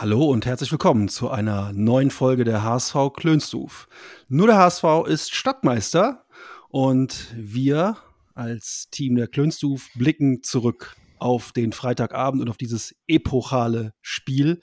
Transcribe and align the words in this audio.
Hallo 0.00 0.30
und 0.30 0.46
herzlich 0.46 0.72
willkommen 0.72 1.10
zu 1.10 1.28
einer 1.28 1.74
neuen 1.74 2.10
Folge 2.10 2.44
der 2.44 2.62
HSV 2.62 3.12
Klönstuf. 3.14 3.86
Nur 4.28 4.46
der 4.46 4.56
HSV 4.56 5.06
ist 5.06 5.34
Stadtmeister 5.34 6.24
und 6.70 7.26
wir 7.36 7.98
als 8.32 8.88
Team 8.90 9.16
der 9.16 9.28
Klönstuf 9.28 9.90
blicken 9.94 10.42
zurück 10.42 10.96
auf 11.18 11.52
den 11.52 11.72
Freitagabend 11.72 12.40
und 12.40 12.48
auf 12.48 12.56
dieses 12.56 12.96
epochale 13.08 13.92
Spiel. 14.00 14.62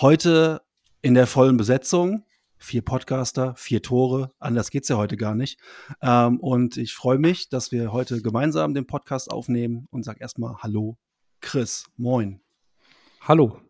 Heute 0.00 0.62
in 1.02 1.12
der 1.12 1.26
vollen 1.26 1.58
Besetzung. 1.58 2.24
Vier 2.56 2.80
Podcaster, 2.80 3.54
vier 3.56 3.82
Tore. 3.82 4.30
Anders 4.38 4.70
geht's 4.70 4.88
ja 4.88 4.96
heute 4.96 5.18
gar 5.18 5.34
nicht. 5.34 5.60
Ähm, 6.00 6.40
und 6.40 6.78
ich 6.78 6.94
freue 6.94 7.18
mich, 7.18 7.50
dass 7.50 7.72
wir 7.72 7.92
heute 7.92 8.22
gemeinsam 8.22 8.72
den 8.72 8.86
Podcast 8.86 9.30
aufnehmen 9.30 9.86
und 9.90 10.02
sag 10.02 10.18
erstmal 10.18 10.56
Hallo, 10.62 10.96
Chris. 11.42 11.84
Moin. 11.98 12.40
Hallo. 13.20 13.60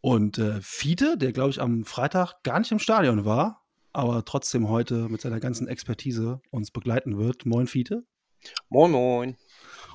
Und 0.00 0.38
äh, 0.38 0.60
Fiete, 0.62 1.16
der 1.18 1.32
glaube 1.32 1.50
ich 1.50 1.60
am 1.60 1.84
Freitag 1.84 2.42
gar 2.42 2.58
nicht 2.58 2.72
im 2.72 2.78
Stadion 2.78 3.24
war, 3.24 3.66
aber 3.92 4.24
trotzdem 4.24 4.68
heute 4.68 5.08
mit 5.08 5.20
seiner 5.20 5.40
ganzen 5.40 5.68
Expertise 5.68 6.40
uns 6.50 6.70
begleiten 6.70 7.18
wird. 7.18 7.44
Moin, 7.44 7.66
Fiete. 7.66 8.04
Moin, 8.70 8.90
moin. 8.90 9.36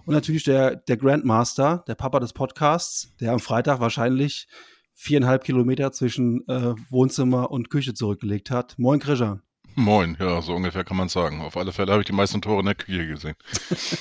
Und 0.05 0.13
natürlich 0.13 0.43
der, 0.43 0.75
der 0.75 0.97
Grandmaster, 0.97 1.83
der 1.87 1.95
Papa 1.95 2.19
des 2.19 2.33
Podcasts, 2.33 3.15
der 3.19 3.31
am 3.31 3.39
Freitag 3.39 3.79
wahrscheinlich 3.79 4.47
viereinhalb 4.93 5.43
Kilometer 5.43 5.91
zwischen 5.91 6.47
äh, 6.47 6.75
Wohnzimmer 6.89 7.49
und 7.49 7.69
Küche 7.69 7.93
zurückgelegt 7.93 8.51
hat. 8.51 8.77
Moin, 8.77 8.99
Krischer. 8.99 9.41
Moin, 9.77 10.15
ja, 10.19 10.41
so 10.41 10.53
ungefähr 10.53 10.85
kann 10.85 10.95
man 10.95 11.09
sagen. 11.09 11.41
Auf 11.41 11.57
alle 11.57 11.73
Fälle 11.73 11.91
habe 11.91 12.01
ich 12.01 12.07
die 12.07 12.13
meisten 12.13 12.41
Tore 12.41 12.61
in 12.61 12.65
der 12.65 12.75
Küche 12.75 13.07
gesehen. 13.07 13.35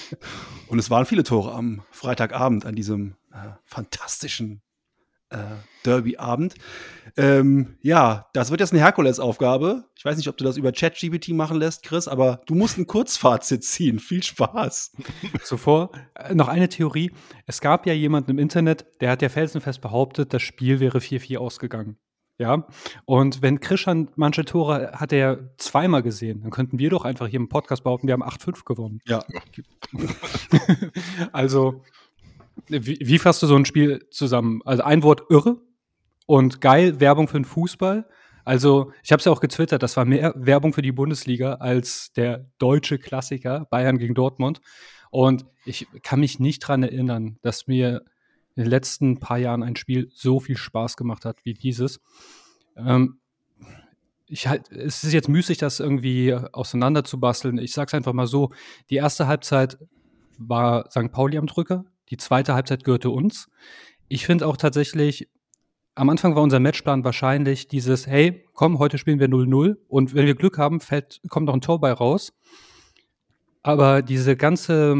Und 0.69 0.79
es 0.79 0.89
waren 0.89 1.05
viele 1.05 1.25
Tore 1.25 1.53
am 1.53 1.83
Freitagabend 1.91 2.64
an 2.64 2.77
diesem 2.77 3.17
äh, 3.33 3.48
fantastischen 3.64 4.62
äh, 5.35 5.57
Derby-Abend. 5.85 6.55
Ähm, 7.17 7.77
ja, 7.83 8.27
das 8.33 8.51
wird 8.51 8.61
jetzt 8.61 8.73
eine 8.73 8.83
Herkulesaufgabe. 8.83 9.85
Ich 9.97 10.05
weiß 10.05 10.17
nicht, 10.17 10.29
ob 10.29 10.37
du 10.37 10.45
das 10.45 10.57
über 10.57 10.73
ChatGPT 10.73 11.29
machen 11.31 11.59
lässt, 11.59 11.83
Chris, 11.83 12.09
aber 12.09 12.41
du 12.47 12.55
musst 12.55 12.79
ein 12.79 12.87
Kurzfazit 12.87 13.63
ziehen. 13.65 13.99
Viel 13.99 14.23
Spaß. 14.23 14.93
Zuvor 15.45 15.91
äh, 16.15 16.35
noch 16.35 16.49
eine 16.49 16.69
Theorie. 16.69 17.13
Es 17.47 17.61
gab 17.61 17.87
ja 17.87 17.93
jemanden 17.93 18.33
im 18.33 18.39
Internet, 18.39 18.87
der 19.01 19.11
hat 19.11 19.23
ja 19.23 19.29
felsenfest 19.29 19.81
behauptet, 19.81 20.33
das 20.33 20.43
Spiel 20.43 20.81
wäre 20.81 20.99
4-4 20.99 21.39
ausgegangen. 21.39 21.98
Ja, 22.37 22.67
und 23.05 23.43
wenn 23.43 23.61
Krishan 23.61 24.11
manche 24.17 24.45
Tore 24.45 24.91
hat 24.93 25.13
er 25.13 25.57
zweimal 25.57 26.03
gesehen, 26.03 26.43
dann 26.43 26.51
könnten 26.51 26.81
wir 26.81 26.91
doch 26.91 27.05
einfach 27.05 27.29
hier 27.29 27.39
im 27.39 27.48
Podcast 27.48 27.85
behaupten, 27.85 28.09
wir 28.09 28.15
haben 28.15 28.25
8-5 28.25 28.65
gewonnen. 28.65 28.98
Ja. 29.07 29.25
also, 31.33 31.85
wie, 32.69 32.99
wie 33.01 33.19
fasst 33.19 33.43
du 33.43 33.47
so 33.47 33.57
ein 33.57 33.65
Spiel 33.65 34.07
zusammen? 34.11 34.63
Also 34.65 34.83
ein 34.83 35.03
Wort 35.03 35.23
irre 35.31 35.61
und 36.27 36.61
geil, 36.61 37.01
Werbung 37.01 37.29
für 37.29 37.39
den 37.39 37.45
Fußball. 37.45 38.07
Also, 38.45 38.93
ich 39.03 39.11
habe 39.11 39.21
es 39.21 39.25
ja 39.25 39.33
auch 39.33 39.41
getwittert, 39.41 39.83
das 39.83 39.97
war 39.97 40.05
mehr 40.05 40.35
Werbung 40.37 40.75
für 40.75 40.83
die 40.83 40.93
Bundesliga 40.93 41.55
als 41.55 42.13
der 42.13 42.51
deutsche 42.59 42.99
Klassiker 42.99 43.67
Bayern 43.71 43.99
gegen 43.99 44.15
Dortmund. 44.15 44.61
Und 45.11 45.47
ich 45.64 45.87
kann 46.03 46.20
mich 46.20 46.41
nicht 46.41 46.61
dran 46.61 46.83
erinnern, 46.83 47.39
dass 47.41 47.67
mir 47.67 48.03
in 48.55 48.64
den 48.64 48.70
letzten 48.70 49.19
paar 49.19 49.39
Jahren 49.39 49.63
ein 49.63 49.77
Spiel 49.77 50.11
so 50.13 50.41
viel 50.41 50.57
Spaß 50.57 50.97
gemacht 50.97 51.25
hat 51.25 51.45
wie 51.45 51.55
dieses. 51.55 52.01
Ähm, 52.77 53.20
ich 54.27 54.47
halt, 54.47 54.70
es 54.70 55.05
ist 55.05 55.13
jetzt 55.13 55.29
müßig, 55.29 55.59
das 55.59 55.81
irgendwie 55.81 56.35
auseinanderzubasteln. 56.35 57.59
Ich 57.59 57.73
sag's 57.73 57.95
einfach 57.95 58.13
mal 58.13 58.27
so: 58.27 58.51
Die 58.91 58.97
erste 58.97 59.27
Halbzeit 59.27 59.79
war 60.39 60.91
St. 60.91 61.13
Pauli 61.13 61.39
am 61.39 61.47
Drücker, 61.47 61.85
die 62.11 62.17
zweite 62.17 62.55
Halbzeit 62.55 62.85
gehörte 62.85 63.11
uns. 63.11 63.48
Ich 64.09 64.27
finde 64.27 64.47
auch 64.47 64.57
tatsächlich, 64.57 65.29
am 65.95 66.11
Anfang 66.11 66.35
war 66.35 66.42
unser 66.42 66.61
Matchplan 66.61 67.05
wahrscheinlich 67.05 67.69
dieses, 67.69 68.07
hey, 68.07 68.45
komm, 68.53 68.79
heute 68.79 68.98
spielen 68.98 69.20
wir 69.20 69.29
0-0 69.29 69.77
und 69.89 70.14
wenn 70.14 70.27
wir 70.27 70.35
Glück 70.35 70.59
haben, 70.59 70.81
fällt, 70.81 71.20
kommt 71.29 71.47
noch 71.47 71.55
ein 71.55 71.61
Tor 71.61 71.81
bei 71.81 71.93
raus. 71.93 72.33
Aber 73.63 74.03
diese 74.03 74.37
ganze 74.37 74.95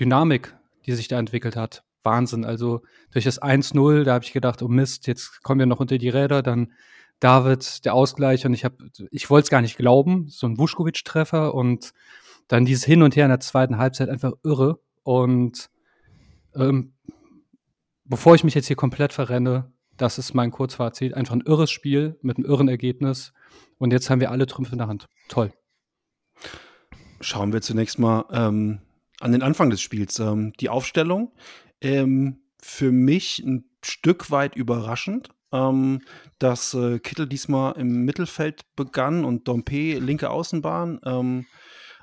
Dynamik, 0.00 0.56
die 0.86 0.92
sich 0.92 1.08
da 1.08 1.18
entwickelt 1.18 1.56
hat, 1.56 1.84
Wahnsinn. 2.02 2.44
Also 2.44 2.82
durch 3.10 3.24
das 3.24 3.42
1-0, 3.42 4.04
da 4.04 4.14
habe 4.14 4.24
ich 4.24 4.32
gedacht, 4.32 4.62
oh 4.62 4.68
Mist, 4.68 5.06
jetzt 5.06 5.42
kommen 5.42 5.58
wir 5.58 5.66
noch 5.66 5.80
unter 5.80 5.98
die 5.98 6.08
Räder, 6.08 6.42
dann 6.42 6.72
David, 7.20 7.84
der 7.84 7.94
Ausgleich 7.94 8.46
und 8.46 8.54
ich 8.54 8.64
habe, 8.64 8.76
ich 9.10 9.28
wollte 9.30 9.44
es 9.44 9.50
gar 9.50 9.62
nicht 9.62 9.76
glauben, 9.76 10.26
so 10.28 10.46
ein 10.46 10.58
Vuskovic-Treffer 10.58 11.54
und 11.54 11.92
dann 12.48 12.64
dieses 12.64 12.84
Hin 12.84 13.02
und 13.02 13.16
Her 13.16 13.24
in 13.24 13.30
der 13.30 13.40
zweiten 13.40 13.78
Halbzeit 13.78 14.08
einfach 14.08 14.32
irre 14.44 14.78
und 15.02 15.68
ähm, 16.56 16.94
bevor 18.04 18.34
ich 18.34 18.44
mich 18.44 18.54
jetzt 18.54 18.66
hier 18.66 18.76
komplett 18.76 19.12
verrenne, 19.12 19.72
das 19.96 20.18
ist 20.18 20.34
mein 20.34 20.50
Kurzfazit. 20.50 21.14
Einfach 21.14 21.34
ein 21.34 21.42
irres 21.42 21.70
Spiel 21.70 22.18
mit 22.22 22.36
einem 22.36 22.46
irren 22.46 22.68
Ergebnis. 22.68 23.32
Und 23.78 23.92
jetzt 23.92 24.10
haben 24.10 24.20
wir 24.20 24.30
alle 24.30 24.46
Trümpfe 24.46 24.72
in 24.72 24.78
der 24.78 24.88
Hand. 24.88 25.06
Toll. 25.28 25.52
Schauen 27.20 27.52
wir 27.52 27.62
zunächst 27.62 27.98
mal 27.98 28.26
ähm, 28.30 28.80
an 29.20 29.32
den 29.32 29.42
Anfang 29.42 29.70
des 29.70 29.80
Spiels. 29.80 30.18
Ähm, 30.18 30.52
die 30.60 30.68
Aufstellung. 30.68 31.32
Ähm, 31.80 32.40
für 32.60 32.92
mich 32.92 33.38
ein 33.38 33.64
Stück 33.82 34.30
weit 34.30 34.56
überraschend, 34.56 35.30
ähm, 35.52 36.02
dass 36.38 36.74
äh, 36.74 36.98
Kittel 36.98 37.26
diesmal 37.26 37.76
im 37.78 38.04
Mittelfeld 38.04 38.64
begann 38.74 39.24
und 39.24 39.48
Dompe 39.48 39.98
linke 39.98 40.30
Außenbahn. 40.30 41.00
Ähm, 41.04 41.46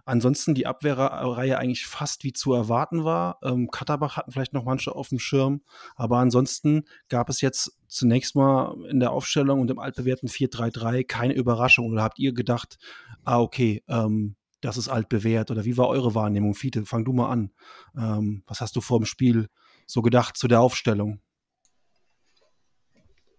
Ansonsten 0.05 0.53
die 0.53 0.67
Abwehrreihe 0.67 1.57
eigentlich 1.57 1.85
fast 1.85 2.23
wie 2.23 2.33
zu 2.33 2.53
erwarten 2.53 3.05
war. 3.05 3.39
Ähm, 3.41 3.69
Katterbach 3.71 4.17
hatten 4.17 4.31
vielleicht 4.31 4.53
noch 4.53 4.65
manche 4.65 4.93
auf 4.93 5.09
dem 5.09 5.19
Schirm, 5.19 5.61
aber 5.95 6.17
ansonsten 6.17 6.83
gab 7.07 7.29
es 7.29 7.39
jetzt 7.39 7.77
zunächst 7.87 8.35
mal 8.35 8.75
in 8.89 8.99
der 8.99 9.11
Aufstellung 9.11 9.61
und 9.61 9.71
im 9.71 9.79
altbewährten 9.79 10.27
4-3-3 10.27 11.05
keine 11.05 11.33
Überraschung. 11.33 11.91
Oder 11.91 12.03
habt 12.03 12.19
ihr 12.19 12.33
gedacht, 12.33 12.77
ah, 13.23 13.39
okay, 13.39 13.83
ähm, 13.87 14.35
das 14.59 14.77
ist 14.77 14.89
altbewährt? 14.89 15.51
Oder 15.51 15.63
wie 15.63 15.77
war 15.77 15.87
eure 15.87 16.15
Wahrnehmung? 16.15 16.53
Fiete, 16.53 16.85
fang 16.85 17.05
du 17.05 17.13
mal 17.13 17.29
an. 17.29 17.51
Ähm, 17.95 18.43
was 18.47 18.61
hast 18.61 18.75
du 18.75 18.81
vor 18.81 18.99
dem 18.99 19.05
Spiel 19.05 19.47
so 19.85 20.01
gedacht 20.01 20.35
zu 20.37 20.47
der 20.47 20.61
Aufstellung? 20.61 21.21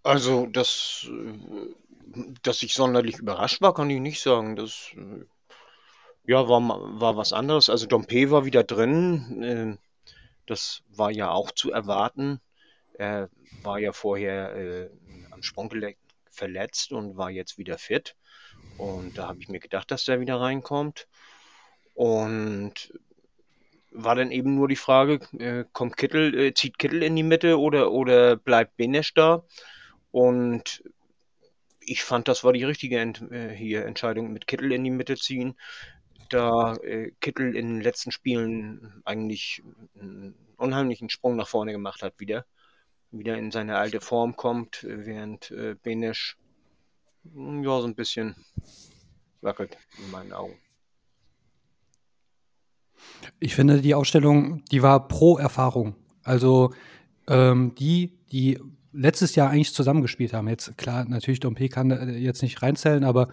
Also, 0.02 0.46
dass, 0.46 1.08
äh, 1.10 2.22
dass 2.42 2.62
ich 2.62 2.74
sonderlich 2.74 3.18
überrascht 3.18 3.62
war, 3.62 3.74
kann 3.74 3.90
ich 3.90 4.00
nicht 4.00 4.22
sagen. 4.22 4.54
Das 4.54 4.90
äh, 4.96 5.24
ja, 6.26 6.48
war, 6.48 6.60
war 7.00 7.16
was 7.16 7.32
anderes. 7.32 7.68
Also 7.68 7.86
Dompe 7.86 8.30
war 8.30 8.44
wieder 8.44 8.64
drin. 8.64 9.42
Äh, 9.42 9.76
das 10.46 10.82
war 10.88 11.10
ja 11.10 11.30
auch 11.30 11.50
zu 11.50 11.70
erwarten. 11.70 12.40
Er 12.94 13.28
war 13.62 13.78
ja 13.78 13.92
vorher 13.92 14.54
äh, 14.54 14.90
am 15.30 15.42
Sprunggelenk 15.42 15.96
verletzt 16.30 16.92
und 16.92 17.16
war 17.16 17.30
jetzt 17.30 17.58
wieder 17.58 17.78
fit. 17.78 18.16
Und 18.78 19.18
da 19.18 19.28
habe 19.28 19.40
ich 19.40 19.48
mir 19.48 19.60
gedacht, 19.60 19.90
dass 19.90 20.04
der 20.04 20.20
wieder 20.20 20.40
reinkommt. 20.40 21.06
Und 21.94 22.98
war 23.90 24.16
dann 24.16 24.32
eben 24.32 24.56
nur 24.56 24.66
die 24.66 24.76
Frage, 24.76 25.20
äh, 25.38 25.64
kommt 25.72 25.96
Kittel, 25.96 26.34
äh, 26.34 26.54
zieht 26.54 26.78
Kittel 26.78 27.02
in 27.02 27.14
die 27.14 27.22
Mitte 27.22 27.60
oder, 27.60 27.92
oder 27.92 28.36
bleibt 28.36 28.76
Benesch 28.76 29.14
da? 29.14 29.44
Und 30.10 30.82
ich 31.80 32.02
fand, 32.02 32.28
das 32.28 32.42
war 32.42 32.52
die 32.52 32.64
richtige 32.64 32.98
Ent 32.98 33.22
hier 33.54 33.84
Entscheidung 33.84 34.32
mit 34.32 34.46
Kittel 34.46 34.72
in 34.72 34.84
die 34.84 34.90
Mitte 34.90 35.16
ziehen 35.16 35.54
da 36.34 36.74
äh, 36.76 37.12
Kittel 37.20 37.54
in 37.54 37.68
den 37.68 37.80
letzten 37.80 38.10
Spielen 38.10 39.00
eigentlich 39.04 39.62
einen 39.98 40.34
unheimlichen 40.56 41.08
Sprung 41.08 41.36
nach 41.36 41.48
vorne 41.48 41.72
gemacht 41.72 42.02
hat 42.02 42.18
wieder. 42.18 42.44
Wieder 43.10 43.38
in 43.38 43.52
seine 43.52 43.78
alte 43.78 44.00
Form 44.00 44.34
kommt, 44.34 44.84
während 44.88 45.50
äh, 45.52 45.76
Benesch 45.80 46.36
hm, 47.32 47.62
ja 47.62 47.80
so 47.80 47.86
ein 47.86 47.94
bisschen 47.94 48.34
wackelt 49.40 49.78
in 49.98 50.10
meinen 50.10 50.32
Augen. 50.32 50.58
Ich 53.38 53.54
finde, 53.54 53.80
die 53.80 53.94
Ausstellung, 53.94 54.64
die 54.66 54.82
war 54.82 55.06
pro 55.06 55.38
Erfahrung. 55.38 55.94
Also 56.22 56.72
ähm, 57.28 57.74
die, 57.76 58.18
die 58.32 58.58
letztes 58.92 59.34
Jahr 59.36 59.50
eigentlich 59.50 59.74
zusammengespielt 59.74 60.32
haben. 60.32 60.48
Jetzt 60.48 60.76
klar, 60.78 61.04
natürlich 61.04 61.40
Dompe 61.40 61.68
kann 61.68 61.90
äh, 61.90 62.16
jetzt 62.16 62.42
nicht 62.42 62.62
reinzählen, 62.62 63.04
aber 63.04 63.28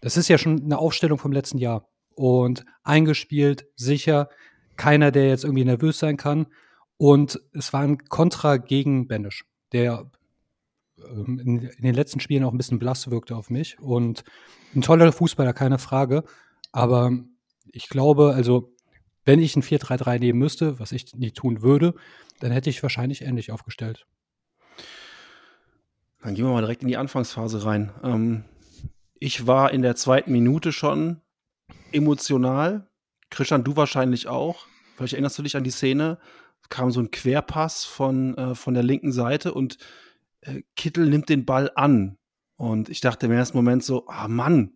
das 0.00 0.16
ist 0.16 0.28
ja 0.28 0.38
schon 0.38 0.62
eine 0.62 0.78
Aufstellung 0.78 1.18
vom 1.18 1.32
letzten 1.32 1.58
Jahr 1.58 1.88
und 2.18 2.64
eingespielt, 2.82 3.66
sicher. 3.76 4.28
Keiner, 4.76 5.12
der 5.12 5.28
jetzt 5.28 5.44
irgendwie 5.44 5.64
nervös 5.64 5.98
sein 5.98 6.16
kann. 6.16 6.46
Und 6.96 7.40
es 7.52 7.72
war 7.72 7.82
ein 7.82 7.98
Kontra 8.08 8.56
gegen 8.56 9.06
Banish, 9.06 9.44
der 9.72 10.10
ähm, 10.98 11.38
in, 11.38 11.58
in 11.62 11.82
den 11.82 11.94
letzten 11.94 12.18
Spielen 12.18 12.42
auch 12.42 12.52
ein 12.52 12.58
bisschen 12.58 12.80
blass 12.80 13.08
wirkte 13.10 13.36
auf 13.36 13.50
mich. 13.50 13.78
Und 13.78 14.24
ein 14.74 14.82
toller 14.82 15.12
Fußballer, 15.12 15.52
keine 15.52 15.78
Frage. 15.78 16.24
Aber 16.72 17.12
ich 17.70 17.88
glaube, 17.88 18.34
also 18.34 18.74
wenn 19.24 19.40
ich 19.40 19.54
ein 19.54 19.62
4-3-3 19.62 20.18
nehmen 20.18 20.38
müsste, 20.40 20.80
was 20.80 20.90
ich 20.90 21.14
nie 21.14 21.30
tun 21.30 21.62
würde, 21.62 21.94
dann 22.40 22.50
hätte 22.50 22.70
ich 22.70 22.82
wahrscheinlich 22.82 23.22
ähnlich 23.22 23.52
aufgestellt. 23.52 24.06
Dann 26.22 26.34
gehen 26.34 26.46
wir 26.46 26.52
mal 26.52 26.62
direkt 26.62 26.82
in 26.82 26.88
die 26.88 26.96
Anfangsphase 26.96 27.64
rein. 27.64 27.92
Ähm, 28.02 28.44
ich 29.20 29.46
war 29.46 29.72
in 29.72 29.82
der 29.82 29.94
zweiten 29.94 30.32
Minute 30.32 30.72
schon 30.72 31.20
emotional. 31.92 32.88
Christian, 33.30 33.64
du 33.64 33.76
wahrscheinlich 33.76 34.28
auch. 34.28 34.66
Vielleicht 34.96 35.14
erinnerst 35.14 35.38
du 35.38 35.42
dich 35.42 35.56
an 35.56 35.64
die 35.64 35.70
Szene. 35.70 36.18
Es 36.62 36.68
kam 36.68 36.90
so 36.90 37.00
ein 37.00 37.10
Querpass 37.10 37.84
von, 37.84 38.36
äh, 38.36 38.54
von 38.54 38.74
der 38.74 38.82
linken 38.82 39.12
Seite 39.12 39.54
und 39.54 39.78
äh, 40.42 40.62
Kittel 40.76 41.08
nimmt 41.08 41.28
den 41.28 41.44
Ball 41.44 41.70
an. 41.74 42.18
Und 42.56 42.88
ich 42.88 43.00
dachte 43.00 43.26
im 43.26 43.32
ersten 43.32 43.56
Moment 43.56 43.84
so, 43.84 44.06
ah 44.08 44.28
Mann, 44.28 44.72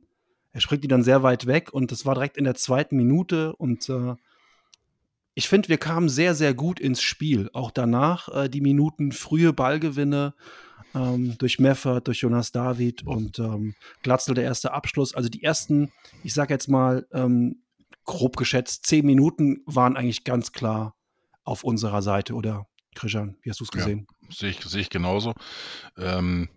er 0.52 0.60
springt 0.60 0.84
die 0.84 0.88
dann 0.88 1.02
sehr 1.02 1.22
weit 1.22 1.46
weg 1.46 1.72
und 1.72 1.90
das 1.90 2.06
war 2.06 2.14
direkt 2.14 2.36
in 2.36 2.44
der 2.44 2.54
zweiten 2.54 2.96
Minute 2.96 3.56
und 3.56 3.88
äh, 3.88 4.14
ich 5.34 5.48
finde, 5.48 5.70
wir 5.70 5.78
kamen 5.78 6.10
sehr, 6.10 6.34
sehr 6.34 6.52
gut 6.52 6.78
ins 6.78 7.00
Spiel. 7.00 7.48
Auch 7.54 7.70
danach 7.70 8.28
äh, 8.28 8.48
die 8.50 8.60
Minuten 8.60 9.12
frühe 9.12 9.54
Ballgewinne 9.54 10.34
ähm, 10.94 11.36
durch 11.38 11.58
Meffert, 11.58 12.06
durch 12.06 12.20
Jonas 12.20 12.52
David 12.52 13.06
und 13.06 13.38
ähm, 13.38 13.74
Glatzel 14.02 14.34
der 14.34 14.44
erste 14.44 14.72
Abschluss. 14.72 15.14
Also 15.14 15.28
die 15.28 15.42
ersten, 15.42 15.92
ich 16.22 16.34
sag 16.34 16.50
jetzt 16.50 16.68
mal, 16.68 17.06
ähm, 17.12 17.62
grob 18.04 18.36
geschätzt, 18.36 18.86
zehn 18.86 19.06
Minuten 19.06 19.62
waren 19.66 19.96
eigentlich 19.96 20.24
ganz 20.24 20.52
klar 20.52 20.96
auf 21.44 21.64
unserer 21.64 22.02
Seite, 22.02 22.34
oder 22.34 22.66
Christian, 22.94 23.36
wie 23.42 23.50
hast 23.50 23.60
du 23.60 23.64
es 23.64 23.70
gesehen? 23.70 24.06
Ja, 24.22 24.28
sehe 24.34 24.50
ich, 24.50 24.60
seh 24.60 24.80
ich 24.80 24.90
genauso. 24.90 25.34
Ähm, 25.96 26.48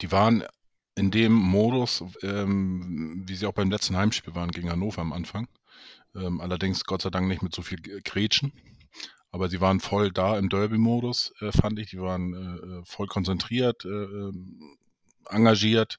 die 0.00 0.12
waren 0.12 0.44
in 0.94 1.10
dem 1.10 1.32
Modus, 1.32 2.04
ähm, 2.22 3.22
wie 3.26 3.36
sie 3.36 3.46
auch 3.46 3.52
beim 3.52 3.70
letzten 3.70 3.96
Heimspiel 3.96 4.34
waren 4.34 4.50
gegen 4.50 4.70
Hannover 4.70 5.00
am 5.00 5.12
Anfang. 5.12 5.48
Ähm, 6.14 6.40
allerdings 6.40 6.84
Gott 6.84 7.02
sei 7.02 7.10
Dank 7.10 7.28
nicht 7.28 7.42
mit 7.42 7.54
so 7.54 7.62
viel 7.62 7.80
Gretchen. 8.02 8.52
Aber 9.30 9.48
sie 9.48 9.60
waren 9.60 9.80
voll 9.80 10.10
da 10.10 10.38
im 10.38 10.48
Derby-Modus, 10.48 11.32
äh, 11.40 11.52
fand 11.52 11.78
ich. 11.78 11.90
Die 11.90 12.00
waren 12.00 12.34
äh, 12.34 12.78
äh 12.80 12.82
voll 12.84 13.06
konzentriert, 13.06 13.84
äh, 13.84 13.88
ähm, 13.88 14.78
engagiert. 15.28 15.98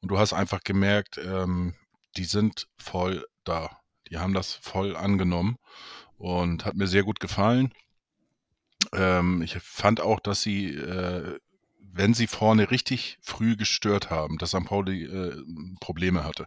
Und 0.00 0.10
du 0.10 0.18
hast 0.18 0.32
einfach 0.32 0.62
gemerkt, 0.62 1.18
ähm, 1.18 1.74
die 2.16 2.24
sind 2.24 2.68
voll 2.78 3.26
da. 3.44 3.80
Die 4.10 4.18
haben 4.18 4.34
das 4.34 4.54
voll 4.54 4.96
angenommen 4.96 5.58
und 6.16 6.64
hat 6.64 6.74
mir 6.74 6.86
sehr 6.86 7.02
gut 7.02 7.20
gefallen. 7.20 7.72
Ähm, 8.92 9.42
ich 9.42 9.54
fand 9.58 10.00
auch, 10.00 10.20
dass 10.20 10.42
sie, 10.42 10.68
äh, 10.74 11.38
wenn 11.98 12.14
sie 12.14 12.28
vorne 12.28 12.70
richtig 12.70 13.18
früh 13.20 13.56
gestört 13.56 14.08
haben, 14.08 14.38
dass 14.38 14.50
St. 14.50 14.64
Pauli 14.64 15.04
äh, 15.04 15.42
Probleme 15.80 16.22
hatte. 16.22 16.46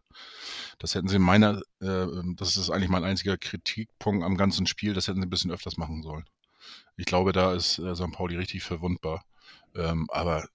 Das 0.79 0.95
hätten 0.95 1.09
sie 1.09 1.17
in 1.17 1.21
meiner, 1.21 1.61
äh, 1.81 2.07
das 2.37 2.55
ist 2.55 2.69
eigentlich 2.69 2.89
mein 2.89 3.03
einziger 3.03 3.37
Kritikpunkt 3.37 4.23
am 4.23 4.37
ganzen 4.37 4.65
Spiel, 4.65 4.93
das 4.93 5.07
hätten 5.07 5.19
sie 5.19 5.27
ein 5.27 5.29
bisschen 5.29 5.51
öfters 5.51 5.75
machen 5.75 6.03
sollen. 6.03 6.25
Ich 6.95 7.05
glaube, 7.05 7.33
da 7.33 7.53
ist 7.53 7.79
äh, 7.79 7.93
St. 7.95 8.13
Pauli 8.13 8.37
richtig 8.37 8.63
verwundbar. 8.63 9.25
Ähm, 9.75 10.07
aber 10.09 10.47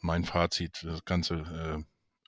mein 0.00 0.24
Fazit, 0.24 0.82
das 0.82 1.04
Ganze 1.04 1.34
äh, 1.34 1.84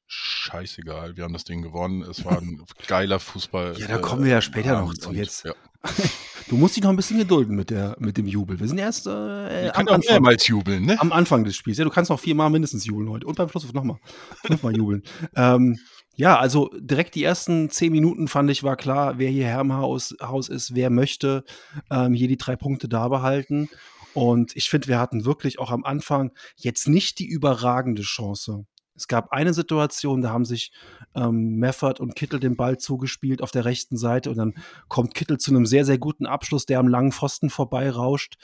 scheißegal. 0.06 1.16
Wir 1.16 1.24
haben 1.24 1.32
das 1.32 1.44
Ding 1.44 1.62
gewonnen. 1.62 2.02
Es 2.02 2.26
war 2.26 2.38
ein 2.38 2.62
geiler 2.86 3.18
Fußball. 3.18 3.78
Ja, 3.78 3.86
da 3.86 3.98
kommen 3.98 4.24
wir 4.24 4.32
ja 4.32 4.42
später 4.42 4.78
noch 4.78 4.92
zu. 4.92 5.12
Jetzt. 5.12 5.44
Ja. 5.44 5.54
Du 6.48 6.56
musst 6.56 6.76
dich 6.76 6.82
noch 6.82 6.90
ein 6.90 6.96
bisschen 6.96 7.18
gedulden 7.18 7.56
mit, 7.56 7.70
der, 7.70 7.96
mit 7.98 8.16
dem 8.16 8.26
Jubel. 8.26 8.60
Wir 8.60 8.68
sind 8.68 8.78
erst 8.78 9.06
äh, 9.06 9.66
Ich 9.66 9.74
am, 9.74 9.88
Anfang, 9.88 10.00
mehrmals 10.08 10.46
jubeln, 10.46 10.84
ne? 10.84 11.00
am 11.00 11.12
Anfang 11.12 11.44
des 11.44 11.56
Spiels. 11.56 11.78
Ja, 11.78 11.84
du 11.84 11.90
kannst 11.90 12.10
noch 12.10 12.20
viermal 12.20 12.50
mindestens 12.50 12.84
jubeln 12.84 13.08
heute. 13.10 13.26
Und 13.26 13.36
beim 13.36 13.48
Schluss 13.48 13.72
nochmal. 13.72 13.98
Fünfmal 14.44 14.76
jubeln. 14.76 15.02
Ähm, 15.34 15.78
ja, 16.14 16.38
also 16.38 16.70
direkt 16.78 17.14
die 17.14 17.24
ersten 17.24 17.70
zehn 17.70 17.90
Minuten 17.90 18.28
fand 18.28 18.50
ich, 18.50 18.62
war 18.62 18.76
klar, 18.76 19.18
wer 19.18 19.30
hier 19.30 19.46
Herr 19.46 19.62
im 19.62 19.72
Haus, 19.72 20.14
Haus 20.20 20.48
ist, 20.48 20.74
wer 20.74 20.90
möchte 20.90 21.44
ähm, 21.90 22.12
hier 22.12 22.28
die 22.28 22.36
drei 22.36 22.54
Punkte 22.54 22.88
da 22.88 23.08
behalten. 23.08 23.70
Und 24.14 24.54
ich 24.56 24.68
finde, 24.68 24.88
wir 24.88 24.98
hatten 24.98 25.24
wirklich 25.24 25.58
auch 25.58 25.70
am 25.70 25.84
Anfang 25.84 26.32
jetzt 26.56 26.86
nicht 26.86 27.18
die 27.18 27.26
überragende 27.26 28.02
Chance. 28.02 28.66
Es 28.94 29.08
gab 29.08 29.32
eine 29.32 29.54
Situation, 29.54 30.22
da 30.22 30.30
haben 30.30 30.44
sich 30.44 30.72
ähm, 31.14 31.56
Meffert 31.56 32.00
und 32.00 32.14
Kittel 32.14 32.40
den 32.40 32.56
Ball 32.56 32.78
zugespielt 32.78 33.42
auf 33.42 33.50
der 33.50 33.64
rechten 33.64 33.96
Seite 33.96 34.30
und 34.30 34.36
dann 34.36 34.54
kommt 34.88 35.14
Kittel 35.14 35.38
zu 35.38 35.50
einem 35.50 35.66
sehr, 35.66 35.84
sehr 35.84 35.98
guten 35.98 36.26
Abschluss, 36.26 36.66
der 36.66 36.78
am 36.78 36.88
langen 36.88 37.12
Pfosten 37.12 37.50
vorbeirauscht. 37.50 38.36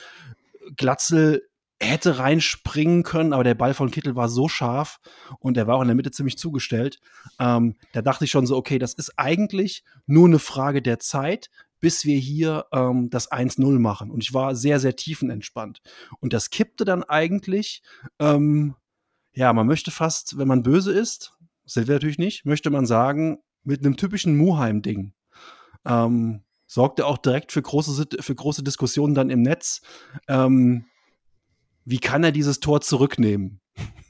Glatzel 0.75 1.49
hätte 1.81 2.19
reinspringen 2.19 3.03
können, 3.03 3.31
aber 3.31 3.43
der 3.43 3.55
Ball 3.55 3.73
von 3.73 3.89
Kittel 3.89 4.15
war 4.15 4.27
so 4.27 4.49
scharf 4.49 4.99
und 5.39 5.55
er 5.55 5.65
war 5.65 5.77
auch 5.77 5.81
in 5.81 5.87
der 5.87 5.95
Mitte 5.95 6.11
ziemlich 6.11 6.37
zugestellt. 6.37 6.99
Ähm, 7.39 7.75
da 7.93 8.01
dachte 8.01 8.25
ich 8.25 8.31
schon 8.31 8.45
so, 8.45 8.57
okay, 8.57 8.79
das 8.79 8.93
ist 8.93 9.17
eigentlich 9.17 9.83
nur 10.05 10.27
eine 10.27 10.39
Frage 10.39 10.81
der 10.81 10.99
Zeit, 10.99 11.49
bis 11.79 12.03
wir 12.03 12.17
hier 12.17 12.65
ähm, 12.73 13.09
das 13.09 13.31
1-0 13.31 13.79
machen. 13.79 14.11
Und 14.11 14.23
ich 14.23 14.33
war 14.33 14.55
sehr, 14.55 14.79
sehr 14.79 14.97
tiefenentspannt. 14.97 15.81
Und 16.19 16.33
das 16.33 16.49
kippte 16.49 16.83
dann 16.83 17.03
eigentlich, 17.03 17.81
ähm, 18.19 18.75
ja, 19.33 19.53
man 19.53 19.67
möchte 19.67 19.91
fast, 19.91 20.37
wenn 20.37 20.47
man 20.47 20.63
böse 20.63 20.91
ist, 20.91 21.33
sind 21.65 21.87
wir 21.87 21.95
natürlich 21.95 22.17
nicht, 22.17 22.45
möchte 22.45 22.69
man 22.69 22.85
sagen, 22.85 23.39
mit 23.63 23.85
einem 23.85 23.97
typischen 23.97 24.37
Muheim-Ding. 24.37 25.13
Ähm, 25.85 26.43
sorgte 26.65 27.05
auch 27.05 27.17
direkt 27.17 27.51
für 27.51 27.61
große, 27.61 28.07
für 28.19 28.35
große 28.35 28.63
Diskussionen 28.63 29.13
dann 29.13 29.29
im 29.29 29.41
Netz. 29.41 29.81
Ähm, 30.27 30.85
wie 31.85 31.99
kann 31.99 32.23
er 32.23 32.31
dieses 32.31 32.59
Tor 32.59 32.81
zurücknehmen? 32.81 33.61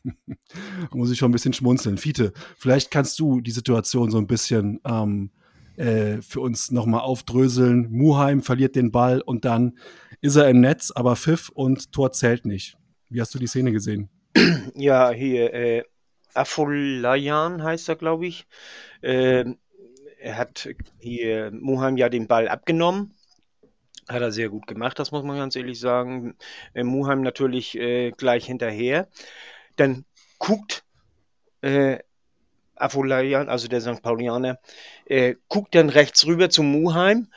da 0.04 0.14
muss 0.92 1.12
ich 1.12 1.18
schon 1.18 1.30
ein 1.30 1.34
bisschen 1.34 1.54
schmunzeln. 1.54 1.98
Fiete, 1.98 2.34
vielleicht 2.58 2.92
kannst 2.92 3.20
du 3.20 3.42
die 3.42 3.52
Situation 3.52 4.12
so 4.12 4.18
ein 4.18 4.28
bisschen 4.28 4.80
ähm, 4.86 5.32
äh, 5.76 6.22
für 6.22 6.42
uns 6.42 6.72
nochmal 6.72 7.02
aufdröseln. 7.02 7.90
Muheim 7.92 8.42
verliert 8.42 8.76
den 8.76 8.92
Ball 8.92 9.22
und 9.22 9.46
dann 9.46 9.78
ist 10.22 10.36
er 10.36 10.50
im 10.50 10.60
Netz, 10.60 10.92
aber 10.92 11.16
Pfiff 11.16 11.50
und 11.50 11.92
Tor 11.92 12.12
zählt 12.12 12.46
nicht. 12.46 12.78
Wie 13.10 13.22
hast 13.22 13.34
du 13.34 13.40
die 13.40 13.48
Szene 13.48 13.72
gesehen? 13.72 14.10
Ja, 14.76 15.12
hier, 15.12 15.54
äh, 15.54 15.84
Afolayan 16.34 17.64
heißt 17.64 17.90
er, 17.90 17.96
glaube 17.96 18.28
ich. 18.28 18.48
Ähm, 19.02 19.58
er 20.20 20.38
hat 20.38 20.70
hier 21.00 21.52
Muheim 21.52 21.98
ja 21.98 22.10
den 22.10 22.28
Ball 22.28 22.48
abgenommen. 22.48 23.16
Hat 24.08 24.22
er 24.22 24.32
sehr 24.32 24.50
gut 24.50 24.66
gemacht, 24.68 24.98
das 25.00 25.12
muss 25.12 25.24
man 25.24 25.38
ganz 25.38 25.56
ehrlich 25.56 25.80
sagen. 25.80 26.36
Äh, 26.74 26.84
Muheim 26.84 27.22
natürlich 27.22 27.78
äh, 27.78 28.12
gleich 28.12 28.46
hinterher. 28.46 29.08
Dann 29.76 30.06
guckt 30.40 30.84
äh, 31.62 32.00
Afolayan, 32.76 33.50
also 33.50 33.68
der 33.68 33.82
St. 33.82 34.02
Paulianer, 34.02 34.60
äh, 35.06 35.36
guckt 35.48 35.76
dann 35.76 35.90
rechts 35.90 36.26
rüber 36.26 36.50
zu 36.50 36.64
Muheim 36.64 37.28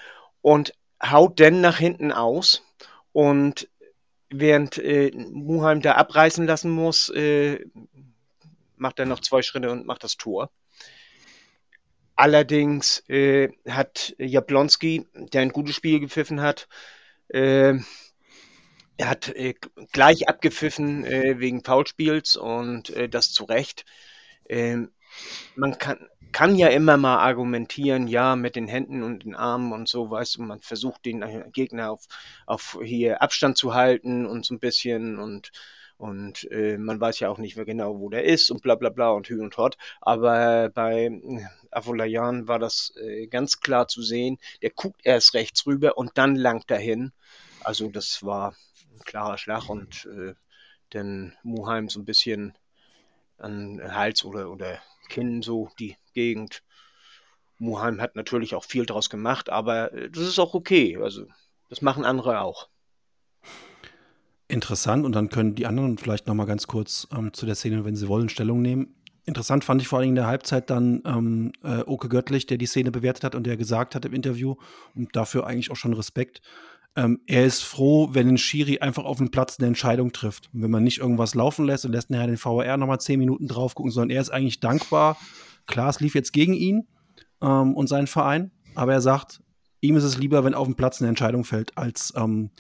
und 0.41 0.75
haut 1.03 1.41
dann 1.41 1.61
nach 1.61 1.79
hinten 1.79 2.13
aus. 2.13 2.65
Und 3.13 3.69
während 4.33 4.79
äh, 4.79 5.11
Muheim 5.15 5.81
da 5.81 5.95
abreißen 5.95 6.47
lassen 6.47 6.71
muss, 6.71 7.09
äh, 7.11 7.65
macht 8.77 8.99
er 8.99 9.07
noch 9.07 9.21
zwei 9.21 9.43
Schritte 9.43 9.71
und 9.71 9.87
macht 9.87 10.05
das 10.05 10.17
Tor. 10.17 10.51
Allerdings 12.15 13.03
äh, 13.09 13.51
hat 13.69 14.15
Jablonski, 14.19 15.07
der 15.15 15.43
ein 15.43 15.51
gutes 15.51 15.77
Spiel 15.77 16.01
gepfiffen 16.01 16.41
hat, 16.41 16.69
äh, 17.29 17.75
er 18.99 19.09
hat 19.09 19.29
äh, 19.31 19.55
gleich 19.93 20.29
abgepfiffen 20.29 21.05
äh, 21.05 21.41
wegen 21.41 21.65
Foulspiels 21.65 22.37
und 22.37 22.91
äh, 22.91 23.09
das 23.09 23.33
zu 23.33 23.45
Recht. 23.45 23.85
Man 25.55 25.79
kann, 25.79 26.09
kann 26.33 26.57
ja 26.57 26.69
immer 26.69 26.97
mal 26.97 27.19
argumentieren, 27.19 28.09
ja, 28.09 28.37
mit 28.37 28.57
den 28.57 28.69
Händen 28.69 29.03
und 29.03 29.25
den 29.25 29.35
Armen 29.35 29.73
und 29.73 29.89
so, 29.89 30.11
weißt 30.11 30.37
du, 30.37 30.43
man 30.43 30.61
versucht 30.61 31.05
den 31.05 31.23
Gegner 31.53 31.93
auf, 31.93 32.07
auf 32.47 32.79
hier 32.83 33.23
Abstand 33.23 33.59
zu 33.59 33.75
halten 33.75 34.27
und 34.27 34.45
so 34.45 34.55
ein 34.55 34.61
bisschen 34.61 35.19
und, 35.19 35.53
und 35.99 36.51
äh, 36.51 36.79
man 36.79 37.01
weiß 37.01 37.21
ja 37.21 37.29
auch 37.29 37.39
nicht 37.39 37.57
mehr 37.57 37.67
genau, 37.67 38.01
wo 38.01 38.09
der 38.09 38.25
ist 38.25 38.51
und 38.51 38.63
bla 38.63 38.75
bla 38.75 38.89
bla 38.89 39.11
und 39.11 39.29
hü 39.29 39.41
und 39.43 39.57
hot. 39.57 39.77
Aber 40.01 40.71
bei 40.71 41.11
Avolayan 41.71 42.49
war 42.49 42.59
das 42.59 42.95
äh, 42.97 43.27
ganz 43.27 43.61
klar 43.61 43.87
zu 43.89 44.03
sehen. 44.03 44.39
Der 44.63 44.71
guckt 44.71 45.03
erst 45.05 45.35
rechts 45.35 45.67
rüber 45.67 45.99
und 45.99 46.13
dann 46.15 46.35
langt 46.35 46.71
dahin. 46.71 47.13
Also 47.61 47.89
das 47.89 48.23
war 48.25 48.55
ein 48.93 49.01
klarer 49.05 49.39
Schlag 49.39 49.69
und 49.69 50.07
äh, 50.07 50.35
dann 50.91 51.35
Muheim 51.43 51.89
so 51.89 52.01
ein 52.01 52.05
bisschen 52.05 52.55
an 53.39 53.81
Hals 53.95 54.25
oder, 54.25 54.51
oder 54.51 54.81
Kinn, 55.09 55.43
so 55.43 55.71
die 55.79 55.97
Gegend. 56.15 56.63
Muheim 57.59 58.01
hat 58.01 58.17
natürlich 58.17 58.55
auch 58.55 58.65
viel 58.65 58.87
draus 58.87 59.09
gemacht, 59.09 59.51
aber 59.51 59.93
äh, 59.93 60.11
das 60.11 60.25
ist 60.25 60.39
auch 60.39 60.55
okay. 60.55 60.99
Also, 61.01 61.27
das 61.69 61.83
machen 61.83 62.05
andere 62.05 62.41
auch. 62.41 62.69
Interessant 64.49 65.07
und 65.07 65.13
dann 65.13 65.31
können 65.31 65.55
die 65.55 65.67
anderen 65.67 65.97
vielleicht 65.97 66.27
noch 66.27 66.35
mal 66.35 66.45
ganz 66.45 66.67
kurz 66.67 67.09
ähm, 67.17 67.33
zu 67.33 67.47
der 67.47 67.55
Szene, 67.55 67.85
wenn 67.85 67.97
sie 67.97 68.09
wollen, 68.09 68.29
Stellung 68.29 68.61
nehmen. 68.61 68.95
Interessant 69.25 69.65
fand 69.65 69.81
ich 69.81 69.89
vor 69.89 70.01
allem 70.01 70.11
in 70.11 70.15
der 70.17 70.27
Halbzeit 70.27 70.69
dann 70.69 71.01
ähm, 71.07 71.53
äh, 71.63 71.83
Oke 71.87 72.09
Göttlich, 72.09 72.47
der 72.47 72.59
die 72.59 72.67
Szene 72.67 72.91
bewertet 72.91 73.23
hat 73.23 73.35
und 73.37 73.47
der 73.47 73.57
gesagt 73.57 73.95
hat 73.95 74.05
im 74.05 74.13
Interview, 74.13 74.57
und 74.95 75.15
dafür 75.15 75.47
eigentlich 75.47 75.71
auch 75.71 75.77
schon 75.77 75.95
Respekt, 75.95 76.43
ähm, 76.97 77.21
er 77.27 77.45
ist 77.45 77.63
froh, 77.63 78.11
wenn 78.13 78.29
ein 78.29 78.39
Schiri 78.39 78.79
einfach 78.79 79.05
auf 79.05 79.19
dem 79.19 79.31
Platz 79.31 79.59
eine 79.59 79.69
Entscheidung 79.69 80.13
trifft. 80.13 80.51
Und 80.53 80.63
wenn 80.63 80.71
man 80.71 80.85
nicht 80.85 80.99
irgendwas 80.99 81.35
laufen 81.35 81.65
lässt 81.65 81.85
und 81.85 81.93
lässt 81.93 82.11
nachher 82.11 82.27
den 82.27 82.37
VR 82.37 82.77
nochmal 82.77 83.01
zehn 83.01 83.19
Minuten 83.19 83.49
drauf 83.49 83.75
gucken, 83.75 83.91
sondern 83.91 84.11
er 84.11 84.21
ist 84.21 84.31
eigentlich 84.31 84.61
dankbar. 84.61 85.17
Klar, 85.67 85.89
es 85.89 86.01
lief 86.01 86.15
jetzt 86.15 86.33
gegen 86.33 86.55
ihn 86.55 86.87
ähm, 87.41 87.75
und 87.75 87.87
seinen 87.87 88.07
Verein, 88.07 88.51
aber 88.75 88.93
er 88.93 89.01
sagt, 89.01 89.41
ihm 89.81 89.97
ist 89.97 90.05
es 90.05 90.19
lieber, 90.19 90.45
wenn 90.45 90.55
auf 90.55 90.67
dem 90.67 90.77
Platz 90.77 91.01
eine 91.01 91.09
Entscheidung 91.09 91.45
fällt, 91.45 91.77
als 91.79 92.13
ähm, 92.17 92.51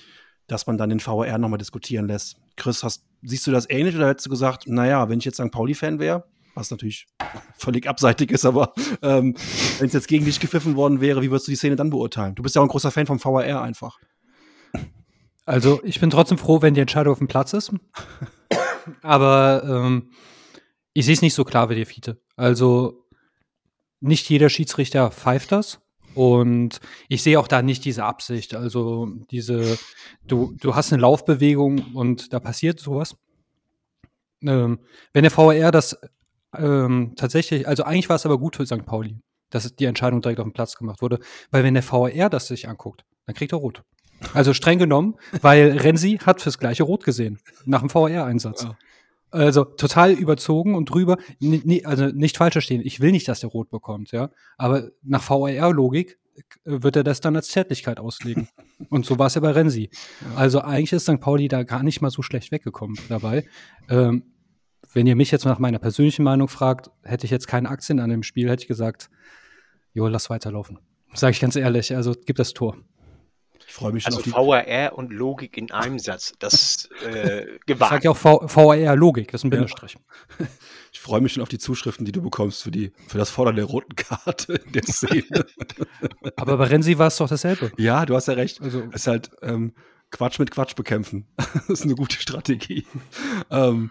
dass 0.46 0.66
man 0.66 0.76
dann 0.76 0.90
den 0.90 1.00
VR 1.00 1.38
nochmal 1.38 1.58
diskutieren 1.58 2.06
lässt. 2.06 2.36
Chris, 2.56 2.82
hast, 2.82 3.04
siehst 3.22 3.46
du 3.46 3.50
das 3.50 3.68
ähnlich 3.70 3.96
oder 3.96 4.08
hättest 4.08 4.26
du 4.26 4.30
gesagt, 4.30 4.66
naja, 4.66 5.08
wenn 5.08 5.18
ich 5.18 5.24
jetzt 5.24 5.36
St. 5.36 5.50
Pauli-Fan 5.50 5.98
wäre, 5.98 6.24
was 6.54 6.70
natürlich 6.70 7.06
völlig 7.56 7.88
abseitig 7.88 8.30
ist, 8.30 8.44
aber 8.44 8.74
ähm, 9.02 9.34
wenn 9.78 9.86
es 9.86 9.92
jetzt 9.92 10.08
gegen 10.08 10.24
dich 10.24 10.40
gepfiffen 10.40 10.76
worden 10.76 11.00
wäre, 11.00 11.22
wie 11.22 11.30
würdest 11.30 11.46
du 11.46 11.52
die 11.52 11.56
Szene 11.56 11.76
dann 11.76 11.90
beurteilen? 11.90 12.34
Du 12.34 12.42
bist 12.42 12.54
ja 12.54 12.60
auch 12.60 12.66
ein 12.66 12.70
großer 12.70 12.90
Fan 12.90 13.06
vom 13.06 13.22
VAR 13.22 13.62
einfach. 13.62 13.98
Also 15.44 15.80
ich 15.84 16.00
bin 16.00 16.10
trotzdem 16.10 16.38
froh, 16.38 16.62
wenn 16.62 16.74
die 16.74 16.80
Entscheidung 16.80 17.12
auf 17.12 17.18
dem 17.18 17.28
Platz 17.28 17.52
ist. 17.52 17.72
Aber 19.02 19.62
ähm, 19.64 20.10
ich 20.92 21.06
sehe 21.06 21.14
es 21.14 21.22
nicht 21.22 21.34
so 21.34 21.44
klar 21.44 21.68
wie 21.70 21.74
der 21.74 21.86
Fiete. 21.86 22.20
Also 22.36 23.06
nicht 24.00 24.28
jeder 24.28 24.48
Schiedsrichter 24.48 25.10
pfeift 25.10 25.52
das. 25.52 25.80
Und 26.14 26.80
ich 27.08 27.22
sehe 27.22 27.40
auch 27.40 27.48
da 27.48 27.62
nicht 27.62 27.84
diese 27.84 28.04
Absicht. 28.04 28.54
Also 28.54 29.08
diese, 29.30 29.78
du, 30.26 30.54
du 30.60 30.74
hast 30.74 30.92
eine 30.92 31.00
Laufbewegung 31.00 31.94
und 31.94 32.32
da 32.32 32.40
passiert 32.40 32.80
sowas. 32.80 33.16
Ähm, 34.42 34.80
wenn 35.12 35.22
der 35.22 35.36
VAR 35.36 35.70
das 35.70 35.98
ähm, 36.54 37.14
tatsächlich, 37.16 37.66
also 37.66 37.84
eigentlich 37.84 38.08
war 38.08 38.16
es 38.16 38.26
aber 38.26 38.38
gut 38.38 38.56
für 38.56 38.66
St. 38.66 38.84
Pauli, 38.84 39.18
dass 39.50 39.74
die 39.74 39.84
Entscheidung 39.86 40.20
direkt 40.20 40.40
auf 40.40 40.46
dem 40.46 40.52
Platz 40.52 40.76
gemacht 40.76 41.00
wurde, 41.00 41.18
weil 41.50 41.64
wenn 41.64 41.74
der 41.74 41.90
VAR 41.90 42.28
das 42.28 42.48
sich 42.48 42.68
anguckt, 42.68 43.04
dann 43.26 43.34
kriegt 43.34 43.52
er 43.52 43.58
rot. 43.58 43.82
Also 44.34 44.54
streng 44.54 44.78
genommen, 44.78 45.14
weil 45.40 45.78
Renzi 45.78 46.18
hat 46.24 46.40
fürs 46.40 46.58
gleiche 46.58 46.82
Rot 46.82 47.04
gesehen, 47.04 47.38
nach 47.64 47.80
dem 47.80 47.92
VAR-Einsatz. 47.92 48.64
Ja. 48.64 48.76
Also 49.30 49.64
total 49.64 50.12
überzogen 50.12 50.74
und 50.74 50.86
drüber. 50.86 51.16
Also 51.84 52.06
nicht 52.06 52.36
falsch 52.36 52.52
verstehen, 52.52 52.82
ich 52.84 53.00
will 53.00 53.12
nicht, 53.12 53.28
dass 53.28 53.40
der 53.40 53.50
Rot 53.50 53.70
bekommt, 53.70 54.12
ja. 54.12 54.30
Aber 54.58 54.90
nach 55.02 55.28
VAR-Logik 55.28 56.18
wird 56.64 56.96
er 56.96 57.04
das 57.04 57.20
dann 57.20 57.36
als 57.36 57.48
Zärtlichkeit 57.48 57.98
auslegen. 57.98 58.48
und 58.90 59.06
so 59.06 59.18
war 59.18 59.26
es 59.26 59.34
ja 59.34 59.40
bei 59.40 59.50
Renzi. 59.50 59.90
Also 60.36 60.60
eigentlich 60.60 60.92
ist 60.92 61.04
St. 61.04 61.20
Pauli 61.20 61.48
da 61.48 61.62
gar 61.62 61.82
nicht 61.82 62.00
mal 62.00 62.10
so 62.10 62.22
schlecht 62.22 62.52
weggekommen 62.52 62.98
dabei. 63.08 63.44
Ähm, 63.88 64.24
wenn 64.92 65.06
ihr 65.06 65.16
mich 65.16 65.30
jetzt 65.30 65.44
nach 65.44 65.58
meiner 65.58 65.78
persönlichen 65.78 66.22
Meinung 66.22 66.48
fragt, 66.48 66.90
hätte 67.02 67.24
ich 67.24 67.30
jetzt 67.30 67.46
keine 67.46 67.70
Aktien 67.70 68.00
an 68.00 68.10
dem 68.10 68.22
Spiel, 68.22 68.50
hätte 68.50 68.62
ich 68.62 68.68
gesagt, 68.68 69.10
jo, 69.94 70.06
lass 70.08 70.30
weiterlaufen. 70.30 70.78
Sage 71.14 71.32
ich 71.32 71.40
ganz 71.40 71.56
ehrlich, 71.56 71.94
also 71.94 72.14
gib 72.26 72.36
das 72.36 72.52
Tor. 72.52 72.76
Ich 73.72 73.76
freue 73.76 73.92
mich 73.92 74.02
schon 74.02 74.12
also 74.12 74.18
auf 74.18 74.24
die 74.24 74.32
VAR 74.32 74.98
und 74.98 75.14
Logik 75.14 75.56
in 75.56 75.70
einem 75.70 75.98
Satz. 75.98 76.34
Das 76.38 76.90
äh, 77.06 77.46
gewagt. 77.66 77.92
Ich 77.94 78.02
sage 78.02 78.04
ja 78.04 78.10
auch 78.10 78.54
VAR 78.54 78.96
Logik, 78.96 79.32
das 79.32 79.40
ist 79.40 79.44
ein 79.44 79.50
Bindestrich. 79.50 79.96
Ja. 80.38 80.46
Ich 80.92 81.00
freue 81.00 81.22
mich 81.22 81.32
schon 81.32 81.42
auf 81.42 81.48
die 81.48 81.56
Zuschriften, 81.56 82.04
die 82.04 82.12
du 82.12 82.20
bekommst 82.20 82.62
für, 82.62 82.70
die, 82.70 82.92
für 83.08 83.16
das 83.16 83.30
Fordern 83.30 83.56
der 83.56 83.64
roten 83.64 83.96
Karte 83.96 84.60
in 84.66 84.72
der 84.72 84.82
Szene. 84.82 85.46
Aber 86.36 86.58
bei 86.58 86.66
Renzi 86.66 86.98
war 86.98 87.06
es 87.06 87.16
doch 87.16 87.30
dasselbe. 87.30 87.72
Ja, 87.78 88.04
du 88.04 88.14
hast 88.14 88.28
ja 88.28 88.34
recht. 88.34 88.60
Also, 88.60 88.82
es 88.90 88.96
ist 88.96 89.06
halt 89.06 89.30
ähm, 89.40 89.72
Quatsch 90.10 90.38
mit 90.38 90.50
Quatsch 90.50 90.76
bekämpfen. 90.76 91.26
das 91.36 91.70
ist 91.70 91.84
eine 91.84 91.94
gute 91.94 92.20
Strategie. 92.20 92.86
ähm, 93.50 93.90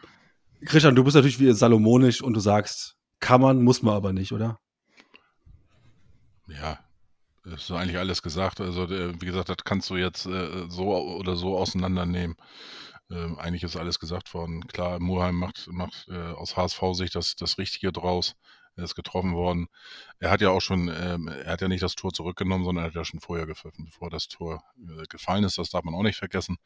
Christian, 0.64 0.94
du 0.94 1.04
bist 1.04 1.16
natürlich 1.16 1.40
wie 1.40 1.52
salomonisch 1.54 2.22
und 2.22 2.34
du 2.34 2.40
sagst, 2.40 2.98
kann 3.20 3.42
man, 3.42 3.64
muss 3.64 3.82
man 3.82 3.96
aber 3.96 4.14
nicht, 4.14 4.32
oder? 4.32 4.60
Ja, 6.48 6.78
das 7.44 7.64
ist 7.64 7.72
eigentlich 7.72 7.98
alles 7.98 8.22
gesagt. 8.22 8.62
Also, 8.62 8.90
wie 8.90 9.26
gesagt, 9.26 9.50
das 9.50 9.58
kannst 9.64 9.90
du 9.90 9.98
jetzt 9.98 10.26
äh, 10.26 10.70
so 10.70 10.96
oder 10.96 11.36
so 11.36 11.58
auseinandernehmen. 11.58 12.36
Ähm, 13.10 13.38
eigentlich 13.40 13.64
ist 13.64 13.76
alles 13.76 14.00
gesagt 14.00 14.34
worden. 14.34 14.66
Klar, 14.68 15.00
Murheim 15.00 15.36
macht, 15.36 15.68
macht 15.68 16.08
äh, 16.10 16.18
aus 16.18 16.56
HSV-Sicht 16.56 17.16
das, 17.16 17.36
das 17.36 17.58
Richtige 17.58 17.92
draus. 17.92 18.36
Er 18.78 18.86
ist 18.86 18.96
getroffen 18.96 19.34
worden. 19.36 19.68
Er 20.20 20.32
hat 20.32 20.40
ja 20.42 20.50
auch 20.50 20.62
schon, 20.62 20.88
ähm, 20.88 21.28
er 21.28 21.52
hat 21.52 21.62
ja 21.62 21.68
nicht 21.68 21.84
das 21.84 21.96
Tor 21.96 22.14
zurückgenommen, 22.14 22.64
sondern 22.64 22.86
er 22.86 22.88
hat 22.88 22.96
ja 22.96 23.04
schon 23.04 23.20
vorher 23.20 23.46
gepfiffen, 23.46 23.86
bevor 23.86 24.10
das 24.10 24.28
Tor 24.30 24.64
äh, 24.78 25.04
gefallen 25.10 25.44
ist. 25.44 25.58
Das 25.58 25.70
darf 25.72 25.84
man 25.84 25.94
auch 25.94 26.04
nicht 26.04 26.18
vergessen. 26.18 26.58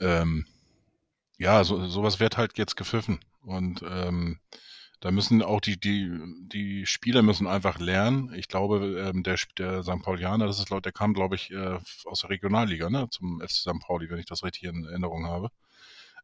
Ähm, 0.00 0.46
ja, 1.38 1.62
so, 1.64 1.86
sowas 1.86 2.18
wird 2.18 2.36
halt 2.38 2.56
jetzt 2.56 2.76
gepfiffen. 2.76 3.20
Und 3.42 3.82
ähm, 3.82 4.40
da 5.00 5.12
müssen 5.12 5.42
auch 5.42 5.60
die, 5.60 5.78
die, 5.78 6.10
die 6.48 6.86
Spieler 6.86 7.22
müssen 7.22 7.46
einfach 7.46 7.78
lernen. 7.78 8.32
Ich 8.34 8.48
glaube, 8.48 9.10
ähm, 9.14 9.22
der, 9.22 9.38
der 9.56 9.82
St. 9.82 10.02
Paulianer, 10.02 10.46
das 10.46 10.58
ist 10.58 10.70
der 10.70 10.92
kam, 10.92 11.14
glaube 11.14 11.36
ich, 11.36 11.50
äh, 11.52 11.78
aus 12.04 12.22
der 12.22 12.30
Regionalliga, 12.30 12.90
ne, 12.90 13.08
zum 13.10 13.40
FC 13.40 13.50
St. 13.50 13.80
Pauli, 13.80 14.10
wenn 14.10 14.18
ich 14.18 14.26
das 14.26 14.42
richtig 14.42 14.64
in 14.64 14.84
Erinnerung 14.84 15.26
habe. 15.26 15.50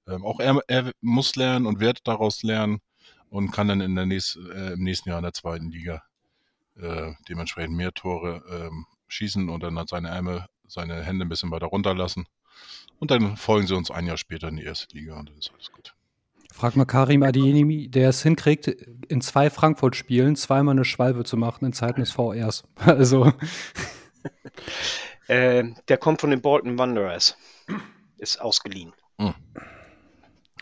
Ähm, 0.08 0.24
auch 0.24 0.40
er, 0.40 0.60
er 0.66 0.92
muss 1.00 1.36
lernen 1.36 1.66
und 1.66 1.80
wird 1.80 2.00
daraus 2.06 2.42
lernen 2.42 2.80
und 3.30 3.52
kann 3.52 3.68
dann 3.68 3.80
in 3.80 3.94
der 3.94 4.06
nächst, 4.06 4.36
äh, 4.36 4.72
im 4.72 4.82
nächsten 4.82 5.08
Jahr 5.08 5.18
in 5.18 5.24
der 5.24 5.32
zweiten 5.32 5.70
Liga 5.70 6.02
äh, 6.76 7.12
dementsprechend 7.28 7.76
mehr 7.76 7.92
Tore 7.92 8.42
ähm, 8.50 8.86
schießen 9.08 9.48
und 9.48 9.62
dann 9.62 9.78
hat 9.78 9.88
seine 9.88 10.08
Ärmel, 10.08 10.46
seine 10.66 11.02
Hände 11.02 11.24
ein 11.24 11.28
bisschen 11.28 11.50
weiter 11.52 11.66
runterlassen. 11.66 12.26
Und 12.98 13.10
dann 13.10 13.36
folgen 13.36 13.66
sie 13.66 13.76
uns 13.76 13.90
ein 13.90 14.06
Jahr 14.06 14.16
später 14.16 14.48
in 14.48 14.56
die 14.56 14.64
erste 14.64 14.96
Liga 14.96 15.16
und 15.18 15.28
dann 15.28 15.38
ist 15.38 15.52
alles 15.52 15.70
gut. 15.70 15.94
Frag 16.54 16.76
mal 16.76 16.84
Karim 16.84 17.24
Adienimi, 17.24 17.88
der 17.88 18.10
es 18.10 18.22
hinkriegt, 18.22 18.68
in 18.68 19.20
zwei 19.20 19.50
Frankfurt-Spielen 19.50 20.36
zweimal 20.36 20.74
eine 20.74 20.84
Schwalbe 20.84 21.24
zu 21.24 21.36
machen 21.36 21.64
in 21.64 21.72
Zeiten 21.72 21.98
des 21.98 22.12
VRs. 22.12 22.62
Also. 22.76 23.32
äh, 25.26 25.64
der 25.88 25.96
kommt 25.98 26.20
von 26.20 26.30
den 26.30 26.40
Bolton 26.40 26.78
Wanderers. 26.78 27.36
Ist 28.18 28.40
ausgeliehen. 28.40 28.92
Hm. 29.18 29.34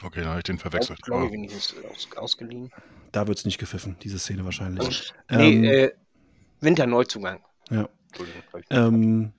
Okay, 0.03 0.21
dann 0.21 0.31
habe 0.31 0.39
ich 0.39 0.45
den 0.45 0.59
verwechselt. 0.59 0.99
Ich 0.99 1.05
glaube, 1.05 1.37
ich, 1.37 1.53
ist 1.53 1.75
aus, 1.85 2.09
ausgeliehen. 2.17 2.73
Da 3.13 3.27
wird 3.29 3.37
es 3.37 3.45
nicht 3.45 3.59
gepfiffen, 3.59 3.97
diese 4.03 4.19
Szene 4.19 4.47
wahrscheinlich. 4.47 5.13
Und, 5.29 5.39
nee, 5.39 5.57
ähm, 5.57 5.65
äh, 5.65 5.91
Winterneuzugang. 6.61 7.45
Ja. 7.69 7.87
Ähm, 8.71 9.35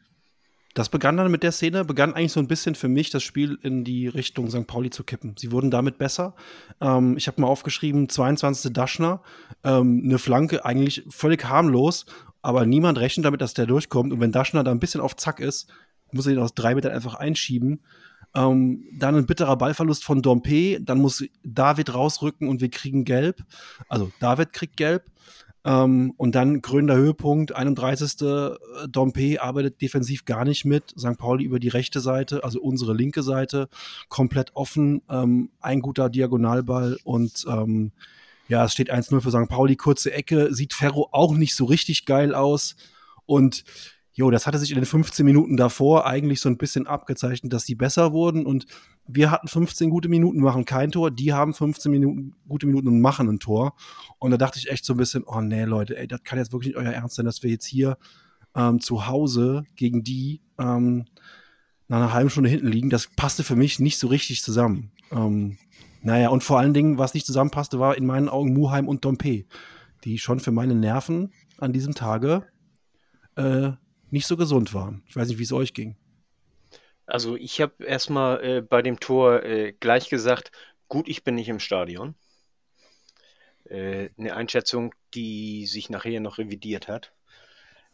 das 0.73 0.89
begann 0.89 1.17
dann 1.17 1.29
mit 1.29 1.43
der 1.43 1.51
Szene, 1.51 1.85
begann 1.85 2.13
eigentlich 2.13 2.31
so 2.31 2.39
ein 2.39 2.47
bisschen 2.47 2.73
für 2.75 2.87
mich 2.87 3.11
das 3.11 3.21
Spiel 3.21 3.59
in 3.61 3.83
die 3.83 4.07
Richtung 4.07 4.49
St. 4.49 4.65
Pauli 4.65 4.89
zu 4.89 5.03
kippen. 5.03 5.35
Sie 5.37 5.51
wurden 5.51 5.69
damit 5.69 5.97
besser. 5.97 6.35
Ähm, 6.81 7.15
ich 7.17 7.27
habe 7.27 7.41
mal 7.41 7.47
aufgeschrieben, 7.47 8.09
22. 8.09 8.73
Daschner, 8.73 9.21
ähm, 9.63 10.01
eine 10.03 10.17
Flanke, 10.17 10.65
eigentlich 10.65 11.03
völlig 11.09 11.45
harmlos, 11.45 12.05
aber 12.41 12.65
niemand 12.65 12.97
rechnet 12.97 13.25
damit, 13.25 13.41
dass 13.41 13.53
der 13.53 13.67
durchkommt. 13.67 14.11
Und 14.11 14.19
wenn 14.19 14.31
Daschner 14.31 14.63
da 14.63 14.71
ein 14.71 14.79
bisschen 14.79 15.01
auf 15.01 15.15
Zack 15.15 15.39
ist, 15.39 15.69
muss 16.11 16.25
er 16.25 16.33
ihn 16.33 16.39
aus 16.39 16.55
drei 16.55 16.73
Metern 16.73 16.91
einfach 16.91 17.15
einschieben. 17.15 17.81
Ähm, 18.35 18.83
dann 18.97 19.15
ein 19.15 19.27
bitterer 19.27 19.57
Ballverlust 19.57 20.03
von 20.03 20.23
Dompe, 20.23 20.79
dann 20.81 20.97
muss 20.97 21.23
David 21.43 21.93
rausrücken 21.93 22.47
und 22.47 22.61
wir 22.61 22.69
kriegen 22.69 23.05
gelb. 23.05 23.43
Also 23.89 24.11
David 24.19 24.53
kriegt 24.53 24.75
gelb. 24.77 25.03
Ähm, 25.65 26.13
und 26.17 26.35
dann 26.35 26.61
krönender 26.61 26.95
Höhepunkt, 26.95 27.55
31. 27.55 28.21
Äh, 28.21 28.49
Dompe 28.89 29.41
arbeitet 29.41 29.81
defensiv 29.81 30.25
gar 30.25 30.43
nicht 30.43 30.65
mit. 30.65 30.93
St. 30.97 31.17
Pauli 31.17 31.45
über 31.45 31.59
die 31.59 31.69
rechte 31.69 32.01
Seite, 32.01 32.43
also 32.43 32.61
unsere 32.61 32.93
linke 32.93 33.23
Seite, 33.23 33.69
komplett 34.09 34.55
offen. 34.55 35.01
Ähm, 35.09 35.51
ein 35.61 35.79
guter 35.79 36.09
Diagonalball 36.09 36.97
und 37.03 37.45
ähm, 37.47 37.91
ja, 38.49 38.65
es 38.65 38.73
steht 38.73 38.93
1-0 38.93 39.21
für 39.21 39.31
St. 39.31 39.49
Pauli. 39.49 39.77
Kurze 39.77 40.11
Ecke, 40.11 40.53
sieht 40.53 40.73
Ferro 40.73 41.09
auch 41.11 41.33
nicht 41.33 41.55
so 41.55 41.65
richtig 41.65 42.05
geil 42.05 42.35
aus. 42.35 42.75
Und 43.25 43.63
jo, 44.11 44.29
das 44.31 44.45
hatte 44.45 44.57
sich 44.57 44.71
in 44.71 44.75
den 44.75 44.85
15 44.85 45.25
Minuten 45.25 45.55
davor 45.55 46.05
eigentlich 46.05 46.41
so 46.41 46.49
ein 46.49 46.57
bisschen 46.57 46.85
abgezeichnet, 46.85 47.53
dass 47.53 47.65
sie 47.65 47.75
besser 47.75 48.11
wurden 48.11 48.45
und 48.45 48.65
wir 49.05 49.31
hatten 49.31 49.47
15 49.47 49.89
gute 49.89 50.09
Minuten, 50.09 50.39
machen 50.39 50.65
kein 50.65 50.91
Tor, 50.91 51.11
die 51.11 51.33
haben 51.33 51.53
15 51.53 51.91
Minuten, 51.91 52.35
gute 52.47 52.67
Minuten 52.67 52.87
und 52.87 53.01
machen 53.01 53.29
ein 53.29 53.39
Tor. 53.39 53.75
Und 54.19 54.31
da 54.31 54.37
dachte 54.37 54.59
ich 54.59 54.69
echt 54.69 54.85
so 54.85 54.93
ein 54.93 54.97
bisschen, 54.97 55.23
oh 55.25 55.41
nee, 55.41 55.65
Leute, 55.65 55.97
ey, 55.97 56.07
das 56.07 56.23
kann 56.23 56.39
jetzt 56.39 56.53
wirklich 56.53 56.73
nicht 56.73 56.77
euer 56.77 56.93
Ernst 56.93 57.15
sein, 57.15 57.25
dass 57.25 57.43
wir 57.43 57.49
jetzt 57.49 57.65
hier 57.65 57.97
ähm, 58.55 58.79
zu 58.79 59.07
Hause 59.07 59.65
gegen 59.75 60.03
die 60.03 60.41
ähm, 60.57 61.05
nach 61.87 61.97
einer 61.97 62.13
halben 62.13 62.29
Stunde 62.29 62.49
hinten 62.49 62.67
liegen. 62.67 62.89
Das 62.89 63.07
passte 63.15 63.43
für 63.43 63.55
mich 63.55 63.79
nicht 63.79 63.99
so 63.99 64.07
richtig 64.07 64.41
zusammen. 64.41 64.91
Ähm, 65.11 65.57
naja, 66.01 66.29
und 66.29 66.43
vor 66.43 66.59
allen 66.59 66.73
Dingen, 66.73 66.97
was 66.97 67.13
nicht 67.13 67.25
zusammenpasste, 67.25 67.79
war 67.79 67.97
in 67.97 68.05
meinen 68.05 68.29
Augen 68.29 68.53
Muheim 68.53 68.87
und 68.87 69.05
Dompe, 69.05 69.45
die 70.03 70.17
schon 70.17 70.39
für 70.39 70.51
meine 70.51 70.75
Nerven 70.75 71.31
an 71.57 71.73
diesem 71.73 71.93
Tage 71.93 72.45
äh, 73.35 73.71
nicht 74.09 74.27
so 74.27 74.37
gesund 74.37 74.73
waren. 74.73 75.03
Ich 75.07 75.15
weiß 75.15 75.27
nicht, 75.27 75.39
wie 75.39 75.43
es 75.43 75.53
euch 75.53 75.73
ging. 75.73 75.95
Also 77.05 77.35
ich 77.35 77.59
habe 77.61 77.83
erstmal 77.83 78.43
äh, 78.43 78.61
bei 78.61 78.81
dem 78.81 78.99
Tor 78.99 79.43
äh, 79.43 79.73
gleich 79.73 80.09
gesagt, 80.09 80.51
gut, 80.87 81.07
ich 81.07 81.23
bin 81.23 81.35
nicht 81.35 81.49
im 81.49 81.59
Stadion. 81.59 82.15
Äh, 83.65 84.09
eine 84.17 84.35
Einschätzung, 84.35 84.93
die 85.13 85.65
sich 85.65 85.89
nachher 85.89 86.19
noch 86.19 86.37
revidiert 86.37 86.87
hat. 86.87 87.11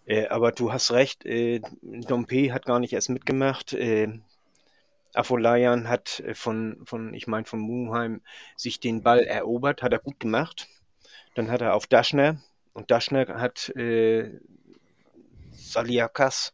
Äh, 0.05 0.27
aber 0.27 0.51
du 0.51 0.73
hast 0.73 0.91
recht, 0.91 1.25
äh, 1.25 1.61
Dompe 1.81 2.51
hat 2.51 2.65
gar 2.65 2.79
nicht 2.79 2.93
erst 2.93 3.09
mitgemacht. 3.09 3.73
Äh, 3.73 4.19
Afolayan 5.13 5.87
hat 5.87 6.19
äh, 6.21 6.33
von, 6.33 6.81
von, 6.85 7.13
ich 7.13 7.27
meine, 7.27 7.45
von 7.45 7.59
Muheim 7.59 8.21
sich 8.55 8.79
den 8.79 9.03
Ball 9.03 9.19
erobert, 9.19 9.83
hat 9.83 9.93
er 9.93 9.99
gut 9.99 10.19
gemacht. 10.19 10.67
Dann 11.35 11.51
hat 11.51 11.61
er 11.61 11.75
auf 11.75 11.85
Daschner 11.87 12.41
und 12.73 12.91
Daschner 12.91 13.39
hat 13.39 13.71
Saliakas 15.51 16.53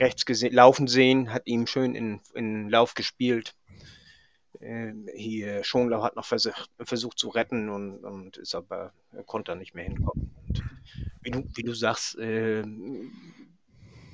rechts 0.00 0.26
gesehen, 0.26 0.54
laufen 0.54 0.88
sehen, 0.88 1.32
hat 1.32 1.46
ihm 1.46 1.66
schön 1.66 1.94
in, 1.94 2.20
in 2.34 2.68
Lauf 2.68 2.94
gespielt. 2.94 3.54
Äh, 4.60 4.92
hier 5.14 5.62
Schonlau 5.62 6.02
hat 6.02 6.16
noch 6.16 6.24
versucht, 6.24 6.70
versucht 6.80 7.18
zu 7.18 7.28
retten 7.28 7.68
und, 7.68 7.98
und 7.98 8.36
ist 8.38 8.54
aber 8.54 8.92
er 9.12 9.22
konnte 9.24 9.52
da 9.52 9.56
nicht 9.56 9.74
mehr 9.74 9.84
hinkommen. 9.84 10.34
Und 10.48 10.62
wie 11.22 11.30
du, 11.30 11.44
wie 11.54 11.62
du 11.62 11.74
sagst, 11.74 12.18
äh, 12.18 12.64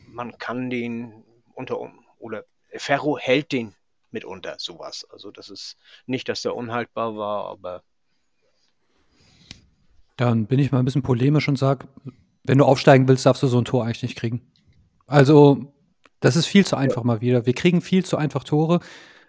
man 0.08 0.36
kann 0.38 0.70
den 0.70 1.24
unter 1.54 1.78
oder 2.18 2.44
Ferro 2.70 3.18
hält 3.18 3.52
den 3.52 3.74
mitunter 4.10 4.56
sowas. 4.58 5.06
Also 5.10 5.30
das 5.30 5.50
ist 5.50 5.76
nicht, 6.06 6.28
dass 6.28 6.42
der 6.42 6.54
unhaltbar 6.54 7.16
war, 7.16 7.46
aber 7.46 7.82
Dann 10.16 10.46
bin 10.46 10.58
ich 10.58 10.72
mal 10.72 10.78
ein 10.78 10.84
bisschen 10.84 11.02
polemisch 11.02 11.48
und 11.48 11.58
sage, 11.58 11.86
wenn 12.44 12.58
du 12.58 12.64
aufsteigen 12.64 13.06
willst, 13.08 13.26
darfst 13.26 13.42
du 13.42 13.48
so 13.48 13.58
ein 13.58 13.64
Tor 13.64 13.84
eigentlich 13.84 14.02
nicht 14.02 14.16
kriegen. 14.16 14.40
Also, 15.06 15.72
das 16.26 16.34
ist 16.34 16.46
viel 16.46 16.66
zu 16.66 16.76
einfach 16.76 17.04
mal 17.04 17.20
wieder. 17.20 17.46
Wir 17.46 17.52
kriegen 17.52 17.80
viel 17.80 18.04
zu 18.04 18.16
einfach 18.16 18.42
Tore. 18.42 18.80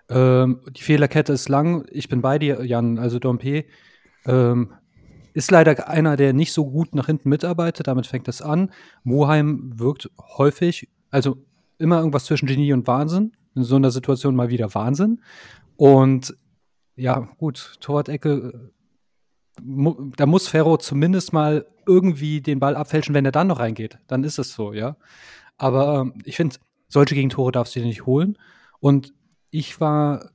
Ähm, 0.09 0.61
die 0.71 0.81
Fehlerkette 0.81 1.31
ist 1.31 1.47
lang. 1.47 1.85
Ich 1.91 2.09
bin 2.09 2.21
bei 2.21 2.39
dir, 2.39 2.65
Jan. 2.65 2.97
Also 2.97 3.19
Dompe 3.19 3.65
ähm, 4.25 4.73
ist 5.35 5.51
leider 5.51 5.87
einer, 5.87 6.17
der 6.17 6.33
nicht 6.33 6.53
so 6.53 6.65
gut 6.65 6.95
nach 6.95 7.05
hinten 7.05 7.29
mitarbeitet. 7.29 7.85
Damit 7.85 8.07
fängt 8.07 8.27
das 8.27 8.41
an. 8.41 8.71
Moheim 9.03 9.73
wirkt 9.75 10.09
häufig, 10.39 10.89
also 11.11 11.37
immer 11.77 11.99
irgendwas 11.99 12.25
zwischen 12.25 12.47
Genie 12.47 12.73
und 12.73 12.87
Wahnsinn. 12.87 13.33
In 13.53 13.63
so 13.63 13.75
einer 13.75 13.91
Situation 13.91 14.35
mal 14.35 14.49
wieder 14.49 14.73
Wahnsinn. 14.73 15.21
Und 15.75 16.35
ja, 16.95 17.29
gut, 17.37 17.75
Torwart-Ecke, 17.79 18.71
mu 19.61 20.09
da 20.15 20.25
muss 20.25 20.47
Ferro 20.47 20.77
zumindest 20.77 21.31
mal 21.31 21.67
irgendwie 21.85 22.41
den 22.41 22.59
Ball 22.59 22.75
abfälschen, 22.75 23.13
wenn 23.13 23.25
er 23.25 23.31
dann 23.31 23.45
noch 23.45 23.59
reingeht. 23.59 23.99
Dann 24.07 24.23
ist 24.23 24.39
es 24.39 24.53
so, 24.53 24.73
ja. 24.73 24.97
Aber 25.57 26.01
ähm, 26.01 26.13
ich 26.23 26.35
finde, 26.37 26.55
solche 26.87 27.15
Gegentore 27.15 27.51
darfst 27.51 27.75
du 27.75 27.79
dir 27.79 27.85
nicht 27.85 28.05
holen. 28.05 28.37
Und 28.79 29.13
ich 29.49 29.79
war 29.79 30.31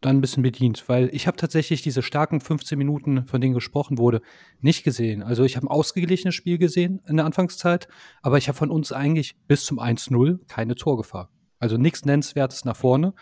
dann 0.00 0.18
ein 0.18 0.20
bisschen 0.20 0.42
bedient, 0.42 0.88
weil 0.88 1.08
ich 1.12 1.26
habe 1.26 1.36
tatsächlich 1.36 1.82
diese 1.82 2.02
starken 2.02 2.40
15 2.40 2.76
Minuten, 2.78 3.26
von 3.26 3.40
denen 3.40 3.54
gesprochen 3.54 3.98
wurde, 3.98 4.20
nicht 4.60 4.84
gesehen. 4.84 5.22
Also 5.22 5.44
ich 5.44 5.56
habe 5.56 5.66
ein 5.66 5.70
ausgeglichenes 5.70 6.34
Spiel 6.34 6.58
gesehen 6.58 7.00
in 7.08 7.16
der 7.16 7.26
Anfangszeit, 7.26 7.88
aber 8.22 8.38
ich 8.38 8.48
habe 8.48 8.58
von 8.58 8.70
uns 8.70 8.92
eigentlich 8.92 9.36
bis 9.46 9.64
zum 9.64 9.80
1-0 9.80 10.46
keine 10.48 10.74
Torgefahr. 10.74 11.30
Also 11.58 11.76
nichts 11.76 12.04
Nennenswertes 12.04 12.64
nach 12.64 12.76
vorne, 12.76 13.14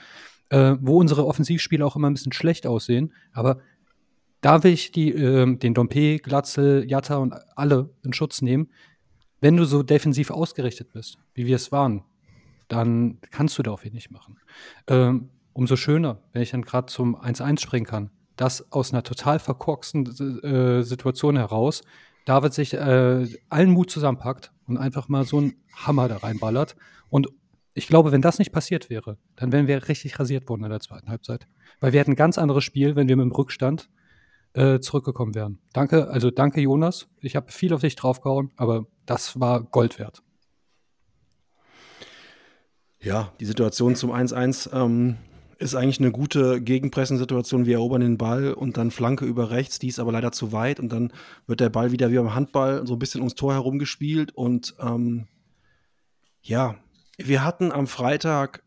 äh, 0.51 0.75
wo 0.81 0.99
unsere 0.99 1.27
Offensivspiele 1.27 1.85
auch 1.85 1.97
immer 1.97 2.11
ein 2.11 2.15
bisschen 2.15 2.33
schlecht 2.33 2.67
aussehen. 2.67 3.13
Aber 3.33 3.61
da 4.41 4.63
will 4.63 4.73
ich 4.73 4.93
die, 4.93 5.11
äh, 5.11 5.57
den 5.57 5.75
Dompe, 5.75 6.19
Glatzel, 6.19 6.85
Jatta 6.87 7.17
und 7.17 7.35
alle 7.57 7.95
in 8.05 8.13
Schutz 8.13 8.43
nehmen. 8.43 8.71
Wenn 9.41 9.57
du 9.57 9.65
so 9.65 9.83
defensiv 9.83 10.31
ausgerichtet 10.31 10.93
bist, 10.93 11.19
wie 11.35 11.47
wir 11.47 11.57
es 11.57 11.71
waren, 11.71 12.03
dann 12.69 13.19
kannst 13.31 13.59
du 13.59 13.63
da 13.63 13.71
auch 13.71 13.85
wenig 13.85 14.11
machen. 14.11 14.39
Ähm, 14.89 15.31
umso 15.53 15.77
schöner, 15.77 16.19
wenn 16.33 16.43
ich 16.43 16.51
dann 16.51 16.63
gerade 16.63 16.87
zum 16.87 17.17
1-1 17.17 17.61
springen 17.61 17.87
kann. 17.87 18.11
Das 18.37 18.73
aus 18.73 18.93
einer 18.93 19.05
total 19.05 19.39
verkorksten 19.39 20.07
äh, 20.43 20.83
Situation 20.83 21.37
heraus, 21.37 21.83
David 22.25 22.53
sich 22.53 22.75
äh, 22.75 23.27
allen 23.49 23.71
Mut 23.71 23.91
zusammenpackt 23.91 24.53
und 24.67 24.77
einfach 24.77 25.09
mal 25.09 25.25
so 25.25 25.39
einen 25.39 25.55
Hammer 25.75 26.09
da 26.09 26.17
reinballert. 26.17 26.75
Und 27.11 27.29
ich 27.75 27.87
glaube, 27.87 28.13
wenn 28.13 28.23
das 28.23 28.39
nicht 28.39 28.51
passiert 28.51 28.91
wäre, 28.91 29.19
dann 29.37 29.53
wären 29.53 29.67
wir 29.67 29.89
richtig 29.89 30.19
rasiert 30.19 30.49
worden 30.49 30.65
in 30.65 30.71
der 30.71 30.81
zweiten 30.81 31.09
Halbzeit. 31.09 31.47
Weil 31.81 31.93
wir 31.93 32.01
hätten 32.01 32.13
ein 32.13 32.17
ganz 32.17 32.39
anderes 32.39 32.65
Spiel, 32.65 32.97
wenn 32.97 33.09
wir 33.09 33.17
mit 33.17 33.27
dem 33.27 33.33
Rückstand 33.33 33.89
äh, 34.55 34.81
zurückgekommen 34.81 35.35
wären. 35.35 35.59
Danke, 35.73 36.09
also 36.09 36.31
danke 36.31 36.61
Jonas. 36.61 37.09
Ich 37.21 37.37
habe 37.37 37.53
viel 37.53 37.75
auf 37.75 37.83
dich 37.83 37.97
draufgehauen, 37.97 38.51
aber 38.57 38.87
das 39.07 39.39
war 39.39 39.63
Gold 39.63 39.99
wert. 39.99 40.24
Ja, 43.05 43.33
die 43.39 43.45
Situation 43.45 43.97
zum 43.97 44.13
1-1 44.13 44.73
ähm, 44.73 45.19
ist 45.59 45.75
eigentlich 45.75 46.01
eine 46.01 46.11
gute 46.11 46.63
Gegenpressensituation. 46.63 47.67
Wir 47.67 47.75
erobern 47.75 48.01
den 48.01 48.17
Ball 48.17 48.55
und 48.55 48.79
dann 48.79 48.91
Flanke 48.91 49.27
über 49.27 49.51
rechts, 49.51 49.79
die 49.79 49.89
ist 49.89 49.99
aber 49.99 50.11
leider 50.11 50.33
zu 50.33 50.53
weit 50.53 50.81
und 50.81 50.91
dann 50.91 51.13
wird 51.47 51.61
der 51.61 51.69
Ball 51.69 51.93
wieder 51.93 52.11
wie 52.11 52.17
beim 52.17 52.35
Handball 52.35 52.87
so 52.87 52.95
ein 52.95 52.99
bisschen 52.99 53.21
ums 53.21 53.35
Tor 53.35 53.53
herumgespielt 53.53 54.33
und 54.35 54.75
ähm, 54.81 55.27
ja, 56.41 56.77
wir 57.19 57.45
hatten 57.45 57.73
am 57.73 57.87
Freitag, 57.87 58.63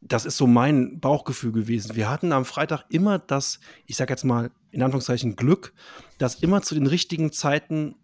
das 0.00 0.26
ist 0.26 0.36
so 0.36 0.48
mein 0.48 0.98
Bauchgefühl 0.98 1.52
gewesen, 1.52 1.94
wir 1.94 2.10
hatten 2.10 2.32
am 2.32 2.44
Freitag 2.44 2.84
immer 2.90 3.20
das, 3.20 3.60
ich 3.86 3.96
sag 3.96 4.10
jetzt 4.10 4.24
mal 4.24 4.50
in 4.72 4.82
Anführungszeichen 4.82 5.36
Glück, 5.36 5.72
dass 6.18 6.34
immer 6.34 6.62
zu 6.62 6.74
den 6.74 6.86
richtigen 6.86 7.30
Zeiten 7.30 7.94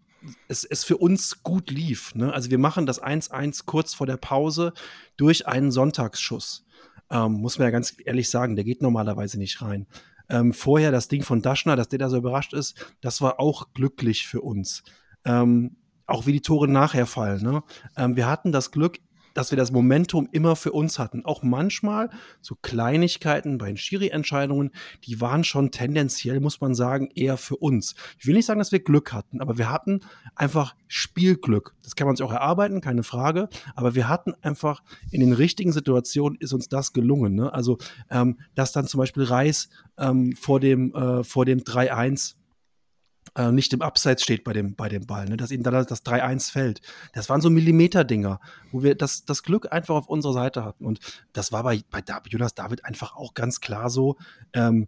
es, 0.47 0.63
es 0.63 0.83
für 0.83 0.97
uns 0.97 1.43
gut 1.43 1.69
lief. 1.69 2.15
Ne? 2.15 2.33
Also 2.33 2.49
wir 2.49 2.57
machen 2.57 2.85
das 2.85 3.01
1-1 3.01 3.63
kurz 3.65 3.93
vor 3.93 4.07
der 4.07 4.17
Pause 4.17 4.73
durch 5.15 5.47
einen 5.47 5.71
Sonntagsschuss. 5.71 6.65
Ähm, 7.09 7.33
muss 7.33 7.57
man 7.57 7.67
ja 7.67 7.71
ganz 7.71 7.95
ehrlich 8.05 8.29
sagen, 8.29 8.55
der 8.55 8.65
geht 8.65 8.81
normalerweise 8.81 9.37
nicht 9.37 9.61
rein. 9.61 9.87
Ähm, 10.29 10.53
vorher 10.53 10.91
das 10.91 11.07
Ding 11.07 11.23
von 11.23 11.41
Daschner, 11.41 11.75
dass 11.75 11.87
der 11.87 11.99
da 11.99 12.09
so 12.09 12.17
überrascht 12.17 12.53
ist, 12.53 12.93
das 13.01 13.21
war 13.21 13.39
auch 13.39 13.73
glücklich 13.73 14.27
für 14.27 14.41
uns. 14.41 14.83
Ähm, 15.23 15.77
auch 16.05 16.25
wie 16.25 16.33
die 16.33 16.41
Tore 16.41 16.67
nachher 16.67 17.05
fallen. 17.05 17.43
Ne? 17.43 17.63
Ähm, 17.95 18.15
wir 18.15 18.27
hatten 18.27 18.51
das 18.51 18.71
Glück, 18.71 18.99
dass 19.37 19.51
wir 19.51 19.57
das 19.57 19.71
Momentum 19.71 20.27
immer 20.31 20.55
für 20.55 20.71
uns 20.71 20.97
hatten. 20.97 21.23
Auch 21.23 21.43
manchmal 21.43 22.09
so 22.41 22.55
Kleinigkeiten 22.59 23.59
bei 23.59 23.67
den 23.67 23.77
Schiri-Entscheidungen, 23.77 24.71
die 25.05 25.21
waren 25.21 25.43
schon 25.43 25.69
tendenziell, 25.69 26.39
muss 26.39 26.59
man 26.59 26.73
sagen, 26.73 27.11
eher 27.13 27.37
für 27.37 27.55
uns. 27.55 27.93
Ich 28.17 28.25
will 28.25 28.33
nicht 28.33 28.47
sagen, 28.47 28.57
dass 28.57 28.71
wir 28.71 28.79
Glück 28.79 29.13
hatten, 29.13 29.39
aber 29.39 29.59
wir 29.59 29.69
hatten 29.71 29.99
einfach 30.35 30.75
Spielglück. 30.87 31.75
Das 31.83 31.95
kann 31.95 32.07
man 32.07 32.15
sich 32.15 32.25
auch 32.25 32.31
erarbeiten, 32.31 32.81
keine 32.81 33.03
Frage. 33.03 33.47
Aber 33.75 33.93
wir 33.93 34.09
hatten 34.09 34.33
einfach 34.41 34.81
in 35.11 35.19
den 35.19 35.33
richtigen 35.33 35.71
Situationen 35.71 36.39
ist 36.39 36.53
uns 36.53 36.67
das 36.67 36.91
gelungen. 36.91 37.35
Ne? 37.35 37.53
Also, 37.53 37.77
ähm, 38.09 38.39
dass 38.55 38.71
dann 38.71 38.87
zum 38.87 38.97
Beispiel 38.97 39.23
Reis 39.23 39.69
ähm, 39.99 40.35
vor 40.35 40.59
dem, 40.59 40.95
äh, 40.95 41.23
vor 41.23 41.45
dem 41.45 41.59
3-1 41.59 42.37
äh, 43.35 43.51
nicht 43.51 43.73
im 43.73 43.81
Abseits 43.81 44.23
steht 44.23 44.43
bei 44.43 44.53
dem, 44.53 44.75
bei 44.75 44.89
dem 44.89 45.05
Ball, 45.05 45.25
ne? 45.25 45.37
dass 45.37 45.51
ihm 45.51 45.63
dann 45.63 45.73
das 45.73 46.05
3-1 46.05 46.51
fällt. 46.51 46.81
Das 47.13 47.29
waren 47.29 47.41
so 47.41 47.49
Millimeter-Dinger, 47.49 48.39
wo 48.71 48.83
wir 48.83 48.95
das, 48.95 49.25
das 49.25 49.43
Glück 49.43 49.71
einfach 49.71 49.95
auf 49.95 50.07
unserer 50.07 50.33
Seite 50.33 50.65
hatten. 50.65 50.85
Und 50.85 50.99
das 51.33 51.51
war 51.51 51.63
bei, 51.63 51.81
bei 51.89 52.03
Jonas 52.27 52.55
David 52.55 52.85
einfach 52.85 53.15
auch 53.15 53.33
ganz 53.33 53.61
klar 53.61 53.89
so. 53.89 54.17
Ähm, 54.53 54.87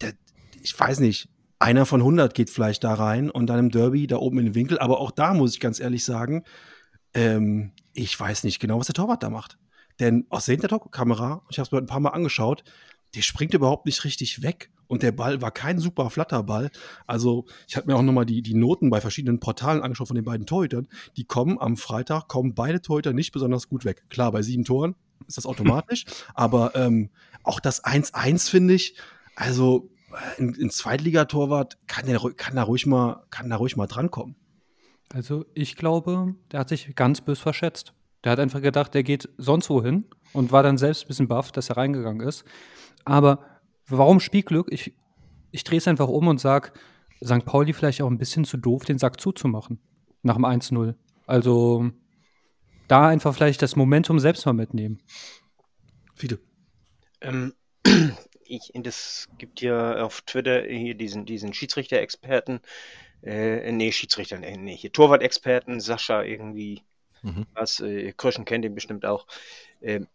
der, 0.00 0.14
ich 0.62 0.78
weiß 0.78 1.00
nicht, 1.00 1.28
einer 1.58 1.86
von 1.86 2.00
100 2.00 2.34
geht 2.34 2.50
vielleicht 2.50 2.84
da 2.84 2.94
rein 2.94 3.30
und 3.30 3.46
dann 3.46 3.58
im 3.58 3.70
Derby 3.70 4.06
da 4.06 4.16
oben 4.16 4.38
in 4.38 4.46
den 4.46 4.54
Winkel. 4.54 4.78
Aber 4.78 5.00
auch 5.00 5.10
da 5.10 5.34
muss 5.34 5.54
ich 5.54 5.60
ganz 5.60 5.80
ehrlich 5.80 6.04
sagen, 6.04 6.44
ähm, 7.14 7.72
ich 7.94 8.18
weiß 8.18 8.44
nicht 8.44 8.60
genau, 8.60 8.78
was 8.78 8.86
der 8.86 8.94
Torwart 8.94 9.22
da 9.22 9.30
macht. 9.30 9.58
Denn 10.00 10.26
aus 10.28 10.44
der 10.44 10.56
Hinterkamera, 10.56 11.42
ich 11.48 11.58
habe 11.58 11.66
es 11.66 11.72
mir 11.72 11.78
ein 11.78 11.86
paar 11.86 12.00
Mal 12.00 12.10
angeschaut, 12.10 12.64
der 13.14 13.22
springt 13.22 13.54
überhaupt 13.54 13.86
nicht 13.86 14.04
richtig 14.04 14.42
weg 14.42 14.70
und 14.88 15.02
der 15.02 15.12
Ball 15.12 15.42
war 15.42 15.50
kein 15.50 15.78
super 15.78 16.10
Flatterball. 16.10 16.70
Also 17.06 17.46
ich 17.66 17.76
habe 17.76 17.86
mir 17.86 17.96
auch 17.96 18.02
nochmal 18.02 18.26
die, 18.26 18.42
die 18.42 18.54
Noten 18.54 18.90
bei 18.90 19.00
verschiedenen 19.00 19.40
Portalen 19.40 19.82
angeschaut 19.82 20.08
von 20.08 20.14
den 20.14 20.24
beiden 20.24 20.46
Torhütern. 20.46 20.88
Die 21.16 21.24
kommen 21.24 21.58
am 21.60 21.76
Freitag, 21.76 22.28
kommen 22.28 22.54
beide 22.54 22.82
Torhüter 22.82 23.12
nicht 23.12 23.32
besonders 23.32 23.68
gut 23.68 23.84
weg. 23.84 24.04
Klar, 24.10 24.32
bei 24.32 24.42
sieben 24.42 24.64
Toren 24.64 24.94
ist 25.26 25.36
das 25.36 25.46
automatisch, 25.46 26.04
aber 26.34 26.74
ähm, 26.76 27.10
auch 27.42 27.60
das 27.60 27.84
1-1 27.84 28.50
finde 28.50 28.74
ich, 28.74 28.96
also 29.34 29.90
ein, 30.38 30.56
ein 30.60 30.70
Zweitligatorwart 30.70 31.78
kann, 31.86 32.06
der, 32.06 32.20
kann, 32.36 32.56
da 32.56 32.62
ruhig 32.62 32.86
mal, 32.86 33.24
kann 33.30 33.50
da 33.50 33.56
ruhig 33.56 33.76
mal 33.76 33.86
drankommen. 33.86 34.36
Also 35.12 35.46
ich 35.54 35.76
glaube, 35.76 36.34
der 36.50 36.60
hat 36.60 36.68
sich 36.68 36.94
ganz 36.96 37.20
bös 37.20 37.38
verschätzt. 37.38 37.92
Der 38.24 38.32
hat 38.32 38.40
einfach 38.40 38.60
gedacht, 38.60 38.94
der 38.94 39.04
geht 39.04 39.28
sonst 39.36 39.70
wohin 39.70 40.06
und 40.32 40.50
war 40.50 40.62
dann 40.62 40.78
selbst 40.78 41.04
ein 41.04 41.08
bisschen 41.08 41.28
baff, 41.28 41.52
dass 41.52 41.68
er 41.68 41.76
reingegangen 41.76 42.26
ist. 42.26 42.44
Aber 43.06 43.60
warum 43.86 44.20
Spielglück? 44.20 44.68
Ich, 44.70 44.92
ich 45.52 45.64
drehe 45.64 45.78
es 45.78 45.88
einfach 45.88 46.08
um 46.08 46.28
und 46.28 46.38
sage, 46.38 46.72
St. 47.24 47.46
Pauli 47.46 47.72
vielleicht 47.72 48.02
auch 48.02 48.10
ein 48.10 48.18
bisschen 48.18 48.44
zu 48.44 48.58
doof, 48.58 48.84
den 48.84 48.98
Sack 48.98 49.20
zuzumachen. 49.20 49.80
Nach 50.22 50.34
dem 50.34 50.44
1-0. 50.44 50.94
Also 51.26 51.90
da 52.88 53.08
einfach 53.08 53.34
vielleicht 53.34 53.62
das 53.62 53.76
Momentum 53.76 54.18
selbst 54.18 54.44
mal 54.44 54.52
mitnehmen. 54.52 55.02
Viele. 56.14 56.38
Ähm, 57.20 57.54
ich, 58.44 58.72
das 58.74 59.28
gibt 59.38 59.60
ja 59.60 60.02
auf 60.02 60.22
Twitter 60.22 60.62
hier 60.62 60.94
diesen, 60.94 61.26
diesen 61.26 61.54
Schiedsrichter-Experten, 61.54 62.60
äh, 63.22 63.72
nee, 63.72 63.92
Schiedsrichter, 63.92 64.38
nee, 64.38 64.76
hier 64.76 64.92
Torwart-Experten, 64.92 65.80
Sascha 65.80 66.22
irgendwie, 66.22 66.82
Mhm. 67.22 67.46
was, 67.54 67.80
äh, 67.80 68.12
Kröschen 68.12 68.44
kennt 68.44 68.64
ihn 68.64 68.74
bestimmt 68.74 69.04
auch. 69.04 69.26
Ähm, 69.82 70.06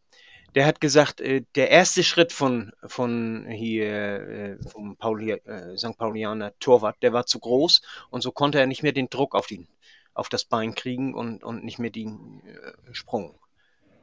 der 0.55 0.65
hat 0.65 0.81
gesagt, 0.81 1.21
äh, 1.21 1.43
der 1.55 1.69
erste 1.69 2.03
Schritt 2.03 2.33
von, 2.33 2.71
von 2.85 3.47
hier, 3.49 3.87
äh, 3.87 4.57
vom 4.69 4.97
Pauli, 4.97 5.31
äh, 5.31 5.77
St. 5.77 5.97
Paulianer 5.97 6.57
Torwart, 6.59 7.01
der 7.01 7.13
war 7.13 7.25
zu 7.25 7.39
groß 7.39 7.81
und 8.09 8.21
so 8.21 8.31
konnte 8.31 8.59
er 8.59 8.67
nicht 8.67 8.83
mehr 8.83 8.91
den 8.91 9.09
Druck 9.09 9.35
auf, 9.35 9.47
den, 9.47 9.67
auf 10.13 10.29
das 10.29 10.45
Bein 10.45 10.75
kriegen 10.75 11.13
und, 11.13 11.43
und 11.43 11.63
nicht 11.63 11.79
mehr 11.79 11.91
den 11.91 12.41
äh, 12.45 12.93
Sprung. 12.93 13.39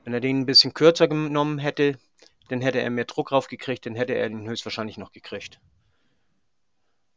Wenn 0.04 0.14
er 0.14 0.20
den 0.20 0.40
ein 0.40 0.46
bisschen 0.46 0.72
kürzer 0.72 1.08
genommen 1.08 1.58
hätte, 1.58 1.98
dann 2.48 2.62
hätte 2.62 2.80
er 2.80 2.88
mehr 2.90 3.04
Druck 3.04 3.30
raufgekriegt, 3.30 3.84
dann 3.84 3.94
hätte 3.94 4.14
er 4.14 4.28
den 4.28 4.48
höchstwahrscheinlich 4.48 4.96
noch 4.96 5.12
gekriegt. 5.12 5.60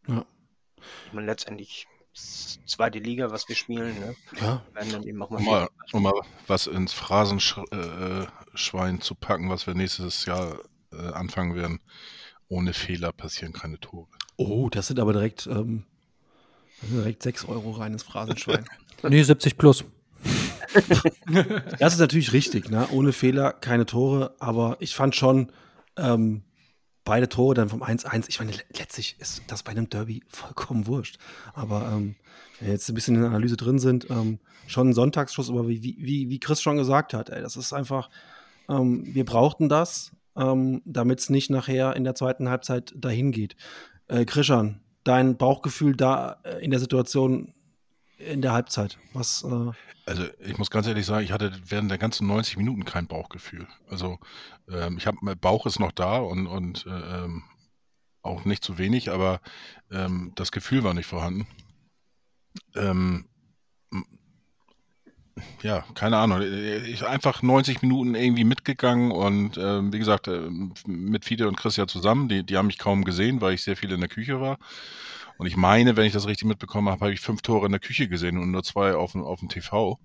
Ja. 0.07 0.25
Ich 1.07 1.13
meine, 1.13 1.27
letztendlich 1.27 1.87
zweite 2.13 2.99
Liga, 2.99 3.31
was 3.31 3.47
wir 3.47 3.55
spielen. 3.55 3.97
Ne? 3.99 4.15
Ja, 4.39 4.63
Werden 4.73 4.91
dann 4.91 5.03
eben 5.03 5.21
auch 5.21 5.29
mal 5.29 5.39
Um 5.39 5.45
mal, 5.45 5.69
um 5.93 6.03
mal 6.03 6.21
was 6.47 6.67
ins 6.67 6.93
Phrasenschwein 6.93 9.01
zu 9.01 9.15
packen, 9.15 9.49
was 9.49 9.67
wir 9.67 9.73
nächstes 9.73 10.25
Jahr 10.25 10.59
äh, 10.91 11.11
anfangen 11.13 11.55
werden. 11.55 11.79
Ohne 12.47 12.73
Fehler 12.73 13.11
passieren 13.11 13.53
keine 13.53 13.79
Tore. 13.79 14.07
Oh, 14.37 14.69
das 14.69 14.87
sind 14.87 14.99
aber 14.99 15.13
direkt, 15.13 15.47
ähm, 15.47 15.85
sind 16.81 16.97
direkt 16.97 17.23
6 17.23 17.45
Euro 17.45 17.71
reines 17.71 18.03
Phrasenschwein. 18.03 18.65
Nee, 19.03 19.23
70 19.23 19.57
plus. 19.57 19.83
das 21.79 21.93
ist 21.93 21.99
natürlich 21.99 22.33
richtig, 22.33 22.69
ne? 22.69 22.87
Ohne 22.91 23.13
Fehler 23.13 23.51
keine 23.51 23.87
Tore, 23.87 24.35
aber 24.37 24.77
ich 24.79 24.93
fand 24.93 25.15
schon 25.15 25.51
ähm, 25.97 26.43
beide 27.03 27.29
Tore 27.29 27.53
dann 27.55 27.69
vom 27.69 27.83
1-1. 27.83 28.25
Ich 28.29 28.39
meine, 28.39 28.51
le- 28.51 28.63
letztlich 28.77 29.15
ist 29.19 29.41
das 29.47 29.63
bei 29.63 29.71
einem 29.71 29.89
Derby 29.89 30.23
vollkommen 30.27 30.87
wurscht. 30.87 31.17
Aber 31.53 31.91
ähm, 31.91 32.15
wenn 32.59 32.67
wir 32.67 32.73
jetzt 32.73 32.89
ein 32.89 32.95
bisschen 32.95 33.15
in 33.15 33.21
der 33.21 33.29
Analyse 33.29 33.57
drin 33.57 33.79
sind, 33.79 34.09
ähm, 34.09 34.39
schon 34.67 34.89
ein 34.89 34.93
Sonntagsschuss, 34.93 35.49
aber 35.49 35.67
wie, 35.67 35.81
wie, 35.81 36.29
wie 36.29 36.39
Chris 36.39 36.61
schon 36.61 36.77
gesagt 36.77 37.13
hat, 37.13 37.29
ey, 37.29 37.41
das 37.41 37.55
ist 37.55 37.73
einfach, 37.73 38.09
ähm, 38.69 39.03
wir 39.05 39.25
brauchten 39.25 39.69
das, 39.69 40.11
ähm, 40.35 40.81
damit 40.85 41.19
es 41.19 41.29
nicht 41.29 41.49
nachher 41.49 41.95
in 41.95 42.03
der 42.03 42.15
zweiten 42.15 42.49
Halbzeit 42.49 42.93
dahin 42.95 43.31
geht. 43.31 43.55
Äh, 44.07 44.25
Christian, 44.25 44.79
dein 45.03 45.37
Bauchgefühl 45.37 45.95
da 45.95 46.37
äh, 46.43 46.63
in 46.63 46.71
der 46.71 46.79
Situation 46.79 47.53
in 48.27 48.41
der 48.41 48.53
Halbzeit, 48.53 48.97
was 49.13 49.43
äh, 49.43 49.71
Also 50.05 50.25
ich 50.39 50.57
muss 50.57 50.69
ganz 50.69 50.87
ehrlich 50.87 51.05
sagen, 51.05 51.23
ich 51.23 51.31
hatte 51.31 51.51
während 51.65 51.91
der 51.91 51.97
ganzen 51.97 52.27
90 52.27 52.57
Minuten 52.57 52.85
kein 52.85 53.07
Bauchgefühl. 53.07 53.67
Also 53.89 54.19
ähm, 54.69 54.97
ich 54.97 55.07
habe, 55.07 55.17
mein 55.21 55.39
Bauch 55.39 55.65
ist 55.65 55.79
noch 55.79 55.91
da 55.91 56.17
und, 56.17 56.47
und 56.47 56.85
äh, 56.85 57.23
ähm, 57.23 57.43
auch 58.21 58.45
nicht 58.45 58.63
zu 58.63 58.77
wenig, 58.77 59.11
aber 59.11 59.41
ähm, 59.91 60.31
das 60.35 60.51
Gefühl 60.51 60.83
war 60.83 60.93
nicht 60.93 61.07
vorhanden. 61.07 61.47
Ähm, 62.75 63.25
ja, 65.61 65.83
keine 65.95 66.17
Ahnung. 66.17 66.41
Ich 66.41 67.05
einfach 67.05 67.41
90 67.41 67.81
Minuten 67.81 68.15
irgendwie 68.15 68.43
mitgegangen 68.43 69.11
und 69.11 69.57
ähm, 69.57 69.93
wie 69.93 69.99
gesagt, 69.99 70.27
ähm, 70.27 70.73
mit 70.85 71.25
Fide 71.25 71.47
und 71.47 71.55
Chris 71.57 71.77
ja 71.77 71.87
zusammen, 71.87 72.27
die, 72.29 72.43
die 72.43 72.57
haben 72.57 72.67
mich 72.67 72.77
kaum 72.77 73.03
gesehen, 73.03 73.41
weil 73.41 73.53
ich 73.53 73.63
sehr 73.63 73.77
viel 73.77 73.91
in 73.91 73.99
der 74.01 74.09
Küche 74.09 74.41
war. 74.41 74.57
Und 75.41 75.47
ich 75.47 75.57
meine, 75.57 75.97
wenn 75.97 76.05
ich 76.05 76.13
das 76.13 76.27
richtig 76.27 76.47
mitbekommen 76.47 76.87
habe, 76.87 77.01
habe 77.01 77.13
ich 77.13 77.19
fünf 77.19 77.41
Tore 77.41 77.65
in 77.65 77.71
der 77.71 77.81
Küche 77.81 78.07
gesehen 78.07 78.37
und 78.37 78.51
nur 78.51 78.61
zwei 78.61 78.93
auf, 78.93 79.13
dem- 79.13 79.23
auf 79.23 79.39
dem 79.39 79.49
TV. 79.49 79.99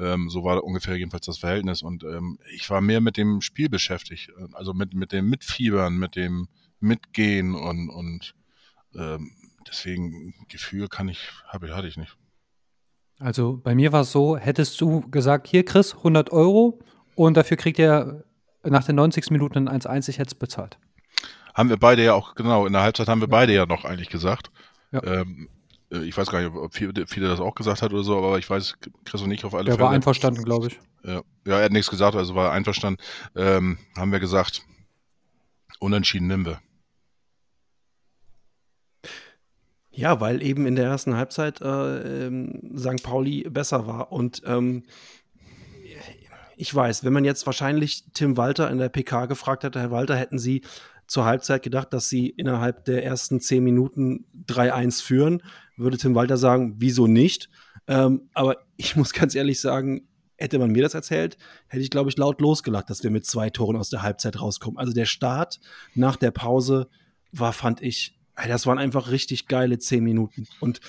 Ähm, 0.00 0.30
so 0.30 0.42
war 0.42 0.64
ungefähr 0.64 0.96
jedenfalls 0.96 1.26
das 1.26 1.36
Verhältnis. 1.36 1.82
Und 1.82 2.02
ähm, 2.02 2.38
ich 2.50 2.70
war 2.70 2.80
mehr 2.80 3.02
mit 3.02 3.18
dem 3.18 3.42
Spiel 3.42 3.68
beschäftigt. 3.68 4.32
Also 4.54 4.72
mit, 4.72 4.94
mit 4.94 5.12
dem 5.12 5.28
Mitfiebern, 5.28 5.98
mit 5.98 6.16
dem 6.16 6.48
Mitgehen 6.80 7.54
und, 7.54 7.90
und 7.90 8.34
ähm, 8.94 9.32
deswegen 9.68 10.32
Gefühl 10.48 10.88
kann 10.88 11.08
ich, 11.10 11.28
habe, 11.46 11.76
hatte 11.76 11.88
ich 11.88 11.98
nicht. 11.98 12.16
Also 13.18 13.60
bei 13.62 13.74
mir 13.74 13.92
war 13.92 14.00
es 14.00 14.12
so, 14.12 14.38
hättest 14.38 14.80
du 14.80 15.02
gesagt, 15.10 15.46
hier 15.46 15.66
Chris, 15.66 15.92
100 15.94 16.32
Euro 16.32 16.80
und 17.16 17.36
dafür 17.36 17.58
kriegt 17.58 17.78
ihr 17.78 18.24
nach 18.62 18.84
den 18.84 18.96
90 18.96 19.30
Minuten 19.30 19.68
ein 19.68 19.82
1-1, 19.82 20.08
ich 20.08 20.16
hätte 20.16 20.28
es 20.28 20.34
bezahlt. 20.34 20.78
Haben 21.54 21.68
wir 21.68 21.76
beide 21.76 22.04
ja 22.04 22.14
auch, 22.14 22.34
genau, 22.34 22.66
in 22.66 22.72
der 22.72 22.82
Halbzeit 22.82 23.08
haben 23.08 23.20
wir 23.20 23.28
beide 23.28 23.54
ja 23.54 23.64
noch 23.64 23.84
eigentlich 23.84 24.10
gesagt. 24.10 24.50
Ja. 24.92 25.02
Ähm, 25.04 25.48
äh, 25.90 26.02
ich 26.04 26.16
weiß 26.16 26.28
gar 26.30 26.40
nicht, 26.40 26.52
ob 26.54 26.74
viele, 26.74 27.06
viele 27.06 27.28
das 27.28 27.40
auch 27.40 27.54
gesagt 27.54 27.82
hat 27.82 27.92
oder 27.92 28.02
so, 28.02 28.18
aber 28.18 28.38
ich 28.38 28.48
weiß, 28.50 28.76
Chris 29.04 29.22
und 29.22 29.30
ich 29.30 29.44
auf 29.44 29.54
alle 29.54 29.64
Der 29.64 29.74
Fälle. 29.74 29.84
war 29.84 29.92
einverstanden, 29.92 30.44
glaube 30.44 30.68
ich. 30.68 30.80
Ja, 31.04 31.22
ja, 31.46 31.58
er 31.58 31.64
hat 31.64 31.72
nichts 31.72 31.90
gesagt, 31.90 32.16
also 32.16 32.34
war 32.34 32.46
er 32.46 32.52
einverstanden. 32.52 33.00
Ähm, 33.36 33.78
haben 33.96 34.12
wir 34.12 34.20
gesagt, 34.20 34.62
unentschieden 35.78 36.26
nehmen 36.26 36.46
wir. 36.46 36.60
Ja, 39.90 40.20
weil 40.20 40.42
eben 40.42 40.66
in 40.66 40.74
der 40.74 40.86
ersten 40.86 41.16
Halbzeit 41.16 41.60
äh, 41.60 42.26
ähm, 42.26 42.72
St. 42.76 43.02
Pauli 43.04 43.48
besser 43.48 43.86
war. 43.86 44.10
Und 44.10 44.42
ähm, 44.44 44.82
ich 46.56 46.74
weiß, 46.74 47.04
wenn 47.04 47.12
man 47.12 47.24
jetzt 47.24 47.46
wahrscheinlich 47.46 48.04
Tim 48.12 48.36
Walter 48.36 48.70
in 48.70 48.78
der 48.78 48.88
PK 48.88 49.26
gefragt 49.26 49.62
hätte, 49.62 49.80
Herr 49.80 49.90
Walter, 49.92 50.16
hätten 50.16 50.38
Sie 50.38 50.62
zur 51.14 51.26
Halbzeit 51.26 51.62
gedacht, 51.62 51.92
dass 51.92 52.08
Sie 52.08 52.28
innerhalb 52.28 52.84
der 52.86 53.04
ersten 53.04 53.40
zehn 53.40 53.62
Minuten 53.62 54.26
3-1 54.48 55.00
führen, 55.00 55.44
würde 55.76 55.96
Tim 55.96 56.16
Walter 56.16 56.36
sagen, 56.36 56.74
wieso 56.78 57.06
nicht? 57.06 57.48
Ähm, 57.86 58.28
aber 58.34 58.56
ich 58.76 58.96
muss 58.96 59.12
ganz 59.12 59.36
ehrlich 59.36 59.60
sagen, 59.60 60.08
hätte 60.36 60.58
man 60.58 60.72
mir 60.72 60.82
das 60.82 60.94
erzählt, 60.94 61.38
hätte 61.68 61.84
ich, 61.84 61.90
glaube 61.90 62.10
ich, 62.10 62.18
laut 62.18 62.40
losgelacht, 62.40 62.90
dass 62.90 63.04
wir 63.04 63.12
mit 63.12 63.24
zwei 63.26 63.48
Toren 63.48 63.76
aus 63.76 63.90
der 63.90 64.02
Halbzeit 64.02 64.40
rauskommen. 64.40 64.76
Also 64.76 64.92
der 64.92 65.04
Start 65.04 65.60
nach 65.94 66.16
der 66.16 66.32
Pause 66.32 66.88
war, 67.30 67.52
fand 67.52 67.80
ich, 67.80 68.18
das 68.34 68.66
waren 68.66 68.78
einfach 68.78 69.12
richtig 69.12 69.46
geile 69.46 69.78
zehn 69.78 70.02
Minuten. 70.02 70.48
Und 70.58 70.80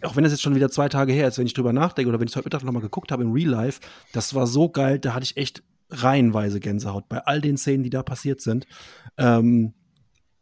auch 0.00 0.16
wenn 0.16 0.24
das 0.24 0.32
jetzt 0.32 0.40
schon 0.40 0.54
wieder 0.54 0.70
zwei 0.70 0.88
Tage 0.88 1.12
her 1.12 1.28
ist, 1.28 1.36
wenn 1.36 1.46
ich 1.46 1.52
drüber 1.52 1.74
nachdenke 1.74 2.08
oder 2.08 2.20
wenn 2.20 2.28
ich 2.28 2.36
heute 2.36 2.46
Mittag 2.46 2.64
nochmal 2.64 2.80
geguckt 2.80 3.12
habe 3.12 3.22
im 3.22 3.32
Real 3.32 3.50
Life, 3.50 3.80
das 4.14 4.34
war 4.34 4.46
so 4.46 4.70
geil, 4.70 4.98
da 4.98 5.12
hatte 5.12 5.24
ich 5.24 5.36
echt 5.36 5.62
reihenweise 6.02 6.60
Gänsehaut 6.60 7.08
bei 7.08 7.18
all 7.18 7.40
den 7.40 7.56
Szenen, 7.56 7.82
die 7.82 7.90
da 7.90 8.02
passiert 8.02 8.40
sind. 8.40 8.66
Ähm, 9.16 9.74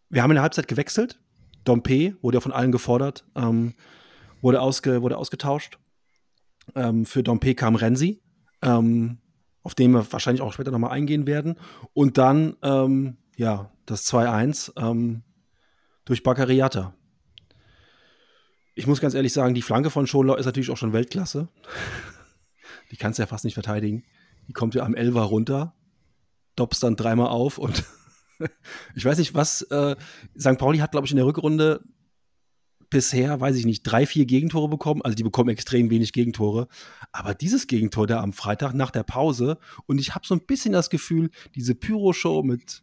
wir 0.09 0.23
haben 0.23 0.31
in 0.31 0.37
der 0.37 0.43
Halbzeit 0.43 0.69
gewechselt. 0.69 1.21
Dompe 1.65 2.17
wurde 2.23 2.37
ja 2.37 2.41
von 2.41 2.53
allen 2.53 2.73
gefordert, 2.73 3.25
ähm, 3.35 3.75
wurde, 4.41 4.61
ausge, 4.61 5.03
wurde 5.03 5.17
ausgetauscht. 5.17 5.79
Ähm, 6.75 7.07
für 7.07 7.23
Dompe 7.23 7.55
kam 7.55 7.77
Renzi, 7.77 8.21
ähm, 8.63 9.19
auf 9.63 9.75
den 9.75 9.93
wir 9.93 10.13
wahrscheinlich 10.13 10.43
auch 10.43 10.53
später 10.53 10.71
nochmal 10.71 10.91
eingehen 10.91 11.27
werden. 11.27 11.57
Und 11.93 12.19
dann, 12.19 12.57
ähm, 12.63 13.17
ja, 13.37 13.71
das 13.87 14.07
2-1 14.13 14.73
ähm, 14.77 15.23
durch 16.05 16.23
Baccariata. 16.23 16.95
Ich 18.75 18.87
muss 18.87 19.01
ganz 19.01 19.15
ehrlich 19.15 19.33
sagen, 19.33 19.55
die 19.55 19.63
Flanke 19.63 19.91
von 19.91 20.07
Scholer 20.07 20.39
ist 20.39 20.47
natürlich 20.47 20.71
auch 20.71 20.77
schon 20.77 20.93
Weltklasse. 20.93 21.49
Die 22.91 22.97
kannst 22.97 23.19
du 23.19 23.23
ja 23.23 23.27
fast 23.27 23.45
nicht 23.45 23.55
verteidigen. 23.55 24.05
Die 24.49 24.53
kommt 24.53 24.75
ja 24.75 24.85
am 24.85 24.95
Elfer 24.95 25.23
runter, 25.23 25.75
doppst 26.57 26.83
dann 26.83 26.97
dreimal 26.97 27.29
auf 27.29 27.59
und 27.59 27.85
ich 28.95 29.05
weiß 29.05 29.19
nicht, 29.19 29.35
was 29.35 29.63
äh, 29.63 29.97
St. 30.39 30.59
Pauli 30.59 30.79
hat, 30.79 30.93
glaube 30.93 31.07
ich, 31.07 31.13
in 31.13 31.17
der 31.17 31.27
Rückrunde 31.27 31.81
bisher, 32.93 33.41
weiß 33.41 33.57
ich 33.57 33.65
nicht, 33.65 33.83
drei, 33.85 34.07
vier 34.07 34.27
Gegentore 34.27 34.69
bekommen. 34.69 35.01
Also 35.03 35.15
die 35.17 35.23
bekommen 35.23 35.49
extrem 35.49 35.89
wenig 35.89 36.13
Gegentore. 36.13 36.69
Aber 37.11 37.35
dieses 37.35 37.67
Gegentor 37.67 38.07
da 38.07 38.21
am 38.21 38.35
Freitag 38.35 38.75
nach 38.75 38.91
der 38.91 39.03
Pause 39.03 39.59
und 39.87 39.99
ich 39.99 40.15
habe 40.15 40.27
so 40.27 40.35
ein 40.35 40.45
bisschen 40.47 40.73
das 40.73 40.91
Gefühl, 40.91 41.31
diese 41.55 41.75
Pyro-Show 41.75 42.43
mit, 42.43 42.83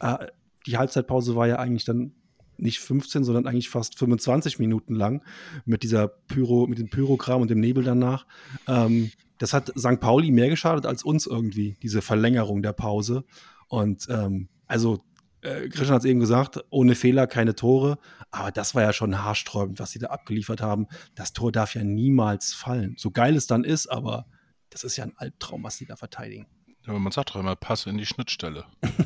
äh, 0.00 0.26
die 0.66 0.76
Halbzeitpause 0.76 1.36
war 1.36 1.46
ja 1.46 1.58
eigentlich 1.60 1.84
dann 1.84 2.14
nicht 2.56 2.80
15, 2.80 3.24
sondern 3.24 3.46
eigentlich 3.46 3.68
fast 3.68 3.98
25 3.98 4.58
Minuten 4.58 4.94
lang 4.94 5.22
mit 5.64 5.82
dieser 5.82 6.08
Pyro, 6.08 6.66
mit 6.66 6.78
dem 6.78 6.90
Pyrokram 6.90 7.42
und 7.42 7.50
dem 7.50 7.60
Nebel 7.60 7.84
danach. 7.84 8.26
Ähm, 8.66 9.10
das 9.38 9.52
hat 9.52 9.72
St. 9.78 10.00
Pauli 10.00 10.30
mehr 10.30 10.48
geschadet 10.48 10.86
als 10.86 11.02
uns 11.02 11.26
irgendwie, 11.26 11.76
diese 11.82 12.02
Verlängerung 12.02 12.62
der 12.62 12.72
Pause. 12.72 13.24
Und 13.68 14.06
ähm, 14.08 14.48
also, 14.66 15.04
äh, 15.40 15.68
Christian 15.68 15.94
hat 15.94 16.02
es 16.02 16.10
eben 16.10 16.20
gesagt, 16.20 16.64
ohne 16.70 16.94
Fehler 16.94 17.26
keine 17.26 17.54
Tore. 17.54 17.98
Aber 18.30 18.52
das 18.52 18.74
war 18.74 18.82
ja 18.82 18.92
schon 18.92 19.22
haarsträubend, 19.22 19.80
was 19.80 19.90
sie 19.90 19.98
da 19.98 20.08
abgeliefert 20.08 20.60
haben. 20.60 20.86
Das 21.14 21.32
Tor 21.32 21.52
darf 21.52 21.74
ja 21.74 21.84
niemals 21.84 22.54
fallen. 22.54 22.94
So 22.96 23.10
geil 23.10 23.36
es 23.36 23.46
dann 23.46 23.64
ist, 23.64 23.88
aber 23.88 24.26
das 24.70 24.84
ist 24.84 24.96
ja 24.96 25.04
ein 25.04 25.16
Albtraum, 25.16 25.62
was 25.62 25.76
sie 25.76 25.86
da 25.86 25.96
verteidigen. 25.96 26.46
Ja, 26.82 26.90
aber 26.90 26.98
man 26.98 27.12
sagt 27.12 27.30
doch 27.30 27.36
immer, 27.36 27.56
Pass 27.56 27.86
in 27.86 27.98
die 27.98 28.06
Schnittstelle. 28.06 28.64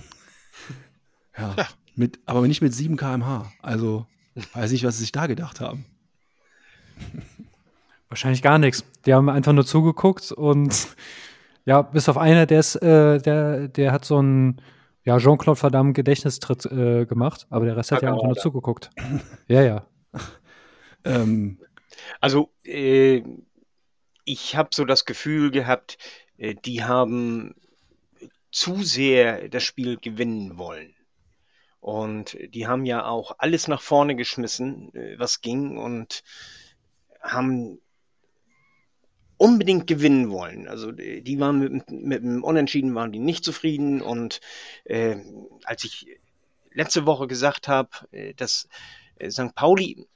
Ja. 1.39 1.55
Mit, 1.95 2.19
aber 2.27 2.47
nicht 2.47 2.63
mit 2.63 2.75
7 2.75 2.97
km/h. 2.97 3.53
Also, 3.63 4.07
weiß 4.55 4.73
nicht, 4.73 4.85
was 4.85 4.97
sie 4.97 5.03
sich 5.03 5.13
da 5.13 5.27
gedacht 5.27 5.61
haben. 5.61 5.85
Wahrscheinlich 8.09 8.43
gar 8.43 8.59
nichts. 8.59 8.85
Die 9.07 9.15
haben 9.15 9.29
einfach 9.29 9.53
nur 9.53 9.67
zugeguckt 9.67 10.33
und 10.33 10.89
ja, 11.65 11.83
bis 11.83 12.09
auf 12.09 12.17
einer, 12.17 12.47
der 12.47 12.61
ist, 12.61 12.77
äh, 12.77 13.19
der, 13.19 13.69
der 13.69 13.93
hat 13.93 14.05
so 14.05 14.19
einen 14.19 14.63
ja, 15.05 15.19
Jean-Claude 15.19 15.63
Van 15.63 15.73
Damme 15.73 15.93
Gedächtnistritt 15.93 16.67
äh, 16.67 17.07
gemacht, 17.07 17.47
aber 17.51 17.65
der 17.65 17.77
Rest 17.77 17.93
hat 17.93 18.03
ja 18.03 18.13
einfach 18.13 18.25
nur 18.25 18.37
zugeguckt. 18.37 18.91
Ja, 19.49 19.63
ja. 19.63 19.87
Ähm, 21.05 21.59
Also, 22.21 22.51
äh, 22.65 23.23
ich 24.25 24.57
habe 24.57 24.71
so 24.73 24.85
das 24.85 25.05
Gefühl 25.05 25.51
gehabt, 25.51 25.99
äh, 26.37 26.55
die 26.55 26.85
haben 26.85 27.55
zu 28.51 28.83
sehr 28.83 29.49
das 29.49 29.63
Spiel 29.63 29.99
gewinnen 29.99 30.59
wollen. 30.59 30.95
Und 31.81 32.37
die 32.55 32.67
haben 32.67 32.85
ja 32.85 33.07
auch 33.07 33.37
alles 33.39 33.69
nach 33.69 33.81
vorne 33.81 34.17
geschmissen, 34.17 34.95
äh, 34.95 35.19
was 35.19 35.41
ging, 35.41 35.79
und 35.79 36.23
haben 37.23 37.81
unbedingt 39.39 39.87
gewinnen 39.87 40.31
wollen. 40.31 40.69
Also 40.69 40.93
die 40.93 41.41
waren 41.41 41.61
mit, 41.61 41.91
mit 41.91 42.23
dem 42.23 42.45
Unentschieden 42.45 42.95
waren 42.95 43.13
die 43.13 43.21
nicht 43.21 43.45
zufrieden. 43.45 44.03
Und 44.03 44.41
äh, 44.85 45.17
als 45.65 45.85
ich 45.85 46.07
letzte 46.73 47.07
Woche 47.07 47.27
gesagt 47.27 47.69
habe, 47.69 47.91
äh, 48.11 48.35
dass 48.35 48.69
äh, 49.19 49.31
St. 49.31 49.55
Pauli 49.55 50.07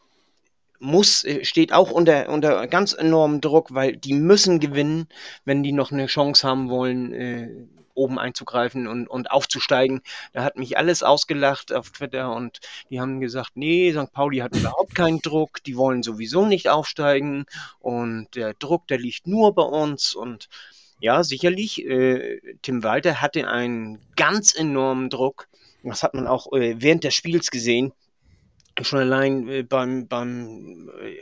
muss, 0.80 1.24
äh, 1.24 1.44
steht 1.44 1.72
auch 1.72 1.90
unter, 1.90 2.28
unter 2.28 2.66
ganz 2.66 2.92
enormem 2.92 3.40
Druck, 3.40 3.72
weil 3.72 3.96
die 3.96 4.14
müssen 4.14 4.60
gewinnen, 4.60 5.06
wenn 5.44 5.62
die 5.62 5.72
noch 5.72 5.92
eine 5.92 6.06
Chance 6.06 6.46
haben 6.46 6.68
wollen, 6.68 7.12
äh, 7.14 7.48
oben 7.94 8.18
einzugreifen 8.18 8.86
und, 8.86 9.08
und 9.08 9.30
aufzusteigen. 9.30 10.02
Da 10.32 10.44
hat 10.44 10.56
mich 10.56 10.76
alles 10.78 11.02
ausgelacht 11.02 11.72
auf 11.72 11.90
Twitter 11.90 12.34
und 12.34 12.60
die 12.90 13.00
haben 13.00 13.20
gesagt, 13.20 13.52
nee, 13.54 13.92
St. 13.92 14.12
Pauli 14.12 14.38
hat 14.38 14.56
überhaupt 14.56 14.94
keinen 14.94 15.20
Druck, 15.20 15.62
die 15.64 15.76
wollen 15.76 16.02
sowieso 16.02 16.46
nicht 16.46 16.68
aufsteigen 16.68 17.44
und 17.78 18.28
der 18.34 18.54
Druck, 18.54 18.86
der 18.88 18.98
liegt 18.98 19.26
nur 19.26 19.54
bei 19.54 19.62
uns 19.62 20.14
und 20.14 20.48
ja, 21.02 21.24
sicherlich, 21.24 21.84
äh, 21.84 22.40
Tim 22.62 22.84
Walter 22.84 23.20
hatte 23.20 23.48
einen 23.48 23.98
ganz 24.14 24.54
enormen 24.54 25.10
Druck. 25.10 25.48
Das 25.82 26.04
hat 26.04 26.14
man 26.14 26.28
auch 26.28 26.52
äh, 26.52 26.80
während 26.80 27.02
des 27.02 27.14
Spiels 27.14 27.50
gesehen. 27.50 27.92
Schon 28.80 29.00
allein 29.00 29.48
äh, 29.48 29.62
beim, 29.64 30.06
beim, 30.06 30.88
äh, 31.00 31.16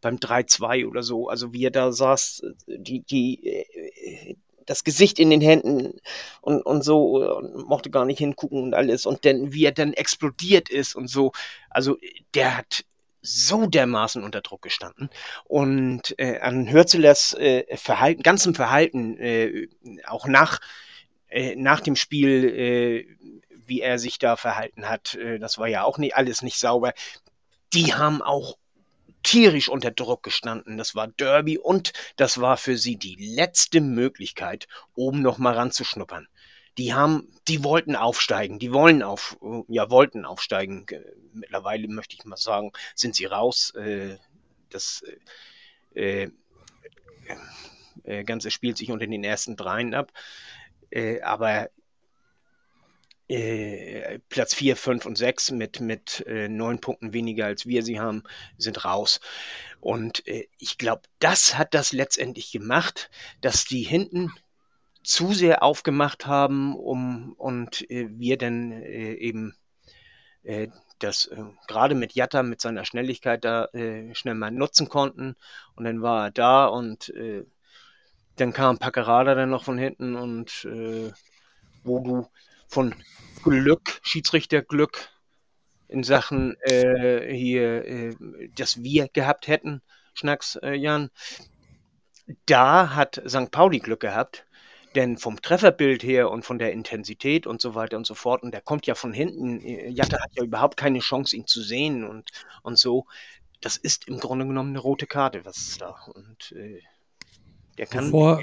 beim 0.00 0.16
3-2 0.16 0.86
oder 0.86 1.02
so. 1.02 1.28
Also 1.28 1.52
wie 1.52 1.64
er 1.64 1.72
da 1.72 1.90
saß, 1.90 2.42
die, 2.68 3.00
die, 3.00 3.44
äh, 3.44 4.36
das 4.68 4.84
Gesicht 4.84 5.18
in 5.18 5.30
den 5.30 5.40
Händen 5.40 5.98
und, 6.42 6.60
und 6.62 6.82
so 6.82 7.26
und 7.36 7.66
mochte 7.66 7.90
gar 7.90 8.04
nicht 8.04 8.18
hingucken 8.18 8.62
und 8.62 8.74
alles. 8.74 9.06
Und 9.06 9.24
dann, 9.24 9.52
wie 9.52 9.64
er 9.64 9.72
dann 9.72 9.94
explodiert 9.94 10.68
ist 10.68 10.94
und 10.94 11.08
so. 11.08 11.32
Also 11.70 11.96
der 12.34 12.56
hat 12.56 12.84
so 13.22 13.66
dermaßen 13.66 14.22
unter 14.22 14.42
Druck 14.42 14.62
gestanden. 14.62 15.10
Und 15.44 16.14
äh, 16.18 16.38
an 16.40 16.70
Hürzlers 16.70 17.34
äh, 17.34 17.76
Verhalten, 17.76 18.22
ganzem 18.22 18.54
Verhalten, 18.54 19.18
äh, 19.18 19.68
auch 20.06 20.26
nach, 20.26 20.60
äh, 21.28 21.56
nach 21.56 21.80
dem 21.80 21.96
Spiel, 21.96 22.44
äh, 22.44 23.06
wie 23.66 23.80
er 23.80 23.98
sich 23.98 24.18
da 24.18 24.36
verhalten 24.36 24.88
hat, 24.88 25.14
äh, 25.14 25.38
das 25.38 25.58
war 25.58 25.66
ja 25.66 25.82
auch 25.84 25.98
nicht 25.98 26.14
alles 26.14 26.42
nicht 26.42 26.58
sauber. 26.58 26.92
Die 27.72 27.94
haben 27.94 28.22
auch 28.22 28.56
tierisch 29.22 29.68
unter 29.68 29.90
Druck 29.90 30.22
gestanden. 30.22 30.76
Das 30.76 30.94
war 30.94 31.08
Derby 31.08 31.58
und 31.58 31.92
das 32.16 32.40
war 32.40 32.56
für 32.56 32.76
sie 32.76 32.96
die 32.96 33.16
letzte 33.16 33.80
Möglichkeit, 33.80 34.68
oben 34.94 35.22
noch 35.22 35.38
mal 35.38 35.54
ranzuschnuppern. 35.54 36.28
Die 36.78 36.94
haben, 36.94 37.28
die 37.48 37.64
wollten 37.64 37.96
aufsteigen, 37.96 38.58
die 38.60 38.72
wollen 38.72 39.02
auf, 39.02 39.36
ja, 39.66 39.90
wollten 39.90 40.24
aufsteigen. 40.24 40.86
Mittlerweile 41.32 41.88
möchte 41.88 42.14
ich 42.14 42.24
mal 42.24 42.36
sagen, 42.36 42.72
sind 42.94 43.16
sie 43.16 43.24
raus. 43.24 43.74
Äh, 43.74 44.16
das 44.70 45.02
äh, 45.94 46.28
äh, 48.04 48.24
Ganze 48.24 48.50
spielt 48.50 48.76
sich 48.76 48.90
unter 48.90 49.06
den 49.06 49.24
ersten 49.24 49.56
dreien 49.56 49.94
ab. 49.94 50.12
Äh, 50.90 51.20
aber 51.22 51.68
äh, 53.28 54.18
Platz 54.28 54.54
4, 54.54 54.76
5 54.76 55.06
und 55.06 55.16
6 55.18 55.52
mit, 55.52 55.80
mit 55.80 56.24
äh, 56.26 56.48
neun 56.48 56.80
Punkten 56.80 57.12
weniger 57.12 57.46
als 57.46 57.66
wir 57.66 57.82
sie 57.82 58.00
haben, 58.00 58.22
sind 58.56 58.84
raus. 58.84 59.20
Und 59.80 60.26
äh, 60.26 60.48
ich 60.58 60.78
glaube, 60.78 61.02
das 61.18 61.56
hat 61.56 61.74
das 61.74 61.92
letztendlich 61.92 62.52
gemacht, 62.52 63.10
dass 63.40 63.64
die 63.64 63.82
hinten 63.82 64.32
zu 65.02 65.32
sehr 65.32 65.62
aufgemacht 65.62 66.26
haben, 66.26 66.74
um 66.74 67.32
und 67.34 67.88
äh, 67.90 68.08
wir 68.10 68.36
dann 68.36 68.72
äh, 68.72 69.14
eben 69.14 69.54
äh, 70.42 70.68
das 70.98 71.26
äh, 71.26 71.44
gerade 71.66 71.94
mit 71.94 72.14
Jatta 72.14 72.42
mit 72.42 72.60
seiner 72.60 72.84
Schnelligkeit 72.84 73.44
da 73.44 73.66
äh, 73.66 74.14
schnell 74.14 74.34
mal 74.34 74.50
nutzen 74.50 74.88
konnten 74.88 75.36
und 75.76 75.84
dann 75.84 76.02
war 76.02 76.26
er 76.26 76.30
da 76.30 76.66
und 76.66 77.12
dann 78.36 78.52
kam 78.52 78.78
Packerada 78.78 79.34
dann 79.34 79.50
noch 79.50 79.64
von 79.64 79.78
hinten 79.78 80.14
und 80.14 80.66
wo 81.84 81.98
du 82.00 82.28
von 82.68 82.94
Glück, 83.42 84.00
Schiedsrichterglück 84.02 85.08
in 85.88 86.04
Sachen 86.04 86.56
äh, 86.60 87.34
hier, 87.34 87.84
äh, 87.84 88.14
das 88.54 88.82
wir 88.82 89.08
gehabt 89.08 89.48
hätten, 89.48 89.82
Schnacks, 90.14 90.56
äh, 90.56 90.74
Jan. 90.74 91.10
Da 92.44 92.94
hat 92.94 93.22
St. 93.26 93.50
Pauli 93.50 93.78
Glück 93.78 94.00
gehabt, 94.00 94.46
denn 94.94 95.16
vom 95.16 95.40
Trefferbild 95.40 96.02
her 96.02 96.30
und 96.30 96.44
von 96.44 96.58
der 96.58 96.72
Intensität 96.72 97.46
und 97.46 97.62
so 97.62 97.74
weiter 97.74 97.96
und 97.96 98.06
so 98.06 98.14
fort, 98.14 98.42
und 98.42 98.52
der 98.52 98.60
kommt 98.60 98.86
ja 98.86 98.94
von 98.94 99.14
hinten, 99.14 99.60
äh, 99.62 99.88
Jatta 99.88 100.20
hat 100.20 100.30
ja 100.34 100.44
überhaupt 100.44 100.76
keine 100.76 100.98
Chance, 100.98 101.36
ihn 101.36 101.46
zu 101.46 101.62
sehen 101.62 102.04
und, 102.04 102.30
und 102.62 102.78
so. 102.78 103.06
Das 103.60 103.76
ist 103.76 104.06
im 104.08 104.20
Grunde 104.20 104.46
genommen 104.46 104.70
eine 104.70 104.78
rote 104.78 105.06
Karte, 105.06 105.44
was 105.44 105.56
ist 105.56 105.80
da. 105.80 105.96
Und 106.14 106.52
äh, 106.52 106.82
der 107.78 107.86
kann. 107.86 108.06
Bevor, 108.06 108.40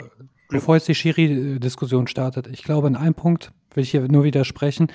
bevor 0.49 0.75
jetzt 0.75 0.88
die 0.88 0.95
Schiri-Diskussion 0.95 2.08
startet, 2.08 2.47
ich 2.47 2.63
glaube, 2.63 2.88
in 2.88 2.95
einem 2.95 3.15
Punkt 3.15 3.51
will 3.73 3.84
ich 3.84 3.91
hier 3.91 4.08
nur 4.08 4.23
widersprechen. 4.23 4.91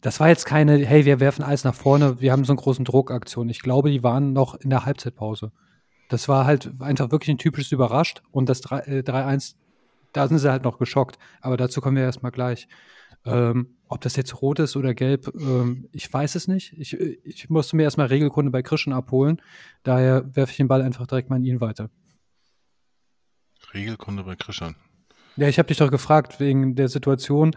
Das 0.00 0.20
war 0.20 0.28
jetzt 0.28 0.44
keine, 0.44 0.84
hey, 0.84 1.04
wir 1.04 1.20
werfen 1.20 1.42
alles 1.42 1.64
nach 1.64 1.74
vorne, 1.74 2.20
wir 2.20 2.32
haben 2.32 2.44
so 2.44 2.52
einen 2.52 2.58
großen 2.58 2.84
Druckaktion. 2.84 3.48
Ich 3.48 3.60
glaube, 3.60 3.90
die 3.90 4.02
waren 4.02 4.32
noch 4.32 4.54
in 4.54 4.70
der 4.70 4.84
Halbzeitpause. 4.84 5.52
Das 6.10 6.28
war 6.28 6.44
halt 6.44 6.72
einfach 6.80 7.10
wirklich 7.10 7.30
ein 7.30 7.38
typisches 7.38 7.72
Überrascht 7.72 8.22
und 8.30 8.48
das 8.48 8.62
3-1, 8.62 9.52
äh, 9.52 9.56
da 10.12 10.28
sind 10.28 10.38
sie 10.38 10.50
halt 10.50 10.64
noch 10.64 10.78
geschockt. 10.78 11.18
Aber 11.40 11.56
dazu 11.56 11.80
kommen 11.80 11.96
wir 11.96 12.02
erstmal 12.02 12.32
gleich. 12.32 12.68
Ähm, 13.24 13.78
ob 13.88 14.02
das 14.02 14.16
jetzt 14.16 14.42
rot 14.42 14.58
ist 14.58 14.76
oder 14.76 14.92
gelb, 14.92 15.32
ähm, 15.34 15.88
ich 15.92 16.12
weiß 16.12 16.34
es 16.34 16.48
nicht. 16.48 16.74
Ich, 16.78 16.92
ich 16.92 17.48
musste 17.48 17.76
mir 17.76 17.84
erstmal 17.84 18.08
Regelkunde 18.08 18.50
bei 18.50 18.62
Christian 18.62 18.94
abholen. 18.94 19.40
Daher 19.82 20.36
werfe 20.36 20.50
ich 20.50 20.56
den 20.58 20.68
Ball 20.68 20.82
einfach 20.82 21.06
direkt 21.06 21.30
mal 21.30 21.36
an 21.36 21.44
ihn 21.44 21.60
weiter. 21.60 21.88
Regelkunde 23.72 24.24
bei 24.24 24.36
Christian. 24.36 24.76
Ja, 25.36 25.48
ich 25.48 25.58
habe 25.58 25.66
dich 25.66 25.78
doch 25.78 25.90
gefragt 25.90 26.38
wegen 26.38 26.76
der 26.76 26.88
Situation, 26.88 27.56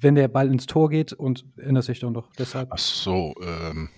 wenn 0.00 0.14
der 0.14 0.28
Ball 0.28 0.48
ins 0.48 0.66
Tor 0.66 0.88
geht 0.88 1.12
und 1.12 1.44
erinnerst 1.56 1.88
dich 1.88 2.00
doch 2.00 2.10
noch. 2.10 2.30
Deshalb. 2.38 2.68
Ach 2.72 2.78
so, 2.78 3.34
ähm, 3.42 3.90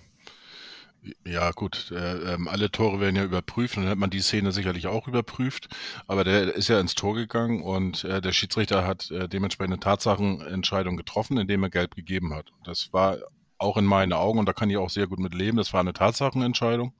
ja 1.25 1.51
gut, 1.51 1.91
äh, 1.91 2.33
ähm, 2.33 2.47
alle 2.47 2.71
Tore 2.71 2.99
werden 2.99 3.15
ja 3.15 3.23
überprüft 3.23 3.77
und 3.77 3.83
dann 3.83 3.91
hat 3.91 3.97
man 3.97 4.09
die 4.09 4.21
Szene 4.21 4.51
sicherlich 4.51 4.87
auch 4.87 5.07
überprüft, 5.07 5.67
aber 6.07 6.23
der 6.23 6.53
ist 6.55 6.69
ja 6.69 6.79
ins 6.79 6.95
Tor 6.95 7.15
gegangen 7.15 7.61
und 7.61 8.03
äh, 8.03 8.21
der 8.21 8.31
Schiedsrichter 8.31 8.85
hat 8.85 9.11
äh, 9.11 9.27
dementsprechend 9.27 9.73
eine 9.73 9.79
Tatsachenentscheidung 9.79 10.97
getroffen, 10.97 11.37
indem 11.37 11.63
er 11.63 11.69
gelb 11.69 11.95
gegeben 11.95 12.33
hat. 12.33 12.51
Das 12.63 12.91
war 12.93 13.17
auch 13.57 13.77
in 13.77 13.85
meinen 13.85 14.13
Augen 14.13 14.39
und 14.39 14.47
da 14.47 14.53
kann 14.53 14.69
ich 14.69 14.77
auch 14.77 14.89
sehr 14.89 15.07
gut 15.07 15.19
mit 15.19 15.33
leben, 15.33 15.57
das 15.57 15.73
war 15.73 15.79
eine 15.79 15.93
Tatsachenentscheidung. 15.93 16.93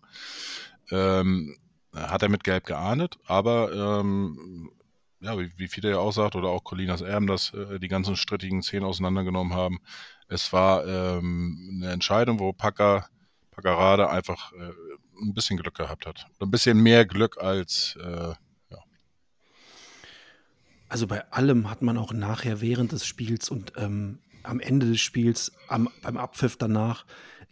Ähm, 0.91 1.57
hat 1.95 2.23
er 2.23 2.29
mit 2.29 2.43
Gelb 2.43 2.65
geahndet, 2.65 3.19
aber 3.25 3.99
ähm, 3.99 4.71
ja, 5.23 5.39
wie, 5.39 5.51
wie 5.57 5.67
viele 5.67 5.91
ja 5.91 5.97
auch 5.97 6.11
sagt, 6.11 6.35
oder 6.35 6.49
auch 6.49 6.63
Colinas 6.63 7.01
Erben, 7.01 7.27
dass 7.27 7.53
äh, 7.53 7.79
die 7.79 7.87
ganzen 7.87 8.15
strittigen 8.17 8.61
Szenen 8.61 8.85
auseinandergenommen 8.85 9.53
haben. 9.53 9.79
Es 10.27 10.51
war 10.51 10.85
ähm, 10.85 11.79
eine 11.81 11.93
Entscheidung, 11.93 12.39
wo 12.39 12.51
Packer, 12.51 13.07
Packerade 13.51 14.09
einfach 14.09 14.51
äh, 14.53 14.71
ein 15.21 15.33
bisschen 15.33 15.57
Glück 15.57 15.75
gehabt 15.75 16.05
hat. 16.05 16.27
Ein 16.39 16.51
bisschen 16.51 16.81
mehr 16.81 17.05
Glück 17.05 17.37
als, 17.41 17.97
äh, 18.01 18.33
ja. 18.69 18.79
Also 20.89 21.07
bei 21.07 21.31
allem 21.31 21.69
hat 21.69 21.81
man 21.81 21.97
auch 21.97 22.11
nachher 22.11 22.59
während 22.59 22.91
des 22.91 23.05
Spiels 23.05 23.49
und 23.49 23.73
ähm, 23.77 24.19
am 24.43 24.59
Ende 24.59 24.87
des 24.87 24.99
Spiels, 24.99 25.53
am, 25.69 25.89
beim 26.01 26.17
Abpfiff 26.17 26.57
danach, 26.57 27.05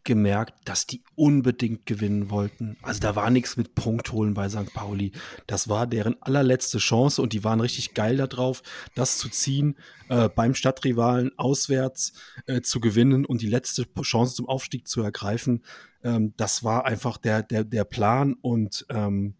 gemerkt, 0.04 0.54
dass 0.66 0.88
die 0.88 1.04
unbedingt 1.16 1.86
gewinnen 1.86 2.30
wollten. 2.30 2.78
Also 2.82 3.00
da 3.00 3.16
war 3.16 3.30
nichts 3.30 3.58
mit 3.58 3.76
Punkt 3.76 4.12
holen 4.12 4.34
bei 4.34 4.50
St. 4.50 4.74
Pauli. 4.74 5.12
Das 5.48 5.70
war 5.70 5.88
deren 5.88 6.22
allerletzte 6.22 6.80
Chance 6.80 7.22
und 7.22 7.34
die 7.34 7.44
waren 7.44 7.60
richtig 7.60 7.94
geil 7.94 8.18
darauf, 8.18 8.64
das 8.96 9.18
zu 9.18 9.30
ziehen, 9.30 9.78
äh, 10.10 10.30
beim 10.30 10.56
Stadtrivalen 10.56 11.32
auswärts 11.38 12.14
äh, 12.48 12.62
zu 12.62 12.80
gewinnen 12.80 13.26
und 13.26 13.42
die 13.42 13.48
letzte 13.48 13.86
Chance 14.02 14.36
zum 14.36 14.50
Aufstieg 14.50 14.88
zu 14.88 15.02
ergreifen. 15.02 15.64
Ähm, 16.04 16.34
das 16.38 16.64
war 16.64 16.86
einfach 16.86 17.18
der, 17.18 17.44
der, 17.44 17.64
der 17.64 17.84
Plan 17.84 18.36
und 18.42 18.86
ähm, 18.90 19.36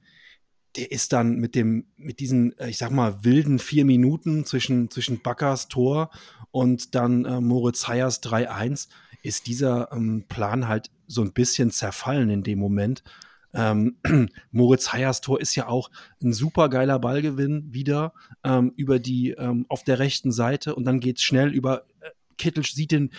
der 0.76 0.92
ist 0.92 1.12
dann 1.12 1.36
mit 1.36 1.56
dem, 1.56 1.88
mit 1.98 2.20
diesen, 2.20 2.58
äh, 2.58 2.70
ich 2.70 2.78
sag 2.78 2.92
mal, 2.92 3.24
wilden 3.24 3.60
vier 3.60 3.86
Minuten 3.86 4.46
zwischen, 4.46 4.90
zwischen 4.90 5.22
Backers 5.22 5.68
Tor 5.68 6.12
und 6.52 6.96
dann 6.96 7.26
äh, 7.26 7.42
Moritz 7.42 7.88
Hayers 7.88 8.22
3-1 8.24 8.88
ist 9.22 9.48
dieser 9.48 9.92
ähm, 9.92 10.26
Plan 10.28 10.68
halt 10.68 10.90
so 11.08 11.22
ein 11.22 11.34
bisschen 11.34 11.72
zerfallen 11.72 12.30
in 12.30 12.44
dem 12.44 12.60
Moment. 12.60 13.04
Ähm, 13.54 13.98
Moritz 14.52 14.94
Hayers 14.94 15.22
Tor 15.22 15.42
ist 15.42 15.56
ja 15.56 15.68
auch 15.68 15.90
ein 16.24 16.34
super 16.34 16.70
geiler 16.70 17.00
Ballgewinn 17.00 17.74
wieder 17.74 18.14
ähm, 18.44 18.74
über 18.76 19.00
die 19.00 19.32
ähm, 19.32 19.66
auf 19.68 19.84
der 19.84 20.00
rechten 20.00 20.32
Seite 20.32 20.76
und 20.76 20.86
dann 20.86 21.00
geht 21.00 21.18
es 21.18 21.24
schnell 21.24 21.54
über 21.54 21.84
äh, 22.02 22.10
Kittel 22.38 22.64
sieht 22.66 22.92
den 22.92 23.12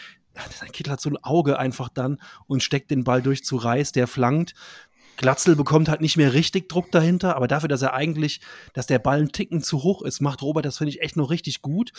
Kittel 0.72 0.92
hat 0.92 1.00
so 1.00 1.10
ein 1.10 1.22
Auge 1.22 1.58
einfach 1.58 1.88
dann 1.88 2.18
und 2.46 2.62
steckt 2.62 2.90
den 2.90 3.04
Ball 3.04 3.20
durch 3.22 3.44
zu 3.44 3.56
Reis, 3.56 3.92
der 3.92 4.06
flankt. 4.06 4.54
Glatzel 5.22 5.56
bekommt 5.56 5.88
halt 5.88 6.00
nicht 6.00 6.16
mehr 6.16 6.35
richtig 6.35 6.68
Druck 6.68 6.90
dahinter, 6.90 7.37
aber 7.37 7.48
dafür, 7.48 7.68
dass 7.68 7.80
er 7.80 7.94
eigentlich, 7.94 8.40
dass 8.74 8.87
der 8.87 8.98
Ball 8.98 9.20
ein 9.20 9.32
Ticken 9.32 9.62
zu 9.62 9.82
hoch 9.82 10.02
ist, 10.02 10.20
macht 10.20 10.42
Robert 10.42 10.66
das, 10.66 10.78
finde 10.78 10.90
ich, 10.90 11.00
echt 11.00 11.16
noch 11.16 11.30
richtig 11.30 11.62
gut. 11.62 11.92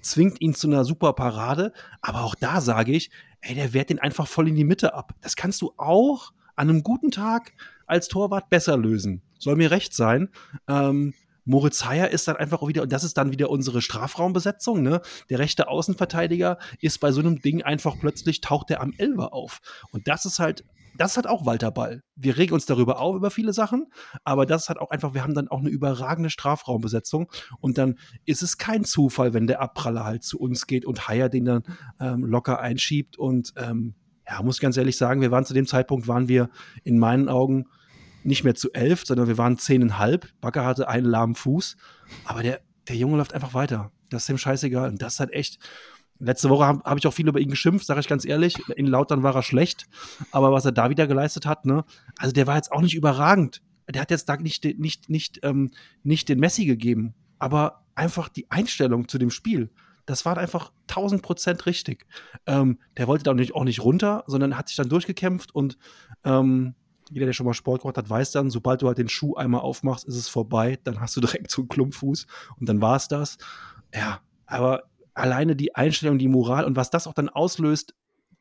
Zwingt 0.00 0.40
ihn 0.40 0.54
zu 0.54 0.66
einer 0.66 0.84
super 0.84 1.12
Parade. 1.12 1.72
Aber 2.00 2.24
auch 2.24 2.34
da 2.34 2.60
sage 2.60 2.92
ich, 2.92 3.10
ey, 3.42 3.54
der 3.54 3.74
wehrt 3.74 3.90
den 3.90 3.98
einfach 3.98 4.26
voll 4.26 4.48
in 4.48 4.56
die 4.56 4.64
Mitte 4.64 4.94
ab. 4.94 5.14
Das 5.20 5.36
kannst 5.36 5.60
du 5.60 5.74
auch 5.76 6.32
an 6.56 6.70
einem 6.70 6.82
guten 6.82 7.10
Tag 7.10 7.52
als 7.86 8.08
Torwart 8.08 8.48
besser 8.48 8.76
lösen. 8.76 9.22
Soll 9.38 9.56
mir 9.56 9.70
recht 9.70 9.94
sein. 9.94 10.30
Ähm, 10.66 11.12
Moritz 11.44 11.84
Heyer 11.84 12.10
ist 12.10 12.28
dann 12.28 12.36
einfach 12.36 12.62
auch 12.62 12.68
wieder, 12.68 12.82
und 12.82 12.92
das 12.92 13.04
ist 13.04 13.18
dann 13.18 13.30
wieder 13.30 13.50
unsere 13.50 13.82
Strafraumbesetzung, 13.82 14.82
ne? 14.82 15.02
Der 15.28 15.38
rechte 15.38 15.68
Außenverteidiger 15.68 16.58
ist 16.80 16.98
bei 16.98 17.12
so 17.12 17.20
einem 17.20 17.40
Ding 17.42 17.62
einfach 17.62 17.96
plötzlich, 17.98 18.40
taucht 18.40 18.70
er 18.70 18.80
am 18.80 18.94
Elber 18.96 19.34
auf. 19.34 19.60
Und 19.90 20.08
das 20.08 20.24
ist 20.24 20.38
halt 20.38 20.64
das 21.00 21.16
hat 21.16 21.26
auch 21.26 21.46
Walter 21.46 21.70
Ball. 21.70 22.02
Wir 22.14 22.36
regen 22.36 22.52
uns 22.52 22.66
darüber 22.66 23.00
auf, 23.00 23.16
über 23.16 23.30
viele 23.30 23.54
Sachen, 23.54 23.86
aber 24.22 24.44
das 24.44 24.68
hat 24.68 24.76
auch 24.76 24.90
einfach, 24.90 25.14
wir 25.14 25.22
haben 25.22 25.32
dann 25.32 25.48
auch 25.48 25.60
eine 25.60 25.70
überragende 25.70 26.28
Strafraumbesetzung 26.28 27.30
und 27.58 27.78
dann 27.78 27.98
ist 28.26 28.42
es 28.42 28.58
kein 28.58 28.84
Zufall, 28.84 29.32
wenn 29.32 29.46
der 29.46 29.62
Abpraller 29.62 30.04
halt 30.04 30.24
zu 30.24 30.38
uns 30.38 30.66
geht 30.66 30.84
und 30.84 31.08
Haier 31.08 31.30
den 31.30 31.46
dann 31.46 31.62
ähm, 32.00 32.26
locker 32.26 32.60
einschiebt 32.60 33.16
und 33.16 33.54
ähm, 33.56 33.94
ja, 34.28 34.42
muss 34.42 34.60
ganz 34.60 34.76
ehrlich 34.76 34.98
sagen, 34.98 35.22
wir 35.22 35.30
waren 35.30 35.46
zu 35.46 35.54
dem 35.54 35.66
Zeitpunkt, 35.66 36.06
waren 36.06 36.28
wir 36.28 36.50
in 36.84 36.98
meinen 36.98 37.30
Augen 37.30 37.64
nicht 38.22 38.44
mehr 38.44 38.54
zu 38.54 38.70
elf, 38.74 39.06
sondern 39.06 39.26
wir 39.26 39.38
waren 39.38 39.56
zehneinhalb. 39.56 40.28
Bakker 40.42 40.66
hatte 40.66 40.86
einen 40.86 41.06
lahmen 41.06 41.34
Fuß, 41.34 41.78
aber 42.26 42.42
der, 42.42 42.60
der 42.88 42.96
Junge 42.96 43.16
läuft 43.16 43.32
einfach 43.32 43.54
weiter. 43.54 43.90
Das 44.10 44.24
ist 44.24 44.28
ihm 44.28 44.36
scheißegal. 44.36 44.90
Und 44.90 45.00
das 45.00 45.18
halt 45.18 45.32
echt, 45.32 45.58
Letzte 46.20 46.50
Woche 46.50 46.66
habe 46.66 46.82
hab 46.84 46.98
ich 46.98 47.06
auch 47.06 47.14
viel 47.14 47.28
über 47.28 47.40
ihn 47.40 47.50
geschimpft, 47.50 47.86
sage 47.86 48.00
ich 48.00 48.08
ganz 48.08 48.24
ehrlich. 48.24 48.56
In 48.76 48.86
Lautern 48.86 49.22
war 49.22 49.34
er 49.34 49.42
schlecht, 49.42 49.86
aber 50.30 50.52
was 50.52 50.64
er 50.64 50.72
da 50.72 50.90
wieder 50.90 51.06
geleistet 51.06 51.46
hat, 51.46 51.64
ne, 51.64 51.84
also 52.18 52.32
der 52.32 52.46
war 52.46 52.56
jetzt 52.56 52.70
auch 52.72 52.82
nicht 52.82 52.94
überragend. 52.94 53.62
Der 53.88 54.02
hat 54.02 54.10
jetzt 54.10 54.28
da 54.28 54.36
nicht, 54.36 54.64
nicht, 54.78 55.08
nicht, 55.08 55.40
ähm, 55.42 55.70
nicht 56.02 56.28
den 56.28 56.38
Messi 56.38 56.64
gegeben, 56.66 57.14
aber 57.38 57.84
einfach 57.94 58.28
die 58.28 58.50
Einstellung 58.50 59.08
zu 59.08 59.18
dem 59.18 59.30
Spiel, 59.30 59.70
das 60.06 60.24
war 60.24 60.36
einfach 60.36 60.72
1000 60.88 61.22
Prozent 61.22 61.66
richtig. 61.66 62.06
Ähm, 62.46 62.78
der 62.96 63.06
wollte 63.06 63.24
da 63.24 63.30
auch 63.30 63.64
nicht, 63.64 63.84
runter, 63.84 64.24
sondern 64.26 64.56
hat 64.56 64.68
sich 64.68 64.76
dann 64.76 64.88
durchgekämpft 64.88 65.54
und 65.54 65.78
ähm, 66.24 66.74
jeder, 67.10 67.26
der 67.26 67.32
schon 67.32 67.46
mal 67.46 67.54
Sport 67.54 67.82
gemacht 67.82 67.96
hat, 67.96 68.08
weiß 68.10 68.32
dann, 68.32 68.50
sobald 68.50 68.82
du 68.82 68.86
halt 68.86 68.98
den 68.98 69.08
Schuh 69.08 69.34
einmal 69.34 69.60
aufmachst, 69.60 70.04
ist 70.04 70.16
es 70.16 70.28
vorbei. 70.28 70.78
Dann 70.84 71.00
hast 71.00 71.16
du 71.16 71.20
direkt 71.20 71.50
so 71.50 71.62
einen 71.62 71.68
Klumpfuß 71.68 72.26
und 72.58 72.68
dann 72.68 72.80
war 72.80 72.96
es 72.96 73.08
das. 73.08 73.38
Ja, 73.94 74.20
aber 74.46 74.89
alleine 75.20 75.56
die 75.56 75.74
Einstellung, 75.74 76.18
die 76.18 76.28
Moral 76.28 76.64
und 76.64 76.76
was 76.76 76.90
das 76.90 77.06
auch 77.06 77.14
dann 77.14 77.28
auslöst 77.28 77.94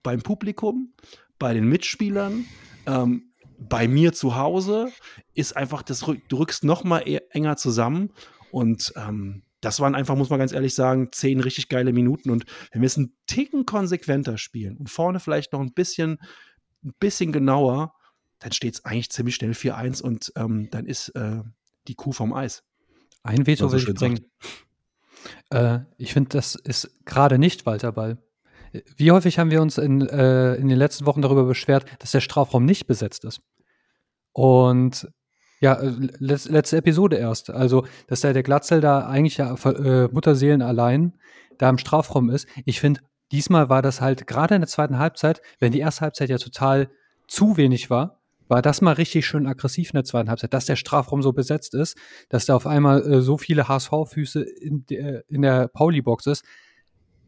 beim 0.03 0.21
Publikum, 0.21 0.93
bei 1.37 1.53
den 1.53 1.67
Mitspielern, 1.67 2.45
ähm, 2.85 3.33
bei 3.57 3.87
mir 3.87 4.13
zu 4.13 4.35
Hause, 4.35 4.91
ist 5.33 5.55
einfach, 5.55 5.83
das 5.83 5.99
du 5.99 6.37
rückst 6.37 6.63
noch 6.63 6.83
mal 6.83 7.01
e-, 7.05 7.21
enger 7.31 7.57
zusammen 7.57 8.11
und 8.51 8.93
ähm, 8.95 9.43
das 9.61 9.79
waren 9.81 9.95
einfach, 9.95 10.15
muss 10.15 10.29
man 10.29 10.39
ganz 10.39 10.53
ehrlich 10.53 10.73
sagen, 10.73 11.09
zehn 11.11 11.41
richtig 11.41 11.67
geile 11.67 11.91
Minuten 11.91 12.29
und 12.29 12.45
wir 12.71 12.79
müssen 12.79 13.05
einen 13.05 13.17
Ticken 13.27 13.65
konsequenter 13.65 14.37
spielen 14.37 14.77
und 14.77 14.89
vorne 14.89 15.19
vielleicht 15.19 15.51
noch 15.51 15.59
ein 15.59 15.73
bisschen, 15.73 16.19
ein 16.83 16.93
bisschen 16.99 17.31
genauer, 17.31 17.93
dann 18.39 18.53
steht 18.53 18.75
es 18.75 18.85
eigentlich 18.85 19.09
ziemlich 19.09 19.35
schnell 19.35 19.51
4-1 19.51 20.01
und 20.01 20.31
ähm, 20.37 20.69
dann 20.71 20.85
ist 20.85 21.09
äh, 21.09 21.41
die 21.87 21.95
Kuh 21.95 22.13
vom 22.13 22.33
Eis. 22.33 22.63
Ein 23.21 23.45
Veto 23.45 23.69
will 23.71 23.79
ich 23.79 23.93
bringen. 23.93 24.25
Äh, 25.49 25.79
ich 25.97 26.13
finde, 26.13 26.29
das 26.29 26.55
ist 26.55 27.05
gerade 27.05 27.37
nicht 27.37 27.65
Walter 27.65 27.91
Ball. 27.91 28.17
Wie 28.97 29.11
häufig 29.11 29.39
haben 29.39 29.51
wir 29.51 29.61
uns 29.61 29.77
in, 29.77 30.07
äh, 30.07 30.55
in 30.55 30.67
den 30.67 30.77
letzten 30.77 31.05
Wochen 31.05 31.21
darüber 31.21 31.43
beschwert, 31.45 31.85
dass 31.99 32.11
der 32.11 32.21
Strafraum 32.21 32.65
nicht 32.65 32.87
besetzt 32.87 33.25
ist? 33.25 33.41
Und 34.31 35.11
ja, 35.59 35.73
äh, 35.73 35.91
letz, 36.19 36.47
letzte 36.47 36.77
Episode 36.77 37.17
erst. 37.17 37.49
Also, 37.49 37.85
dass 38.07 38.21
der, 38.21 38.33
der 38.33 38.43
Glatzel 38.43 38.81
da 38.81 39.07
eigentlich 39.07 39.37
ja 39.37 39.53
äh, 39.55 40.07
Mutterseelen 40.11 40.61
allein 40.61 41.13
da 41.57 41.69
im 41.69 41.77
Strafraum 41.77 42.29
ist. 42.29 42.47
Ich 42.65 42.79
finde, 42.79 43.01
diesmal 43.31 43.69
war 43.69 43.81
das 43.81 44.01
halt 44.01 44.27
gerade 44.27 44.55
in 44.55 44.61
der 44.61 44.69
zweiten 44.69 44.99
Halbzeit, 44.99 45.41
wenn 45.59 45.71
die 45.71 45.79
erste 45.79 46.01
Halbzeit 46.01 46.29
ja 46.29 46.37
total 46.37 46.89
zu 47.27 47.57
wenig 47.57 47.89
war, 47.89 48.18
war 48.49 48.61
das 48.61 48.81
mal 48.81 48.93
richtig 48.93 49.25
schön 49.25 49.47
aggressiv 49.47 49.91
in 49.91 49.97
der 49.97 50.03
zweiten 50.03 50.27
Halbzeit, 50.27 50.53
dass 50.53 50.65
der 50.65 50.75
Strafraum 50.75 51.21
so 51.21 51.31
besetzt 51.31 51.75
ist, 51.75 51.95
dass 52.27 52.47
da 52.47 52.55
auf 52.55 52.67
einmal 52.67 53.01
äh, 53.01 53.21
so 53.21 53.37
viele 53.37 53.67
HSV-Füße 53.67 54.41
in, 54.41 54.85
der, 54.87 55.23
in 55.29 55.43
der 55.43 55.67
Pauli-Box 55.69 56.25
ist. 56.25 56.43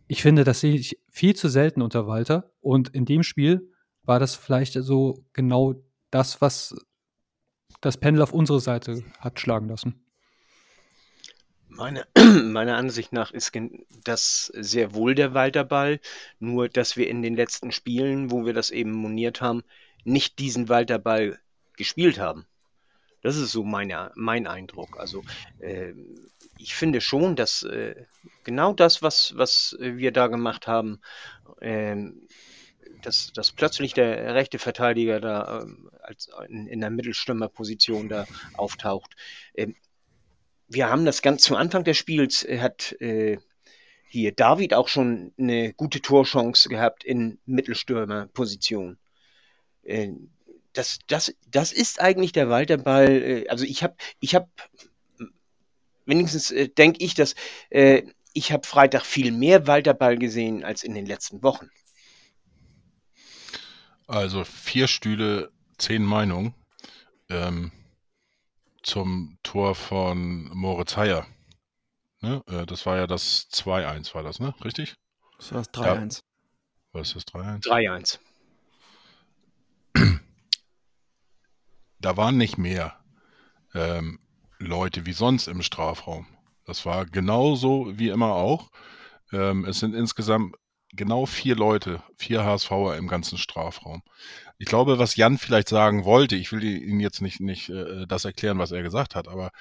Ich 0.07 0.21
finde, 0.23 0.43
das 0.43 0.59
sehe 0.59 0.75
ich 0.75 0.99
viel 1.09 1.35
zu 1.35 1.47
selten 1.47 1.81
unter 1.81 2.07
Walter. 2.07 2.51
Und 2.59 2.89
in 2.89 3.05
dem 3.05 3.23
Spiel 3.23 3.69
war 4.03 4.19
das 4.19 4.35
vielleicht 4.35 4.73
so 4.73 5.23
genau 5.31 5.75
das, 6.09 6.41
was 6.41 6.75
das 7.81 7.97
Pendel 7.97 8.23
auf 8.23 8.33
unsere 8.33 8.59
Seite 8.59 9.03
hat 9.19 9.39
schlagen 9.39 9.69
lassen. 9.69 10.03
Meine, 11.69 12.05
meiner 12.43 12.75
Ansicht 12.75 13.13
nach 13.13 13.31
ist 13.31 13.53
das 14.03 14.51
sehr 14.55 14.93
wohl 14.95 15.15
der 15.15 15.33
Walterball, 15.33 15.99
nur 16.39 16.67
dass 16.67 16.97
wir 16.97 17.07
in 17.07 17.21
den 17.21 17.35
letzten 17.35 17.71
Spielen, 17.71 18.31
wo 18.31 18.45
wir 18.45 18.53
das 18.53 18.71
eben 18.71 18.91
moniert 18.91 19.39
haben, 19.39 19.63
nicht 20.03 20.39
diesen 20.39 20.69
Walterball 20.69 21.39
gespielt 21.77 22.19
haben. 22.19 22.45
Das 23.21 23.37
ist 23.37 23.51
so 23.51 23.63
meine, 23.63 24.11
mein 24.15 24.47
Eindruck. 24.47 24.99
Also 24.99 25.23
äh, 25.59 25.93
ich 26.57 26.73
finde 26.73 27.01
schon, 27.01 27.35
dass 27.35 27.63
äh, 27.63 27.95
genau 28.43 28.73
das, 28.73 29.01
was, 29.01 29.33
was 29.35 29.77
wir 29.79 30.11
da 30.11 30.27
gemacht 30.27 30.67
haben, 30.67 31.01
äh, 31.59 31.95
dass, 33.01 33.31
dass 33.33 33.51
plötzlich 33.51 33.93
der 33.93 34.35
rechte 34.35 34.59
Verteidiger 34.59 35.19
da 35.19 35.61
ähm, 35.61 35.89
als 36.01 36.29
in, 36.47 36.67
in 36.67 36.81
der 36.81 36.89
Mittelstürmerposition 36.89 38.09
da 38.09 38.27
auftaucht. 38.53 39.15
Ähm, 39.53 39.75
wir 40.67 40.89
haben 40.89 41.05
das 41.05 41.21
ganz 41.21 41.43
zu 41.43 41.55
Anfang 41.55 41.83
des 41.83 41.97
Spiels, 41.97 42.43
äh, 42.43 42.59
hat 42.59 42.93
äh, 43.01 43.37
hier 44.07 44.33
David 44.33 44.73
auch 44.73 44.87
schon 44.87 45.33
eine 45.37 45.73
gute 45.73 46.01
Torchance 46.01 46.69
gehabt 46.69 47.03
in 47.03 47.39
Mittelstürmerposition. 47.45 48.97
Äh, 49.83 50.09
das, 50.73 50.99
das, 51.07 51.33
das 51.47 51.71
ist 51.71 51.99
eigentlich 51.99 52.31
der 52.31 52.49
Walterball. 52.49 53.09
Äh, 53.09 53.47
also 53.49 53.65
ich 53.65 53.83
habe, 53.83 53.95
ich 54.19 54.35
habe, 54.35 54.49
wenigstens 56.05 56.51
äh, 56.51 56.69
denke 56.69 57.03
ich, 57.03 57.13
dass 57.13 57.35
äh, 57.69 58.03
ich 58.33 58.51
habe 58.51 58.65
Freitag 58.65 59.05
viel 59.05 59.31
mehr 59.31 59.67
Walterball 59.67 60.17
gesehen 60.17 60.63
als 60.63 60.83
in 60.83 60.93
den 60.93 61.05
letzten 61.05 61.43
Wochen. 61.43 61.69
Also 64.07 64.43
vier 64.43 64.87
Stühle, 64.87 65.51
zehn 65.77 66.03
Meinungen 66.03 66.53
ähm, 67.29 67.71
zum 68.83 69.37
Tor 69.43 69.75
von 69.75 70.49
Moritz 70.53 70.95
Heyer. 70.97 71.27
Ne? 72.21 72.43
Das 72.67 72.85
war 72.85 72.97
ja 72.97 73.07
das 73.07 73.49
2-1, 73.51 74.13
war 74.13 74.21
das, 74.21 74.39
ne? 74.39 74.53
Richtig? 74.63 74.95
Das 75.37 75.53
war 75.53 75.61
das 75.63 75.73
3-1. 75.73 76.17
Ja. 76.17 76.21
Was 76.91 77.07
ist 77.07 77.15
das 77.15 77.27
3-1? 77.27 77.63
3-1. 77.63 78.19
Da 82.01 82.17
waren 82.17 82.37
nicht 82.37 82.57
mehr 82.57 82.95
ähm, 83.73 84.19
Leute 84.59 85.05
wie 85.05 85.13
sonst 85.13 85.47
im 85.47 85.61
Strafraum. 85.61 86.27
Das 86.65 86.85
war 86.85 87.05
genauso 87.05 87.97
wie 87.97 88.09
immer 88.09 88.33
auch. 88.33 88.69
Ähm, 89.31 89.65
es 89.65 89.79
sind 89.79 89.95
insgesamt 89.95 90.55
genau 90.93 91.25
vier 91.25 91.55
Leute, 91.55 92.03
vier 92.17 92.43
HSVer 92.43 92.97
im 92.97 93.07
ganzen 93.07 93.37
Strafraum. 93.37 94.03
Ich 94.57 94.67
glaube, 94.67 94.99
was 94.99 95.15
Jan 95.15 95.37
vielleicht 95.37 95.69
sagen 95.69 96.05
wollte, 96.05 96.35
ich 96.35 96.51
will 96.51 96.63
Ihnen 96.63 96.99
jetzt 96.99 97.21
nicht, 97.21 97.39
nicht 97.39 97.69
äh, 97.69 98.05
das 98.07 98.25
erklären, 98.25 98.59
was 98.59 98.71
er 98.71 98.83
gesagt 98.83 99.15
hat, 99.15 99.27
aber 99.27 99.51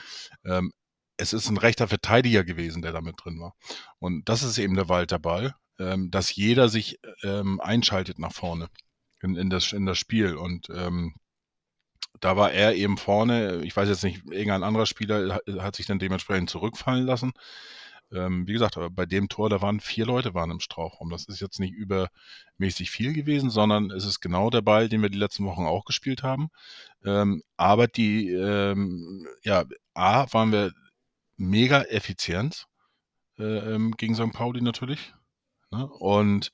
ähm, 0.44 0.72
es 1.16 1.33
ist 1.33 1.48
ein 1.48 1.59
rechter 1.59 1.87
Verteidiger 1.87 2.44
gewesen, 2.44 2.83
der 2.83 2.92
da 2.92 3.00
mit 3.00 3.16
drin 3.22 3.40
war. 3.40 3.55
Und 3.98 4.29
das 4.29 4.42
ist 4.42 4.59
eben 4.59 4.74
der 4.74 4.88
Walter 4.88 5.18
Ball, 5.18 5.55
ähm, 5.79 6.11
dass 6.11 6.35
jeder 6.35 6.68
sich 6.68 6.98
ähm, 7.22 7.61
einschaltet 7.61 8.18
nach 8.18 8.33
vorne 8.33 8.68
in, 9.22 9.37
in, 9.37 9.50
das, 9.50 9.72
in 9.72 9.87
das 9.87 9.98
Spiel. 9.98 10.35
Und 10.35 10.68
ähm, 10.70 11.14
da 12.18 12.36
war 12.36 12.52
er 12.52 12.74
eben 12.74 12.96
vorne. 12.98 13.62
Ich 13.64 13.76
weiß 13.76 13.88
jetzt 13.88 14.04
nicht, 14.04 14.24
irgendein 14.26 14.64
anderer 14.64 14.86
Spieler 14.86 15.40
hat 15.58 15.76
sich 15.76 15.86
dann 15.86 15.98
dementsprechend 15.98 16.50
zurückfallen 16.50 17.06
lassen. 17.06 17.32
Ähm, 18.12 18.46
wie 18.48 18.52
gesagt, 18.54 18.76
bei 18.92 19.06
dem 19.06 19.28
Tor, 19.28 19.48
da 19.50 19.62
waren 19.62 19.78
vier 19.80 20.04
Leute 20.04 20.34
waren 20.34 20.50
im 20.50 20.60
Strafraum. 20.60 21.10
Das 21.10 21.26
ist 21.26 21.40
jetzt 21.40 21.60
nicht 21.60 21.72
übermäßig 21.72 22.90
viel 22.90 23.12
gewesen, 23.12 23.50
sondern 23.50 23.90
es 23.90 24.04
ist 24.04 24.20
genau 24.20 24.50
der 24.50 24.62
Ball, 24.62 24.88
den 24.88 25.02
wir 25.02 25.10
die 25.10 25.18
letzten 25.18 25.44
Wochen 25.44 25.64
auch 25.64 25.84
gespielt 25.84 26.22
haben. 26.22 26.48
Ähm, 27.04 27.42
aber 27.56 27.86
die, 27.86 28.30
ähm, 28.30 29.28
ja, 29.42 29.64
A, 29.94 30.26
waren 30.32 30.52
wir 30.52 30.72
mega 31.36 31.82
effizient 31.82 32.66
äh, 33.38 33.74
ähm, 33.74 33.92
gegen 33.96 34.14
St. 34.14 34.32
Pauli 34.32 34.60
natürlich. 34.60 35.14
Ne? 35.70 35.86
Und 35.86 36.50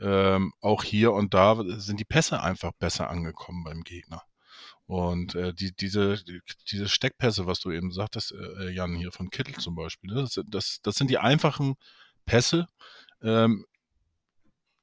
ähm, 0.00 0.52
auch 0.60 0.84
hier 0.84 1.12
und 1.12 1.34
da 1.34 1.62
sind 1.78 2.00
die 2.00 2.04
Pässe 2.04 2.42
einfach 2.42 2.72
besser 2.78 3.10
angekommen 3.10 3.64
beim 3.64 3.82
Gegner. 3.82 4.22
Und 4.90 5.36
äh, 5.36 5.54
die, 5.54 5.70
diese, 5.70 6.16
die, 6.24 6.40
diese 6.72 6.88
Steckpässe, 6.88 7.46
was 7.46 7.60
du 7.60 7.70
eben 7.70 7.92
sagtest, 7.92 8.32
äh, 8.32 8.70
Jan, 8.70 8.96
hier 8.96 9.12
von 9.12 9.30
Kittel 9.30 9.54
zum 9.54 9.76
Beispiel, 9.76 10.12
ne, 10.12 10.22
das, 10.22 10.40
das, 10.48 10.80
das 10.82 10.96
sind 10.96 11.08
die 11.10 11.18
einfachen 11.18 11.76
Pässe. 12.26 12.66
Ähm, 13.22 13.66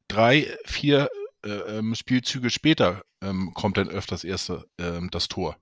drei, 0.07 0.57
vier 0.63 1.09
äh, 1.43 1.49
ähm, 1.49 1.93
Spielzüge 1.93 2.49
später 2.51 3.03
ähm, 3.21 3.51
kommt 3.53 3.75
dann 3.75 3.89
öfters 3.89 4.23
erste 4.23 4.65
ähm, 4.77 5.09
das 5.11 5.27
Tor. 5.27 5.57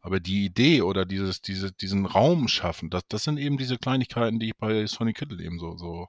Aber 0.00 0.20
die 0.20 0.46
Idee 0.46 0.80
oder 0.80 1.04
dieses, 1.04 1.42
diese, 1.42 1.70
diesen 1.70 2.06
Raum 2.06 2.48
schaffen, 2.48 2.88
das, 2.88 3.02
das 3.08 3.24
sind 3.24 3.36
eben 3.36 3.58
diese 3.58 3.76
Kleinigkeiten, 3.76 4.40
die 4.40 4.46
ich 4.46 4.56
bei 4.56 4.86
Sonny 4.86 5.12
Kittel 5.12 5.38
eben 5.42 5.58
so, 5.58 5.76
so 5.76 6.08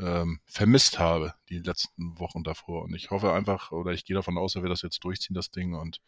ähm, 0.00 0.40
vermisst 0.46 0.98
habe, 0.98 1.34
die 1.48 1.60
letzten 1.60 2.18
Wochen 2.18 2.42
davor. 2.42 2.82
Und 2.82 2.94
ich 2.96 3.12
hoffe 3.12 3.32
einfach, 3.32 3.70
oder 3.70 3.92
ich 3.92 4.04
gehe 4.04 4.16
davon 4.16 4.36
aus, 4.36 4.54
dass 4.54 4.64
wir 4.64 4.68
das 4.68 4.82
jetzt 4.82 5.04
durchziehen, 5.04 5.34
das 5.34 5.52
Ding, 5.52 5.74
und 5.74 6.00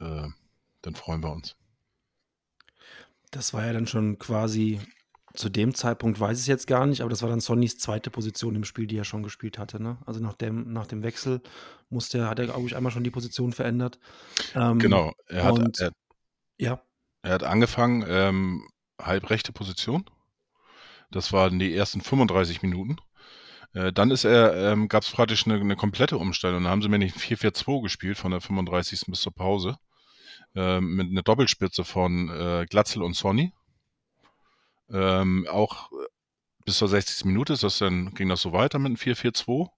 äh, 0.00 0.28
dann 0.82 0.94
freuen 0.94 1.22
wir 1.22 1.32
uns. 1.32 1.56
Das 3.30 3.52
war 3.52 3.66
ja 3.66 3.72
dann 3.72 3.86
schon 3.86 4.18
quasi 4.18 4.80
Zu 5.34 5.50
dem 5.50 5.74
Zeitpunkt 5.74 6.20
weiß 6.20 6.38
ich 6.38 6.44
es 6.44 6.48
jetzt 6.48 6.66
gar 6.68 6.86
nicht, 6.86 7.00
aber 7.02 7.10
das 7.10 7.22
war 7.22 7.28
dann 7.30 7.40
Sonnys 7.40 7.78
zweite 7.78 8.10
Position 8.10 8.56
im 8.56 8.64
Spiel, 8.64 8.86
die 8.86 8.96
er 8.98 9.04
schon 9.04 9.22
gespielt 9.24 9.58
hatte. 9.58 9.82
Ne? 9.82 9.98
Also 10.06 10.20
nach 10.20 10.34
dem, 10.34 10.72
nach 10.72 10.86
dem 10.86 11.02
Wechsel 11.02 11.42
musste 11.90 12.18
er, 12.18 12.28
hat 12.30 12.38
er, 12.40 12.46
glaube 12.46 12.66
ich, 12.68 12.76
einmal 12.76 12.92
schon 12.92 13.04
die 13.04 13.10
Position 13.10 13.52
verändert. 13.52 13.98
Ähm, 14.54 14.78
Genau, 14.78 15.12
er 15.26 15.44
hat, 15.44 15.58
und 15.58 15.78
er, 15.80 15.92
ja, 16.58 16.82
er 17.22 17.32
hat 17.34 17.42
angefangen, 17.44 18.04
ähm, 18.08 18.68
halbrechte 19.00 19.52
Position. 19.52 20.04
Das 21.10 21.32
waren 21.32 21.58
die 21.58 21.74
ersten 21.74 22.00
35 22.02 22.62
Minuten. 22.62 22.96
Äh, 23.74 23.92
dann 23.92 24.10
ist 24.10 24.24
er, 24.24 24.72
ähm, 24.72 24.88
gab 24.88 25.02
es 25.04 25.10
praktisch 25.12 25.46
eine, 25.46 25.56
eine 25.60 25.76
komplette 25.76 26.18
Umstellung. 26.18 26.64
Dann 26.64 26.72
haben 26.72 26.82
sie 26.82 26.88
mir 26.88 26.98
nicht 26.98 27.16
4-4-2 27.16 27.82
gespielt 27.82 28.18
von 28.18 28.30
der 28.32 28.40
35. 28.40 29.02
bis 29.08 29.20
zur 29.22 29.34
Pause. 29.34 29.76
Ähm, 30.56 30.94
mit 30.94 31.10
einer 31.10 31.22
Doppelspitze 31.22 31.84
von 31.84 32.28
äh, 32.28 32.66
Glatzel 32.68 33.02
und 33.02 33.14
Sonny. 33.14 33.52
Ähm, 34.90 35.46
auch 35.50 35.90
äh, 35.92 36.06
bis 36.64 36.78
zur 36.78 36.88
60. 36.88 37.24
Minute 37.24 37.52
ist 37.54 37.64
das 37.64 37.78
dann, 37.78 38.14
ging 38.14 38.28
das 38.28 38.42
so 38.42 38.52
weiter 38.52 38.78
mit 38.78 38.90
einem 38.90 38.96
4-4-2. 38.96 39.68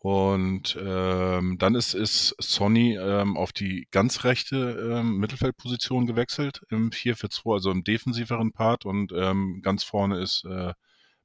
Und 0.00 0.78
ähm, 0.80 1.58
dann 1.58 1.74
ist, 1.74 1.94
ist 1.94 2.36
Sonny 2.38 2.96
ähm, 2.96 3.36
auf 3.36 3.52
die 3.52 3.88
ganz 3.90 4.22
rechte 4.22 4.56
ähm, 4.56 5.18
Mittelfeldposition 5.18 6.06
gewechselt 6.06 6.62
im 6.70 6.90
4-4-2, 6.90 7.54
also 7.54 7.70
im 7.72 7.82
defensiveren 7.82 8.52
Part. 8.52 8.86
Und 8.86 9.12
ähm, 9.12 9.60
ganz 9.62 9.82
vorne 9.82 10.20
ist 10.20 10.44
äh, 10.44 10.72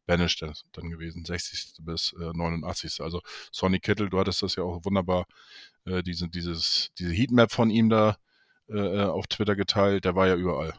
Banish 0.07 0.37
dann 0.39 0.89
gewesen, 0.89 1.23
60. 1.23 1.75
bis 1.81 2.13
äh, 2.19 2.31
89. 2.33 3.01
Also 3.01 3.21
Sonny 3.51 3.79
Kittel, 3.79 4.09
du 4.09 4.19
hattest 4.19 4.41
das 4.41 4.55
ja 4.55 4.63
auch 4.63 4.83
wunderbar, 4.83 5.27
äh, 5.85 6.01
diese, 6.01 6.27
dieses, 6.27 6.91
diese 6.97 7.13
Heatmap 7.13 7.51
von 7.51 7.69
ihm 7.69 7.89
da 7.89 8.17
äh, 8.69 9.03
auf 9.03 9.27
Twitter 9.27 9.55
geteilt, 9.55 10.05
der 10.05 10.15
war 10.15 10.27
ja 10.27 10.35
überall. 10.35 10.73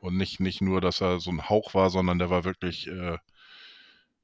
Und 0.00 0.16
nicht, 0.16 0.40
nicht 0.40 0.60
nur, 0.60 0.80
dass 0.80 1.00
er 1.00 1.20
so 1.20 1.30
ein 1.30 1.48
Hauch 1.48 1.74
war, 1.74 1.90
sondern 1.90 2.18
der 2.18 2.30
war 2.30 2.44
wirklich 2.44 2.86
äh, 2.86 3.18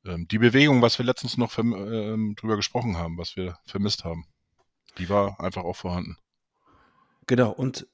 ähm, 0.04 0.28
die 0.28 0.38
Bewegung, 0.38 0.82
was 0.82 0.98
wir 0.98 1.06
letztens 1.06 1.36
noch 1.36 1.56
ähm, 1.58 2.34
drüber 2.36 2.56
gesprochen 2.56 2.96
haben, 2.96 3.18
was 3.18 3.36
wir 3.36 3.58
vermisst 3.64 4.04
haben. 4.04 4.26
Die 4.98 5.08
war 5.08 5.40
einfach 5.40 5.64
auch 5.64 5.76
vorhanden. 5.76 6.16
genau. 7.26 7.50
Und 7.50 7.86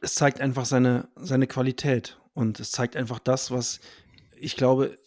es 0.00 0.14
zeigt 0.14 0.40
einfach 0.40 0.64
seine, 0.64 1.08
seine 1.16 1.46
Qualität. 1.46 2.20
Und 2.34 2.60
es 2.60 2.70
zeigt 2.70 2.96
einfach 2.96 3.18
das, 3.18 3.50
was 3.50 3.80
ich 4.36 4.56
glaube, 4.56 4.98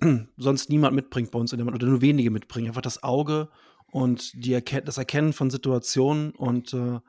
sonst 0.36 0.70
niemand 0.70 0.94
mitbringt 0.94 1.30
bei 1.30 1.38
uns 1.38 1.52
in 1.52 1.58
der 1.58 1.64
Mannschaft, 1.64 1.82
oder 1.82 1.90
nur 1.90 2.00
wenige 2.00 2.30
mitbringen. 2.30 2.68
Einfach 2.68 2.82
das 2.82 3.02
Auge 3.02 3.48
und 3.86 4.32
die 4.44 4.52
Erken 4.54 4.84
das 4.84 4.98
Erkennen 4.98 5.32
von 5.32 5.50
Situationen 5.50 6.32
und 6.32 6.72
äh, 6.72 7.00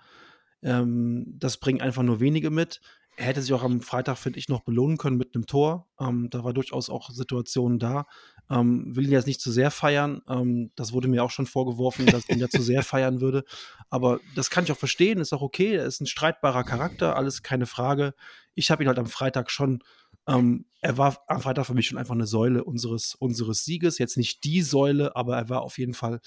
ähm, 0.64 1.36
das 1.38 1.58
bringen 1.58 1.82
einfach 1.82 2.04
nur 2.04 2.20
wenige 2.20 2.50
mit. 2.50 2.82
Er 3.16 3.26
hätte 3.26 3.44
sich 3.44 3.54
auch 3.54 3.62
am 3.62 3.82
Freitag, 3.82 4.18
finde 4.18 4.40
ich, 4.40 4.50
noch 4.50 4.62
belohnen 4.62 4.98
können 4.98 5.18
mit 5.18 5.36
einem 5.36 5.46
Tor. 5.46 5.88
Ähm, 6.00 6.30
da 6.32 6.44
war 6.44 6.54
durchaus 6.54 6.90
auch 6.90 7.12
Situationen 7.12 7.78
da. 7.78 8.06
Ähm, 8.50 8.96
will 8.96 9.06
ihn 9.06 9.12
jetzt 9.12 9.28
nicht 9.28 9.40
zu 9.40 9.52
sehr 9.52 9.70
feiern. 9.70 10.22
Ähm, 10.28 10.72
das 10.76 10.94
wurde 10.94 11.08
mir 11.08 11.24
auch 11.24 11.30
schon 11.30 11.46
vorgeworfen, 11.46 12.08
dass 12.08 12.24
ich 12.24 12.36
ihn 12.36 12.40
ja 12.40 12.50
zu 12.50 12.64
sehr 12.64 12.82
feiern 12.84 13.22
würde. 13.22 13.44
Aber 13.92 14.20
das 14.36 14.50
kann 14.50 14.64
ich 14.64 14.72
auch 14.72 14.78
verstehen, 14.78 15.20
ist 15.20 15.32
auch 15.32 15.44
okay. 15.44 15.76
Er 15.76 15.86
ist 15.86 16.02
ein 16.02 16.08
streitbarer 16.08 16.64
Charakter, 16.64 17.16
alles 17.16 17.44
keine 17.44 17.68
Frage. 17.68 18.16
Ich 18.56 18.72
habe 18.72 18.84
ihn 18.84 18.88
halt 18.88 19.00
am 19.00 19.06
Freitag 19.06 19.52
schon 19.52 19.84
ähm, 20.28 20.66
er 20.82 20.98
war 20.98 21.22
am 21.28 21.42
Freitag 21.42 21.66
für 21.66 21.74
mich 21.74 21.88
schon 21.88 21.98
einfach 21.98 22.14
eine 22.14 22.28
Säule 22.28 22.64
unseres, 22.64 23.16
unseres 23.16 23.66
Sieges. 23.66 23.98
Jetzt 23.98 24.18
nicht 24.18 24.44
die 24.44 24.62
Säule, 24.62 25.16
aber 25.16 25.36
er 25.38 25.50
war 25.50 25.62
auf 25.62 25.78
jeden 25.78 25.94
Fall 25.94 26.22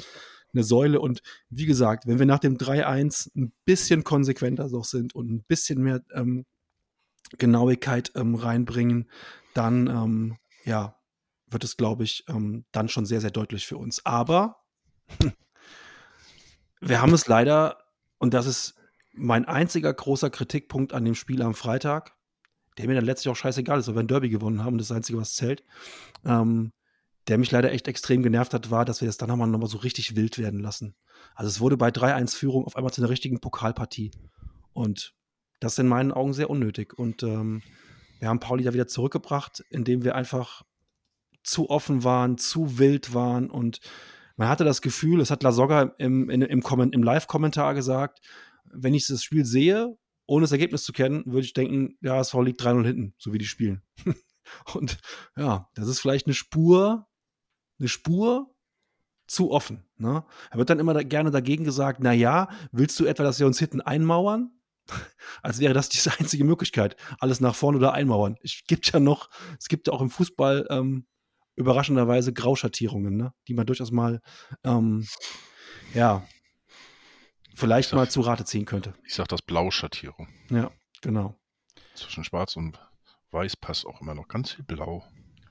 eine 0.53 0.65
Säule. 0.65 1.01
Und 1.01 1.23
wie 1.51 1.67
gesagt, 1.67 2.07
wenn 2.07 2.19
wir 2.19 2.27
nach 2.27 2.39
dem 2.39 2.57
3-1 2.57 3.31
ein 3.37 3.53
bisschen 3.65 4.05
konsequenter 4.05 4.69
noch 4.69 4.85
sind 4.85 5.15
und 5.15 5.31
ein 5.31 5.43
bisschen 5.45 5.83
mehr 5.83 6.03
ähm, 6.13 6.47
Genauigkeit 7.39 8.13
ähm, 8.15 8.35
reinbringen, 8.35 9.11
dann 9.55 9.87
ähm, 9.89 10.37
ja, 10.65 10.97
wird 11.49 11.65
es, 11.65 11.77
glaube 11.77 12.05
ich, 12.05 12.25
ähm, 12.29 12.65
dann 12.73 12.89
schon 12.89 13.07
sehr, 13.07 13.21
sehr 13.21 13.31
deutlich 13.31 13.67
für 13.67 13.79
uns. 13.79 14.05
Aber 14.05 14.63
wir 16.81 17.01
haben 17.01 17.13
es 17.13 17.27
leider, 17.27 17.79
und 18.19 18.35
das 18.35 18.47
ist 18.47 18.75
mein 19.13 19.47
einziger 19.47 19.93
großer 19.93 20.31
Kritikpunkt 20.31 20.93
an 20.93 21.05
dem 21.05 21.15
Spiel 21.15 21.43
am 21.43 21.55
Freitag, 21.55 22.15
der 22.79 22.87
mir 22.87 22.95
dann 22.95 23.05
letztlich 23.05 23.33
auch 23.33 23.37
scheißegal 23.37 23.79
ist, 23.79 23.89
weil 23.89 23.95
wir 23.95 24.01
ein 24.01 24.09
Derby 24.09 24.29
gewonnen 24.29 24.63
haben 24.63 24.75
und 24.75 24.81
das 24.81 24.93
Einzige, 24.93 25.19
was 25.19 25.35
zählt. 25.35 25.65
Ähm, 26.25 26.73
der 27.29 27.39
mich 27.39 27.51
leider 27.51 27.73
echt 27.73 27.89
extrem 27.89 28.23
genervt 28.23 28.55
hat, 28.55 28.71
war, 28.71 28.85
dass 28.85 29.01
wir 29.01 29.07
das 29.07 29.17
dann 29.17 29.29
nochmal 29.29 29.49
noch 29.49 29.59
mal 29.59 29.67
so 29.67 29.79
richtig 29.79 30.15
wild 30.15 30.39
werden 30.39 30.61
lassen. 30.61 30.95
Also 31.35 31.49
es 31.49 31.61
wurde 31.61 31.77
bei 31.77 31.89
3-1-Führung 31.89 32.65
auf 32.65 32.77
einmal 32.77 32.93
zu 32.93 33.01
einer 33.01 33.11
richtigen 33.11 33.41
Pokalpartie. 33.41 34.13
Und 34.73 35.15
das 35.61 35.73
ist 35.73 35.79
in 35.79 35.89
meinen 35.89 36.13
Augen 36.13 36.33
sehr 36.33 36.51
unnötig. 36.51 36.97
Und 36.97 37.23
ähm, 37.23 37.63
wir 38.21 38.29
haben 38.29 38.41
Pauli 38.41 38.63
da 38.63 38.75
wieder 38.75 38.87
zurückgebracht, 38.87 39.65
indem 39.71 40.05
wir 40.05 40.15
einfach 40.15 40.63
zu 41.43 41.71
offen 41.71 42.05
waren, 42.05 42.39
zu 42.39 42.79
wild 42.79 43.15
waren. 43.15 43.51
Und 43.51 43.81
man 44.37 44.49
hatte 44.49 44.65
das 44.65 44.83
Gefühl, 44.83 45.19
das 45.19 45.31
hat 45.31 45.43
Lasogga 45.43 45.95
im, 45.99 46.31
in, 46.31 46.43
im, 46.43 46.63
im 46.63 47.03
Live-Kommentar 47.03 47.75
gesagt, 47.75 48.21
wenn 48.65 48.95
ich 48.95 49.07
das 49.07 49.23
Spiel 49.23 49.45
sehe, 49.45 49.97
ohne 50.27 50.45
das 50.45 50.53
Ergebnis 50.53 50.85
zu 50.85 50.93
kennen, 50.93 51.25
würde 51.27 51.47
ich 51.47 51.55
denken, 51.55 51.97
ja, 52.01 52.21
SV 52.21 52.43
liegt 52.43 52.61
3-0 52.61 52.85
hinten, 52.85 53.15
so 53.17 53.33
wie 53.33 53.39
die 53.39 53.47
spielen. 53.47 53.83
Und 54.75 54.99
ja, 55.37 55.69
das 55.75 55.89
ist 55.89 56.01
vielleicht 56.01 56.27
eine 56.27 56.35
Spur, 56.35 57.07
eine 57.79 57.89
Spur 57.89 58.55
zu 59.27 59.51
offen. 59.51 59.85
Ne? 59.97 60.25
Er 60.51 60.59
wird 60.59 60.71
dann 60.71 60.79
immer 60.79 60.95
da, 60.95 61.03
gerne 61.03 61.31
dagegen 61.31 61.65
gesagt, 61.65 62.01
na 62.03 62.13
ja, 62.13 62.49
willst 62.73 62.99
du 63.01 63.07
etwa, 63.07 63.25
dass 63.25 63.39
wir 63.41 63.47
uns 63.47 63.59
hinten 63.59 63.81
einmauern? 63.81 64.53
Als 65.43 65.59
wäre 65.59 65.75
das 65.75 65.89
die 65.89 65.99
einzige 66.19 66.45
Möglichkeit, 66.45 66.97
alles 67.19 67.41
nach 67.41 67.55
vorne 67.55 67.79
oder 67.79 67.93
einmauern. 67.93 68.37
Es 68.43 68.61
gibt 68.69 68.93
ja 68.93 69.01
noch, 69.01 69.31
es 69.59 69.69
gibt 69.69 69.89
ja 69.89 69.93
auch 69.93 70.01
im 70.01 70.11
Fußball 70.11 70.67
ähm, 70.71 71.07
überraschenderweise 71.57 72.33
Grauschattierungen, 72.33 73.17
ne? 73.17 73.33
die 73.49 73.55
man 73.55 73.67
durchaus 73.67 73.91
mal, 73.91 74.21
ähm, 74.63 75.07
ja, 75.95 76.25
vielleicht 77.55 77.87
Ich 77.87 77.91
sag- 77.91 77.97
mal 77.97 78.11
zu 78.11 78.21
Rate 78.21 78.45
ziehen 78.45 78.65
könnte. 78.65 78.95
Ich 79.05 79.15
sag 79.15 79.27
das 79.29 79.43
Blauschattierung. 79.43 80.29
Ja, 80.51 80.71
genau. 81.01 81.35
Zwischen 81.95 82.23
Schwarz 82.25 82.57
und 82.57 82.79
Weiß 83.33 83.57
passt 83.57 83.87
auch 83.87 84.01
immer 84.01 84.15
noch 84.15 84.29
ganz 84.29 84.53
viel 84.53 84.65
Blau. 84.65 85.05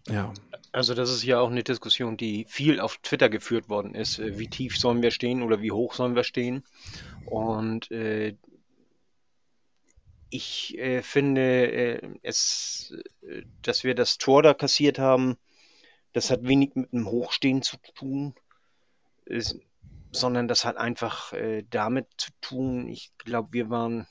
Ja, 0.07 0.33
Also 0.71 0.93
das 0.93 1.09
ist 1.11 1.23
ja 1.23 1.39
auch 1.39 1.49
eine 1.49 1.63
Diskussion, 1.63 2.17
die 2.17 2.45
viel 2.47 2.79
auf 2.79 2.97
Twitter 2.97 3.29
geführt 3.29 3.69
worden 3.69 3.95
ist. 3.95 4.19
Äh, 4.19 4.37
Wie 4.37 4.47
tief 4.47 4.77
sollen 4.77 5.01
wir 5.01 5.11
stehen 5.11 5.41
oder 5.41 5.61
wie 5.61 5.71
hoch 5.71 5.93
sollen 5.93 6.15
wir 6.15 6.23
stehen? 6.23 6.63
Und 7.25 7.89
äh, 7.91 8.35
ich 10.29 10.77
äh, 10.77 11.01
finde, 11.01 11.71
äh, 11.71 12.09
es, 12.21 12.93
äh, 13.21 13.43
dass 13.61 13.83
wir 13.83 13.95
das 13.95 14.17
Tor 14.17 14.43
da 14.43 14.53
kassiert 14.53 14.99
haben, 14.99 15.37
das 16.13 16.29
hat 16.29 16.43
wenig 16.43 16.75
mit 16.75 16.93
dem 16.93 17.07
Hochstehen 17.07 17.61
zu 17.61 17.77
tun, 17.95 18.35
ist, 19.25 19.59
sondern 20.11 20.47
das 20.47 20.65
hat 20.65 20.77
einfach 20.77 21.33
äh, 21.33 21.63
damit 21.69 22.07
zu 22.17 22.31
tun, 22.41 22.87
ich 22.87 23.11
glaube, 23.17 23.49
wir 23.53 23.69
waren 23.69 24.07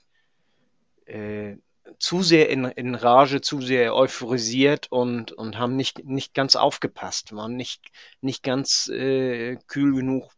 äh, 1.07 1.57
zu 1.99 2.23
sehr 2.23 2.49
in, 2.49 2.65
in 2.65 2.95
Rage, 2.95 3.41
zu 3.41 3.61
sehr 3.61 3.95
euphorisiert 3.95 4.91
und, 4.91 5.33
und 5.33 5.59
haben 5.59 5.77
nicht, 5.77 6.05
nicht 6.05 6.35
ganz 6.35 6.57
aufgepasst, 6.57 7.35
waren 7.35 7.57
nicht, 7.57 7.83
nicht 8.21 8.43
ganz 8.43 8.89
äh, 8.89 9.57
kühl 9.67 9.95
genug 9.95 10.31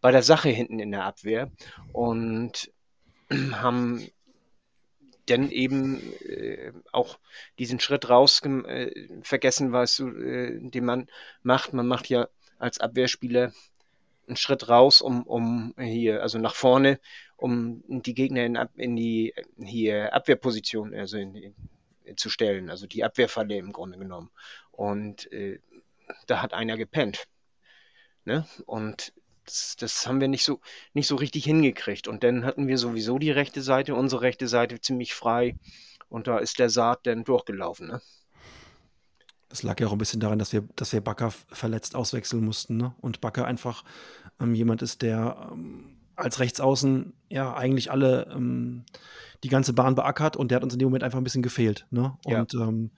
bei 0.00 0.10
der 0.10 0.22
Sache 0.22 0.48
hinten 0.48 0.78
in 0.78 0.90
der 0.90 1.04
Abwehr 1.04 1.50
und 1.92 2.70
haben 3.52 4.06
dann 5.26 5.50
eben 5.50 6.12
äh, 6.24 6.72
auch 6.90 7.18
diesen 7.58 7.80
Schritt 7.80 8.08
raus 8.08 8.42
äh, 8.42 9.08
vergessen, 9.22 9.72
weißt 9.72 10.00
äh, 10.00 10.58
den 10.60 10.84
man 10.84 11.08
macht. 11.42 11.72
Man 11.72 11.86
macht 11.86 12.08
ja 12.08 12.28
als 12.58 12.80
Abwehrspieler 12.80 13.52
einen 14.26 14.36
Schritt 14.36 14.68
raus, 14.68 15.00
um, 15.00 15.22
um 15.24 15.74
hier, 15.78 16.22
also 16.22 16.38
nach 16.38 16.54
vorne, 16.54 16.98
um 17.42 17.82
die 17.88 18.14
Gegner 18.14 18.44
in, 18.44 18.56
in 18.76 18.94
die 18.94 19.34
hier 19.58 20.14
Abwehrposition 20.14 20.94
also 20.94 21.18
in, 21.18 21.34
in, 21.34 21.54
zu 22.16 22.30
stellen, 22.30 22.70
also 22.70 22.86
die 22.86 23.02
Abwehrfalle 23.02 23.56
im 23.56 23.72
Grunde 23.72 23.98
genommen. 23.98 24.30
Und 24.70 25.30
äh, 25.32 25.58
da 26.26 26.40
hat 26.40 26.54
einer 26.54 26.76
gepennt. 26.76 27.26
Ne? 28.24 28.46
Und 28.66 29.12
das, 29.44 29.74
das 29.76 30.06
haben 30.06 30.20
wir 30.20 30.28
nicht 30.28 30.44
so, 30.44 30.60
nicht 30.94 31.08
so 31.08 31.16
richtig 31.16 31.44
hingekriegt. 31.44 32.06
Und 32.06 32.22
dann 32.22 32.44
hatten 32.44 32.68
wir 32.68 32.78
sowieso 32.78 33.18
die 33.18 33.32
rechte 33.32 33.60
Seite, 33.60 33.96
unsere 33.96 34.22
rechte 34.22 34.46
Seite 34.46 34.80
ziemlich 34.80 35.12
frei. 35.12 35.56
Und 36.08 36.28
da 36.28 36.38
ist 36.38 36.60
der 36.60 36.70
Saat 36.70 37.06
dann 37.06 37.24
durchgelaufen. 37.24 37.88
Ne? 37.88 38.02
Das 39.48 39.64
lag 39.64 39.80
ja 39.80 39.88
auch 39.88 39.92
ein 39.92 39.98
bisschen 39.98 40.20
daran, 40.20 40.38
dass 40.38 40.52
wir, 40.52 40.62
dass 40.76 40.92
wir 40.92 41.00
Bakker 41.00 41.26
f- 41.26 41.46
verletzt 41.50 41.96
auswechseln 41.96 42.44
mussten. 42.44 42.76
Ne? 42.76 42.94
Und 43.00 43.20
Bakker 43.20 43.46
einfach 43.46 43.82
ähm, 44.40 44.54
jemand 44.54 44.82
ist, 44.82 45.02
der 45.02 45.48
ähm, 45.50 45.96
als 46.16 46.40
Rechtsaußen 46.40 47.12
ja 47.28 47.54
eigentlich 47.54 47.90
alle 47.90 48.30
ähm, 48.32 48.84
die 49.42 49.48
ganze 49.48 49.72
Bahn 49.72 49.94
beackert 49.94 50.36
und 50.36 50.50
der 50.50 50.56
hat 50.56 50.64
uns 50.64 50.72
in 50.72 50.78
dem 50.78 50.86
Moment 50.86 51.04
einfach 51.04 51.18
ein 51.18 51.24
bisschen 51.24 51.42
gefehlt. 51.42 51.86
Ne? 51.90 52.16
Ja. 52.26 52.40
Und 52.40 52.54
ähm, 52.54 52.90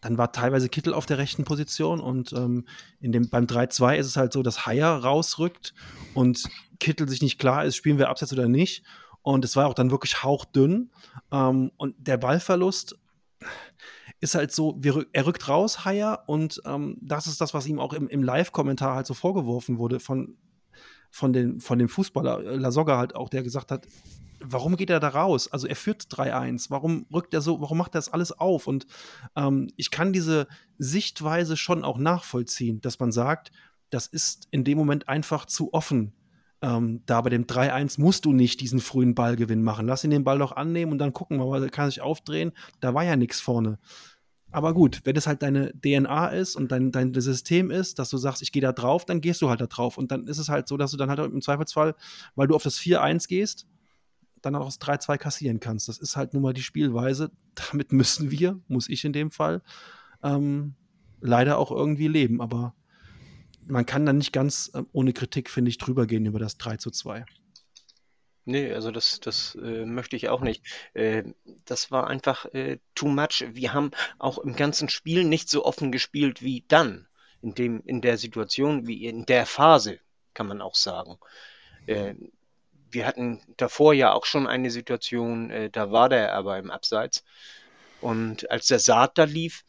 dann 0.00 0.18
war 0.18 0.32
teilweise 0.32 0.68
Kittel 0.68 0.94
auf 0.94 1.06
der 1.06 1.18
rechten 1.18 1.44
Position 1.44 2.00
und 2.00 2.32
ähm, 2.32 2.66
in 3.00 3.12
dem, 3.12 3.28
beim 3.28 3.44
3-2 3.44 3.96
ist 3.96 4.06
es 4.06 4.16
halt 4.16 4.32
so, 4.32 4.42
dass 4.42 4.66
Haier 4.66 4.88
rausrückt 4.88 5.74
und 6.14 6.44
Kittel 6.78 7.08
sich 7.08 7.22
nicht 7.22 7.38
klar 7.38 7.64
ist, 7.64 7.76
spielen 7.76 7.98
wir 7.98 8.08
abseits 8.08 8.32
oder 8.32 8.48
nicht. 8.48 8.84
Und 9.22 9.44
es 9.44 9.54
war 9.54 9.66
auch 9.66 9.74
dann 9.74 9.90
wirklich 9.90 10.22
hauchdünn. 10.22 10.90
Ähm, 11.30 11.72
und 11.76 11.94
der 11.98 12.16
Ballverlust, 12.16 12.98
ist 14.20 14.34
halt 14.34 14.52
so, 14.52 14.76
wir, 14.78 15.06
er 15.12 15.26
rückt 15.26 15.48
raus, 15.48 15.84
Haier, 15.84 16.24
und 16.26 16.60
ähm, 16.66 16.98
das 17.00 17.26
ist 17.26 17.40
das, 17.40 17.54
was 17.54 17.66
ihm 17.66 17.78
auch 17.80 17.94
im, 17.94 18.06
im 18.08 18.22
Live-Kommentar 18.22 18.94
halt 18.94 19.06
so 19.06 19.14
vorgeworfen 19.14 19.78
wurde 19.78 19.98
von, 19.98 20.36
von, 21.10 21.32
den, 21.32 21.60
von 21.60 21.78
dem 21.78 21.88
Fußballer 21.88 22.44
äh, 22.44 22.56
Lasogga 22.56 22.98
halt 22.98 23.14
auch, 23.14 23.28
der 23.28 23.42
gesagt 23.42 23.70
hat, 23.70 23.86
warum 24.40 24.76
geht 24.76 24.90
er 24.90 25.00
da 25.00 25.08
raus? 25.08 25.48
Also 25.48 25.66
er 25.66 25.76
führt 25.76 26.02
3-1, 26.04 26.70
warum 26.70 27.06
rückt 27.12 27.34
er 27.34 27.40
so, 27.40 27.60
warum 27.60 27.78
macht 27.78 27.94
er 27.94 27.98
das 27.98 28.12
alles 28.12 28.32
auf? 28.32 28.66
Und 28.66 28.86
ähm, 29.36 29.68
ich 29.76 29.90
kann 29.90 30.12
diese 30.12 30.46
Sichtweise 30.78 31.56
schon 31.56 31.84
auch 31.84 31.98
nachvollziehen, 31.98 32.80
dass 32.80 32.98
man 32.98 33.12
sagt, 33.12 33.52
das 33.90 34.06
ist 34.06 34.48
in 34.50 34.64
dem 34.64 34.78
Moment 34.78 35.08
einfach 35.08 35.46
zu 35.46 35.72
offen. 35.72 36.14
Ähm, 36.62 37.02
da 37.06 37.20
bei 37.22 37.30
dem 37.30 37.46
3-1 37.46 38.00
musst 38.00 38.24
du 38.24 38.32
nicht 38.32 38.60
diesen 38.60 38.80
frühen 38.80 39.14
Ballgewinn 39.14 39.62
machen. 39.62 39.86
Lass 39.86 40.04
ihn 40.04 40.10
den 40.10 40.24
Ball 40.24 40.38
doch 40.38 40.52
annehmen 40.52 40.92
und 40.92 40.98
dann 40.98 41.12
gucken 41.12 41.38
wir 41.38 41.46
mal, 41.46 41.62
er 41.62 41.70
kann 41.70 41.88
sich 41.88 42.02
aufdrehen. 42.02 42.52
Da 42.80 42.94
war 42.94 43.02
ja 43.02 43.16
nichts 43.16 43.40
vorne. 43.40 43.78
Aber 44.52 44.74
gut, 44.74 45.00
wenn 45.04 45.14
das 45.14 45.26
halt 45.26 45.42
deine 45.42 45.72
DNA 45.80 46.28
ist 46.28 46.56
und 46.56 46.72
dein, 46.72 46.90
dein 46.90 47.14
System 47.14 47.70
ist, 47.70 47.98
dass 47.98 48.10
du 48.10 48.18
sagst, 48.18 48.42
ich 48.42 48.50
gehe 48.50 48.62
da 48.62 48.72
drauf, 48.72 49.04
dann 49.04 49.20
gehst 49.20 49.40
du 49.42 49.48
halt 49.48 49.60
da 49.60 49.66
drauf. 49.66 49.96
Und 49.96 50.10
dann 50.10 50.26
ist 50.26 50.38
es 50.38 50.48
halt 50.48 50.66
so, 50.66 50.76
dass 50.76 50.90
du 50.90 50.96
dann 50.96 51.08
halt 51.08 51.20
im 51.20 51.40
Zweifelsfall, 51.40 51.94
weil 52.34 52.48
du 52.48 52.56
auf 52.56 52.62
das 52.62 52.78
4-1 52.78 53.28
gehst, 53.28 53.66
dann 54.42 54.54
auch 54.56 54.64
das 54.64 54.80
3-2 54.80 55.18
kassieren 55.18 55.60
kannst. 55.60 55.88
Das 55.88 55.98
ist 55.98 56.16
halt 56.16 56.34
nun 56.34 56.42
mal 56.42 56.52
die 56.52 56.62
Spielweise. 56.62 57.30
Damit 57.70 57.92
müssen 57.92 58.30
wir, 58.30 58.60
muss 58.68 58.88
ich 58.88 59.04
in 59.04 59.12
dem 59.12 59.30
Fall, 59.30 59.62
ähm, 60.22 60.74
leider 61.20 61.58
auch 61.58 61.70
irgendwie 61.70 62.08
leben. 62.08 62.40
Aber 62.40 62.74
man 63.66 63.86
kann 63.86 64.04
dann 64.04 64.18
nicht 64.18 64.32
ganz 64.32 64.70
äh, 64.74 64.82
ohne 64.92 65.12
Kritik, 65.12 65.48
finde 65.48 65.68
ich, 65.68 65.78
drüber 65.78 66.06
gehen 66.06 66.26
über 66.26 66.40
das 66.40 66.56
3 66.58 66.76
zu 66.76 66.90
2. 66.90 67.24
Nee, 68.44 68.72
also 68.72 68.90
das, 68.90 69.20
das 69.20 69.54
äh, 69.56 69.84
möchte 69.84 70.16
ich 70.16 70.28
auch 70.28 70.40
nicht. 70.40 70.64
Äh, 70.94 71.24
das 71.66 71.90
war 71.90 72.08
einfach 72.08 72.46
äh, 72.46 72.78
too 72.94 73.08
much. 73.08 73.44
Wir 73.52 73.72
haben 73.72 73.90
auch 74.18 74.38
im 74.38 74.56
ganzen 74.56 74.88
Spiel 74.88 75.24
nicht 75.24 75.48
so 75.48 75.64
offen 75.64 75.92
gespielt 75.92 76.42
wie 76.42 76.64
dann. 76.66 77.06
In, 77.42 77.54
dem, 77.54 77.82
in 77.86 78.02
der 78.02 78.18
Situation, 78.18 78.86
wie 78.86 79.06
in 79.06 79.24
der 79.24 79.46
Phase, 79.46 79.98
kann 80.34 80.46
man 80.46 80.60
auch 80.60 80.74
sagen. 80.74 81.18
Äh, 81.86 82.14
wir 82.90 83.06
hatten 83.06 83.40
davor 83.56 83.94
ja 83.94 84.12
auch 84.12 84.26
schon 84.26 84.46
eine 84.46 84.70
Situation, 84.70 85.50
äh, 85.50 85.70
da 85.70 85.90
war 85.90 86.08
der 86.08 86.34
aber 86.34 86.58
im 86.58 86.70
Abseits. 86.70 87.24
Und 88.00 88.50
als 88.50 88.66
der 88.66 88.78
Saat 88.78 89.16
da 89.16 89.24
lief, 89.24 89.64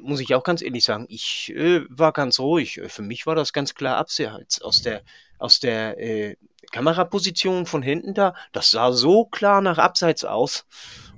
muss 0.00 0.20
ich 0.20 0.34
auch 0.34 0.44
ganz 0.44 0.62
ehrlich 0.62 0.84
sagen, 0.84 1.06
ich 1.08 1.52
äh, 1.54 1.84
war 1.88 2.12
ganz 2.12 2.38
ruhig. 2.38 2.80
Für 2.86 3.02
mich 3.02 3.26
war 3.26 3.34
das 3.34 3.52
ganz 3.52 3.74
klar 3.74 3.96
Abseits. 3.96 4.62
Aus 4.62 4.82
der, 4.82 5.02
aus 5.42 5.58
der 5.58 5.98
äh, 5.98 6.36
Kameraposition 6.70 7.66
von 7.66 7.82
hinten 7.82 8.14
da, 8.14 8.34
das 8.52 8.70
sah 8.70 8.92
so 8.92 9.24
klar 9.24 9.60
nach 9.60 9.78
Abseits 9.78 10.24
aus. 10.24 10.66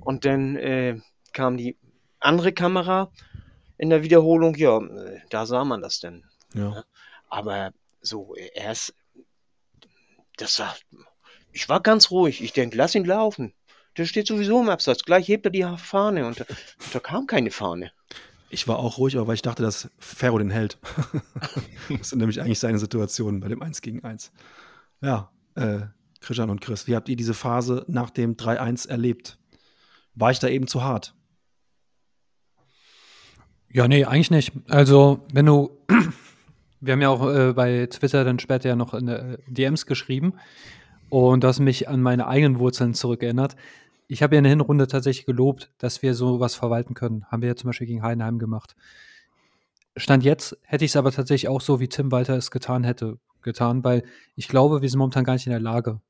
Und 0.00 0.24
dann 0.24 0.56
äh, 0.56 0.98
kam 1.32 1.56
die 1.56 1.76
andere 2.20 2.52
Kamera 2.52 3.12
in 3.76 3.90
der 3.90 4.02
Wiederholung, 4.02 4.54
ja, 4.56 4.78
äh, 4.78 5.20
da 5.28 5.44
sah 5.44 5.64
man 5.64 5.82
das 5.82 6.00
denn. 6.00 6.24
Ja. 6.54 6.84
Aber 7.28 7.72
so, 8.00 8.34
äh, 8.34 8.50
erst, 8.54 8.94
das 10.36 10.58
war, 10.58 10.74
ich 11.52 11.68
war 11.68 11.80
ganz 11.80 12.10
ruhig. 12.10 12.42
Ich 12.42 12.52
denke, 12.52 12.76
lass 12.76 12.94
ihn 12.94 13.04
laufen. 13.04 13.52
Der 13.96 14.06
steht 14.06 14.26
sowieso 14.26 14.60
im 14.60 14.70
Abseits. 14.70 15.04
Gleich 15.04 15.28
hebt 15.28 15.44
er 15.44 15.50
die 15.50 15.66
Fahne 15.76 16.26
und, 16.26 16.40
und 16.40 16.94
da 16.94 16.98
kam 16.98 17.26
keine 17.26 17.50
Fahne. 17.50 17.92
Ich 18.54 18.68
war 18.68 18.78
auch 18.78 18.98
ruhig, 18.98 19.16
aber 19.16 19.26
weil 19.26 19.34
ich 19.34 19.42
dachte, 19.42 19.64
dass 19.64 19.90
Ferro 19.98 20.38
den 20.38 20.50
hält. 20.50 20.78
das 21.88 22.10
sind 22.10 22.20
nämlich 22.20 22.40
eigentlich 22.40 22.60
seine 22.60 22.78
Situationen 22.78 23.40
bei 23.40 23.48
dem 23.48 23.60
1 23.60 23.82
gegen 23.82 24.04
1. 24.04 24.30
Ja, 25.02 25.32
äh, 25.56 25.80
Christian 26.20 26.50
und 26.50 26.60
Chris, 26.60 26.86
wie 26.86 26.94
habt 26.94 27.08
ihr 27.08 27.16
diese 27.16 27.34
Phase 27.34 27.84
nach 27.88 28.10
dem 28.10 28.36
3-1 28.36 28.88
erlebt? 28.88 29.38
War 30.14 30.30
ich 30.30 30.38
da 30.38 30.46
eben 30.46 30.68
zu 30.68 30.84
hart? 30.84 31.14
Ja, 33.72 33.88
nee, 33.88 34.04
eigentlich 34.04 34.30
nicht. 34.30 34.52
Also, 34.68 35.26
wenn 35.32 35.46
du, 35.46 35.76
wir 36.80 36.92
haben 36.92 37.02
ja 37.02 37.08
auch 37.08 37.28
äh, 37.28 37.52
bei 37.54 37.86
Twitter 37.86 38.24
dann 38.24 38.38
später 38.38 38.68
ja 38.68 38.76
noch 38.76 38.94
in 38.94 39.06
der 39.06 39.38
DMs 39.48 39.84
geschrieben 39.84 40.34
und 41.10 41.42
das 41.42 41.58
mich 41.58 41.88
an 41.88 42.00
meine 42.00 42.28
eigenen 42.28 42.60
Wurzeln 42.60 42.94
zurückerinnert. 42.94 43.56
Ich 44.06 44.22
habe 44.22 44.34
ja 44.34 44.38
in 44.38 44.44
der 44.44 44.50
Hinrunde 44.50 44.86
tatsächlich 44.86 45.26
gelobt, 45.26 45.72
dass 45.78 46.02
wir 46.02 46.14
sowas 46.14 46.54
verwalten 46.54 46.94
können. 46.94 47.24
Haben 47.26 47.42
wir 47.42 47.48
ja 47.48 47.56
zum 47.56 47.68
Beispiel 47.68 47.86
gegen 47.86 48.02
Heidenheim 48.02 48.38
gemacht. 48.38 48.76
Stand 49.96 50.24
jetzt 50.24 50.58
hätte 50.62 50.84
ich 50.84 50.90
es 50.90 50.96
aber 50.96 51.12
tatsächlich 51.12 51.48
auch 51.48 51.60
so, 51.60 51.80
wie 51.80 51.88
Tim 51.88 52.10
Walter 52.10 52.36
es 52.36 52.50
getan 52.50 52.84
hätte, 52.84 53.18
getan, 53.42 53.84
weil 53.84 54.02
ich 54.34 54.48
glaube, 54.48 54.82
wir 54.82 54.88
sind 54.88 54.98
momentan 54.98 55.24
gar 55.24 55.34
nicht 55.34 55.46
in 55.46 55.52
der 55.52 55.60
Lage, 55.60 56.00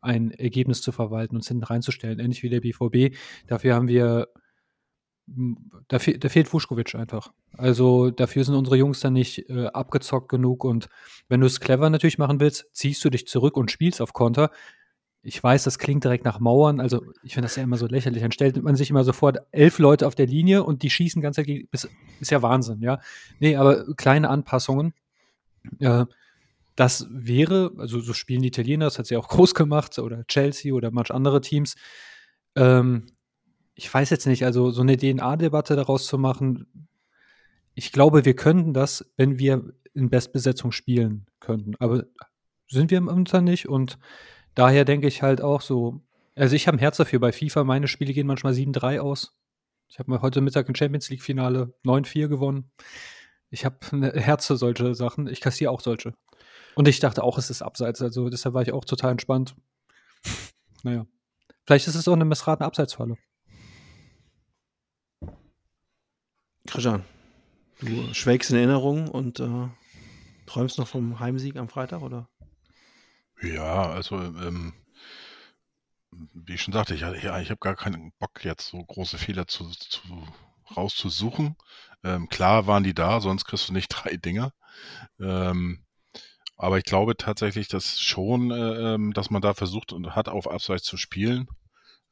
ein 0.00 0.30
Ergebnis 0.30 0.80
zu 0.82 0.92
verwalten, 0.92 1.36
uns 1.36 1.48
hinten 1.48 1.64
reinzustellen, 1.64 2.18
ähnlich 2.18 2.42
wie 2.42 2.48
der 2.48 2.60
BVB. 2.60 3.16
Dafür 3.46 3.74
haben 3.74 3.88
wir, 3.88 4.28
da, 5.26 5.98
fe 5.98 6.18
da 6.18 6.28
fehlt 6.28 6.52
Vuskovic 6.52 6.94
einfach. 6.94 7.32
Also 7.52 8.10
dafür 8.10 8.44
sind 8.44 8.54
unsere 8.54 8.76
Jungs 8.76 9.00
dann 9.00 9.12
nicht 9.12 9.48
äh, 9.50 9.66
abgezockt 9.66 10.28
genug 10.30 10.64
und 10.64 10.88
wenn 11.28 11.40
du 11.40 11.46
es 11.46 11.60
clever 11.60 11.90
natürlich 11.90 12.18
machen 12.18 12.40
willst, 12.40 12.66
ziehst 12.72 13.04
du 13.04 13.10
dich 13.10 13.26
zurück 13.26 13.56
und 13.56 13.70
spielst 13.70 14.00
auf 14.00 14.12
Konter. 14.12 14.50
Ich 15.26 15.42
weiß, 15.42 15.64
das 15.64 15.78
klingt 15.78 16.04
direkt 16.04 16.24
nach 16.24 16.38
Mauern. 16.38 16.80
Also, 16.80 17.02
ich 17.22 17.34
finde 17.34 17.46
das 17.46 17.56
ja 17.56 17.62
immer 17.62 17.78
so 17.78 17.86
lächerlich. 17.86 18.22
Dann 18.22 18.32
stellt 18.32 18.62
man 18.62 18.76
sich 18.76 18.90
immer 18.90 19.04
sofort 19.04 19.38
elf 19.52 19.78
Leute 19.78 20.06
auf 20.06 20.14
der 20.14 20.26
Linie 20.26 20.64
und 20.64 20.82
die 20.82 20.90
schießen 20.90 21.22
ganz 21.22 21.36
gegen. 21.36 21.66
Ist, 21.72 21.88
ist 22.20 22.30
ja 22.30 22.42
Wahnsinn, 22.42 22.80
ja. 22.80 23.00
Nee, 23.40 23.56
aber 23.56 23.94
kleine 23.96 24.28
Anpassungen. 24.28 24.92
Äh, 25.80 26.04
das 26.76 27.06
wäre, 27.10 27.72
also 27.78 28.00
so 28.00 28.12
spielen 28.12 28.42
die 28.42 28.48
Italiener, 28.48 28.86
das 28.86 28.98
hat 28.98 29.06
sie 29.06 29.16
auch 29.16 29.28
groß 29.30 29.54
gemacht, 29.54 29.98
oder 29.98 30.26
Chelsea 30.26 30.74
oder 30.74 30.90
manch 30.90 31.10
andere 31.10 31.40
Teams. 31.40 31.76
Ähm, 32.54 33.06
ich 33.74 33.92
weiß 33.92 34.10
jetzt 34.10 34.26
nicht, 34.26 34.44
also 34.44 34.70
so 34.70 34.82
eine 34.82 34.96
DNA-Debatte 34.96 35.74
daraus 35.74 36.06
zu 36.06 36.18
machen, 36.18 36.88
ich 37.74 37.90
glaube, 37.90 38.24
wir 38.24 38.36
könnten 38.36 38.72
das, 38.72 39.04
wenn 39.16 39.38
wir 39.38 39.72
in 39.94 40.08
Bestbesetzung 40.08 40.70
spielen 40.70 41.26
könnten. 41.40 41.74
Aber 41.80 42.04
sind 42.68 42.90
wir 42.90 42.98
im 42.98 43.08
Unter 43.08 43.40
nicht 43.40 43.68
und 43.68 43.98
daher 44.54 44.84
denke 44.84 45.06
ich 45.06 45.22
halt 45.22 45.40
auch 45.40 45.60
so, 45.60 46.00
also 46.34 46.56
ich 46.56 46.66
habe 46.66 46.76
ein 46.76 46.80
Herz 46.80 46.96
dafür 46.96 47.20
bei 47.20 47.32
FIFA, 47.32 47.64
meine 47.64 47.88
Spiele 47.88 48.12
gehen 48.12 48.26
manchmal 48.26 48.52
7-3 48.52 49.00
aus. 49.00 49.36
Ich 49.88 49.98
habe 49.98 50.10
mal 50.10 50.22
heute 50.22 50.40
Mittag 50.40 50.68
im 50.68 50.74
Champions 50.74 51.08
League 51.10 51.22
Finale 51.22 51.74
9-4 51.84 52.28
gewonnen. 52.28 52.70
Ich 53.50 53.64
habe 53.64 53.78
ein 53.92 54.02
Herz 54.02 54.46
für 54.46 54.56
solche 54.56 54.94
Sachen. 54.94 55.28
Ich 55.28 55.40
kassiere 55.40 55.70
auch 55.70 55.80
solche. 55.80 56.14
Und 56.74 56.88
ich 56.88 56.98
dachte 56.98 57.22
auch, 57.22 57.38
es 57.38 57.50
ist 57.50 57.62
abseits. 57.62 58.02
Also 58.02 58.28
deshalb 58.28 58.54
war 58.54 58.62
ich 58.62 58.72
auch 58.72 58.84
total 58.84 59.12
entspannt. 59.12 59.54
naja. 60.82 61.06
Vielleicht 61.64 61.86
ist 61.86 61.94
es 61.94 62.08
auch 62.08 62.14
eine 62.14 62.24
missratene 62.24 62.66
Abseitsfalle. 62.66 63.16
Christian, 66.66 67.04
du 67.80 68.12
schwelgst 68.12 68.50
in 68.50 68.56
Erinnerung 68.56 69.08
und 69.08 69.38
äh, 69.38 69.68
träumst 70.46 70.78
noch 70.78 70.88
vom 70.88 71.20
Heimsieg 71.20 71.56
am 71.56 71.68
Freitag, 71.68 72.02
oder? 72.02 72.28
Ja, 73.42 73.90
also, 73.92 74.16
ähm, 74.16 74.72
wie 76.34 76.54
ich 76.54 76.62
schon 76.62 76.72
sagte, 76.72 76.94
ich, 76.94 77.00
ja, 77.00 77.40
ich 77.40 77.50
habe 77.50 77.58
gar 77.60 77.76
keinen 77.76 78.12
Bock, 78.18 78.44
jetzt 78.44 78.68
so 78.68 78.82
große 78.84 79.18
Fehler 79.18 79.46
zu, 79.46 79.68
zu, 79.70 80.00
rauszusuchen. 80.76 81.56
Ähm, 82.04 82.28
klar 82.28 82.66
waren 82.66 82.84
die 82.84 82.94
da, 82.94 83.20
sonst 83.20 83.44
kriegst 83.44 83.68
du 83.68 83.72
nicht 83.72 83.88
drei 83.90 84.16
Dinger. 84.16 84.52
Ähm, 85.20 85.84
aber 86.56 86.78
ich 86.78 86.84
glaube 86.84 87.16
tatsächlich, 87.16 87.68
dass 87.68 88.00
schon, 88.00 88.50
äh, 88.50 88.94
ähm, 88.94 89.12
dass 89.14 89.30
man 89.30 89.42
da 89.42 89.54
versucht 89.54 89.92
und 89.92 90.16
hat, 90.16 90.28
auf 90.28 90.50
Abseits 90.50 90.84
zu 90.84 90.96
spielen. 90.96 91.48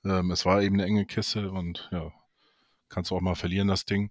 Ähm, 0.04 0.30
es 0.32 0.46
war 0.46 0.62
eben 0.62 0.76
eine 0.76 0.86
enge 0.86 1.06
Kiste 1.06 1.50
und 1.50 1.88
ja, 1.92 2.12
kannst 2.88 3.10
du 3.10 3.16
auch 3.16 3.20
mal 3.22 3.36
verlieren, 3.36 3.68
das 3.68 3.84
Ding. 3.86 4.10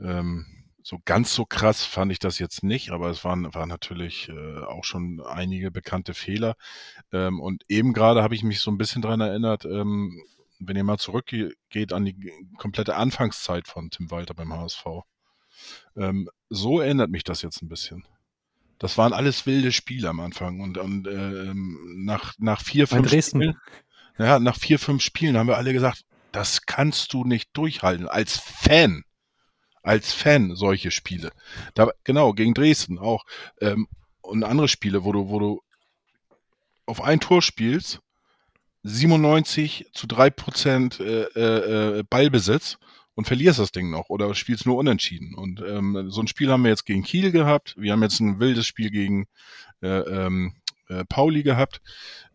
Ähm, 0.00 0.57
so 0.88 0.98
ganz 1.04 1.34
so 1.34 1.44
krass 1.44 1.84
fand 1.84 2.10
ich 2.12 2.18
das 2.18 2.38
jetzt 2.38 2.62
nicht, 2.62 2.92
aber 2.92 3.10
es 3.10 3.22
waren, 3.22 3.52
waren 3.52 3.68
natürlich 3.68 4.30
äh, 4.30 4.60
auch 4.60 4.84
schon 4.84 5.20
einige 5.20 5.70
bekannte 5.70 6.14
Fehler. 6.14 6.54
Ähm, 7.12 7.40
und 7.40 7.62
eben 7.68 7.92
gerade 7.92 8.22
habe 8.22 8.34
ich 8.34 8.42
mich 8.42 8.60
so 8.60 8.70
ein 8.70 8.78
bisschen 8.78 9.02
dran 9.02 9.20
erinnert, 9.20 9.66
ähm, 9.66 10.22
wenn 10.58 10.76
ihr 10.76 10.84
mal 10.84 10.96
zurückgeht 10.96 11.92
an 11.92 12.06
die 12.06 12.32
komplette 12.56 12.96
Anfangszeit 12.96 13.68
von 13.68 13.90
Tim 13.90 14.10
Walter 14.10 14.32
beim 14.32 14.50
HSV. 14.54 14.86
Ähm, 15.94 16.30
so 16.48 16.80
erinnert 16.80 17.10
mich 17.10 17.22
das 17.22 17.42
jetzt 17.42 17.60
ein 17.60 17.68
bisschen. 17.68 18.06
Das 18.78 18.96
waren 18.96 19.12
alles 19.12 19.44
wilde 19.44 19.72
Spiele 19.72 20.08
am 20.08 20.20
Anfang 20.20 20.60
und, 20.60 20.78
und 20.78 21.06
ähm, 21.06 22.02
nach, 22.06 22.32
nach 22.38 22.62
vier, 22.62 22.88
fünf 22.88 23.10
Spielen, 23.10 23.58
ja, 24.16 24.38
nach 24.38 24.56
vier, 24.56 24.78
fünf 24.78 25.02
Spielen 25.02 25.36
haben 25.36 25.48
wir 25.48 25.58
alle 25.58 25.74
gesagt, 25.74 26.06
das 26.32 26.64
kannst 26.64 27.12
du 27.12 27.24
nicht 27.24 27.50
durchhalten 27.52 28.08
als 28.08 28.38
Fan 28.38 29.04
als 29.88 30.12
Fan 30.12 30.54
solche 30.54 30.90
Spiele. 30.90 31.32
Da, 31.72 31.88
genau, 32.04 32.34
gegen 32.34 32.52
Dresden 32.52 32.98
auch. 32.98 33.24
Ähm, 33.62 33.88
und 34.20 34.44
andere 34.44 34.68
Spiele, 34.68 35.02
wo 35.02 35.12
du, 35.12 35.30
wo 35.30 35.38
du 35.38 35.62
auf 36.84 37.02
ein 37.02 37.20
Tor 37.20 37.40
spielst, 37.40 38.00
97 38.82 39.86
zu 39.94 40.06
3 40.06 40.28
Prozent 40.28 41.00
äh, 41.00 41.22
äh, 41.22 42.02
Ballbesitz 42.02 42.76
und 43.14 43.26
verlierst 43.26 43.60
das 43.60 43.72
Ding 43.72 43.88
noch 43.88 44.10
oder 44.10 44.34
spielst 44.34 44.66
nur 44.66 44.76
unentschieden. 44.76 45.34
Und 45.34 45.62
ähm, 45.62 46.10
so 46.10 46.20
ein 46.20 46.28
Spiel 46.28 46.50
haben 46.50 46.64
wir 46.64 46.70
jetzt 46.70 46.84
gegen 46.84 47.02
Kiel 47.02 47.32
gehabt. 47.32 47.74
Wir 47.78 47.92
haben 47.92 48.02
jetzt 48.02 48.20
ein 48.20 48.40
wildes 48.40 48.66
Spiel 48.66 48.90
gegen 48.90 49.26
äh, 49.80 50.00
ähm, 50.00 50.52
äh, 50.88 51.04
Pauli 51.06 51.42
gehabt. 51.42 51.80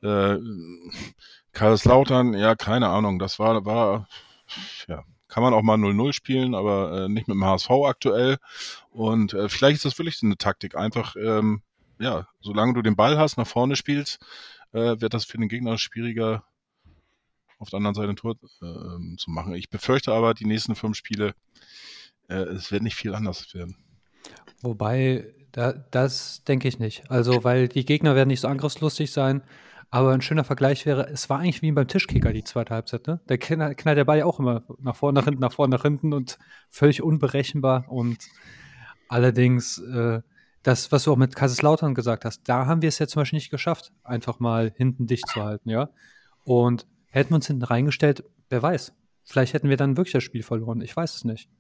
Äh, 0.02 0.38
Kaiserslautern, 1.52 2.34
ja, 2.34 2.56
keine 2.56 2.90
Ahnung. 2.90 3.20
Das 3.20 3.38
war, 3.38 3.64
war, 3.64 4.08
ja, 4.88 5.04
kann 5.34 5.42
man 5.42 5.56
auch 5.56 5.64
mal 5.64 5.80
0-0 5.80 6.14
spielen, 6.14 6.54
aber 6.54 7.06
äh, 7.06 7.10
nicht 7.10 7.28
mit 7.28 7.34
dem 7.34 7.44
HSV 7.44 7.72
aktuell. 7.88 8.38
Und 8.92 9.34
äh, 9.34 9.50
vielleicht 9.50 9.78
ist 9.78 9.86
das 9.86 9.98
wirklich 9.98 10.22
eine 10.22 10.38
Taktik. 10.38 10.76
Einfach, 10.78 11.16
ähm, 11.16 11.64
ja, 12.00 12.28
solange 12.40 12.76
du 12.76 12.84
den 12.84 12.96
Ball 12.96 13.18
hast, 13.18 13.38
nach 13.38 13.48
vorne 13.48 13.76
spielst, 13.76 14.24
äh, 14.74 15.02
wird 15.02 15.16
das 15.16 15.26
für 15.26 15.40
den 15.40 15.50
Gegner 15.50 15.80
schwieriger, 15.80 16.44
auf 17.58 17.72
der 17.72 17.78
anderen 17.78 17.96
Seite 17.96 18.10
ein 18.10 18.16
Tor 18.16 18.36
äh, 18.62 19.18
zu 19.18 19.32
machen. 19.32 19.56
Ich 19.56 19.72
befürchte 19.72 20.14
aber, 20.14 20.36
die 20.36 20.46
nächsten 20.46 20.76
fünf 20.76 20.96
Spiele, 20.96 21.34
äh, 22.28 22.36
es 22.36 22.72
wird 22.72 22.84
nicht 22.84 22.96
viel 22.96 23.16
anders 23.16 23.56
werden. 23.56 23.76
Wobei, 24.62 25.34
da, 25.52 25.74
das 25.74 26.44
denke 26.44 26.68
ich 26.68 26.78
nicht. 26.78 27.10
Also, 27.10 27.44
weil 27.44 27.70
die 27.70 27.86
Gegner 27.86 28.16
werden 28.16 28.30
nicht 28.30 28.42
so 28.42 28.48
angriffslustig 28.48 29.12
sein. 29.12 29.42
Aber 29.94 30.12
ein 30.12 30.24
schöner 30.24 30.44
Vergleich 30.44 30.88
wäre, 30.88 31.08
es 31.12 31.30
war 31.30 31.38
eigentlich 31.38 31.62
wie 31.62 31.72
beim 31.72 31.88
Tischkicker 31.88 32.34
die 32.34 32.44
zweite 32.44 32.74
Halbzeit. 32.74 33.06
Ne? 33.06 33.22
Der 33.30 33.38
knallt, 33.38 33.86
der 33.86 34.06
Ball 34.06 34.18
ja 34.18 34.26
auch 34.26 34.40
immer 34.40 34.64
nach 34.80 34.96
vorne, 34.96 35.20
nach 35.20 35.26
hinten, 35.26 35.40
nach 35.40 35.54
vorne, 35.54 35.76
nach 35.76 35.84
hinten 35.84 36.14
und 36.14 36.40
völlig 36.72 37.04
unberechenbar. 37.04 37.86
Und 37.90 38.18
allerdings, 39.08 39.78
äh, 39.78 40.22
das, 40.64 40.92
was 40.92 41.04
du 41.04 41.14
auch 41.14 41.16
mit 41.16 41.36
Kaiserslautern 41.36 41.94
gesagt 41.94 42.26
hast, 42.26 42.42
da 42.46 42.66
haben 42.66 42.82
wir 42.82 42.90
es 42.90 42.98
ja 42.98 43.06
zum 43.06 43.22
Beispiel 43.22 43.38
nicht 43.38 43.52
geschafft, 43.52 43.92
einfach 44.04 44.40
mal 44.40 44.74
hinten 44.76 45.06
dicht 45.06 45.28
zu 45.28 45.44
halten. 45.44 45.70
ja. 45.70 45.92
Und 46.44 46.88
hätten 47.12 47.30
wir 47.30 47.36
uns 47.36 47.46
hinten 47.46 47.62
reingestellt, 47.62 48.24
wer 48.50 48.64
weiß. 48.64 48.94
Vielleicht 49.26 49.54
hätten 49.54 49.70
wir 49.70 49.78
dann 49.78 49.96
wirklich 49.96 50.14
das 50.14 50.24
Spiel 50.24 50.42
verloren. 50.42 50.82
Ich 50.82 50.98
weiß 50.98 51.18
es 51.18 51.24
nicht. 51.24 51.52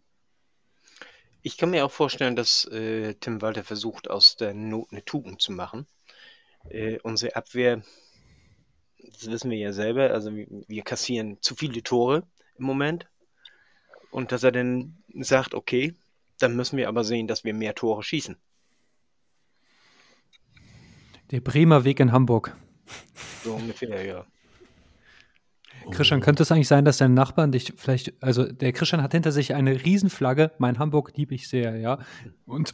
Ich 1.43 1.59
kann 1.59 1.69
mir 1.69 1.85
auch 1.85 1.91
vorstellen, 1.91 2.35
dass 2.35 2.65
äh, 2.65 3.13
Tim 3.13 3.43
Walter 3.43 3.63
versucht, 3.63 4.09
aus 4.09 4.37
der 4.37 4.55
Not 4.55 4.87
eine 4.89 5.05
Tugend 5.05 5.39
zu 5.39 5.51
machen. 5.51 5.85
Äh, 6.67 6.97
unsere 7.03 7.35
Abwehr 7.35 7.83
das 9.03 9.29
wissen 9.29 9.51
wir 9.51 9.57
ja 9.57 9.73
selber, 9.73 10.11
also 10.11 10.31
wir 10.33 10.83
kassieren 10.83 11.37
zu 11.41 11.55
viele 11.55 11.83
Tore 11.83 12.23
im 12.57 12.65
Moment. 12.65 13.07
Und 14.11 14.31
dass 14.31 14.43
er 14.43 14.51
dann 14.51 14.97
sagt, 15.19 15.55
okay, 15.55 15.95
dann 16.39 16.55
müssen 16.55 16.77
wir 16.77 16.87
aber 16.87 17.03
sehen, 17.03 17.27
dass 17.27 17.43
wir 17.43 17.53
mehr 17.53 17.75
Tore 17.75 18.03
schießen. 18.03 18.37
Der 21.31 21.41
Bremer 21.41 21.83
Weg 21.83 21.99
in 21.99 22.11
Hamburg. 22.11 22.55
So 23.43 23.55
ungefähr, 23.55 24.05
ja. 24.05 24.25
Christian, 25.91 26.21
könnte 26.21 26.43
es 26.43 26.51
eigentlich 26.51 26.67
sein, 26.67 26.85
dass 26.85 26.97
dein 26.97 27.13
Nachbarn 27.13 27.51
dich 27.51 27.73
vielleicht, 27.75 28.13
also 28.23 28.45
der 28.45 28.71
Christian 28.71 29.01
hat 29.01 29.11
hinter 29.11 29.31
sich 29.31 29.53
eine 29.53 29.83
Riesenflagge, 29.83 30.51
mein 30.57 30.79
Hamburg 30.79 31.11
liebe 31.15 31.35
ich 31.35 31.49
sehr, 31.49 31.75
ja. 31.77 31.99
Und 32.45 32.73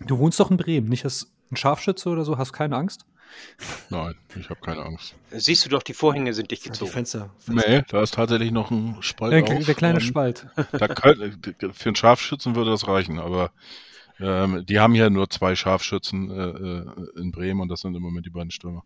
du 0.00 0.18
wohnst 0.18 0.38
doch 0.38 0.50
in 0.50 0.56
Bremen, 0.56 0.88
nicht 0.88 1.04
als 1.04 1.32
ein 1.50 1.56
Scharfschütze 1.56 2.08
oder 2.08 2.24
so, 2.24 2.38
hast 2.38 2.52
keine 2.52 2.76
Angst? 2.76 3.06
Nein, 3.90 4.14
ich 4.38 4.50
habe 4.50 4.60
keine 4.60 4.82
Angst. 4.82 5.14
Siehst 5.30 5.64
du 5.64 5.70
doch, 5.70 5.82
die 5.82 5.94
Vorhänge 5.94 6.32
sind 6.34 6.50
dicht 6.50 6.64
gezogen. 6.64 6.90
Fenster, 6.90 7.30
Fenster. 7.38 7.68
Nee, 7.68 7.82
da 7.88 8.02
ist 8.02 8.14
tatsächlich 8.14 8.50
noch 8.50 8.70
ein 8.70 8.96
Spalt 9.00 9.32
Der, 9.32 9.56
auf. 9.56 9.64
der 9.64 9.74
kleine 9.74 10.00
Spalt. 10.00 10.46
Da 10.72 10.88
könnt, 10.88 11.56
für 11.72 11.88
einen 11.88 11.96
Scharfschützen 11.96 12.54
würde 12.54 12.70
das 12.70 12.86
reichen, 12.88 13.18
aber 13.18 13.50
ähm, 14.18 14.64
die 14.66 14.80
haben 14.80 14.94
hier 14.94 15.10
nur 15.10 15.28
zwei 15.30 15.54
Scharfschützen 15.54 16.30
äh, 16.30 16.48
äh, 16.48 17.20
in 17.20 17.32
Bremen 17.32 17.60
und 17.60 17.68
das 17.68 17.80
sind 17.80 17.94
im 17.94 18.02
Moment 18.02 18.26
die 18.26 18.30
beiden 18.30 18.50
Stürmer. 18.50 18.84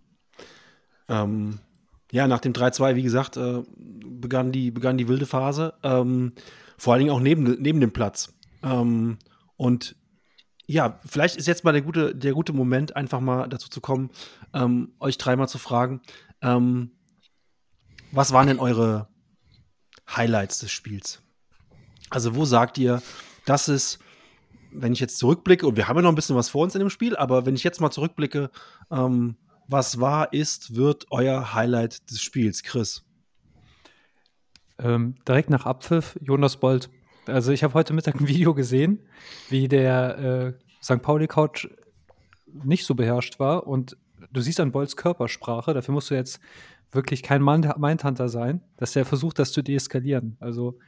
Ähm, 1.08 1.60
ja, 2.12 2.26
nach 2.26 2.40
dem 2.40 2.52
3-2, 2.52 2.96
wie 2.96 3.02
gesagt, 3.02 3.36
äh, 3.36 3.62
begann, 3.76 4.52
die, 4.52 4.70
begann 4.70 4.98
die 4.98 5.08
wilde 5.08 5.26
Phase. 5.26 5.74
Ähm, 5.82 6.32
vor 6.76 6.92
allen 6.92 7.00
Dingen 7.00 7.12
auch 7.12 7.20
neben, 7.20 7.44
neben 7.60 7.80
dem 7.80 7.92
Platz. 7.92 8.32
Ähm, 8.62 9.18
und 9.56 9.96
ja, 10.70 11.00
vielleicht 11.04 11.34
ist 11.34 11.48
jetzt 11.48 11.64
mal 11.64 11.72
der 11.72 11.82
gute, 11.82 12.14
der 12.14 12.32
gute 12.32 12.52
Moment, 12.52 12.94
einfach 12.94 13.18
mal 13.18 13.48
dazu 13.48 13.68
zu 13.68 13.80
kommen, 13.80 14.10
ähm, 14.54 14.92
euch 15.00 15.18
dreimal 15.18 15.48
zu 15.48 15.58
fragen, 15.58 16.00
ähm, 16.42 16.92
was 18.12 18.32
waren 18.32 18.46
denn 18.46 18.60
eure 18.60 19.08
Highlights 20.08 20.60
des 20.60 20.70
Spiels? 20.70 21.22
Also, 22.08 22.36
wo 22.36 22.44
sagt 22.44 22.78
ihr, 22.78 23.02
das 23.46 23.68
ist, 23.68 23.98
wenn 24.70 24.92
ich 24.92 25.00
jetzt 25.00 25.18
zurückblicke, 25.18 25.66
und 25.66 25.76
wir 25.76 25.88
haben 25.88 25.96
ja 25.96 26.02
noch 26.02 26.12
ein 26.12 26.14
bisschen 26.14 26.36
was 26.36 26.48
vor 26.48 26.62
uns 26.62 26.76
in 26.76 26.80
dem 26.80 26.90
Spiel, 26.90 27.16
aber 27.16 27.46
wenn 27.46 27.56
ich 27.56 27.64
jetzt 27.64 27.80
mal 27.80 27.90
zurückblicke, 27.90 28.48
ähm, 28.92 29.36
was 29.66 29.98
war, 29.98 30.32
ist, 30.32 30.76
wird 30.76 31.06
euer 31.10 31.52
Highlight 31.52 32.08
des 32.12 32.22
Spiels, 32.22 32.62
Chris? 32.62 33.04
Ähm, 34.78 35.16
direkt 35.26 35.50
nach 35.50 35.66
Abpfiff, 35.66 36.16
Jonas 36.22 36.58
Bolt 36.58 36.90
also 37.26 37.52
ich 37.52 37.62
habe 37.62 37.74
heute 37.74 37.92
Mittag 37.92 38.20
ein 38.20 38.28
Video 38.28 38.54
gesehen, 38.54 39.00
wie 39.48 39.68
der 39.68 40.18
äh, 40.18 40.52
St. 40.82 41.02
Pauli-Couch 41.02 41.68
nicht 42.64 42.84
so 42.84 42.94
beherrscht 42.94 43.38
war 43.38 43.66
und 43.66 43.96
du 44.32 44.40
siehst 44.40 44.60
an 44.60 44.72
Bolls 44.72 44.96
Körpersprache, 44.96 45.74
dafür 45.74 45.94
musst 45.94 46.10
du 46.10 46.14
jetzt 46.14 46.40
wirklich 46.92 47.22
kein 47.22 47.42
Mindhunter 47.42 48.28
sein, 48.28 48.62
dass 48.76 48.92
der 48.92 49.04
versucht, 49.04 49.38
das 49.38 49.52
zu 49.52 49.62
deeskalieren. 49.62 50.36
Also 50.40 50.78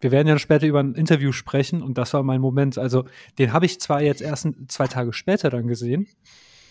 wir 0.00 0.10
werden 0.10 0.28
ja 0.28 0.38
später 0.38 0.66
über 0.66 0.80
ein 0.80 0.94
Interview 0.94 1.32
sprechen 1.32 1.82
und 1.82 1.98
das 1.98 2.12
war 2.14 2.22
mein 2.22 2.40
Moment. 2.40 2.78
Also 2.78 3.04
den 3.38 3.52
habe 3.52 3.66
ich 3.66 3.80
zwar 3.80 4.02
jetzt 4.02 4.22
erst 4.22 4.48
zwei 4.68 4.86
Tage 4.86 5.12
später 5.12 5.50
dann 5.50 5.66
gesehen, 5.66 6.08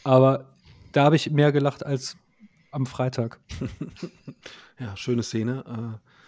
aber 0.04 0.56
da 0.92 1.04
habe 1.04 1.16
ich 1.16 1.30
mehr 1.32 1.52
gelacht 1.52 1.86
als 1.86 2.18
am 2.72 2.86
Freitag. 2.86 3.40
ja, 4.80 4.96
schöne 4.96 5.24
Szene. 5.24 6.00
Äh, 6.04 6.19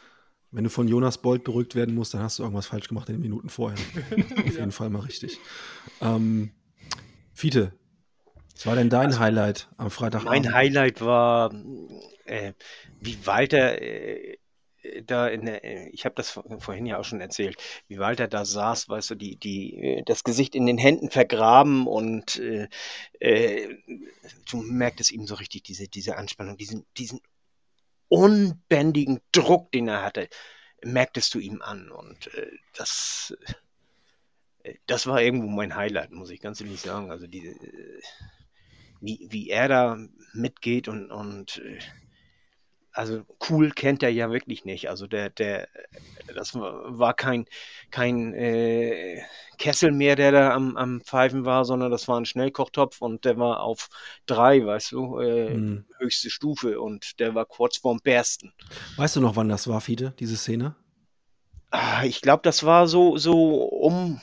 wenn 0.51 0.63
du 0.63 0.69
von 0.69 0.87
Jonas 0.87 1.17
Bolt 1.17 1.43
beruhigt 1.43 1.75
werden 1.75 1.95
musst, 1.95 2.13
dann 2.13 2.21
hast 2.21 2.39
du 2.39 2.43
irgendwas 2.43 2.67
falsch 2.67 2.87
gemacht 2.87 3.09
in 3.09 3.15
den 3.15 3.21
Minuten 3.21 3.49
vorher. 3.49 3.79
Auf 4.11 4.57
jeden 4.57 4.71
Fall 4.71 4.89
mal 4.89 4.99
richtig. 4.99 5.39
Ähm, 6.01 6.51
Fiete, 7.33 7.73
was 8.53 8.65
war 8.65 8.75
denn 8.75 8.89
dein 8.89 9.07
also, 9.07 9.19
Highlight 9.19 9.69
am 9.77 9.89
Freitag? 9.89 10.23
Mein 10.23 10.53
Highlight 10.53 11.01
war, 11.01 11.53
äh, 12.25 12.53
wie 12.99 13.25
Walter 13.25 13.81
äh, 13.81 14.37
da 15.05 15.27
in 15.27 15.45
der, 15.45 15.63
äh, 15.63 15.89
ich 15.89 16.05
habe 16.05 16.15
das 16.15 16.39
vorhin 16.59 16.85
ja 16.85 16.97
auch 16.99 17.05
schon 17.05 17.21
erzählt, 17.21 17.57
wie 17.87 17.99
Walter 17.99 18.27
da 18.27 18.45
saß, 18.45 18.89
weißt 18.89 19.11
du, 19.11 19.15
die, 19.15 19.37
die, 19.37 19.75
äh, 19.75 20.03
das 20.05 20.23
Gesicht 20.23 20.55
in 20.55 20.65
den 20.65 20.77
Händen 20.77 21.09
vergraben 21.09 21.87
und 21.87 22.37
äh, 22.39 22.67
äh, 23.19 23.77
du 24.49 24.57
merktest 24.57 25.11
ihm 25.11 25.25
so 25.25 25.35
richtig 25.35 25.63
diese, 25.63 25.87
diese 25.87 26.17
Anspannung, 26.17 26.57
diesen, 26.57 26.85
diesen 26.97 27.19
unbändigen 28.11 29.21
Druck, 29.31 29.71
den 29.71 29.87
er 29.87 30.03
hatte, 30.03 30.27
merktest 30.83 31.33
du 31.33 31.39
ihm 31.39 31.61
an. 31.61 31.89
Und 31.91 32.33
äh, 32.35 32.51
das, 32.75 33.33
äh, 34.63 34.75
das 34.85 35.07
war 35.07 35.21
irgendwo 35.21 35.47
mein 35.47 35.75
Highlight, 35.75 36.11
muss 36.11 36.29
ich 36.29 36.41
ganz 36.41 36.59
ehrlich 36.59 36.81
sagen. 36.81 37.09
Also 37.09 37.25
die, 37.25 37.47
äh, 37.47 38.01
wie, 38.99 39.27
wie 39.29 39.49
er 39.49 39.69
da 39.69 39.97
mitgeht 40.33 40.89
und, 40.89 41.09
und 41.09 41.59
äh, 41.59 41.79
also 42.93 43.23
cool 43.49 43.71
kennt 43.71 44.03
er 44.03 44.09
ja 44.09 44.31
wirklich 44.31 44.65
nicht. 44.65 44.89
Also 44.89 45.07
der, 45.07 45.29
der, 45.29 45.67
das 46.35 46.55
war 46.55 47.13
kein, 47.13 47.45
kein 47.89 48.33
äh, 48.33 49.21
Kessel 49.57 49.91
mehr, 49.91 50.15
der 50.15 50.31
da 50.31 50.53
am, 50.53 50.75
am 50.77 51.01
Pfeifen 51.01 51.45
war, 51.45 51.65
sondern 51.65 51.91
das 51.91 52.07
war 52.07 52.19
ein 52.19 52.25
Schnellkochtopf 52.25 53.01
und 53.01 53.25
der 53.25 53.37
war 53.37 53.61
auf 53.61 53.89
drei, 54.25 54.65
weißt 54.65 54.91
du, 54.91 55.19
äh, 55.19 55.53
mhm. 55.53 55.85
höchste 55.99 56.29
Stufe 56.29 56.81
und 56.81 57.19
der 57.19 57.35
war 57.35 57.45
kurz 57.45 57.77
vorm 57.77 57.99
Bersten. 58.03 58.53
Weißt 58.97 59.15
du 59.15 59.21
noch, 59.21 59.35
wann 59.35 59.49
das 59.49 59.67
war, 59.67 59.81
Fiete, 59.81 60.13
diese 60.19 60.37
Szene? 60.37 60.75
Ah, 61.69 62.03
ich 62.03 62.21
glaube, 62.21 62.41
das 62.43 62.65
war 62.65 62.87
so, 62.87 63.17
so 63.17 63.63
um 63.63 64.19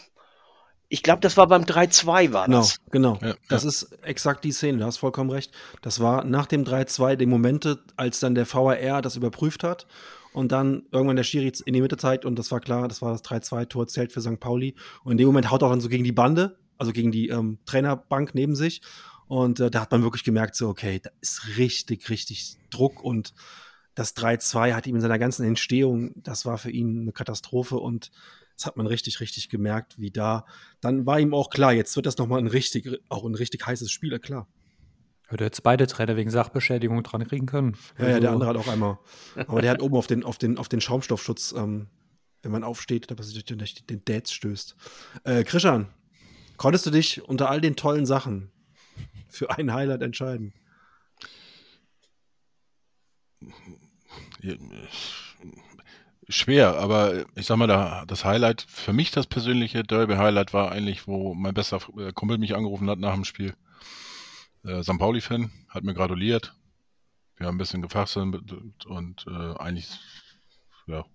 ich 0.89 1.03
glaube, 1.03 1.21
das 1.21 1.37
war 1.37 1.47
beim 1.47 1.63
3-2 1.63 2.33
war 2.33 2.47
genau, 2.47 2.59
das. 2.59 2.79
Genau, 2.91 3.15
genau. 3.15 3.33
Ja, 3.33 3.37
das 3.49 3.65
ja. 3.65 3.69
ist 3.69 3.99
exakt 4.03 4.45
die 4.45 4.53
Szene, 4.53 4.79
du 4.79 4.85
hast 4.85 4.97
vollkommen 4.97 5.31
recht. 5.31 5.53
Das 5.83 6.01
war 6.01 6.25
nach 6.25 6.47
dem 6.47 6.65
3-2 6.65 7.17
die 7.17 7.27
Momente, 7.27 7.81
als 7.97 8.21
dann 8.21 8.35
der 8.35 8.53
VAR 8.53 9.03
das 9.03 9.17
überprüft 9.17 9.65
hat 9.65 9.87
und 10.33 10.53
dann 10.53 10.85
irgendwann 10.91 11.17
der 11.17 11.25
Schiri 11.25 11.53
in 11.67 11.75
die 11.75 11.83
Mitte 11.83 11.99
zeigt 11.99 12.25
und 12.25 12.39
das 12.39 12.51
war 12.51 12.61
klar, 12.61 12.89
das 12.89 13.03
war 13.03 13.13
das 13.13 13.23
3-2-Tor 13.25 13.87
zählt 13.89 14.13
für 14.13 14.23
St. 14.23 14.41
Pauli. 14.41 14.75
Und 15.05 15.13
in 15.13 15.19
dem 15.19 15.27
Moment 15.27 15.51
haut 15.51 15.63
er 15.63 15.67
auch 15.67 15.71
dann 15.71 15.81
so 15.81 15.89
gegen 15.89 16.05
die 16.05 16.13
Bande, 16.13 16.59
also 16.79 16.93
gegen 16.93 17.13
die 17.13 17.29
ähm, 17.29 17.59
Trainerbank 17.67 18.35
neben 18.35 18.55
sich. 18.55 18.81
Und 19.27 19.61
äh, 19.61 19.71
da 19.71 19.83
hat 19.83 19.91
man 19.91 20.03
wirklich 20.03 20.25
gemerkt, 20.25 20.57
so, 20.57 20.69
okay, 20.69 21.01
da 21.03 21.11
ist 21.21 21.59
richtig, 21.59 22.09
richtig 22.09 22.57
Druck 22.71 23.05
und 23.05 23.35
das 23.95 24.17
3-2 24.17 24.75
hat 24.75 24.87
ihm 24.87 24.95
in 24.95 25.01
seiner 25.01 25.19
ganzen 25.19 25.45
Entstehung, 25.45 26.13
das 26.17 26.47
war 26.47 26.57
für 26.57 26.71
ihn 26.71 27.03
eine 27.03 27.13
Katastrophe 27.13 27.77
und 27.77 28.11
das 28.59 28.67
hat 28.67 28.77
man 28.77 28.89
richtig, 28.89 29.21
richtig 29.21 29.49
gemerkt, 29.51 30.01
wie 30.01 30.11
da. 30.11 30.45
Dann 30.81 31.07
war 31.07 31.21
ihm 31.21 31.33
auch 31.33 31.49
klar, 31.49 31.73
jetzt 31.73 31.95
wird 31.95 32.07
das 32.07 32.19
nochmal 32.19 32.41
ein 32.41 32.49
richtig, 32.49 33.01
auch 33.09 33.25
ein 33.25 33.37
richtig 33.37 33.65
heißes 33.65 33.91
Spiel, 33.91 34.19
klar. 34.19 34.49
Würde 35.29 35.45
jetzt 35.45 35.63
beide 35.63 35.87
Trainer 35.87 36.17
wegen 36.17 36.31
Sachbeschädigung 36.31 37.05
dran 37.05 37.27
kriegen 37.29 37.47
können. 37.47 37.77
Ja, 37.99 38.07
also. 38.07 38.15
ja, 38.15 38.21
der 38.21 38.31
andere 38.33 38.49
hat 38.49 38.57
auch 38.57 38.67
einmal. 38.67 38.99
Aber 39.47 39.63
der 39.63 39.71
hat 39.71 39.81
oben 39.81 39.97
auf 39.97 40.09
den, 40.09 40.25
auf 40.25 40.39
den, 40.39 40.59
auf 40.59 40.69
den 40.69 40.81
Schaumstoffschutz, 40.81 41.55
ähm, 41.57 41.87
wenn 42.43 42.51
man 42.51 42.65
aufsteht, 42.65 43.09
dass 43.11 43.29
sich 43.29 43.45
durch 43.45 43.77
den, 43.77 43.87
den 43.89 44.05
Dads 44.05 44.33
stößt. 44.33 44.75
Äh, 45.23 45.45
Christian, 45.45 45.87
konntest 46.57 46.85
du 46.87 46.91
dich 46.91 47.23
unter 47.23 47.51
all 47.51 47.61
den 47.61 47.77
tollen 47.77 48.07
Sachen 48.07 48.51
für 49.29 49.51
ein 49.51 49.73
Highlight 49.73 50.03
entscheiden? 50.03 50.53
Schwer, 56.31 56.77
aber 56.77 57.25
ich 57.37 57.47
sag 57.47 57.57
mal, 57.57 57.67
da, 57.67 58.05
das 58.05 58.25
Highlight, 58.25 58.63
für 58.69 58.93
mich 58.93 59.11
das 59.11 59.27
persönliche 59.27 59.83
Derby-Highlight 59.83 60.53
war 60.53 60.71
eigentlich, 60.71 61.07
wo 61.07 61.33
mein 61.35 61.55
bester 61.55 61.81
äh, 61.97 62.13
Kumpel 62.13 62.37
mich 62.37 62.55
angerufen 62.55 62.91
hat 62.91 62.99
nach 62.99 63.15
dem 63.15 63.25
Spiel. 63.25 63.55
Äh, 64.63 64.83
St. 64.83 64.99
Pauli-Fan, 64.99 65.51
hat 65.71 65.85
mir 65.85 65.95
gratuliert. 65.95 66.55
Wir 67.39 67.47
haben 67.47 67.55
ein 67.55 67.59
bisschen 67.59 67.81
gefachselt 67.81 68.53
und 68.87 69.27
äh, 69.27 69.59
eigentlich, 69.59 69.89
ja, 70.87 71.07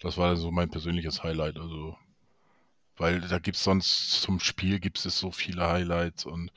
das 0.00 0.18
war 0.18 0.34
so 0.36 0.50
mein 0.50 0.70
persönliches 0.70 1.22
Highlight. 1.22 1.56
Also, 1.56 1.96
weil 2.96 3.20
da 3.20 3.38
gibt 3.38 3.56
es 3.56 3.62
sonst 3.62 4.20
zum 4.22 4.40
Spiel 4.40 4.80
gibt 4.80 5.04
es 5.04 5.18
so 5.18 5.30
viele 5.30 5.68
Highlights 5.68 6.24
und 6.24 6.50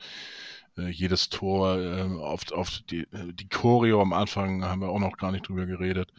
jedes 0.86 1.28
Tor, 1.28 1.78
äh, 1.78 2.02
auf, 2.02 2.50
auf 2.52 2.70
die, 2.90 3.00
äh, 3.12 3.32
die 3.32 3.48
Choreo 3.48 4.00
am 4.00 4.12
Anfang 4.12 4.64
haben 4.64 4.80
wir 4.80 4.88
auch 4.88 5.00
noch 5.00 5.16
gar 5.16 5.32
nicht 5.32 5.48
drüber 5.48 5.66
geredet. 5.66 6.12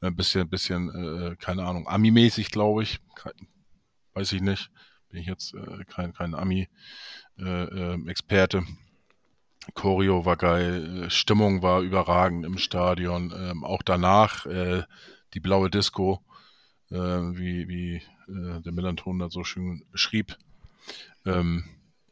Ein 0.00 0.16
bisschen, 0.16 0.48
bisschen, 0.48 0.90
äh, 0.90 1.36
keine 1.36 1.64
Ahnung, 1.64 1.88
Ami-mäßig, 1.88 2.50
glaube 2.50 2.82
ich. 2.82 3.00
Weiß 4.12 4.32
ich 4.32 4.42
nicht. 4.42 4.70
Bin 5.08 5.20
ich 5.20 5.26
jetzt 5.26 5.54
äh, 5.54 5.84
kein, 5.84 6.12
kein 6.12 6.34
Ami-Experte. 6.34 8.58
Äh, 8.58 8.64
Choreo 9.72 10.26
war 10.26 10.36
geil, 10.36 11.08
Stimmung 11.08 11.62
war 11.62 11.80
überragend 11.80 12.44
im 12.44 12.58
Stadion. 12.58 13.32
Ähm, 13.34 13.64
auch 13.64 13.80
danach 13.82 14.44
äh, 14.44 14.82
die 15.32 15.40
blaue 15.40 15.70
Disco, 15.70 16.22
äh, 16.90 16.96
wie, 16.96 17.66
wie 17.68 18.02
äh, 18.28 18.60
der 18.60 18.72
Melanton 18.72 19.18
da 19.18 19.30
so 19.30 19.42
schön 19.42 19.82
schrieb. 19.94 20.36
Ähm, 21.24 21.64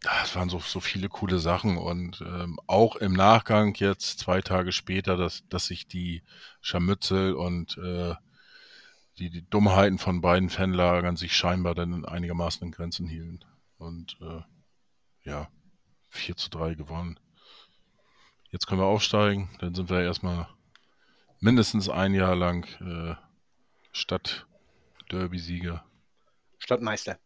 das 0.02 0.34
waren 0.34 0.48
so, 0.48 0.58
so 0.58 0.80
viele 0.80 1.08
coole 1.08 1.38
Sachen 1.38 1.78
und 1.78 2.20
ähm, 2.22 2.58
auch 2.66 2.96
im 2.96 3.12
Nachgang 3.12 3.74
jetzt 3.74 4.18
zwei 4.18 4.40
Tage 4.40 4.72
später, 4.72 5.16
dass, 5.16 5.46
dass 5.48 5.66
sich 5.66 5.86
die 5.86 6.22
Scharmützel 6.60 7.34
und 7.34 7.78
äh, 7.78 8.14
die, 9.18 9.30
die 9.30 9.48
Dummheiten 9.48 9.98
von 9.98 10.20
beiden 10.20 10.50
Fanlagern 10.50 11.16
sich 11.16 11.36
scheinbar 11.36 11.74
dann 11.74 12.04
einigermaßen 12.04 12.66
in 12.66 12.72
Grenzen 12.72 13.06
hielten. 13.06 13.40
Und 13.78 14.18
äh, 14.20 14.40
ja, 15.22 15.48
4 16.10 16.36
zu 16.36 16.50
3 16.50 16.74
gewonnen. 16.74 17.20
Jetzt 18.50 18.66
können 18.66 18.80
wir 18.80 18.86
aufsteigen, 18.86 19.50
dann 19.60 19.74
sind 19.74 19.88
wir 19.88 20.00
erstmal 20.00 20.48
mindestens 21.40 21.88
ein 21.88 22.14
Jahr 22.14 22.36
lang 22.36 22.66
äh, 22.80 23.14
Stadt-Derby-Sieger. 23.92 25.84
Stadtmeister. 26.58 27.18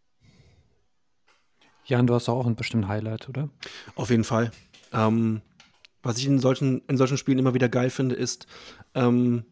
Jan, 1.87 2.07
du 2.07 2.15
hast 2.15 2.29
auch 2.29 2.47
ein 2.47 2.57
bestimmtes 2.57 2.89
Highlight, 2.89 3.29
oder? 3.29 3.49
Auf 3.95 4.11
jeden 4.11 4.25
Fall. 4.25 4.51
Ähm, 4.93 5.41
was 6.03 6.19
ich 6.19 6.27
in 6.27 6.41
solchen, 6.41 6.83
in 6.89 6.97
solchen 6.97 7.17
Spielen 7.17 7.39
immer 7.39 7.55
wieder 7.55 7.69
geil 7.69 7.91
finde, 7.91 8.17
ist 8.17 8.47
ähm, 8.95 9.45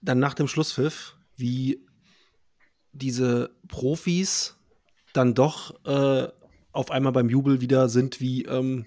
dann 0.00 0.20
nach 0.20 0.34
dem 0.34 0.46
Schlusspfiff, 0.46 1.16
wie 1.36 1.84
diese 2.92 3.50
Profis 3.68 4.56
dann 5.12 5.34
doch 5.34 5.84
äh, 5.84 6.28
auf 6.72 6.90
einmal 6.90 7.12
beim 7.12 7.28
Jubel 7.28 7.60
wieder 7.60 7.88
sind 7.88 8.20
wie, 8.20 8.44
ähm, 8.44 8.86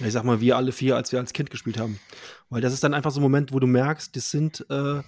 ich 0.00 0.12
sag 0.12 0.24
mal, 0.24 0.40
wir 0.40 0.56
alle 0.56 0.72
vier, 0.72 0.96
als 0.96 1.12
wir 1.12 1.18
als 1.18 1.32
Kind 1.32 1.50
gespielt 1.50 1.78
haben. 1.78 1.98
Weil 2.50 2.60
das 2.60 2.74
ist 2.74 2.84
dann 2.84 2.94
einfach 2.94 3.10
so 3.10 3.20
ein 3.20 3.22
Moment, 3.22 3.52
wo 3.52 3.58
du 3.58 3.66
merkst, 3.66 4.14
das 4.14 4.30
sind 4.30 4.66
äh, 4.68 5.02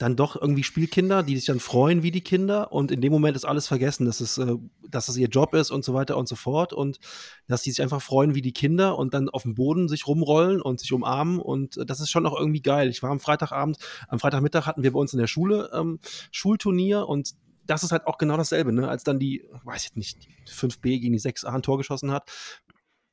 dann 0.00 0.16
doch 0.16 0.34
irgendwie 0.34 0.62
Spielkinder, 0.62 1.22
die 1.22 1.36
sich 1.36 1.44
dann 1.44 1.60
freuen 1.60 2.02
wie 2.02 2.10
die 2.10 2.22
Kinder 2.22 2.72
und 2.72 2.90
in 2.90 3.02
dem 3.02 3.12
Moment 3.12 3.36
ist 3.36 3.44
alles 3.44 3.68
vergessen, 3.68 4.06
dass 4.06 4.20
es, 4.20 4.38
äh, 4.38 4.56
dass 4.88 5.08
es 5.08 5.16
ihr 5.18 5.28
Job 5.28 5.54
ist 5.54 5.70
und 5.70 5.84
so 5.84 5.92
weiter 5.92 6.16
und 6.16 6.26
so 6.26 6.36
fort 6.36 6.72
und 6.72 6.98
dass 7.46 7.62
die 7.62 7.70
sich 7.70 7.82
einfach 7.82 8.00
freuen 8.00 8.34
wie 8.34 8.40
die 8.40 8.54
Kinder 8.54 8.98
und 8.98 9.12
dann 9.12 9.28
auf 9.28 9.42
dem 9.42 9.54
Boden 9.54 9.88
sich 9.88 10.06
rumrollen 10.06 10.62
und 10.62 10.80
sich 10.80 10.90
umarmen 10.94 11.38
und 11.38 11.76
äh, 11.76 11.84
das 11.84 12.00
ist 12.00 12.10
schon 12.10 12.26
auch 12.26 12.38
irgendwie 12.38 12.62
geil. 12.62 12.88
Ich 12.88 13.02
war 13.02 13.10
am 13.10 13.20
Freitagabend, 13.20 13.76
am 14.08 14.18
Freitagmittag 14.18 14.64
hatten 14.64 14.82
wir 14.82 14.92
bei 14.92 14.98
uns 14.98 15.12
in 15.12 15.18
der 15.18 15.26
Schule 15.26 15.70
ähm, 15.74 15.98
Schulturnier 16.32 17.06
und 17.06 17.34
das 17.66 17.82
ist 17.82 17.92
halt 17.92 18.06
auch 18.06 18.16
genau 18.16 18.38
dasselbe, 18.38 18.72
ne? 18.72 18.88
Als 18.88 19.04
dann 19.04 19.18
die, 19.18 19.44
weiß 19.64 19.84
ich 19.84 19.96
nicht, 19.96 20.28
5B 20.48 20.98
gegen 20.98 21.12
die 21.12 21.20
6A 21.20 21.54
ein 21.54 21.62
Tor 21.62 21.76
geschossen 21.76 22.10
hat, 22.10 22.28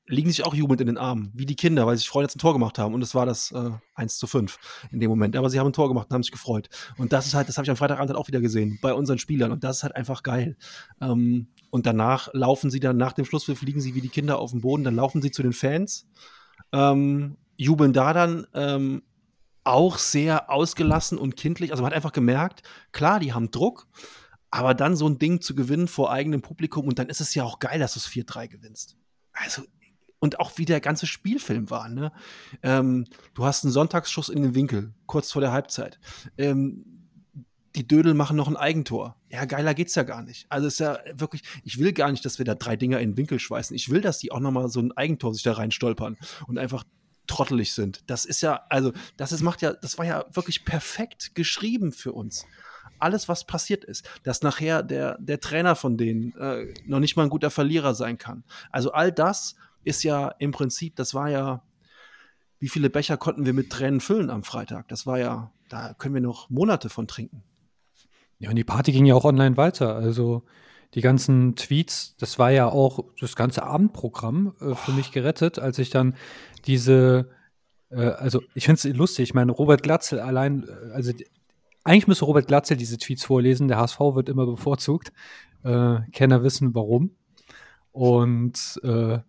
liegen 0.07 0.29
sich 0.29 0.45
auch 0.45 0.53
jubelnd 0.53 0.81
in 0.81 0.87
den 0.87 0.97
Armen, 0.97 1.31
wie 1.33 1.45
die 1.45 1.55
Kinder, 1.55 1.85
weil 1.85 1.95
sie 1.95 1.99
sich 2.01 2.09
freuen, 2.09 2.25
dass 2.25 2.33
sie 2.33 2.37
ein 2.37 2.41
Tor 2.41 2.53
gemacht 2.53 2.79
haben. 2.79 2.93
Und 2.93 3.01
es 3.01 3.13
war 3.13 3.25
das 3.25 3.51
äh, 3.51 3.71
1 3.95 4.17
zu 4.17 4.27
5 4.27 4.57
in 4.91 4.99
dem 4.99 5.09
Moment. 5.09 5.35
Aber 5.35 5.49
sie 5.49 5.59
haben 5.59 5.67
ein 5.67 5.73
Tor 5.73 5.89
gemacht 5.89 6.07
und 6.09 6.13
haben 6.13 6.23
sich 6.23 6.31
gefreut. 6.31 6.69
Und 6.97 7.11
das 7.13 7.27
ist 7.27 7.33
halt, 7.33 7.49
das 7.49 7.57
habe 7.57 7.65
ich 7.65 7.69
am 7.69 7.75
Freitagabend 7.75 8.09
halt 8.09 8.19
auch 8.19 8.27
wieder 8.27 8.39
gesehen 8.39 8.79
bei 8.81 8.93
unseren 8.93 9.19
Spielern. 9.19 9.51
Und 9.51 9.63
das 9.63 9.77
ist 9.77 9.83
halt 9.83 9.95
einfach 9.95 10.23
geil. 10.23 10.55
Ähm, 11.01 11.47
und 11.69 11.85
danach 11.85 12.29
laufen 12.33 12.71
sie 12.71 12.79
dann, 12.79 12.97
nach 12.97 13.13
dem 13.13 13.25
Schlusspfiff 13.25 13.59
fliegen 13.59 13.81
sie 13.81 13.95
wie 13.95 14.01
die 14.01 14.09
Kinder 14.09 14.39
auf 14.39 14.51
den 14.51 14.61
Boden, 14.61 14.83
dann 14.83 14.95
laufen 14.95 15.21
sie 15.21 15.31
zu 15.31 15.43
den 15.43 15.53
Fans, 15.53 16.07
ähm, 16.71 17.37
jubeln 17.57 17.91
da 17.91 18.13
dann 18.13 18.47
ähm, 18.53 19.03
auch 19.63 19.97
sehr 19.97 20.49
ausgelassen 20.49 21.17
und 21.17 21.35
kindlich. 21.35 21.71
Also 21.71 21.83
man 21.83 21.91
hat 21.91 21.95
einfach 21.95 22.13
gemerkt, 22.13 22.61
klar, 22.93 23.19
die 23.19 23.33
haben 23.33 23.51
Druck, 23.51 23.87
aber 24.49 24.73
dann 24.73 24.95
so 24.95 25.07
ein 25.07 25.19
Ding 25.19 25.41
zu 25.41 25.55
gewinnen 25.55 25.89
vor 25.89 26.11
eigenem 26.11 26.41
Publikum 26.41 26.87
und 26.87 26.99
dann 26.99 27.09
ist 27.09 27.19
es 27.19 27.35
ja 27.35 27.43
auch 27.43 27.59
geil, 27.59 27.79
dass 27.79 27.93
du 27.93 27.99
es 27.99 28.07
4-3 28.07 28.47
gewinnst. 28.47 28.95
Also 29.33 29.63
und 30.19 30.39
auch 30.39 30.57
wie 30.57 30.65
der 30.65 30.81
ganze 30.81 31.07
Spielfilm 31.07 31.69
war. 31.69 31.89
Ne? 31.89 32.11
Ähm, 32.63 33.05
du 33.33 33.45
hast 33.45 33.63
einen 33.63 33.73
Sonntagsschuss 33.73 34.29
in 34.29 34.43
den 34.43 34.55
Winkel, 34.55 34.93
kurz 35.05 35.31
vor 35.31 35.41
der 35.41 35.51
Halbzeit. 35.51 35.99
Ähm, 36.37 36.85
die 37.75 37.87
Dödel 37.87 38.15
machen 38.15 38.35
noch 38.35 38.47
ein 38.47 38.57
Eigentor. 38.57 39.15
Ja, 39.29 39.45
geiler 39.45 39.75
geht's 39.75 39.93
ja 39.93 40.01
gar 40.01 40.23
nicht. 40.23 40.47
Also 40.49 40.67
ist 40.67 40.79
ja 40.79 40.97
wirklich, 41.13 41.43
ich 41.63 41.77
will 41.77 41.93
gar 41.93 42.11
nicht, 42.11 42.25
dass 42.25 42.39
wir 42.39 42.45
da 42.45 42.55
drei 42.55 42.75
Dinger 42.75 42.99
in 42.99 43.11
den 43.11 43.17
Winkel 43.17 43.39
schweißen. 43.39 43.75
Ich 43.75 43.89
will, 43.89 44.01
dass 44.01 44.17
die 44.17 44.31
auch 44.31 44.39
noch 44.39 44.51
mal 44.51 44.67
so 44.69 44.79
ein 44.79 44.91
Eigentor 44.93 45.33
sich 45.33 45.43
da 45.43 45.53
rein 45.53 45.69
stolpern 45.69 46.17
und 46.47 46.57
einfach 46.57 46.83
trottelig 47.27 47.73
sind. 47.73 48.09
Das 48.09 48.25
ist 48.25 48.41
ja, 48.41 48.61
also, 48.69 48.93
das 49.17 49.31
ist, 49.31 49.41
macht 49.41 49.61
ja, 49.61 49.73
das 49.73 49.97
war 49.99 50.05
ja 50.05 50.25
wirklich 50.31 50.65
perfekt 50.65 51.35
geschrieben 51.35 51.91
für 51.91 52.13
uns. 52.13 52.45
Alles, 52.99 53.29
was 53.29 53.45
passiert 53.45 53.83
ist, 53.83 54.09
dass 54.23 54.41
nachher 54.41 54.81
der, 54.81 55.17
der 55.19 55.39
Trainer 55.39 55.75
von 55.75 55.97
denen 55.97 56.35
äh, 56.37 56.73
noch 56.85 56.99
nicht 56.99 57.15
mal 57.15 57.23
ein 57.23 57.29
guter 57.29 57.51
Verlierer 57.51 57.93
sein 57.93 58.17
kann. 58.17 58.43
Also 58.71 58.91
all 58.91 59.11
das 59.11 59.55
ist 59.87 60.03
ja 60.03 60.29
im 60.39 60.51
Prinzip, 60.51 60.95
das 60.95 61.13
war 61.13 61.29
ja, 61.29 61.63
wie 62.59 62.69
viele 62.69 62.89
Becher 62.89 63.17
konnten 63.17 63.45
wir 63.45 63.53
mit 63.53 63.69
Tränen 63.71 64.01
füllen 64.01 64.29
am 64.29 64.43
Freitag? 64.43 64.87
Das 64.89 65.05
war 65.05 65.17
ja, 65.17 65.51
da 65.69 65.93
können 65.93 66.13
wir 66.13 66.21
noch 66.21 66.49
Monate 66.49 66.89
von 66.89 67.07
trinken. 67.07 67.43
Ja, 68.39 68.49
und 68.49 68.55
die 68.55 68.63
Party 68.63 68.91
ging 68.91 69.05
ja 69.05 69.15
auch 69.15 69.25
online 69.25 69.57
weiter. 69.57 69.95
Also 69.95 70.43
die 70.93 71.01
ganzen 71.01 71.55
Tweets, 71.55 72.15
das 72.17 72.39
war 72.39 72.51
ja 72.51 72.67
auch 72.67 73.03
das 73.19 73.35
ganze 73.35 73.63
Abendprogramm 73.63 74.53
äh, 74.61 74.75
für 74.75 74.91
mich 74.91 75.11
gerettet, 75.11 75.59
als 75.59 75.79
ich 75.79 75.89
dann 75.89 76.15
diese, 76.65 77.29
äh, 77.89 78.01
also 78.01 78.41
ich 78.53 78.65
finde 78.65 78.89
es 78.89 78.95
lustig, 78.95 79.23
ich 79.23 79.33
meine, 79.33 79.51
Robert 79.51 79.83
Glatzel 79.83 80.19
allein, 80.19 80.67
äh, 80.67 80.91
also 80.93 81.11
eigentlich 81.83 82.07
müsste 82.07 82.25
Robert 82.25 82.47
Glatzel 82.47 82.77
diese 82.77 82.97
Tweets 82.97 83.25
vorlesen, 83.25 83.67
der 83.67 83.77
HSV 83.77 83.99
wird 83.99 84.29
immer 84.29 84.45
bevorzugt. 84.45 85.13
Äh, 85.63 85.99
Kenner 86.11 86.43
wissen 86.43 86.75
warum. 86.75 87.11
Und 87.91 88.79
äh, 88.83 89.19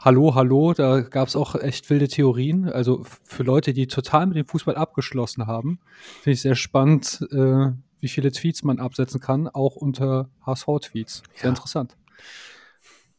Hallo, 0.00 0.36
hallo, 0.36 0.74
da 0.74 1.00
gab 1.00 1.26
es 1.26 1.34
auch 1.34 1.56
echt 1.56 1.90
wilde 1.90 2.06
Theorien. 2.06 2.68
Also 2.68 3.04
für 3.24 3.42
Leute, 3.42 3.72
die 3.72 3.88
total 3.88 4.26
mit 4.26 4.36
dem 4.36 4.46
Fußball 4.46 4.76
abgeschlossen 4.76 5.48
haben, 5.48 5.80
finde 6.22 6.34
ich 6.34 6.42
sehr 6.42 6.54
spannend, 6.54 7.26
äh, 7.32 7.72
wie 8.00 8.08
viele 8.08 8.30
Tweets 8.30 8.62
man 8.62 8.78
absetzen 8.78 9.20
kann, 9.20 9.48
auch 9.48 9.74
unter 9.74 10.28
HSV-Tweets. 10.46 11.24
Sehr 11.34 11.42
ja. 11.42 11.48
interessant. 11.48 11.96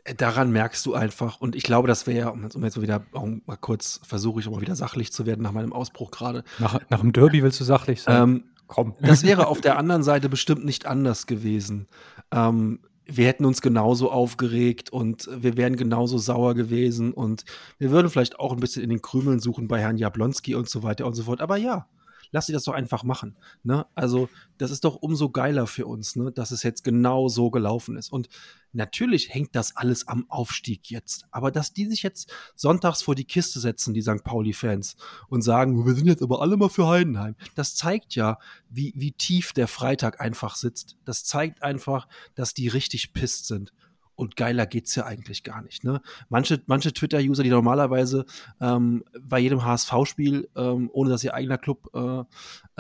Äh, 0.06 0.16
daran 0.16 0.52
merkst 0.52 0.86
du 0.86 0.94
einfach, 0.94 1.42
und 1.42 1.54
ich 1.58 1.64
glaube, 1.64 1.90
das 1.90 2.08
wäre 2.08 2.18
ja, 2.18 2.30
um 2.30 2.44
jetzt 2.44 2.58
mal 2.58 2.74
wieder, 2.82 3.04
mal 3.12 3.58
kurz 3.58 4.00
versuche 4.04 4.40
ich 4.40 4.48
auch 4.48 4.54
mal 4.54 4.62
wieder 4.62 4.78
sachlich 4.78 5.12
zu 5.12 5.26
werden 5.26 5.42
nach 5.42 5.52
meinem 5.52 5.74
Ausbruch 5.74 6.12
gerade. 6.12 6.46
Nach, 6.60 6.80
nach 6.90 7.02
dem 7.02 7.12
Derby 7.12 7.44
willst 7.44 7.60
du 7.60 7.66
sachlich 7.66 8.02
sein? 8.04 8.24
Ähm, 8.24 8.44
Komm. 8.68 8.94
Das 9.02 9.24
wäre 9.24 9.48
auf 9.48 9.62
der 9.62 9.80
anderen 9.80 10.04
Seite 10.04 10.30
bestimmt 10.30 10.64
nicht 10.64 10.86
anders 10.86 11.26
gewesen. 11.26 11.88
Ähm, 12.32 12.80
wir 13.12 13.26
hätten 13.26 13.46
uns 13.46 13.62
genauso 13.62 14.12
aufgeregt 14.12 14.92
und 14.92 15.30
wir 15.32 15.58
wären 15.58 15.76
genauso 15.76 16.18
sauer 16.18 16.54
gewesen 16.56 17.14
und 17.14 17.44
wir 17.78 17.92
würden 17.92 18.10
vielleicht 18.10 18.40
auch 18.40 18.54
ein 18.54 18.60
bisschen 18.60 18.84
in 18.84 18.90
den 18.90 19.02
Krümeln 19.02 19.40
suchen 19.40 19.68
bei 19.68 19.80
Herrn 19.80 19.98
Jablonski 19.98 20.56
und 20.56 20.70
so 20.70 20.84
weiter 20.84 21.06
und 21.06 21.16
so 21.16 21.24
fort. 21.24 21.42
Aber 21.42 21.58
ja, 21.58 21.88
lass 22.32 22.46
sie 22.46 22.54
das 22.54 22.64
doch 22.64 22.74
einfach 22.74 23.04
machen. 23.04 23.36
Ne? 23.64 23.86
Also, 23.96 24.30
das 24.58 24.72
ist 24.72 24.84
doch 24.84 24.96
umso 24.96 25.30
geiler 25.30 25.68
für 25.68 25.86
uns, 25.86 26.16
ne? 26.16 26.32
dass 26.32 26.52
es 26.52 26.64
jetzt 26.64 26.84
genau 26.84 27.28
so 27.28 27.50
gelaufen 27.50 27.98
ist. 27.98 28.12
Und 28.12 28.30
natürlich 28.74 29.34
hängt 29.34 29.56
das 29.56 29.76
alles 29.76 30.08
am 30.08 30.30
Aufstieg 30.30 30.90
jetzt. 30.90 31.26
Aber 31.32 31.52
dass 31.52 31.74
die 31.74 31.88
sich 31.88 32.04
jetzt 32.04 32.32
sonntags 32.56 33.02
vor 33.02 33.16
die 33.16 33.26
Kiste 33.26 33.60
setzen, 33.60 33.94
die 33.94 34.02
St. 34.02 34.24
Pauli-Fans, 34.24 34.96
und 35.30 35.42
sagen, 35.42 35.86
wir 35.86 35.94
sind 35.94 36.08
jetzt 36.08 36.22
aber 36.22 36.42
alle 36.42 36.58
mal 36.58 36.70
für 36.70 36.88
Heidenheim, 36.88 37.36
das 37.56 37.76
zeigt 37.76 38.16
ja, 38.16 38.38
wie, 38.70 38.94
wie 38.96 39.12
tief 39.12 39.54
der 39.54 39.68
Freitag 39.68 40.22
einfach 40.22 40.56
sitzt. 40.56 40.98
Das 41.06 41.24
zeigt 41.24 41.64
einfach, 41.64 42.08
dass 42.36 42.54
die 42.54 42.68
richtig 42.68 43.14
pisst 43.14 43.48
sind. 43.48 43.74
Und 44.20 44.36
geiler 44.36 44.66
geht's 44.66 44.96
ja 44.96 45.06
eigentlich 45.06 45.44
gar 45.44 45.62
nicht. 45.62 45.86
Ne? 45.86 46.02
Manche, 46.28 46.62
manche 46.66 46.92
Twitter-User, 46.92 47.42
die 47.42 47.50
normalerweise 47.50 48.26
ähm, 48.60 49.06
bei 49.22 49.40
jedem 49.40 49.64
HSV-Spiel, 49.64 50.50
ähm, 50.58 50.90
ohne 50.92 51.10
dass 51.10 51.24
ihr 51.24 51.34
eigener 51.34 51.58
Club 51.58 51.90
äh, 51.94 52.24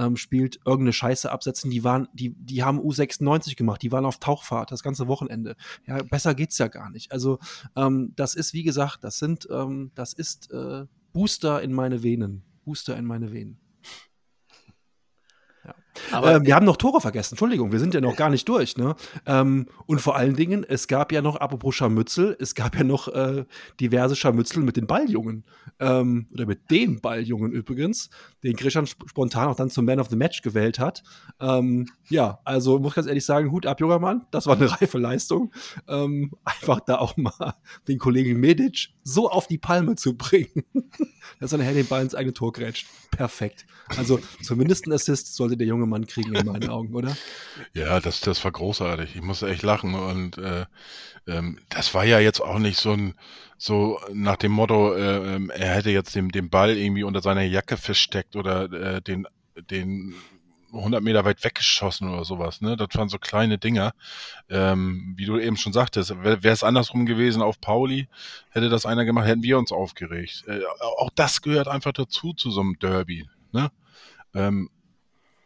ähm, 0.03 0.17
spielt, 0.17 0.59
irgendeine 0.65 0.91
Scheiße 0.91 1.31
absetzen, 1.31 1.71
die 1.71 1.85
waren, 1.85 2.09
die, 2.11 2.35
die 2.35 2.63
haben 2.63 2.81
U96 2.81 3.55
gemacht, 3.55 3.81
die 3.81 3.93
waren 3.93 4.03
auf 4.03 4.19
Tauchfahrt 4.19 4.73
das 4.73 4.83
ganze 4.83 5.07
Wochenende. 5.07 5.55
Ja, 5.87 6.03
besser 6.03 6.35
geht's 6.35 6.57
ja 6.57 6.67
gar 6.67 6.89
nicht. 6.89 7.13
Also, 7.13 7.39
ähm, 7.77 8.11
das 8.17 8.35
ist, 8.35 8.53
wie 8.53 8.63
gesagt, 8.63 9.05
das 9.05 9.17
sind, 9.17 9.47
ähm, 9.49 9.91
das 9.95 10.11
ist 10.11 10.51
äh, 10.51 10.87
Booster 11.13 11.61
in 11.61 11.71
meine 11.71 12.03
Venen. 12.03 12.43
Booster 12.65 12.97
in 12.97 13.05
meine 13.05 13.31
Venen. 13.31 13.57
Aber- 16.11 16.35
ähm, 16.35 16.45
wir 16.45 16.55
haben 16.55 16.65
noch 16.65 16.77
Tore 16.77 17.01
vergessen. 17.01 17.33
Entschuldigung, 17.33 17.71
wir 17.71 17.79
sind 17.79 17.93
ja 17.93 18.01
noch 18.01 18.15
gar 18.15 18.29
nicht 18.29 18.47
durch. 18.47 18.77
Ne? 18.77 18.95
Ähm, 19.25 19.67
und 19.85 19.99
vor 20.01 20.15
allen 20.15 20.35
Dingen, 20.35 20.63
es 20.67 20.87
gab 20.87 21.11
ja 21.11 21.21
noch, 21.21 21.35
apropos 21.35 21.75
Scharmützel, 21.75 22.35
es 22.39 22.55
gab 22.55 22.75
ja 22.75 22.83
noch 22.83 23.07
äh, 23.09 23.45
diverse 23.79 24.15
Scharmützel 24.15 24.63
mit 24.63 24.77
den 24.77 24.87
Balljungen. 24.87 25.45
Ähm, 25.79 26.27
oder 26.33 26.45
mit 26.45 26.71
dem 26.71 26.99
Balljungen 26.99 27.51
übrigens, 27.51 28.09
den 28.43 28.55
Grishan 28.55 28.85
sp 28.89 28.99
spontan 29.07 29.47
auch 29.47 29.55
dann 29.55 29.69
zum 29.69 29.85
Man 29.85 29.99
of 29.99 30.09
the 30.09 30.15
Match 30.15 30.41
gewählt 30.41 30.79
hat. 30.79 31.03
Ähm, 31.39 31.87
ja, 32.09 32.39
also 32.43 32.79
muss 32.79 32.95
ganz 32.95 33.07
ehrlich 33.07 33.25
sagen, 33.25 33.51
Hut 33.51 33.65
ab, 33.65 33.79
junger 33.79 33.99
Mann. 33.99 34.25
Das 34.31 34.45
war 34.47 34.55
eine 34.55 34.71
reife 34.81 34.97
Leistung. 34.97 35.53
Ähm, 35.87 36.31
einfach 36.43 36.79
da 36.81 36.97
auch 36.97 37.15
mal 37.17 37.55
den 37.87 37.99
Kollegen 37.99 38.39
Medic 38.39 38.89
so 39.03 39.29
auf 39.29 39.47
die 39.47 39.57
Palme 39.57 39.95
zu 39.95 40.15
bringen, 40.17 40.63
dass 41.39 41.51
er 41.51 41.57
nachher 41.57 41.73
den 41.73 41.87
Ball 41.87 42.03
ins 42.03 42.15
eigene 42.15 42.33
Tor 42.33 42.51
grätscht. 42.51 42.87
Perfekt. 43.11 43.65
Also 43.97 44.19
zumindest 44.43 44.85
ein 44.87 44.93
Assist 44.93 45.35
sollte 45.35 45.57
der 45.57 45.67
junge 45.67 45.85
Mann 45.89 46.07
kriegen 46.07 46.33
in 46.35 46.45
meinen 46.45 46.69
Augen, 46.69 46.93
oder? 46.95 47.15
Ja, 47.73 47.99
das, 47.99 48.21
das 48.21 48.43
war 48.43 48.51
großartig. 48.51 49.15
Ich 49.15 49.21
musste 49.21 49.49
echt 49.49 49.63
lachen 49.63 49.95
und 49.95 50.37
äh, 50.37 50.65
ähm, 51.27 51.59
das 51.69 51.93
war 51.93 52.05
ja 52.05 52.19
jetzt 52.19 52.41
auch 52.41 52.59
nicht 52.59 52.79
so 52.79 52.91
ein 52.91 53.15
so 53.57 53.99
nach 54.13 54.37
dem 54.37 54.53
Motto, 54.53 54.93
äh, 54.93 55.35
ähm, 55.35 55.49
er 55.49 55.75
hätte 55.75 55.91
jetzt 55.91 56.15
den, 56.15 56.29
den 56.29 56.49
Ball 56.49 56.77
irgendwie 56.77 57.03
unter 57.03 57.21
seiner 57.21 57.43
Jacke 57.43 57.75
versteckt 57.75 58.37
oder 58.37 58.71
äh, 58.71 59.01
den 59.01 59.27
den 59.69 60.15
100 60.73 61.01
Meter 61.01 61.25
weit 61.25 61.43
weggeschossen 61.43 62.09
oder 62.09 62.25
sowas. 62.25 62.61
Ne, 62.61 62.77
das 62.77 62.89
waren 62.93 63.09
so 63.09 63.17
kleine 63.17 63.57
Dinger. 63.57 63.93
Ähm, 64.49 65.13
wie 65.17 65.25
du 65.25 65.37
eben 65.39 65.57
schon 65.57 65.73
sagtest, 65.73 66.11
wäre 66.23 66.47
es 66.47 66.63
andersrum 66.63 67.05
gewesen 67.05 67.41
auf 67.41 67.59
Pauli, 67.59 68.07
hätte 68.49 68.69
das 68.69 68.85
einer 68.85 69.05
gemacht, 69.05 69.27
hätten 69.27 69.43
wir 69.43 69.57
uns 69.57 69.71
aufgeregt. 69.71 70.43
Äh, 70.47 70.61
auch 70.97 71.09
das 71.15 71.41
gehört 71.41 71.67
einfach 71.67 71.93
dazu 71.93 72.33
zu 72.33 72.51
so 72.51 72.61
einem 72.61 72.77
Derby. 72.79 73.27
Ne? 73.51 73.71
Ähm, 74.33 74.69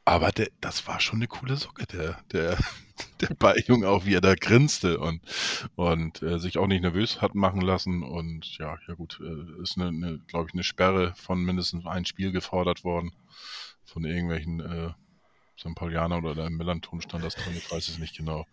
aber 0.05 0.31
der, 0.31 0.49
das 0.59 0.87
war 0.87 0.99
schon 0.99 1.19
eine 1.19 1.27
coole 1.27 1.55
Socke, 1.55 1.85
der, 1.85 2.19
der, 2.31 2.57
der 3.21 3.33
Balljunge 3.35 3.87
auch, 3.87 4.05
wie 4.05 4.15
er 4.15 4.21
da 4.21 4.35
grinste 4.35 4.99
und, 4.99 5.21
und 5.75 6.21
äh, 6.21 6.39
sich 6.39 6.57
auch 6.57 6.67
nicht 6.67 6.81
nervös 6.81 7.21
hat 7.21 7.35
machen 7.35 7.61
lassen. 7.61 8.03
Und 8.03 8.57
ja, 8.57 8.77
ja 8.87 8.93
gut, 8.95 9.19
äh, 9.21 9.61
ist 9.61 9.77
eine, 9.77 9.87
eine 9.87 10.19
glaube 10.27 10.49
ich, 10.49 10.53
eine 10.53 10.63
Sperre 10.63 11.13
von 11.15 11.43
mindestens 11.43 11.85
ein 11.85 12.05
Spiel 12.05 12.31
gefordert 12.31 12.83
worden 12.83 13.13
von 13.85 14.03
irgendwelchen 14.05 14.59
äh, 14.59 14.89
St. 15.57 15.75
Paulianer 15.75 16.17
oder 16.17 16.35
da 16.35 16.47
im 16.47 16.57
Millanton 16.57 17.01
stand 17.01 17.23
das 17.23 17.35
drin, 17.35 17.53
ich 17.55 17.71
weiß 17.71 17.87
es 17.87 17.99
nicht 17.99 18.17
genau. 18.17 18.45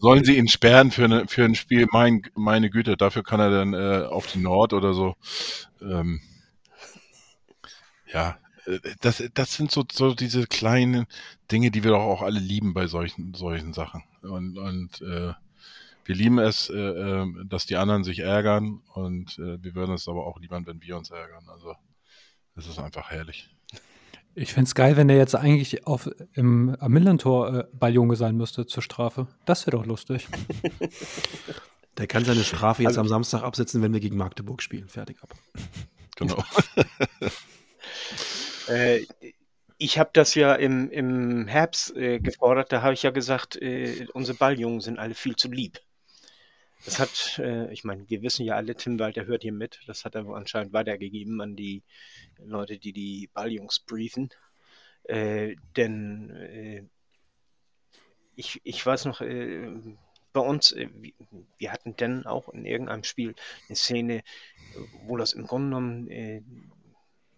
Sollen 0.00 0.24
sie 0.24 0.36
ihn 0.36 0.48
sperren 0.48 0.90
für, 0.90 1.04
eine, 1.04 1.28
für 1.28 1.44
ein 1.44 1.54
Spiel? 1.54 1.86
Mein, 1.90 2.22
meine 2.34 2.68
Güte, 2.68 2.96
dafür 2.96 3.22
kann 3.22 3.40
er 3.40 3.50
dann 3.50 3.74
äh, 3.74 4.06
auf 4.06 4.26
die 4.26 4.40
Nord 4.40 4.72
oder 4.72 4.92
so. 4.92 5.16
Ähm, 5.80 6.20
ja, 8.12 8.38
das, 9.00 9.22
das 9.34 9.54
sind 9.54 9.70
so, 9.70 9.84
so 9.90 10.14
diese 10.14 10.46
kleinen 10.46 11.06
Dinge, 11.50 11.70
die 11.70 11.82
wir 11.84 11.90
doch 11.92 12.00
auch 12.02 12.22
alle 12.22 12.40
lieben 12.40 12.74
bei 12.74 12.86
solchen, 12.86 13.34
solchen 13.34 13.72
Sachen. 13.72 14.02
Und, 14.22 14.56
und 14.58 15.00
äh, 15.02 15.32
wir 16.04 16.14
lieben 16.14 16.38
es, 16.38 16.68
äh, 16.70 16.76
äh, 16.76 17.26
dass 17.46 17.66
die 17.66 17.76
anderen 17.76 18.04
sich 18.04 18.20
ärgern 18.20 18.80
und 18.94 19.38
äh, 19.38 19.62
wir 19.62 19.74
würden 19.74 19.94
es 19.94 20.08
aber 20.08 20.26
auch 20.26 20.38
liebern, 20.40 20.66
wenn 20.66 20.80
wir 20.82 20.96
uns 20.96 21.10
ärgern. 21.10 21.44
Also 21.48 21.74
es 22.56 22.66
ist 22.66 22.78
einfach 22.78 23.10
herrlich. 23.10 23.48
Ich 24.34 24.54
fände 24.54 24.66
es 24.68 24.74
geil, 24.74 24.96
wenn 24.96 25.08
der 25.08 25.18
jetzt 25.18 25.34
eigentlich 25.34 25.86
auf, 25.86 26.08
im, 26.32 26.74
am 26.80 26.92
Millantor 26.92 27.54
äh, 27.54 27.64
Balljunge 27.74 28.16
sein 28.16 28.36
müsste 28.36 28.66
zur 28.66 28.82
Strafe. 28.82 29.26
Das 29.44 29.66
wäre 29.66 29.76
doch 29.76 29.86
lustig. 29.86 30.26
Der 31.98 32.06
kann 32.06 32.24
seine 32.24 32.42
Strafe 32.42 32.82
jetzt 32.82 32.92
Also- 32.92 33.00
am 33.02 33.08
Samstag 33.08 33.42
absetzen, 33.42 33.82
wenn 33.82 33.92
wir 33.92 34.00
gegen 34.00 34.16
Magdeburg 34.16 34.62
spielen. 34.62 34.88
Fertig 34.88 35.22
ab. 35.22 35.34
Genau. 36.16 36.42
Äh, 38.68 39.06
ich 39.78 39.98
habe 39.98 40.10
das 40.12 40.34
ja 40.34 40.54
im, 40.54 40.90
im 40.90 41.48
Herbst 41.48 41.96
äh, 41.96 42.20
gefordert, 42.20 42.72
da 42.72 42.82
habe 42.82 42.94
ich 42.94 43.02
ja 43.02 43.10
gesagt, 43.10 43.56
äh, 43.56 44.06
unsere 44.12 44.38
Balljungen 44.38 44.80
sind 44.80 44.98
alle 44.98 45.14
viel 45.14 45.34
zu 45.34 45.50
lieb. 45.50 45.80
Das 46.84 46.98
hat, 46.98 47.38
äh, 47.38 47.72
ich 47.72 47.84
meine, 47.84 48.08
wir 48.08 48.22
wissen 48.22 48.44
ja 48.44 48.56
alle, 48.56 48.74
Tim 48.74 48.98
Walter 48.98 49.26
hört 49.26 49.42
hier 49.42 49.52
mit, 49.52 49.80
das 49.86 50.04
hat 50.04 50.14
er 50.14 50.26
anscheinend 50.28 50.72
weitergegeben 50.72 51.40
an 51.40 51.56
die 51.56 51.82
Leute, 52.38 52.78
die 52.78 52.92
die 52.92 53.28
Balljungs 53.32 53.80
briefen. 53.80 54.30
Äh, 55.04 55.56
denn 55.76 56.30
äh, 56.30 56.84
ich, 58.36 58.60
ich 58.64 58.84
weiß 58.84 59.04
noch, 59.06 59.20
äh, 59.20 59.68
bei 60.32 60.40
uns, 60.40 60.74
wir, 61.58 61.72
hatten 61.72 61.94
dann 61.96 62.24
auch 62.24 62.48
in 62.48 62.64
irgendeinem 62.64 63.04
Spiel 63.04 63.34
eine 63.68 63.76
Szene, 63.76 64.22
wo 65.06 65.18
das 65.18 65.34
im 65.34 65.46
Grunde 65.46 65.68
genommen 65.68 66.72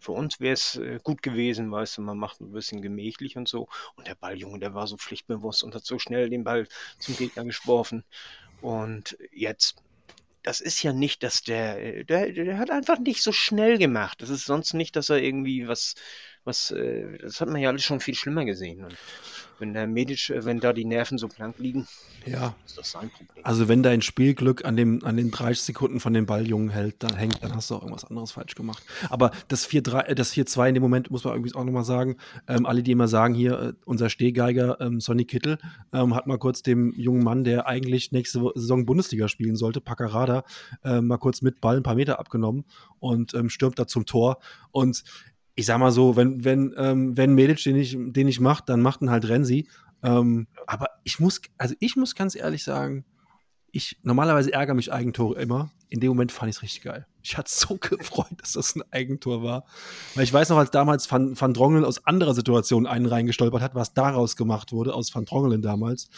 für 0.04 0.12
uns 0.12 0.38
wäre 0.38 0.52
es 0.52 0.76
äh, 0.76 1.00
gut 1.02 1.22
gewesen, 1.22 1.70
weißt 1.72 1.96
du, 1.98 2.02
man 2.02 2.18
macht 2.18 2.40
ein 2.40 2.52
bisschen 2.52 2.82
gemächlich 2.82 3.36
und 3.36 3.48
so. 3.48 3.68
Und 3.96 4.06
der 4.06 4.14
Balljunge, 4.14 4.58
der 4.58 4.74
war 4.74 4.86
so 4.86 4.96
pflichtbewusst 4.96 5.64
und 5.64 5.74
hat 5.74 5.84
so 5.84 5.98
schnell 5.98 6.28
den 6.28 6.44
Ball 6.44 6.68
zum 6.98 7.16
Gegner 7.16 7.44
geworfen. 7.44 8.04
Und 8.60 9.16
jetzt, 9.32 9.76
das 10.42 10.60
ist 10.60 10.82
ja 10.82 10.92
nicht, 10.92 11.22
dass 11.22 11.42
der, 11.42 12.04
der, 12.04 12.32
der 12.32 12.58
hat 12.58 12.70
einfach 12.70 12.98
nicht 12.98 13.22
so 13.22 13.32
schnell 13.32 13.78
gemacht. 13.78 14.20
Das 14.20 14.28
ist 14.28 14.44
sonst 14.44 14.74
nicht, 14.74 14.94
dass 14.94 15.08
er 15.08 15.22
irgendwie 15.22 15.66
was, 15.68 15.94
was, 16.44 16.70
äh, 16.70 17.18
das 17.18 17.40
hat 17.40 17.48
man 17.48 17.60
ja 17.60 17.70
alles 17.70 17.84
schon 17.84 18.00
viel 18.00 18.14
schlimmer 18.14 18.44
gesehen. 18.44 18.84
Und 18.84 18.96
wenn 19.58 19.72
der 19.74 19.86
Medic, 19.86 20.30
äh, 20.30 20.44
wenn 20.44 20.60
da 20.60 20.72
die 20.72 20.84
Nerven 20.84 21.18
so 21.18 21.28
blank 21.28 21.58
liegen, 21.58 21.86
Ja. 22.26 22.54
ist 22.66 22.78
das 22.78 22.90
sein 22.92 23.10
Problem. 23.10 23.44
Also 23.44 23.68
wenn 23.68 23.82
dein 23.82 24.02
Spielglück 24.02 24.64
an, 24.64 24.76
dem, 24.76 25.04
an 25.04 25.16
den 25.16 25.30
30 25.30 25.62
Sekunden 25.62 26.00
von 26.00 26.12
dem 26.14 26.26
Balljungen 26.26 26.70
hält, 26.70 27.02
dann 27.02 27.16
hängt, 27.16 27.42
dann 27.42 27.54
hast 27.54 27.70
du 27.70 27.74
auch 27.76 27.82
irgendwas 27.82 28.04
anderes 28.04 28.32
falsch 28.32 28.54
gemacht. 28.54 28.82
Aber 29.10 29.30
das 29.48 29.66
4-3, 29.68 30.06
äh, 30.06 30.14
das 30.14 30.32
4-2 30.32 30.68
in 30.68 30.74
dem 30.74 30.82
Moment 30.82 31.10
muss 31.10 31.24
man 31.24 31.34
irgendwie 31.34 31.54
auch 31.54 31.64
nochmal 31.64 31.84
sagen. 31.84 32.16
Ähm, 32.48 32.66
alle, 32.66 32.82
die 32.82 32.92
immer 32.92 33.08
sagen, 33.08 33.34
hier, 33.34 33.58
äh, 33.60 33.72
unser 33.84 34.08
Stehgeiger 34.10 34.80
ähm, 34.80 35.00
Sonny 35.00 35.24
Kittel 35.24 35.58
ähm, 35.92 36.14
hat 36.14 36.26
mal 36.26 36.38
kurz 36.38 36.62
dem 36.62 36.92
jungen 36.96 37.22
Mann, 37.22 37.44
der 37.44 37.66
eigentlich 37.66 38.12
nächste 38.12 38.50
Saison 38.54 38.86
Bundesliga 38.86 39.28
spielen 39.28 39.56
sollte, 39.56 39.80
Paccarada, 39.80 40.44
ähm, 40.84 41.06
mal 41.06 41.18
kurz 41.18 41.42
mit 41.42 41.60
Ball 41.60 41.76
ein 41.76 41.82
paar 41.82 41.94
Meter 41.94 42.18
abgenommen 42.18 42.64
und 42.98 43.34
ähm, 43.34 43.48
stürmt 43.50 43.78
da 43.78 43.86
zum 43.86 44.06
Tor. 44.06 44.38
Und 44.70 45.04
ich 45.54 45.66
sag 45.66 45.78
mal 45.78 45.92
so, 45.92 46.16
wenn, 46.16 46.44
wenn, 46.44 46.74
ähm, 46.76 47.16
wenn 47.16 47.34
Medic 47.34 47.62
den 47.62 47.76
nicht, 47.76 47.96
den 47.96 48.26
nicht 48.26 48.40
macht, 48.40 48.68
dann 48.68 48.82
macht 48.82 49.02
ihn 49.02 49.10
halt 49.10 49.28
Renzi. 49.28 49.68
Ähm, 50.02 50.48
aber 50.66 50.88
ich 51.04 51.20
muss, 51.20 51.40
also 51.58 51.74
ich 51.78 51.96
muss 51.96 52.14
ganz 52.14 52.34
ehrlich 52.34 52.64
sagen, 52.64 53.04
ich 53.70 53.98
normalerweise 54.02 54.52
ärgere 54.52 54.74
mich 54.74 54.92
Eigentore 54.92 55.40
immer. 55.40 55.70
In 55.88 56.00
dem 56.00 56.08
Moment 56.08 56.32
fand 56.32 56.50
ich 56.50 56.56
es 56.56 56.62
richtig 56.62 56.82
geil. 56.82 57.06
Ich 57.22 57.36
hatte 57.36 57.50
so 57.52 57.76
gefreut, 57.80 58.26
dass 58.38 58.52
das 58.52 58.76
ein 58.76 58.82
Eigentor 58.90 59.42
war. 59.42 59.64
Weil 60.14 60.24
ich 60.24 60.32
weiß 60.32 60.48
noch, 60.50 60.58
als 60.58 60.70
damals 60.70 61.10
Van, 61.10 61.38
Van 61.40 61.54
Drongelen 61.54 61.84
aus 61.84 62.04
anderer 62.06 62.34
Situation 62.34 62.86
einen 62.86 63.06
reingestolpert 63.06 63.62
hat, 63.62 63.74
was 63.74 63.94
daraus 63.94 64.36
gemacht 64.36 64.72
wurde, 64.72 64.94
aus 64.94 65.14
Van 65.14 65.24
Drongelen 65.24 65.62
damals. 65.62 66.08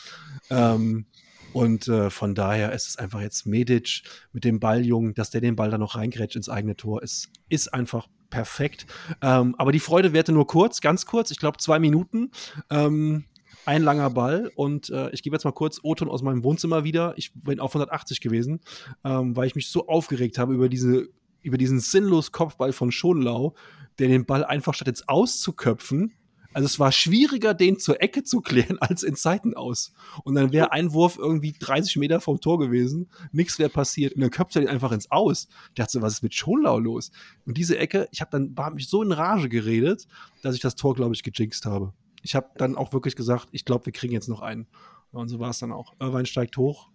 Ähm, 0.51 1.07
und 1.53 1.89
äh, 1.89 2.11
von 2.11 2.35
daher 2.35 2.73
ist 2.73 2.89
es 2.89 2.99
einfach 2.99 3.23
jetzt 3.23 3.47
Medic 3.47 4.03
mit 4.33 4.45
dem 4.45 4.61
Balljungen, 4.61 5.15
dass 5.15 5.31
der 5.31 5.41
den 5.41 5.57
Ball 5.57 5.71
dann 5.71 5.81
noch 5.81 5.97
reingrätscht 5.97 6.37
ins 6.37 6.51
eigene 6.51 6.77
Tor, 6.77 7.03
ist, 7.03 7.31
ist 7.49 7.73
einfach 7.73 8.09
perfekt. 8.31 8.87
Ähm, 9.23 9.55
aber 9.59 9.73
die 9.73 9.81
Freude 9.81 10.13
währte 10.13 10.33
nur 10.33 10.47
kurz, 10.47 10.81
ganz 10.81 11.07
kurz, 11.07 11.31
ich 11.31 11.39
glaube 11.39 11.59
zwei 11.59 11.79
Minuten. 11.79 12.31
Ähm, 12.71 13.25
ein 13.65 13.83
langer 13.83 14.11
Ball 14.11 14.53
und 14.55 14.91
äh, 14.91 15.11
ich 15.11 15.23
gebe 15.23 15.35
jetzt 15.35 15.45
mal 15.45 15.53
kurz 15.53 15.81
O-Ton 15.83 16.09
aus 16.09 16.23
meinem 16.23 16.45
Wohnzimmer 16.45 16.85
wieder. 16.85 17.15
Ich 17.17 17.33
bin 17.35 17.59
auf 17.59 17.73
180 17.73 18.21
gewesen, 18.21 18.61
ähm, 19.05 19.35
weil 19.35 19.49
ich 19.49 19.57
mich 19.57 19.69
so 19.69 19.89
aufgeregt 19.89 20.39
habe 20.39 20.55
über, 20.55 20.69
diese, 20.69 21.09
über 21.43 21.59
diesen 21.59 21.81
sinnlos 21.81 22.31
Kopfball 22.31 22.73
von 22.73 22.93
Schonlau, 22.93 23.55
der 23.99 24.09
den 24.09 24.25
Ball 24.25 24.45
einfach 24.45 24.73
statt 24.75 24.87
jetzt 24.87 25.09
auszuköpfen, 25.09 26.13
also 26.57 26.65
es 26.65 26.81
war 26.81 26.91
schwieriger, 26.91 27.53
den 27.53 27.79
zur 27.79 28.03
Ecke 28.03 28.23
zu 28.25 28.41
klären, 28.41 28.79
als 28.81 29.03
in 29.03 29.15
Zeiten 29.15 29.53
aus. 29.53 29.93
Und 30.25 30.37
dann 30.37 30.53
wäre 30.53 30.73
ein 30.73 30.95
Wurf 30.95 31.19
irgendwie 31.19 31.53
30 31.53 31.97
Meter 31.97 32.19
vom 32.19 32.41
Tor 32.41 32.59
gewesen, 32.59 33.11
nichts 33.31 33.59
wäre 33.59 33.69
passiert. 33.69 34.15
Und 34.15 34.23
dann 34.23 34.31
köpft 34.31 34.57
er 34.57 34.63
den 34.63 34.71
einfach 34.71 34.91
ins 34.91 35.11
Aus. 35.11 35.49
Ich 35.69 35.75
dachte 35.75 35.93
so, 35.93 36.01
was 36.01 36.15
ist 36.15 36.23
mit 36.23 36.35
Schonlau 36.35 36.79
los? 36.79 37.11
Und 37.45 37.59
diese 37.59 37.77
Ecke, 37.77 38.09
ich 38.11 38.23
habe 38.23 38.31
dann 38.31 38.55
hab 38.57 38.73
mich 38.73 38.89
so 38.89 39.03
in 39.03 39.13
Rage 39.13 39.51
geredet, 39.51 40.07
dass 40.41 40.55
ich 40.55 40.63
das 40.63 40.77
Tor, 40.77 40.95
glaube 40.95 41.15
ich, 41.15 41.23
gejinxt 41.23 41.67
habe. 41.67 41.93
Ich 42.23 42.35
habe 42.35 42.49
dann 42.57 42.75
auch 42.75 42.95
wirklich 42.95 43.17
gesagt, 43.17 43.49
ich 43.53 43.67
glaube, 43.67 43.85
wir 43.85 43.93
kriegen 43.93 44.15
jetzt 44.15 44.31
noch 44.31 44.41
einen. 44.41 44.67
Und 45.13 45.29
so 45.29 45.39
war 45.39 45.51
es 45.51 45.59
dann 45.59 45.73
auch. 45.73 45.93
Irvine 46.01 46.25
steigt 46.25 46.57
hoch, 46.57 46.89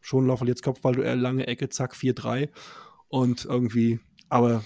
Schonlau 0.00 0.34
verliert 0.34 0.60
Kopfballduell, 0.60 1.20
lange 1.20 1.46
Ecke, 1.46 1.68
zack, 1.68 1.94
4-3. 1.94 2.48
Und 3.06 3.44
irgendwie, 3.44 4.00
aber 4.28 4.64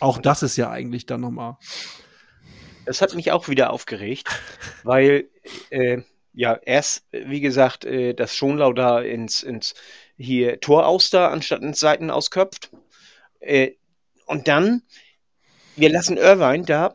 auch 0.00 0.16
das 0.16 0.42
ist 0.42 0.56
ja 0.56 0.70
eigentlich 0.70 1.04
dann 1.04 1.20
nochmal 1.20 1.58
Das 2.84 3.00
hat 3.00 3.14
mich 3.14 3.32
auch 3.32 3.48
wieder 3.48 3.70
aufgeregt, 3.70 4.28
weil 4.82 5.28
äh, 5.70 6.02
ja 6.32 6.54
erst, 6.54 7.04
wie 7.12 7.40
gesagt, 7.40 7.84
äh, 7.84 8.14
das 8.14 8.36
Schonlau 8.36 8.72
da 8.72 9.00
ins, 9.00 9.42
ins 9.42 9.74
hier 10.16 10.60
Tor 10.60 10.86
aus 10.86 11.10
da, 11.10 11.28
anstatt 11.28 11.62
ins 11.62 11.80
Seiten 11.80 12.10
ausköpft. 12.10 12.70
Äh, 13.40 13.72
und 14.26 14.48
dann, 14.48 14.82
wir 15.76 15.90
lassen 15.90 16.16
Irvine 16.16 16.64
da, 16.64 16.94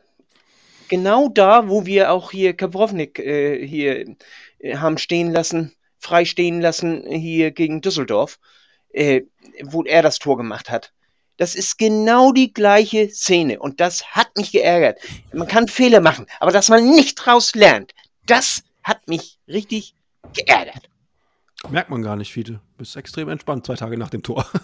genau 0.90 1.30
da, 1.30 1.70
wo 1.70 1.86
wir 1.86 2.12
auch 2.12 2.32
hier 2.32 2.54
Kabrovnik 2.56 3.20
äh, 3.20 3.66
hier 3.66 4.16
äh, 4.60 4.76
haben 4.76 4.98
stehen 4.98 5.32
lassen, 5.32 5.76
frei 6.00 6.26
stehen 6.26 6.62
lassen, 6.62 7.06
hier 7.08 7.52
gegen 7.52 7.82
Düsseldorf, 7.82 8.40
äh, 8.92 9.22
wo 9.64 9.84
er 9.84 10.02
das 10.02 10.20
Tor 10.20 10.38
gemacht 10.38 10.70
hat. 10.70 10.94
Das 11.40 11.56
ist 11.56 11.78
genau 11.78 12.34
die 12.34 12.54
gleiche 12.54 13.10
Szene 13.10 13.60
und 13.60 13.80
das 13.80 14.08
hat 14.08 14.28
mich 14.36 14.52
geärgert. 14.52 15.00
Man 15.32 15.48
kann 15.48 15.70
Fehler 15.70 16.02
machen, 16.02 16.26
aber 16.42 16.52
dass 16.52 16.68
man 16.68 16.88
nicht 16.92 17.16
draus 17.16 17.56
lernt, 17.56 17.94
das 18.26 18.62
hat 18.84 19.08
mich 19.08 19.40
richtig 19.48 19.96
geärgert. 20.36 20.90
Merkt 21.70 21.90
man 21.90 22.02
gar 22.02 22.18
nicht, 22.18 22.34
Fiete. 22.34 22.60
Bist 22.78 22.98
extrem 22.98 23.30
entspannt, 23.30 23.66
zwei 23.66 23.76
Tage 23.76 23.98
nach 23.98 24.10
dem 24.10 24.22
Tor. 24.22 24.46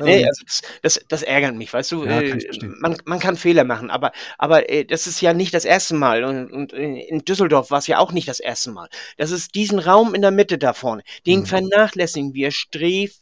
Nee, 0.00 0.24
also 0.24 0.44
das, 0.44 0.62
das, 0.82 1.04
das 1.08 1.22
ärgert 1.24 1.56
mich, 1.56 1.72
weißt 1.72 1.90
du? 1.90 2.04
Ja, 2.04 2.20
äh, 2.20 2.38
man, 2.78 2.96
man 3.04 3.18
kann 3.18 3.36
Fehler 3.36 3.64
machen, 3.64 3.90
aber, 3.90 4.12
aber 4.38 4.70
äh, 4.70 4.84
das 4.84 5.08
ist 5.08 5.20
ja 5.20 5.34
nicht 5.34 5.52
das 5.52 5.64
erste 5.64 5.96
Mal. 5.96 6.22
Und, 6.22 6.52
und 6.52 6.72
in 6.72 7.24
Düsseldorf 7.24 7.72
war 7.72 7.78
es 7.78 7.88
ja 7.88 7.98
auch 7.98 8.12
nicht 8.12 8.28
das 8.28 8.38
erste 8.38 8.70
Mal. 8.70 8.88
Das 9.16 9.32
ist 9.32 9.56
diesen 9.56 9.80
Raum 9.80 10.14
in 10.14 10.22
der 10.22 10.30
Mitte 10.30 10.56
da 10.56 10.72
vorne, 10.72 11.02
den 11.26 11.40
Mhm. 11.40 11.46
vernachlässigen 11.46 12.32
wir 12.32 12.52
sträflich. 12.52 13.20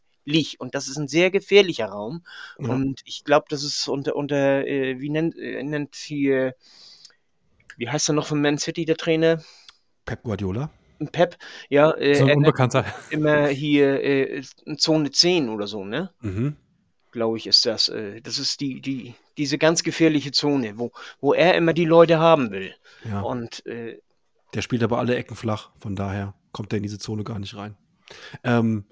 Und 0.59 0.75
das 0.75 0.89
ist 0.89 0.97
ein 0.97 1.09
sehr 1.09 1.31
gefährlicher 1.31 1.87
Raum. 1.87 2.25
Ja. 2.59 2.69
Und 2.71 3.01
ich 3.05 3.25
glaube, 3.25 3.47
das 3.49 3.63
ist 3.63 3.89
unter, 3.89 4.17
unter 4.17 4.67
äh, 4.67 5.01
wie 5.01 5.09
nennt, 5.11 5.37
äh, 5.39 5.63
nennt 5.63 5.95
hier, 5.95 6.55
wie 7.77 7.89
heißt 7.89 8.09
er 8.11 8.15
noch 8.15 8.27
von 8.27 8.41
Man 8.43 8.59
City, 8.59 8.85
der 8.85 8.97
Trainer? 8.97 9.43
Pep 10.05 10.23
Guardiola. 10.23 10.71
Pep, 11.13 11.37
ja, 11.69 11.93
äh, 11.93 12.15
So 12.15 12.25
ein 12.25 12.31
er 12.31 12.37
Unbekannter. 12.37 12.85
immer 13.11 13.49
hier 13.49 14.03
äh, 14.03 14.43
Zone 14.79 15.11
10 15.11 15.49
oder 15.51 15.67
so, 15.67 15.85
ne? 15.85 16.11
Mhm. 16.21 16.57
glaube 17.13 17.37
ich, 17.37 17.47
ist 17.47 17.67
das. 17.67 17.89
Äh, 17.89 18.21
das 18.23 18.39
ist 18.39 18.61
die, 18.61 18.81
die, 18.81 19.15
diese 19.37 19.59
ganz 19.59 19.83
gefährliche 19.83 20.33
Zone, 20.33 20.79
wo, 20.79 20.93
wo 21.21 21.35
er 21.35 21.55
immer 21.55 21.73
die 21.75 21.85
Leute 21.85 22.19
haben 22.19 22.51
will. 22.51 22.75
Ja. 23.05 23.21
Und 23.21 23.65
äh, 23.67 23.99
Der 24.55 24.63
spielt 24.63 24.83
aber 24.83 24.99
alle 24.99 25.17
Ecken 25.17 25.37
flach, 25.37 25.71
von 25.79 25.97
daher 25.97 26.35
kommt 26.53 26.73
er 26.73 26.79
in 26.79 26.83
diese 26.83 26.99
Zone 26.99 27.25
gar 27.25 27.39
nicht 27.39 27.55
rein. 27.57 27.77
Ähm, 28.43 28.85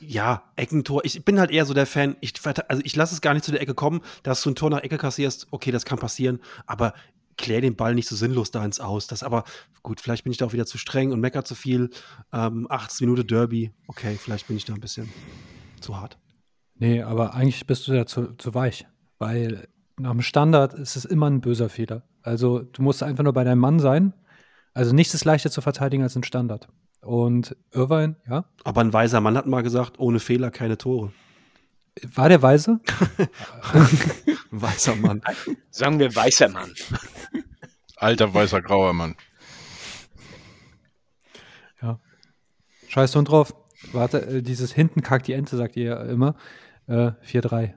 ja, 0.00 0.44
Eckentor. 0.56 1.04
Ich 1.04 1.24
bin 1.24 1.40
halt 1.40 1.50
eher 1.50 1.66
so 1.66 1.74
der 1.74 1.86
Fan. 1.86 2.16
Ich, 2.20 2.34
also 2.68 2.82
ich 2.84 2.94
lasse 2.96 3.14
es 3.14 3.20
gar 3.20 3.34
nicht 3.34 3.44
zu 3.44 3.50
der 3.50 3.60
Ecke 3.60 3.74
kommen, 3.74 4.00
dass 4.22 4.42
du 4.42 4.50
ein 4.50 4.54
Tor 4.54 4.70
nach 4.70 4.82
Ecke 4.82 4.98
kassierst. 4.98 5.48
Okay, 5.50 5.72
das 5.72 5.84
kann 5.84 5.98
passieren, 5.98 6.40
aber 6.66 6.94
klär 7.36 7.60
den 7.60 7.74
Ball 7.76 7.94
nicht 7.94 8.08
so 8.08 8.16
sinnlos 8.16 8.50
da 8.50 8.64
ins 8.64 8.80
Aus. 8.80 9.06
Das 9.06 9.22
aber, 9.22 9.44
gut, 9.82 10.00
vielleicht 10.00 10.24
bin 10.24 10.30
ich 10.30 10.38
da 10.38 10.46
auch 10.46 10.52
wieder 10.52 10.66
zu 10.66 10.78
streng 10.78 11.12
und 11.12 11.20
mecker 11.20 11.44
zu 11.44 11.54
viel. 11.54 11.90
Ähm, 12.32 12.66
18 12.70 13.08
Minuten 13.08 13.26
Derby. 13.26 13.72
Okay, 13.88 14.16
vielleicht 14.20 14.46
bin 14.46 14.56
ich 14.56 14.64
da 14.64 14.74
ein 14.74 14.80
bisschen 14.80 15.08
zu 15.80 16.00
hart. 16.00 16.18
Nee, 16.76 17.02
aber 17.02 17.34
eigentlich 17.34 17.66
bist 17.66 17.86
du 17.88 17.92
ja 17.92 18.06
zu, 18.06 18.34
zu 18.34 18.54
weich, 18.54 18.86
weil 19.18 19.68
nach 19.98 20.10
dem 20.10 20.22
Standard 20.22 20.74
ist 20.74 20.96
es 20.96 21.04
immer 21.04 21.30
ein 21.30 21.40
böser 21.40 21.68
Fehler. 21.68 22.02
Also 22.22 22.60
du 22.60 22.82
musst 22.82 23.02
einfach 23.02 23.24
nur 23.24 23.32
bei 23.32 23.44
deinem 23.44 23.60
Mann 23.60 23.78
sein. 23.78 24.12
Also 24.72 24.92
nichts 24.92 25.14
ist 25.14 25.24
leichter 25.24 25.50
zu 25.50 25.60
verteidigen 25.60 26.02
als 26.02 26.16
ein 26.16 26.24
Standard. 26.24 26.68
Und 27.04 27.56
Irvine, 27.72 28.16
ja, 28.28 28.44
Aber 28.64 28.80
ein 28.80 28.92
weiser 28.92 29.20
Mann 29.20 29.36
hat 29.36 29.46
mal 29.46 29.62
gesagt, 29.62 29.98
ohne 29.98 30.20
Fehler 30.20 30.50
keine 30.50 30.78
Tore. 30.78 31.12
war 32.14 32.28
der 32.28 32.42
Weise? 32.42 32.80
Ein 33.72 33.88
weiser 34.50 34.96
Mann. 34.96 35.22
sagen 35.70 35.98
wir 35.98 36.14
weißer 36.14 36.48
Mann. 36.48 36.72
Alter 37.96 38.32
weißer 38.32 38.62
grauer 38.62 38.92
Mann. 38.94 39.16
Ja. 41.82 42.00
Scheiß 42.88 43.14
Hund 43.16 43.28
drauf. 43.28 43.54
Warte, 43.92 44.22
äh, 44.26 44.42
dieses 44.42 44.72
hinten 44.72 45.02
kackt 45.02 45.26
die 45.26 45.34
Ente, 45.34 45.56
sagt 45.56 45.76
ihr 45.76 45.84
ja 45.84 46.02
immer. 46.04 46.36
Äh, 46.86 47.12
4-3. 47.26 47.74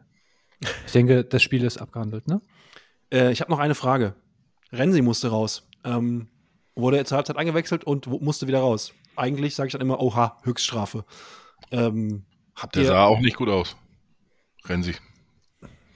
Ich 0.86 0.92
denke, 0.94 1.24
das 1.24 1.44
Spiel 1.44 1.64
ist 1.64 1.78
abgehandelt, 1.78 2.28
ne? 2.28 2.42
Äh, 3.12 3.32
ich 3.32 3.42
habe 3.42 3.52
noch 3.52 3.60
eine 3.60 3.76
Frage. 3.76 4.16
Renzi 4.72 5.02
musste 5.02 5.30
raus. 5.30 5.68
Ähm, 5.84 6.30
wurde 6.78 7.04
zur 7.06 7.18
Halbzeit 7.18 7.38
eingewechselt 7.38 7.84
und 7.84 8.08
musste 8.08 8.48
wieder 8.48 8.60
raus. 8.60 8.94
Eigentlich 9.16 9.56
sage 9.56 9.68
ich 9.68 9.72
dann 9.74 9.82
immer, 9.82 10.00
oha, 10.00 10.38
Höchststrafe. 10.44 11.06
Ähm, 11.72 12.26
habt 12.56 12.76
Der 12.76 12.84
ihr, 12.84 12.88
sah 12.90 13.06
auch 13.06 13.20
nicht 13.20 13.36
gut 13.36 13.50
aus. 13.50 13.76
Renzi. 14.66 14.96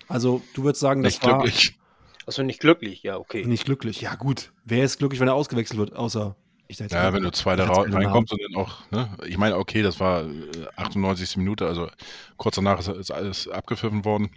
also 0.08 0.42
du 0.54 0.64
würdest 0.64 0.82
sagen, 0.82 1.04
das 1.04 1.14
Nicht 1.14 1.24
war 1.24 1.40
glücklich. 1.40 1.78
Also 2.26 2.44
nicht 2.44 2.60
glücklich, 2.60 3.04
ja, 3.04 3.18
okay. 3.18 3.46
nicht 3.46 3.66
glücklich. 3.66 4.02
Ja 4.02 4.16
gut, 4.16 4.54
wer 4.64 4.84
ist 4.84 5.00
glücklich, 5.00 5.20
wenn 5.20 5.28
er 5.28 5.34
ausgewechselt 5.34 5.80
wird, 5.80 5.96
außer 5.96 6.36
ich 6.68 6.78
sag 6.78 6.86
jetzt 6.86 6.94
Ja, 6.94 7.04
mal, 7.04 7.14
wenn 7.14 7.24
du 7.24 7.30
ra 7.30 7.68
hat's 7.68 7.88
mir 7.90 7.96
reinkommst 7.96 8.32
und 8.32 8.42
dann 8.42 8.64
auch, 8.64 8.90
ne? 8.92 9.10
Ich 9.28 9.38
meine, 9.38 9.58
okay, 9.58 9.82
das 9.82 10.00
war 10.00 10.24
äh, 10.24 10.68
98. 10.78 11.38
Minute, 11.38 11.68
also 11.68 11.90
kurz 12.38 12.56
danach 12.56 12.80
ist, 12.80 12.88
ist 12.88 13.12
alles 13.12 13.48
abgepfiffen 13.48 14.06
worden. 14.06 14.30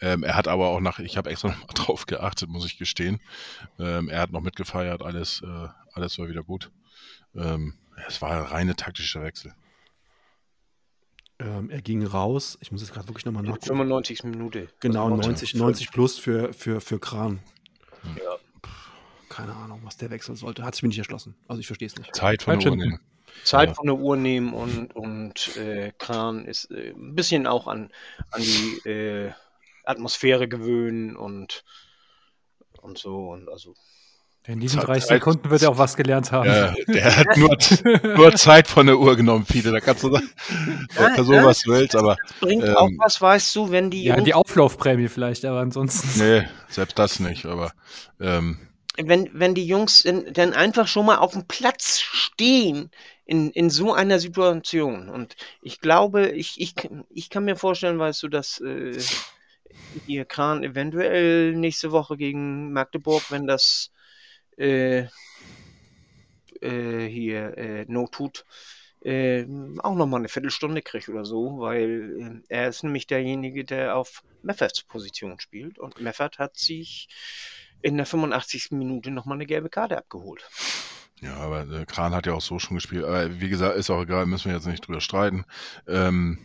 Ähm, 0.00 0.22
er 0.22 0.34
hat 0.36 0.48
aber 0.48 0.68
auch 0.68 0.80
nach, 0.80 0.98
ich 0.98 1.16
habe 1.16 1.30
extra 1.30 1.48
noch 1.50 1.58
mal 1.58 1.74
drauf 1.74 2.06
geachtet, 2.06 2.48
muss 2.48 2.64
ich 2.66 2.78
gestehen. 2.78 3.20
Ähm, 3.78 4.08
er 4.08 4.20
hat 4.20 4.32
noch 4.32 4.40
mitgefeiert, 4.40 5.02
alles, 5.02 5.42
äh, 5.44 5.68
alles 5.92 6.18
war 6.18 6.28
wieder 6.28 6.42
gut. 6.42 6.70
Ähm, 7.34 7.74
es 8.08 8.20
war 8.22 8.30
ein 8.30 8.42
reine 8.42 8.76
taktischer 8.76 9.22
Wechsel. 9.22 9.52
ähm, 11.38 11.70
er 11.70 11.80
ging 11.82 12.04
raus. 12.06 12.58
Ich 12.60 12.72
muss 12.72 12.80
jetzt 12.82 12.92
gerade 12.92 13.08
wirklich 13.08 13.24
nochmal 13.26 13.42
nachgucken. 13.42 13.66
95. 13.66 14.24
Minute. 14.24 14.68
Genau, 14.80 15.04
Also 15.04 15.16
90, 15.28 15.54
90 15.54 15.90
plus 15.90 16.18
für, 16.18 16.52
für, 16.52 16.80
für 16.80 16.98
Kran. 16.98 17.40
Ja. 18.04 18.36
Keine 19.28 19.54
Ahnung, 19.54 19.80
was 19.84 19.96
der 19.96 20.10
wechseln 20.10 20.36
sollte. 20.36 20.64
Hat 20.64 20.74
sich 20.74 20.82
mir 20.82 20.88
nicht 20.88 20.98
erschlossen. 20.98 21.34
Also 21.46 21.60
ich 21.60 21.66
verstehe 21.66 21.86
es 21.86 21.96
nicht. 21.96 22.14
Zeit 22.14 22.42
von 22.42 22.58
der 22.58 22.70
Uhr 22.70 22.76
nehmen. 22.76 23.00
Zeit 23.44 23.68
Ja. 23.68 23.74
von 23.74 23.86
der 23.86 23.96
Uhr 23.96 24.16
nehmen 24.16 24.52
und, 24.52 24.94
und 24.96 25.56
äh, 25.56 25.92
Kran 25.98 26.44
ist 26.46 26.70
äh, 26.72 26.90
ein 26.90 27.14
bisschen 27.14 27.46
auch 27.46 27.68
an, 27.68 27.90
an 28.32 28.42
die 28.42 28.88
äh, 28.88 29.32
Atmosphäre 29.90 30.48
gewöhnen 30.48 31.16
und, 31.16 31.64
und 32.80 32.98
so. 32.98 33.28
Und 33.30 33.48
also 33.50 33.74
In 34.46 34.60
diesen 34.60 34.80
Zeit- 34.80 34.88
30 34.88 35.04
Zeit- 35.08 35.16
Sekunden 35.18 35.50
wird 35.50 35.62
er 35.62 35.70
auch 35.70 35.78
was 35.78 35.96
gelernt 35.96 36.32
haben. 36.32 36.48
Ja, 36.48 36.74
der 36.88 37.16
hat 37.16 37.36
nur, 37.36 37.56
nur 38.16 38.34
Zeit 38.34 38.66
von 38.68 38.86
der 38.86 38.98
Uhr 38.98 39.16
genommen, 39.16 39.44
Fiete. 39.44 39.70
Da 39.70 39.80
kannst 39.80 40.02
du 40.04 40.10
sagen, 40.12 40.30
Ja, 40.98 41.22
so 41.22 41.34
ja. 41.34 41.44
was 41.44 41.60
du 41.60 41.72
willst, 41.72 41.94
aber 41.96 42.16
bringt 42.40 42.64
Ähm, 42.64 42.74
auch 42.76 42.88
was, 42.98 43.20
weißt 43.20 43.54
du, 43.56 43.70
wenn 43.70 43.90
die 43.90 44.04
Ja, 44.04 44.20
die 44.20 44.34
Auflaufprämie 44.34 45.08
vielleicht, 45.08 45.44
aber 45.44 45.60
ansonsten. 45.60 46.08
nee, 46.18 46.48
selbst 46.68 46.98
das 46.98 47.20
nicht. 47.20 47.44
Aber 47.46 47.72
ähm, 48.20 48.58
wenn, 48.96 49.30
wenn 49.32 49.54
die 49.54 49.66
Jungs 49.66 50.04
in, 50.04 50.32
dann 50.32 50.52
einfach 50.52 50.86
schon 50.88 51.06
mal 51.06 51.16
auf 51.18 51.32
dem 51.32 51.46
Platz 51.46 52.00
stehen 52.00 52.90
in, 53.24 53.50
in 53.52 53.70
so 53.70 53.94
einer 53.94 54.18
Situation. 54.18 55.08
Und 55.08 55.36
ich 55.62 55.80
glaube, 55.80 56.28
ich, 56.30 56.60
ich, 56.60 56.74
ich 57.08 57.30
kann 57.30 57.44
mir 57.44 57.56
vorstellen, 57.56 57.98
weißt 57.98 58.22
du, 58.24 58.28
dass 58.28 58.60
äh, 58.60 58.98
ihr 60.06 60.24
Kran 60.24 60.62
eventuell 60.62 61.54
nächste 61.54 61.92
Woche 61.92 62.16
gegen 62.16 62.72
Magdeburg, 62.72 63.30
wenn 63.30 63.46
das 63.46 63.90
äh, 64.56 65.06
äh, 66.60 67.06
hier 67.06 67.56
äh, 67.56 67.84
Not 67.88 68.12
tut, 68.12 68.44
äh, 69.02 69.44
auch 69.78 69.94
nochmal 69.94 70.20
eine 70.20 70.28
Viertelstunde 70.28 70.82
kriegt 70.82 71.08
oder 71.08 71.24
so, 71.24 71.58
weil 71.60 72.42
äh, 72.48 72.54
er 72.54 72.68
ist 72.68 72.82
nämlich 72.82 73.06
derjenige, 73.06 73.64
der 73.64 73.96
auf 73.96 74.22
Mefferts 74.42 74.82
Position 74.82 75.40
spielt. 75.40 75.78
Und 75.78 76.00
Meffert 76.00 76.38
hat 76.38 76.56
sich 76.56 77.08
in 77.82 77.96
der 77.96 78.06
85. 78.06 78.72
Minute 78.72 79.10
nochmal 79.10 79.36
eine 79.36 79.46
gelbe 79.46 79.70
Karte 79.70 79.96
abgeholt. 79.96 80.48
Ja, 81.20 81.36
aber 81.36 81.68
äh, 81.70 81.84
Kran 81.86 82.14
hat 82.14 82.26
ja 82.26 82.34
auch 82.34 82.40
so 82.40 82.58
schon 82.58 82.76
gespielt. 82.76 83.04
Aber 83.04 83.40
wie 83.40 83.48
gesagt, 83.48 83.76
ist 83.76 83.90
auch 83.90 84.02
egal, 84.02 84.26
müssen 84.26 84.46
wir 84.46 84.54
jetzt 84.54 84.66
nicht 84.66 84.86
drüber 84.86 85.00
streiten. 85.00 85.44
Ähm, 85.86 86.38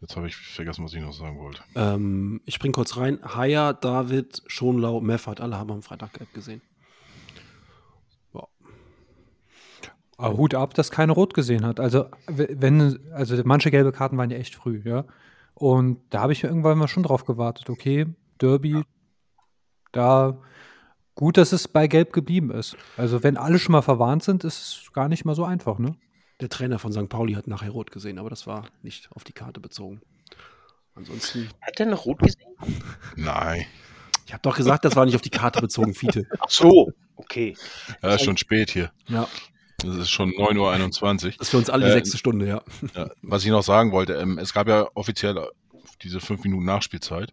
jetzt 0.00 0.16
habe 0.16 0.26
ich 0.26 0.36
vergessen, 0.36 0.84
was 0.84 0.94
ich 0.94 1.00
noch 1.00 1.12
sagen 1.12 1.38
wollte. 1.38 1.62
Ähm, 1.74 2.40
ich 2.44 2.54
spring 2.54 2.72
kurz 2.72 2.96
rein. 2.96 3.18
Haya, 3.22 3.72
David, 3.72 4.42
Schonlau, 4.46 5.00
Meffert, 5.00 5.40
alle 5.40 5.56
haben 5.56 5.70
am 5.70 5.82
Freitag 5.82 6.14
gelb 6.14 6.32
gesehen. 6.34 6.62
Ja. 8.34 8.46
Aber 10.18 10.36
Hut 10.36 10.54
ab, 10.54 10.74
dass 10.74 10.90
keiner 10.90 11.12
rot 11.12 11.34
gesehen 11.34 11.64
hat. 11.64 11.80
Also, 11.80 12.06
wenn, 12.26 12.98
also 13.12 13.40
manche 13.44 13.70
gelbe 13.70 13.92
Karten 13.92 14.16
waren 14.18 14.30
ja 14.30 14.38
echt 14.38 14.54
früh, 14.54 14.82
ja. 14.84 15.04
Und 15.54 16.00
da 16.10 16.20
habe 16.20 16.32
ich 16.32 16.42
mir 16.42 16.50
irgendwann 16.50 16.78
mal 16.78 16.88
schon 16.88 17.02
drauf 17.02 17.24
gewartet, 17.24 17.70
okay, 17.70 18.06
Derby, 18.40 18.82
da 19.92 20.38
gut, 21.14 21.38
dass 21.38 21.52
es 21.52 21.66
bei 21.66 21.86
Gelb 21.86 22.12
geblieben 22.12 22.50
ist. 22.50 22.76
Also, 22.98 23.22
wenn 23.22 23.38
alle 23.38 23.58
schon 23.58 23.72
mal 23.72 23.82
verwarnt 23.82 24.22
sind, 24.22 24.44
ist 24.44 24.58
es 24.58 24.92
gar 24.92 25.08
nicht 25.08 25.24
mal 25.24 25.34
so 25.34 25.44
einfach, 25.44 25.78
ne? 25.78 25.96
Der 26.40 26.48
Trainer 26.48 26.78
von 26.78 26.92
St. 26.92 27.08
Pauli 27.08 27.34
hat 27.34 27.46
nachher 27.46 27.70
rot 27.70 27.90
gesehen, 27.90 28.18
aber 28.18 28.28
das 28.30 28.46
war 28.46 28.68
nicht 28.82 29.08
auf 29.12 29.24
die 29.24 29.32
Karte 29.32 29.60
bezogen. 29.60 30.02
Ansonsten, 30.94 31.48
Hat 31.60 31.78
er 31.80 31.86
noch 31.86 32.04
rot 32.06 32.18
gesehen? 32.18 32.54
Nein, 33.16 33.66
ich 34.26 34.32
habe 34.32 34.42
doch 34.42 34.56
gesagt, 34.56 34.84
das 34.84 34.96
war 34.96 35.04
nicht 35.06 35.14
auf 35.14 35.22
die 35.22 35.30
Karte 35.30 35.60
bezogen, 35.60 35.94
Fiete. 35.94 36.26
Ach 36.40 36.50
so, 36.50 36.92
okay. 37.16 37.54
ja, 38.02 38.14
ist 38.14 38.24
schon 38.24 38.36
spät 38.36 38.70
hier. 38.70 38.90
Ja, 39.08 39.28
Es 39.82 39.94
ist 39.94 40.10
schon 40.10 40.30
9.21 40.32 41.24
Uhr. 41.26 41.30
das 41.38 41.46
ist 41.46 41.50
für 41.50 41.58
uns 41.58 41.70
alle 41.70 41.84
die 41.86 41.90
Äh, 41.90 41.94
sechste 41.94 42.18
Stunde, 42.18 42.46
ja. 42.46 42.62
Ja, 42.94 43.08
was 43.22 43.44
ich 43.44 43.50
noch 43.50 43.62
sagen 43.62 43.92
wollte, 43.92 44.14
ähm, 44.14 44.38
es 44.38 44.52
gab 44.52 44.68
ja 44.68 44.88
offiziell 44.94 45.38
diese 46.02 46.20
fünf 46.20 46.42
Minuten 46.44 46.64
Nachspielzeit. 46.64 47.32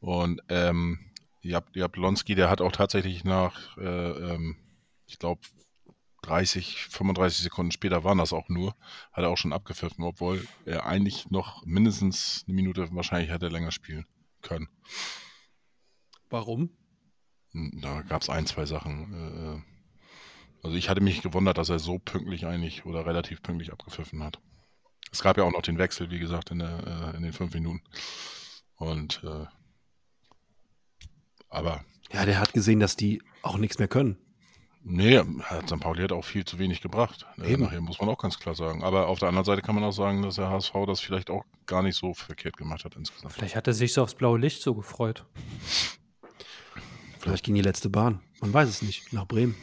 Und 0.00 0.40
ähm, 0.48 0.98
Jab, 1.42 1.74
Jablonski, 1.74 2.34
der 2.34 2.50
hat 2.50 2.60
auch 2.60 2.72
tatsächlich 2.72 3.24
nach, 3.24 3.76
äh, 3.78 3.84
ähm, 4.34 4.56
ich 5.06 5.18
glaube, 5.18 5.40
30, 6.28 6.86
35 6.90 7.38
Sekunden 7.42 7.72
später 7.72 8.04
waren 8.04 8.18
das 8.18 8.32
auch 8.32 8.48
nur, 8.48 8.74
hat 9.12 9.24
er 9.24 9.30
auch 9.30 9.36
schon 9.38 9.52
abgepfiffen, 9.52 10.04
obwohl 10.04 10.46
er 10.64 10.86
eigentlich 10.86 11.30
noch 11.30 11.64
mindestens 11.64 12.44
eine 12.46 12.54
Minute 12.54 12.88
wahrscheinlich 12.94 13.30
hätte 13.30 13.48
länger 13.48 13.72
spielen 13.72 14.06
können. 14.42 14.68
Warum? 16.30 16.70
Hm, 17.52 17.80
Da 17.80 18.02
gab 18.02 18.22
es 18.22 18.28
ein, 18.28 18.46
zwei 18.46 18.66
Sachen. 18.66 19.12
äh, 19.14 19.62
Also 20.64 20.76
ich 20.76 20.88
hatte 20.88 21.00
mich 21.00 21.22
gewundert, 21.22 21.56
dass 21.58 21.68
er 21.70 21.78
so 21.78 21.98
pünktlich 21.98 22.46
eigentlich 22.46 22.84
oder 22.84 23.06
relativ 23.06 23.42
pünktlich 23.42 23.72
abgepfiffen 23.72 24.22
hat. 24.22 24.38
Es 25.10 25.22
gab 25.22 25.38
ja 25.38 25.44
auch 25.44 25.52
noch 25.52 25.62
den 25.62 25.78
Wechsel, 25.78 26.10
wie 26.10 26.18
gesagt, 26.18 26.50
in, 26.50 26.58
der, 26.58 27.12
äh, 27.14 27.16
in 27.16 27.22
den 27.22 27.32
fünf 27.32 27.54
Minuten. 27.54 27.80
Und 28.76 29.22
äh, 29.24 29.46
aber 31.48 31.84
Ja, 32.12 32.24
der 32.26 32.40
hat 32.40 32.52
gesehen, 32.52 32.80
dass 32.80 32.96
die 32.96 33.22
auch 33.42 33.56
nichts 33.56 33.78
mehr 33.78 33.88
können. 33.88 34.18
Nee, 34.90 35.18
hat 35.42 35.68
St. 35.68 35.80
Pauli 35.80 36.02
hat 36.02 36.12
auch 36.12 36.24
viel 36.24 36.46
zu 36.46 36.58
wenig 36.58 36.80
gebracht. 36.80 37.26
Äh, 37.38 37.52
Eben. 37.52 37.64
Nachher 37.64 37.80
muss 37.82 38.00
man 38.00 38.08
auch 38.08 38.16
ganz 38.16 38.38
klar 38.38 38.54
sagen. 38.54 38.82
Aber 38.82 39.08
auf 39.08 39.18
der 39.18 39.28
anderen 39.28 39.44
Seite 39.44 39.60
kann 39.60 39.74
man 39.74 39.84
auch 39.84 39.92
sagen, 39.92 40.22
dass 40.22 40.36
der 40.36 40.48
HSV 40.48 40.72
das 40.86 41.00
vielleicht 41.00 41.28
auch 41.28 41.44
gar 41.66 41.82
nicht 41.82 41.96
so 41.96 42.14
verkehrt 42.14 42.56
gemacht 42.56 42.84
hat 42.86 42.96
insgesamt. 42.96 43.34
Vielleicht 43.34 43.54
hat 43.54 43.66
er 43.66 43.74
sich 43.74 43.92
so 43.92 44.02
aufs 44.02 44.14
blaue 44.14 44.38
Licht 44.38 44.62
so 44.62 44.74
gefreut. 44.74 45.26
Vielleicht 47.18 47.44
ging 47.44 47.54
die 47.54 47.60
letzte 47.60 47.90
Bahn. 47.90 48.20
Man 48.40 48.54
weiß 48.54 48.68
es 48.68 48.80
nicht. 48.80 49.12
Nach 49.12 49.26
Bremen. 49.26 49.54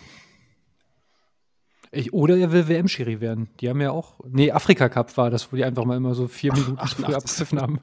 Ich, 1.96 2.14
oder 2.14 2.38
er 2.38 2.52
will 2.52 2.68
WM-Schiri 2.68 3.22
werden. 3.22 3.48
Die 3.60 3.70
haben 3.70 3.80
ja 3.80 3.92
auch. 3.92 4.20
Nee, 4.28 4.52
Afrika-Cup 4.52 5.16
war 5.16 5.30
das, 5.30 5.52
wo 5.52 5.56
die 5.56 5.64
einfach 5.64 5.86
mal 5.86 5.96
immer 5.96 6.14
so 6.14 6.28
vier 6.28 6.52
Minuten 6.52 6.76
ach, 6.78 6.94
früh 6.94 7.04
ach, 7.08 7.14
abgepfiffen 7.14 7.62
haben. 7.62 7.80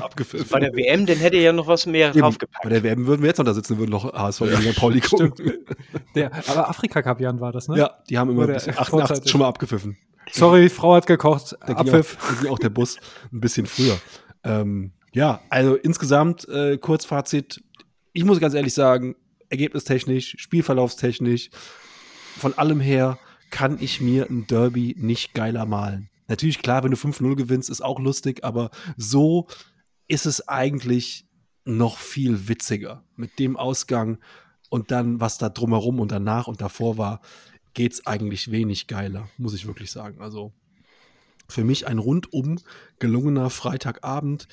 Abgepfiffen. 0.00 0.48
Bei 0.50 0.60
der 0.60 0.74
WM, 0.74 1.06
dann 1.06 1.18
hätte 1.18 1.36
er 1.36 1.42
ja 1.42 1.52
noch 1.52 1.68
was 1.68 1.86
mehr 1.86 2.10
Eben, 2.10 2.20
draufgepackt. 2.20 2.64
Bei 2.64 2.70
der 2.70 2.82
WM 2.82 3.06
würden 3.06 3.22
wir 3.22 3.28
jetzt 3.28 3.38
noch 3.38 3.44
da 3.44 3.54
sitzen, 3.54 3.78
würden 3.78 3.90
noch 3.90 4.12
HSV 4.12 4.40
gegen 4.40 4.72
St. 4.72 4.76
Pauli 4.76 5.00
gucken. 5.00 5.32
Der, 6.14 6.32
aber 6.48 6.68
Afrika-Cup-Jan 6.68 7.40
war 7.40 7.52
das, 7.52 7.68
ne? 7.68 7.78
Ja, 7.78 7.98
die 8.10 8.18
haben 8.18 8.30
immer 8.30 8.42
Oder 8.44 8.54
bis 8.54 8.66
er 8.66 8.80
88 8.80 8.90
vorzeitig. 8.90 9.30
schon 9.30 9.40
mal 9.40 9.48
abgepfiffen. 9.48 9.96
Sorry, 10.32 10.62
die 10.62 10.68
Frau 10.68 10.94
hat 10.94 11.06
gekocht. 11.06 11.56
Da 11.60 11.66
ging, 11.66 11.76
auch, 11.76 11.80
Abpfiff. 11.80 12.18
da 12.20 12.40
ging 12.42 12.50
auch 12.50 12.58
der 12.58 12.70
Bus 12.70 12.98
ein 13.32 13.40
bisschen 13.40 13.66
früher. 13.66 13.98
Ähm, 14.42 14.92
ja, 15.12 15.40
also 15.48 15.76
insgesamt 15.76 16.48
äh, 16.48 16.76
Kurzfazit. 16.76 17.62
Ich 18.12 18.24
muss 18.24 18.40
ganz 18.40 18.54
ehrlich 18.54 18.74
sagen, 18.74 19.14
ergebnistechnisch, 19.48 20.34
spielverlaufstechnisch, 20.38 21.50
von 22.38 22.56
allem 22.58 22.80
her 22.80 23.18
kann 23.50 23.78
ich 23.80 24.00
mir 24.00 24.28
ein 24.28 24.46
Derby 24.46 24.94
nicht 24.98 25.34
geiler 25.34 25.66
malen. 25.66 26.10
Natürlich, 26.28 26.62
klar, 26.62 26.84
wenn 26.84 26.90
du 26.90 26.96
5-0 26.96 27.36
gewinnst, 27.36 27.70
ist 27.70 27.82
auch 27.82 27.98
lustig, 27.98 28.44
aber 28.44 28.70
so 28.96 29.46
ist 30.08 30.26
es 30.26 30.46
eigentlich 30.46 31.26
noch 31.64 31.98
viel 31.98 32.48
witziger. 32.48 33.04
Mit 33.16 33.38
dem 33.38 33.56
Ausgang 33.56 34.18
und 34.70 34.90
dann, 34.90 35.20
was 35.20 35.38
da 35.38 35.48
drumherum 35.48 36.00
und 36.00 36.12
danach 36.12 36.46
und 36.46 36.60
davor 36.60 36.98
war, 36.98 37.20
geht 37.74 37.92
es 37.92 38.06
eigentlich 38.06 38.50
wenig 38.50 38.86
geiler, 38.86 39.28
muss 39.38 39.54
ich 39.54 39.66
wirklich 39.66 39.90
sagen. 39.90 40.20
Also 40.20 40.52
für 41.48 41.64
mich 41.64 41.86
ein 41.86 41.98
rundum 41.98 42.58
gelungener 42.98 43.50
Freitagabend. 43.50 44.48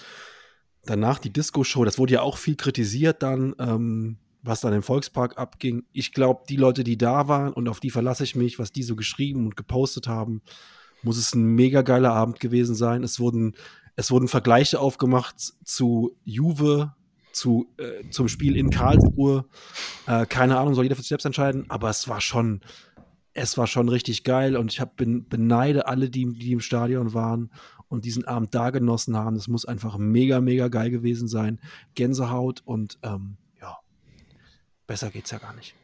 Danach 0.84 1.20
die 1.20 1.34
Disco-Show, 1.34 1.84
das 1.84 1.98
wurde 1.98 2.14
ja 2.14 2.22
auch 2.22 2.38
viel 2.38 2.56
kritisiert 2.56 3.24
dann, 3.24 3.56
ähm, 3.60 4.18
was 4.46 4.62
dann 4.62 4.74
im 4.74 4.84
Volkspark 4.84 5.38
abging. 5.38 5.84
Ich 5.92 6.14
glaube, 6.14 6.44
die 6.48 6.56
Leute, 6.56 6.84
die 6.84 6.98
da 6.98 7.28
waren 7.28 7.54
und 7.54 7.68
auf 7.68 7.80
die 7.80 7.90
verlasse 7.90 8.24
ich 8.24 8.36
mich, 8.36 8.60
was 8.60 8.72
die 8.72 8.84
so 8.84 8.96
geschrieben 8.96 9.46
und 9.46 9.56
gepostet 9.56 10.08
haben, 10.08 10.42
muss 11.04 11.18
es 11.18 11.34
ein 11.34 11.44
mega 11.44 11.82
geiler 11.82 12.14
Abend 12.14 12.40
gewesen 12.40 12.76
sein. 12.76 13.04
Es 13.04 13.20
wurden, 13.20 13.56
es 13.96 14.12
wurden 14.12 14.28
Vergleiche 14.28 14.80
aufgemacht 14.80 15.40
zu 15.64 16.16
Juve, 16.24 16.94
zu, 17.32 17.68
äh, 17.78 18.10
zum 18.10 18.28
Spiel 18.28 18.56
in 18.56 18.70
Karlsruhe. 18.70 19.46
Äh, 20.08 20.26
keine 20.26 20.58
Ahnung, 20.58 20.76
soll 20.76 20.86
jeder 20.86 20.96
für 20.96 21.02
sich 21.02 21.10
selbst 21.10 21.26
entscheiden, 21.26 21.66
aber 21.70 21.90
es 21.90 22.08
war 22.08 22.22
schon, 22.22 22.62
es 23.34 23.58
war 23.58 23.68
schon 23.68 23.90
richtig 23.90 24.24
geil 24.24 24.56
und 24.56 24.72
ich 24.72 24.80
hab, 24.80 24.96
bin, 24.96 25.28
beneide 25.28 25.88
alle, 25.88 26.10
die, 26.10 26.26
die 26.34 26.54
im 26.54 26.62
Stadion 26.62 27.14
waren 27.14 27.52
und 27.90 28.06
diesen 28.06 28.26
Abend 28.26 28.54
da 28.56 28.70
genossen 28.70 29.18
haben. 29.18 29.36
Das 29.36 29.48
muss 29.48 29.66
einfach 29.66 29.98
mega, 29.98 30.40
mega 30.40 30.68
geil 30.68 30.90
gewesen 30.92 31.28
sein. 31.28 31.60
Gänsehaut 31.96 32.62
und 32.66 32.98
ähm, 33.04 33.38
besser 34.88 35.10
geht's 35.10 35.32
ja 35.32 35.38
gar 35.38 35.54
nicht. 35.54 35.76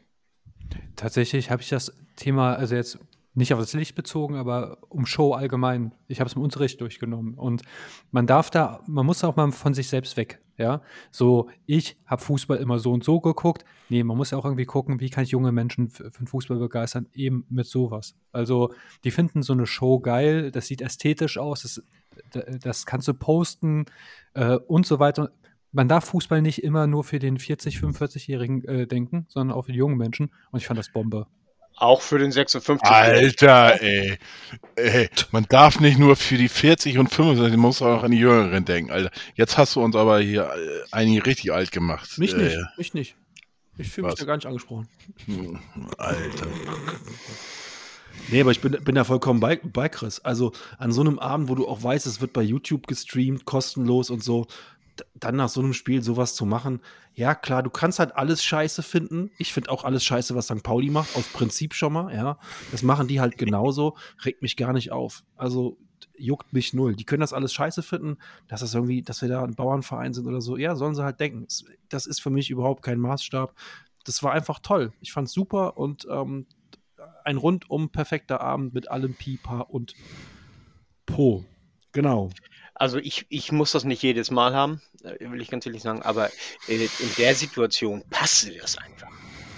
Tatsächlich 0.96 1.50
habe 1.50 1.62
ich 1.62 1.68
das 1.68 1.92
Thema, 2.16 2.54
also 2.54 2.74
jetzt 2.74 2.98
nicht 3.34 3.54
auf 3.54 3.60
das 3.60 3.72
Licht 3.72 3.94
bezogen, 3.94 4.36
aber 4.36 4.78
um 4.88 5.06
Show 5.06 5.32
allgemein. 5.32 5.94
Ich 6.06 6.20
habe 6.20 6.28
es 6.28 6.36
im 6.36 6.42
Unterricht 6.42 6.80
durchgenommen. 6.80 7.34
Und 7.34 7.62
man 8.10 8.26
darf 8.26 8.50
da, 8.50 8.82
man 8.86 9.06
muss 9.06 9.24
auch 9.24 9.36
mal 9.36 9.52
von 9.52 9.72
sich 9.72 9.88
selbst 9.88 10.16
weg. 10.16 10.40
Ja, 10.58 10.82
so, 11.10 11.48
ich 11.64 11.96
habe 12.04 12.20
Fußball 12.22 12.58
immer 12.58 12.78
so 12.78 12.92
und 12.92 13.02
so 13.02 13.20
geguckt. 13.20 13.64
Nee, 13.88 14.04
man 14.04 14.18
muss 14.18 14.30
ja 14.30 14.38
auch 14.38 14.44
irgendwie 14.44 14.66
gucken, 14.66 15.00
wie 15.00 15.08
kann 15.08 15.24
ich 15.24 15.30
junge 15.30 15.50
Menschen 15.50 15.88
für, 15.88 16.10
für 16.10 16.18
den 16.18 16.26
Fußball 16.26 16.58
begeistern, 16.58 17.08
eben 17.14 17.46
mit 17.48 17.66
sowas. 17.66 18.14
Also, 18.32 18.72
die 19.02 19.10
finden 19.10 19.42
so 19.42 19.54
eine 19.54 19.66
Show 19.66 19.98
geil, 19.98 20.50
das 20.50 20.66
sieht 20.66 20.82
ästhetisch 20.82 21.38
aus, 21.38 21.62
das, 21.62 21.82
das 22.60 22.84
kannst 22.84 23.08
du 23.08 23.14
posten 23.14 23.86
äh, 24.34 24.56
und 24.56 24.86
so 24.86 24.98
weiter. 24.98 25.32
Man 25.72 25.88
darf 25.88 26.04
Fußball 26.04 26.42
nicht 26.42 26.62
immer 26.62 26.86
nur 26.86 27.02
für 27.02 27.18
den 27.18 27.38
40-, 27.38 27.80
45-Jährigen 27.80 28.64
äh, 28.64 28.86
denken, 28.86 29.26
sondern 29.28 29.56
auch 29.56 29.66
für 29.66 29.72
die 29.72 29.78
jungen 29.78 29.96
Menschen. 29.96 30.30
Und 30.50 30.60
ich 30.60 30.66
fand 30.66 30.78
das 30.78 30.90
Bombe. 30.90 31.26
Auch 31.76 32.02
für 32.02 32.18
den 32.18 32.30
56. 32.30 32.86
Alter, 32.86 33.80
ey. 33.82 34.18
ey. 34.76 35.08
Man 35.30 35.46
darf 35.48 35.80
nicht 35.80 35.98
nur 35.98 36.16
für 36.16 36.36
die 36.36 36.50
40 36.50 36.98
und 36.98 37.08
65, 37.08 37.52
man 37.52 37.60
muss 37.60 37.80
auch 37.80 38.02
an 38.02 38.10
die 38.10 38.18
Jüngeren 38.18 38.64
denken, 38.64 38.92
Alter. 38.92 39.10
Jetzt 39.34 39.56
hast 39.56 39.74
du 39.74 39.82
uns 39.82 39.96
aber 39.96 40.20
hier 40.20 40.44
äh, 40.44 40.82
einige 40.90 41.24
richtig 41.24 41.52
alt 41.52 41.72
gemacht. 41.72 42.18
Mich 42.18 42.36
nicht, 42.36 42.54
Äh, 42.54 42.62
mich 42.76 42.92
nicht. 42.92 43.16
Ich 43.78 43.88
fühle 43.88 44.08
mich 44.08 44.16
da 44.16 44.26
gar 44.26 44.36
nicht 44.36 44.46
angesprochen. 44.46 44.86
Alter. 45.96 46.46
Nee, 48.28 48.42
aber 48.42 48.50
ich 48.50 48.60
bin, 48.60 48.72
bin 48.84 48.94
da 48.94 49.04
vollkommen 49.04 49.40
bei, 49.40 49.56
bei 49.56 49.88
Chris. 49.88 50.20
Also 50.20 50.52
an 50.78 50.92
so 50.92 51.00
einem 51.00 51.18
Abend, 51.18 51.48
wo 51.48 51.54
du 51.54 51.66
auch 51.66 51.82
weißt, 51.82 52.06
es 52.06 52.20
wird 52.20 52.34
bei 52.34 52.42
YouTube 52.42 52.86
gestreamt, 52.86 53.46
kostenlos 53.46 54.10
und 54.10 54.22
so, 54.22 54.46
dann 55.14 55.36
nach 55.36 55.48
so 55.48 55.60
einem 55.60 55.72
Spiel 55.72 56.02
sowas 56.02 56.34
zu 56.34 56.46
machen, 56.46 56.80
ja 57.14 57.34
klar, 57.34 57.62
du 57.62 57.70
kannst 57.70 57.98
halt 57.98 58.16
alles 58.16 58.42
scheiße 58.42 58.82
finden. 58.82 59.30
Ich 59.38 59.52
finde 59.52 59.70
auch 59.70 59.84
alles 59.84 60.04
scheiße, 60.04 60.34
was 60.34 60.46
St. 60.46 60.62
Pauli 60.62 60.90
macht, 60.90 61.16
aus 61.16 61.28
Prinzip 61.28 61.74
schon 61.74 61.92
mal, 61.92 62.14
ja. 62.14 62.38
Das 62.70 62.82
machen 62.82 63.08
die 63.08 63.20
halt 63.20 63.36
genauso, 63.38 63.96
regt 64.24 64.42
mich 64.42 64.56
gar 64.56 64.72
nicht 64.72 64.92
auf. 64.92 65.24
Also 65.36 65.78
juckt 66.16 66.52
mich 66.52 66.72
null. 66.72 66.94
Die 66.94 67.04
können 67.04 67.20
das 67.20 67.32
alles 67.32 67.52
scheiße 67.52 67.82
finden, 67.82 68.18
dass 68.48 68.60
das 68.60 68.74
irgendwie, 68.74 69.02
dass 69.02 69.22
wir 69.22 69.28
da 69.28 69.42
ein 69.42 69.54
Bauernverein 69.54 70.14
sind 70.14 70.26
oder 70.26 70.40
so. 70.40 70.56
Ja, 70.56 70.76
sollen 70.76 70.94
sie 70.94 71.04
halt 71.04 71.20
denken. 71.20 71.46
Das 71.88 72.06
ist 72.06 72.20
für 72.20 72.30
mich 72.30 72.50
überhaupt 72.50 72.82
kein 72.82 72.98
Maßstab. 72.98 73.54
Das 74.04 74.22
war 74.22 74.32
einfach 74.32 74.58
toll. 74.60 74.92
Ich 75.00 75.12
fand's 75.12 75.32
super 75.32 75.76
und 75.76 76.06
ähm, 76.10 76.46
ein 77.24 77.36
rundum 77.36 77.90
perfekter 77.90 78.40
Abend 78.40 78.74
mit 78.74 78.90
allem 78.90 79.14
Pipa 79.14 79.60
und 79.60 79.94
Po. 81.06 81.44
Genau. 81.92 82.30
Also 82.82 82.98
ich, 82.98 83.26
ich 83.28 83.52
muss 83.52 83.70
das 83.70 83.84
nicht 83.84 84.02
jedes 84.02 84.32
Mal 84.32 84.56
haben, 84.56 84.82
äh, 85.04 85.30
will 85.30 85.40
ich 85.40 85.48
ganz 85.48 85.64
ehrlich 85.64 85.82
sagen, 85.82 86.02
aber 86.02 86.30
äh, 86.66 86.84
in 86.84 87.10
der 87.16 87.36
Situation 87.36 88.02
passte 88.10 88.52
das 88.58 88.76
einfach. 88.76 89.06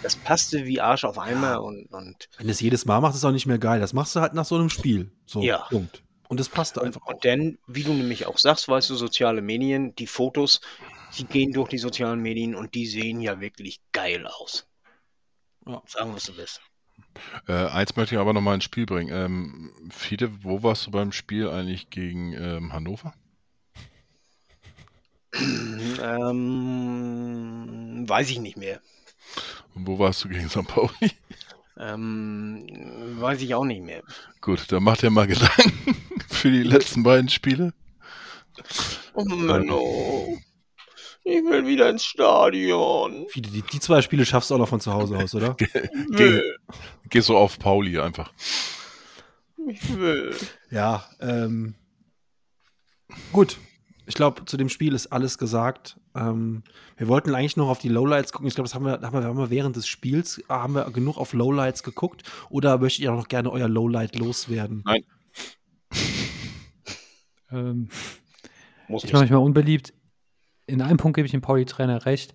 Das 0.03 0.15
passte 0.15 0.67
wie 0.67 0.83
Arsch 0.83 1.05
auf 1.05 1.19
Eimer 1.19 1.63
und, 1.63 1.87
und, 1.87 2.29
Wenn 2.37 2.49
du 2.49 2.53
es 2.53 2.61
jedes 2.61 2.85
Mal 2.85 3.01
machst, 3.01 3.15
ist 3.15 3.23
es 3.23 3.25
auch 3.25 3.33
nicht 3.33 3.47
mehr 3.47 3.57
geil. 3.57 3.81
Das 3.81 3.95
machst 3.95 4.15
du 4.15 4.21
halt 4.21 4.35
nach 4.35 4.45
so 4.45 4.57
einem 4.57 4.69
Spiel. 4.69 5.11
So, 5.25 5.41
Ja. 5.41 5.61
Punkt. 5.71 6.03
Und 6.29 6.39
es 6.39 6.51
passte 6.51 6.83
einfach 6.83 7.01
auch. 7.01 7.15
und 7.15 7.25
dann, 7.25 7.57
wie 7.67 7.85
du 7.85 7.95
nämlich 7.95 8.27
auch 8.27 8.37
sagst, 8.37 8.69
weißt 8.69 8.91
du, 8.91 8.95
soziale 8.95 9.41
Medien, 9.41 9.95
die 9.95 10.07
Fotos, 10.07 10.61
die 11.17 11.25
gehen 11.25 11.55
durch 11.55 11.71
die 11.71 11.79
sozialen 11.79 12.21
Medien 12.21 12.55
und 12.55 12.75
die 12.75 12.87
sehen 12.87 13.23
ja 13.23 13.41
wirklich 13.41 13.81
geil 13.93 14.27
aus. 14.27 14.67
Ja. 15.67 15.83
Sagen, 15.87 16.15
was 16.15 16.25
du 16.25 16.37
willst. 16.37 16.61
Äh, 17.49 17.67
eins 17.67 17.97
möchte 17.97 18.15
ich 18.15 18.21
aber 18.21 18.33
noch 18.33 18.41
mal 18.41 18.55
ins 18.55 18.65
Spiel 18.65 18.87
bringen. 18.87 19.13
Ähm, 19.13 19.73
Fiete, 19.91 20.45
wo 20.45 20.63
warst 20.63 20.87
du 20.87 20.91
beim 20.91 21.13
Spiel 21.13 21.49
eigentlich 21.49 21.91
gegen 21.91 22.33
ähm, 22.33 22.73
Hannover? 22.73 23.13
Ähm, 26.03 26.49
weiß 28.09 28.31
ich 28.31 28.39
nicht 28.41 28.57
mehr. 28.57 28.81
Und 29.75 29.87
wo 29.87 29.99
warst 29.99 30.25
du 30.25 30.29
gegen 30.29 30.49
St. 30.49 30.67
Pauli? 30.67 31.11
Ähm, 31.77 32.67
weiß 33.19 33.43
ich 33.43 33.55
auch 33.55 33.65
nicht 33.65 33.83
mehr. 33.83 34.03
Gut, 34.41 34.71
dann 34.71 34.85
mach 34.85 34.97
dir 34.97 35.11
mal 35.11 35.27
Gedanken 35.27 35.97
für 36.29 36.51
die 36.51 36.63
letzten 36.63 37.03
beiden 37.03 37.29
Spiele. 37.29 37.75
Oh 39.15 39.25
Menno. 39.25 40.39
Ich 41.27 41.43
will 41.43 41.67
wieder 41.67 41.89
ins 41.89 42.05
Stadion. 42.05 43.27
Viele, 43.31 43.51
die, 43.51 43.63
die 43.63 43.81
zwei 43.81 44.03
Spiele 44.03 44.27
schaffst 44.27 44.51
du 44.51 44.55
auch 44.55 44.59
noch 44.59 44.69
von 44.69 44.81
zu 44.81 44.93
Hause 44.93 45.17
aus, 45.17 45.35
oder? 45.35 45.57
Geh, 46.11 46.41
geh 47.09 47.21
so 47.21 47.37
auf 47.37 47.59
Pauli 47.59 47.99
einfach. 47.99 48.31
Ich 49.67 49.97
will. 49.97 50.37
ja, 50.71 51.05
ähm, 51.21 51.75
gut. 53.33 53.59
Ich 54.07 54.15
glaube, 54.15 54.45
zu 54.45 54.59
dem 54.59 54.69
Spiel 54.69 54.93
ist 54.93 55.07
alles 55.07 55.39
gesagt. 55.39 55.99
Ähm, 56.15 56.63
wir 56.99 57.09
wollten 57.09 57.35
eigentlich 57.35 57.57
noch 57.57 57.71
auf 57.71 57.79
die 57.79 57.89
Lowlights 57.89 58.33
gucken. 58.33 58.47
Ich 58.47 58.55
glaube, 58.55 58.69
das 58.69 58.75
haben 58.75 58.85
wir, 58.85 59.01
haben, 59.01 59.19
wir, 59.19 59.25
haben 59.25 59.39
wir 59.39 59.49
während 59.49 59.77
des 59.77 59.87
Spiels, 59.87 60.41
äh, 60.41 60.45
haben 60.51 60.75
wir 60.75 60.91
genug 60.91 61.17
auf 61.17 61.33
Lowlights 61.33 61.83
geguckt. 61.83 62.23
Oder 62.51 62.77
möchtet 62.77 63.05
ihr 63.05 63.13
auch 63.13 63.17
noch 63.17 63.29
gerne 63.29 63.51
euer 63.51 63.69
Lowlight 63.69 64.17
loswerden? 64.17 64.85
Ähm, 67.51 67.89
Muss 68.89 69.05
ich 69.05 69.13
mache 69.13 69.23
mich 69.23 69.31
mal 69.31 69.39
unbeliebt. 69.39 69.95
In 70.67 70.83
einem 70.83 70.97
Punkt 70.97 71.17
gebe 71.17 71.27
ich 71.27 71.33
dem 71.33 71.41
Pauli-Trainer 71.41 72.07
recht. 72.07 72.35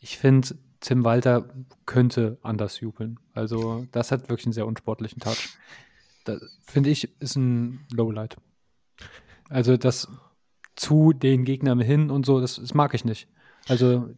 Ich 0.00 0.18
finde, 0.18 0.56
Tim 0.80 1.04
Walter 1.04 1.48
könnte 1.86 2.38
anders 2.42 2.80
jubeln. 2.80 3.18
Also, 3.32 3.86
das 3.92 4.12
hat 4.12 4.28
wirklich 4.28 4.46
einen 4.46 4.52
sehr 4.52 4.66
unsportlichen 4.66 5.20
Touch. 5.20 5.50
Finde 6.66 6.90
ich, 6.90 7.08
ist 7.20 7.36
ein 7.36 7.86
Lowlight. 7.92 8.36
Also, 9.48 9.76
das 9.76 10.08
zu 10.76 11.12
den 11.12 11.44
Gegnern 11.44 11.80
hin 11.80 12.10
und 12.10 12.26
so, 12.26 12.40
das, 12.40 12.56
das 12.56 12.74
mag 12.74 12.94
ich 12.94 13.04
nicht. 13.04 13.28
Also, 13.68 14.10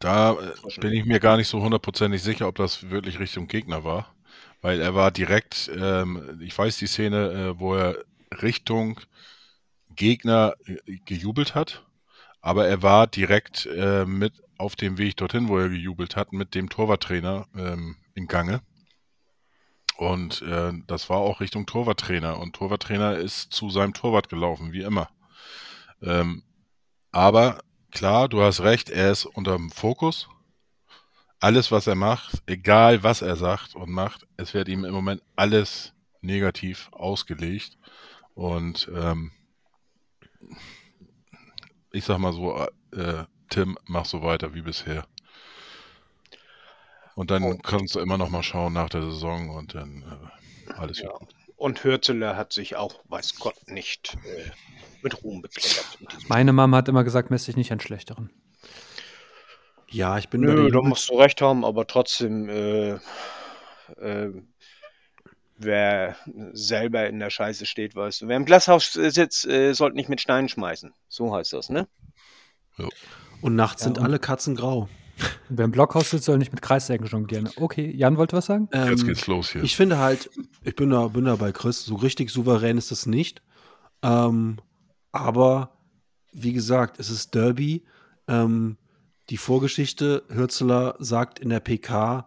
Da 0.00 0.32
äh, 0.32 0.80
bin 0.80 0.92
ich 0.92 1.04
mir 1.04 1.20
gar 1.20 1.36
nicht 1.36 1.48
so 1.48 1.60
hundertprozentig 1.60 2.22
sicher, 2.22 2.48
ob 2.48 2.56
das 2.56 2.90
wirklich 2.90 3.18
Richtung 3.20 3.46
Gegner 3.48 3.84
war. 3.84 4.14
Weil 4.62 4.80
er 4.80 4.94
war 4.94 5.10
direkt, 5.10 5.70
ähm, 5.74 6.40
ich 6.40 6.56
weiß 6.56 6.78
die 6.78 6.86
Szene, 6.86 7.30
äh, 7.32 7.60
wo 7.60 7.74
er 7.74 7.96
Richtung 8.42 9.00
Gegner 10.00 10.54
äh, 10.64 10.96
gejubelt 11.04 11.54
hat, 11.54 11.84
Aber 12.40 12.66
er 12.66 12.82
war 12.82 13.06
direkt 13.06 13.66
äh, 13.66 14.06
mit 14.06 14.32
auf 14.56 14.74
dem 14.74 14.96
Weg 14.96 15.18
dorthin, 15.18 15.48
wo 15.48 15.58
er 15.58 15.68
gejubelt 15.68 16.16
hat, 16.16 16.32
mit 16.32 16.54
dem 16.54 16.70
Torwarttrainer 16.70 17.46
ähm, 17.54 17.96
in 18.14 18.26
Gange. 18.26 18.62
Und 19.98 20.40
äh, 20.40 20.72
das 20.86 21.10
war 21.10 21.18
auch 21.18 21.40
Richtung 21.40 21.66
Torwarttrainer. 21.66 22.38
Und 22.38 22.56
Torwarttrainer 22.56 23.18
ist 23.18 23.52
zu 23.52 23.68
seinem 23.68 23.92
Torwart 23.92 24.30
gelaufen, 24.30 24.72
wie 24.72 24.80
immer. 24.80 25.10
Ähm, 26.02 26.44
aber 27.12 27.60
klar, 27.90 28.30
du 28.30 28.40
hast 28.42 28.60
recht, 28.62 28.88
er 28.88 29.12
ist 29.12 29.26
unter 29.26 29.56
dem 29.56 29.70
Fokus. 29.70 30.30
Alles, 31.40 31.70
was 31.70 31.86
er 31.86 31.94
macht, 31.94 32.42
egal 32.46 33.02
was 33.02 33.20
er 33.20 33.36
sagt 33.36 33.74
und 33.74 33.90
macht, 33.90 34.26
es 34.38 34.54
wird 34.54 34.68
ihm 34.68 34.86
im 34.86 34.94
Moment 34.94 35.22
alles 35.36 35.92
negativ 36.22 36.88
ausgelegt. 36.92 37.76
Und 38.34 38.90
ähm, 38.94 39.32
ich 41.92 42.04
sag 42.04 42.18
mal 42.18 42.32
so, 42.32 42.66
äh, 42.92 43.24
Tim, 43.48 43.76
mach 43.86 44.04
so 44.04 44.22
weiter 44.22 44.54
wie 44.54 44.62
bisher. 44.62 45.06
Und 47.16 47.30
dann 47.30 47.42
Und- 47.42 47.62
kannst 47.64 47.94
du 47.94 48.00
immer 48.00 48.16
noch 48.18 48.30
mal 48.30 48.42
schauen 48.42 48.72
nach 48.72 48.88
der 48.88 49.02
Saison 49.02 49.50
und 49.50 49.74
dann 49.74 50.30
äh, 50.68 50.72
alles 50.74 51.00
Ja. 51.00 51.10
gut. 51.10 51.28
Und 51.56 51.84
Hürzeler 51.84 52.36
hat 52.36 52.52
sich 52.54 52.76
auch, 52.76 53.00
weiß 53.08 53.38
Gott, 53.38 53.56
nicht 53.66 54.16
äh, 54.24 54.50
mit 55.02 55.22
Ruhm 55.22 55.42
bekleckert. 55.42 55.98
Meine 56.28 56.52
Mama 56.54 56.78
hat 56.78 56.88
immer 56.88 57.04
gesagt, 57.04 57.30
mess 57.30 57.44
dich 57.44 57.56
nicht 57.56 57.70
an 57.72 57.80
Schlechteren. 57.80 58.30
Ja, 59.88 60.16
ich 60.18 60.28
bin 60.28 60.40
Nö, 60.42 60.70
da 60.70 60.80
musst 60.80 61.10
du 61.10 61.18
recht 61.18 61.42
haben, 61.42 61.64
aber 61.64 61.86
trotzdem, 61.86 62.48
äh, 62.48 62.92
äh, 63.98 64.32
wer 65.60 66.16
selber 66.52 67.06
in 67.08 67.18
der 67.20 67.30
Scheiße 67.30 67.66
steht, 67.66 67.94
weißt 67.94 68.22
du. 68.22 68.28
Wer 68.28 68.36
im 68.36 68.44
Glashaus 68.44 68.92
sitzt, 68.92 69.46
äh, 69.46 69.72
sollte 69.74 69.96
nicht 69.96 70.08
mit 70.08 70.20
Steinen 70.20 70.48
schmeißen. 70.48 70.92
So 71.08 71.34
heißt 71.34 71.52
das, 71.52 71.68
ne? 71.70 71.86
und 73.42 73.54
nachts 73.56 73.82
Ja, 73.82 73.86
sind 73.88 73.98
und- 73.98 74.04
alle 74.04 74.18
Katzen 74.18 74.54
grau. 74.56 74.88
Wer 75.50 75.66
im 75.66 75.70
Blockhaus 75.70 76.10
sitzt, 76.10 76.24
soll 76.24 76.38
nicht 76.38 76.52
mit 76.52 76.62
Kreissägen 76.62 77.06
jonglieren. 77.06 77.50
Okay, 77.56 77.90
Jan 77.94 78.16
wollte 78.16 78.36
was 78.36 78.46
sagen? 78.46 78.68
Jetzt 78.72 79.02
Ähm, 79.02 79.06
geht's 79.08 79.26
los 79.26 79.50
hier. 79.52 79.62
Ich 79.62 79.76
finde 79.76 79.98
halt, 79.98 80.30
ich 80.64 80.74
bin 80.76 80.88
da, 80.90 81.08
bin 81.08 81.26
da 81.26 81.36
bei 81.36 81.52
Chris, 81.52 81.84
so 81.84 81.94
richtig 81.96 82.30
souverän 82.30 82.78
ist 82.78 82.90
es 82.90 83.04
nicht. 83.04 83.42
Ähm, 84.02 84.58
aber 85.12 85.76
wie 86.32 86.54
gesagt, 86.54 86.98
es 86.98 87.10
ist 87.10 87.34
Derby. 87.34 87.84
Ähm, 88.28 88.78
die 89.28 89.36
Vorgeschichte, 89.36 90.22
Hürzeler 90.30 90.94
sagt 91.00 91.38
in 91.38 91.50
der 91.50 91.60
PK, 91.60 92.26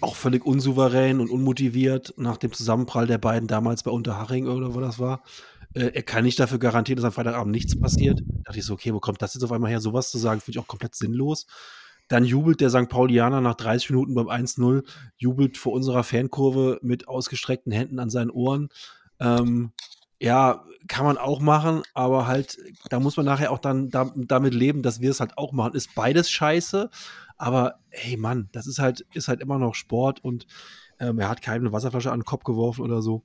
auch 0.00 0.16
völlig 0.16 0.44
unsouverän 0.44 1.20
und 1.20 1.30
unmotiviert 1.30 2.14
nach 2.16 2.36
dem 2.36 2.52
Zusammenprall 2.52 3.06
der 3.06 3.18
beiden 3.18 3.48
damals 3.48 3.82
bei 3.82 3.90
Unterhaching 3.90 4.46
oder 4.46 4.74
wo 4.74 4.80
das 4.80 4.98
war. 4.98 5.22
Äh, 5.74 5.92
er 5.94 6.02
kann 6.02 6.24
nicht 6.24 6.38
dafür 6.38 6.58
garantieren, 6.58 6.96
dass 6.96 7.04
am 7.04 7.12
Freitagabend 7.12 7.52
nichts 7.52 7.78
passiert. 7.78 8.20
Da 8.20 8.42
dachte 8.44 8.58
ich 8.58 8.64
so, 8.64 8.74
okay, 8.74 8.92
wo 8.92 9.00
kommt 9.00 9.22
das 9.22 9.34
jetzt 9.34 9.42
auf 9.42 9.52
einmal 9.52 9.70
her, 9.70 9.80
sowas 9.80 10.10
zu 10.10 10.18
sagen, 10.18 10.40
finde 10.40 10.58
ich 10.58 10.64
auch 10.64 10.68
komplett 10.68 10.94
sinnlos. 10.94 11.46
Dann 12.08 12.24
jubelt 12.24 12.60
der 12.60 12.70
St. 12.70 12.88
Paulianer 12.88 13.40
nach 13.40 13.56
30 13.56 13.90
Minuten 13.90 14.14
beim 14.14 14.28
1-0, 14.28 14.84
jubelt 15.16 15.58
vor 15.58 15.72
unserer 15.72 16.04
Fankurve 16.04 16.78
mit 16.82 17.08
ausgestreckten 17.08 17.72
Händen 17.72 17.98
an 17.98 18.10
seinen 18.10 18.30
Ohren. 18.30 18.68
Ähm, 19.18 19.72
ja, 20.20 20.64
kann 20.88 21.04
man 21.04 21.18
auch 21.18 21.40
machen, 21.40 21.82
aber 21.94 22.26
halt, 22.26 22.58
da 22.90 23.00
muss 23.00 23.16
man 23.16 23.26
nachher 23.26 23.50
auch 23.50 23.58
dann 23.58 23.90
da, 23.90 24.12
damit 24.14 24.54
leben, 24.54 24.82
dass 24.82 25.00
wir 25.00 25.10
es 25.10 25.20
halt 25.20 25.36
auch 25.36 25.52
machen. 25.52 25.74
Ist 25.74 25.94
beides 25.94 26.30
scheiße, 26.30 26.90
aber 27.36 27.80
hey 27.90 28.16
Mann, 28.16 28.48
das 28.52 28.66
ist 28.66 28.78
halt, 28.78 29.06
ist 29.12 29.28
halt 29.28 29.40
immer 29.40 29.58
noch 29.58 29.74
Sport 29.74 30.22
und 30.24 30.46
ähm, 30.98 31.18
er 31.18 31.28
hat 31.28 31.42
keinem 31.42 31.62
eine 31.62 31.72
Wasserflasche 31.72 32.12
an 32.12 32.20
den 32.20 32.24
Kopf 32.24 32.44
geworfen 32.44 32.82
oder 32.82 33.02
so. 33.02 33.22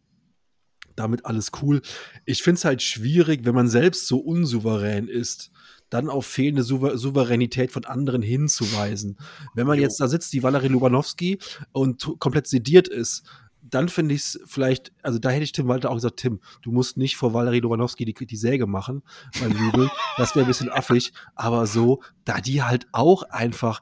Damit 0.96 1.26
alles 1.26 1.52
cool. 1.62 1.82
Ich 2.26 2.44
finde 2.44 2.60
es 2.60 2.66
halt 2.66 2.82
schwierig, 2.82 3.46
wenn 3.46 3.56
man 3.56 3.70
selbst 3.70 4.08
so 4.08 4.18
unsouverän 4.18 5.08
ist, 5.08 5.52
dann 5.90 6.10
auf 6.10 6.26
fehlende 6.26 6.64
Souver 6.64 6.98
Souveränität 6.98 7.72
von 7.72 7.86
anderen 7.86 8.22
hinzuweisen. 8.22 9.18
Wenn 9.54 9.68
man 9.68 9.78
Jo. 9.78 9.84
jetzt 9.84 10.00
da 10.00 10.08
sitzt, 10.08 10.34
die 10.34 10.44
Valerie 10.44 10.68
Lubanowski 10.68 11.40
und 11.72 12.16
komplett 12.20 12.48
sediert 12.48 12.88
ist, 12.88 13.24
dann 13.62 13.90
finde 13.90 14.16
ich 14.16 14.22
es 14.22 14.40
vielleicht, 14.46 14.92
also 15.04 15.20
da 15.20 15.30
hätte 15.30 15.44
ich 15.44 15.52
Tim 15.52 15.68
Walter 15.68 15.90
auch 15.90 15.96
gesagt, 15.96 16.18
Tim, 16.18 16.40
du 16.62 16.72
musst 16.72 16.98
nicht 16.98 17.16
vor 17.16 17.34
Valerie 17.34 17.60
Lubanowski 17.60 18.06
die, 18.06 18.14
die 18.14 18.36
Säge 18.36 18.68
machen 18.68 19.04
beim 19.40 19.52
Jubel. 19.52 19.90
das 20.18 20.36
wäre 20.36 20.46
ein 20.46 20.48
bisschen 20.48 20.70
affig, 20.70 21.14
aber 21.36 21.68
so, 21.68 22.02
da 22.26 22.42
die 22.42 22.64
halt 22.64 22.88
auch 22.92 23.24
einfach, 23.24 23.82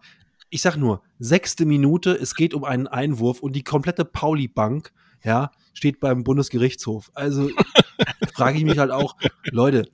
ich 0.50 0.62
sag 0.62 0.78
nur, 0.78 1.02
sechste 1.20 1.66
Minute, 1.66 2.12
es 2.12 2.36
geht 2.36 2.54
um 2.54 2.64
einen 2.64 2.88
Einwurf 2.88 3.42
und 3.42 3.56
die 3.56 3.64
komplette 3.64 4.06
Pauli-Bank, 4.06 4.92
ja, 5.24 5.52
steht 5.74 6.00
beim 6.00 6.24
Bundesgerichtshof. 6.24 7.12
Also 7.14 7.50
frage 8.34 8.58
ich 8.58 8.64
mich 8.64 8.78
halt 8.78 8.92
auch, 8.92 9.16
Leute, 9.46 9.90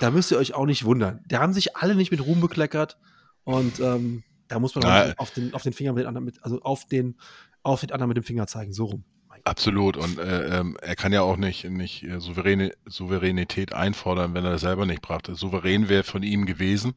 da 0.00 0.10
müsst 0.10 0.30
ihr 0.30 0.38
euch 0.38 0.54
auch 0.54 0.66
nicht 0.66 0.84
wundern. 0.84 1.20
Da 1.28 1.40
haben 1.40 1.52
sich 1.52 1.76
alle 1.76 1.94
nicht 1.94 2.10
mit 2.10 2.24
Ruhm 2.24 2.40
bekleckert 2.40 2.98
und 3.44 3.80
ähm, 3.80 4.22
da 4.48 4.58
muss 4.58 4.74
man 4.74 5.06
nicht 5.06 5.18
auf 5.18 5.30
den, 5.30 5.54
auf 5.54 5.62
den 5.62 5.72
Finger 5.72 5.92
mit 5.92 6.02
den 6.02 6.08
anderen 6.08 6.24
mit, 6.24 6.42
also 6.42 6.60
auf 6.62 6.86
den, 6.86 7.16
auf 7.62 7.80
den 7.80 7.92
anderen 7.92 8.08
mit 8.08 8.16
dem 8.16 8.24
Finger 8.24 8.46
zeigen, 8.46 8.72
so 8.72 8.84
rum. 8.84 9.04
Absolut. 9.44 9.96
Und 9.96 10.18
äh, 10.18 10.58
ähm, 10.58 10.76
er 10.80 10.96
kann 10.96 11.12
ja 11.12 11.22
auch 11.22 11.36
nicht, 11.36 11.64
nicht 11.64 12.02
äh, 12.02 12.20
souveräne, 12.20 12.72
Souveränität 12.86 13.72
einfordern, 13.72 14.34
wenn 14.34 14.44
er 14.44 14.52
das 14.52 14.62
selber 14.62 14.86
nicht 14.86 15.02
brachte. 15.02 15.34
Souverän 15.34 15.88
wäre 15.88 16.02
von 16.04 16.22
ihm 16.22 16.46
gewesen. 16.46 16.94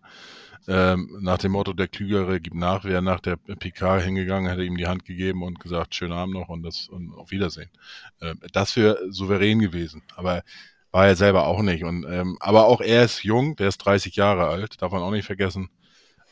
Ähm, 0.67 1.17
nach 1.21 1.37
dem 1.37 1.53
Motto, 1.53 1.73
der 1.73 1.87
Klügere 1.87 2.39
gibt 2.39 2.55
nach, 2.55 2.83
wäre 2.83 3.01
nach 3.01 3.19
der 3.21 3.37
PK 3.37 3.99
hingegangen, 3.99 4.49
hätte 4.49 4.63
ihm 4.63 4.77
die 4.77 4.87
Hand 4.87 5.05
gegeben 5.05 5.41
und 5.41 5.59
gesagt, 5.59 5.95
schönen 5.95 6.13
Abend 6.13 6.35
noch 6.35 6.49
und, 6.49 6.63
das, 6.63 6.89
und 6.89 7.13
auf 7.13 7.31
Wiedersehen. 7.31 7.69
Ähm, 8.21 8.39
das 8.51 8.75
wäre 8.75 8.99
souverän 9.11 9.59
gewesen. 9.59 10.03
Aber 10.15 10.43
war 10.91 11.07
er 11.07 11.15
selber 11.15 11.47
auch 11.47 11.61
nicht. 11.61 11.83
Und, 11.83 12.05
ähm, 12.09 12.37
aber 12.39 12.67
auch 12.67 12.81
er 12.81 13.05
ist 13.05 13.23
jung, 13.23 13.55
der 13.55 13.69
ist 13.69 13.79
30 13.79 14.15
Jahre 14.15 14.47
alt, 14.47 14.81
darf 14.81 14.91
man 14.91 15.01
auch 15.01 15.11
nicht 15.11 15.25
vergessen. 15.25 15.69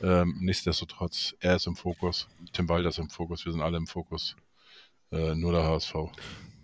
Ähm, 0.02 0.38
nichtsdestotrotz, 0.40 1.36
er 1.40 1.56
ist 1.56 1.68
im 1.68 1.76
Fokus, 1.76 2.28
Tim 2.54 2.70
Walter 2.70 2.90
ist 2.90 3.00
im 3.00 3.10
Fokus, 3.10 3.46
wir 3.46 3.52
sind 3.52 3.62
alle 3.62 3.78
im 3.78 3.88
Fokus. 3.88 4.36
Äh, 5.12 5.36
nur 5.36 5.52
der 5.54 5.64
HSV. 5.64 5.96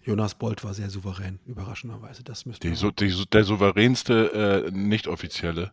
Jonas 0.03 0.35
Bolt 0.35 0.63
war 0.63 0.73
sehr 0.73 0.89
souverän, 0.89 1.39
überraschenderweise. 1.45 2.23
Das 2.23 2.45
müsste 2.45 2.67
Die, 2.67 2.75
Su- 2.75 2.91
die, 2.91 3.25
der 3.31 3.43
souveränste 3.45 4.65
äh, 4.67 4.71
nicht-offizielle. 4.71 5.71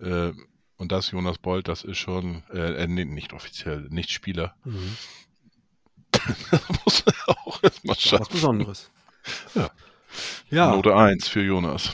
Äh, 0.00 0.32
und 0.76 0.92
das 0.92 1.10
Jonas 1.12 1.38
Bolt, 1.38 1.68
das 1.68 1.84
ist 1.84 1.98
schon, 1.98 2.42
äh, 2.52 2.82
äh, 2.84 2.86
nee, 2.88 3.04
nicht 3.04 3.32
offiziell, 3.32 3.86
nicht 3.90 4.10
Spieler. 4.10 4.56
mhm. 4.64 4.96
das 6.12 6.62
muss 6.84 7.04
man 7.06 7.14
auch 7.36 7.62
erstmal 7.62 7.96
was 7.96 8.02
schaffen. 8.02 8.32
Besonderes. 8.32 8.90
Ja. 9.54 9.70
Ja, 10.50 10.70
Note 10.74 10.96
1 10.96 11.28
für 11.28 11.42
Jonas. 11.42 11.92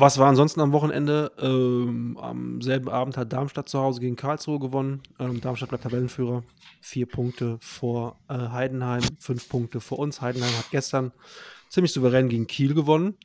Was 0.00 0.18
war 0.18 0.28
ansonsten 0.28 0.60
am 0.60 0.72
Wochenende? 0.72 1.32
Ähm, 1.38 2.18
am 2.20 2.60
selben 2.60 2.88
Abend 2.88 3.16
hat 3.16 3.32
Darmstadt 3.32 3.68
zu 3.68 3.78
Hause 3.78 4.00
gegen 4.00 4.16
Karlsruhe 4.16 4.58
gewonnen. 4.58 5.02
Ähm, 5.18 5.40
Darmstadt 5.40 5.68
bleibt 5.68 5.84
Tabellenführer. 5.84 6.42
Vier 6.80 7.06
Punkte 7.06 7.58
vor 7.60 8.18
äh, 8.28 8.34
Heidenheim, 8.34 9.02
fünf 9.18 9.48
Punkte 9.48 9.80
vor 9.80 9.98
uns. 9.98 10.20
Heidenheim 10.20 10.52
hat 10.56 10.70
gestern 10.70 11.12
ziemlich 11.68 11.92
souverän 11.92 12.28
gegen 12.28 12.46
Kiel 12.46 12.74
gewonnen, 12.74 13.16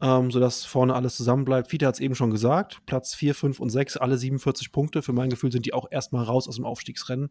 ähm, 0.00 0.30
sodass 0.30 0.64
vorne 0.64 0.94
alles 0.94 1.16
zusammenbleibt. 1.16 1.70
Fiete 1.70 1.86
hat 1.86 1.94
es 1.94 2.00
eben 2.00 2.14
schon 2.14 2.30
gesagt. 2.30 2.80
Platz 2.86 3.14
4, 3.14 3.34
5 3.34 3.60
und 3.60 3.70
6, 3.70 3.96
alle 3.96 4.18
47 4.18 4.72
Punkte. 4.72 5.02
Für 5.02 5.12
mein 5.12 5.30
Gefühl 5.30 5.52
sind 5.52 5.66
die 5.66 5.74
auch 5.74 5.86
erstmal 5.90 6.24
raus 6.24 6.48
aus 6.48 6.56
dem 6.56 6.64
Aufstiegsrennen. 6.64 7.30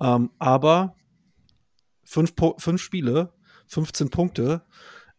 Ähm, 0.00 0.30
aber 0.38 0.96
fünf, 2.04 2.34
fünf 2.58 2.82
Spiele, 2.82 3.32
15 3.68 4.10
Punkte. 4.10 4.62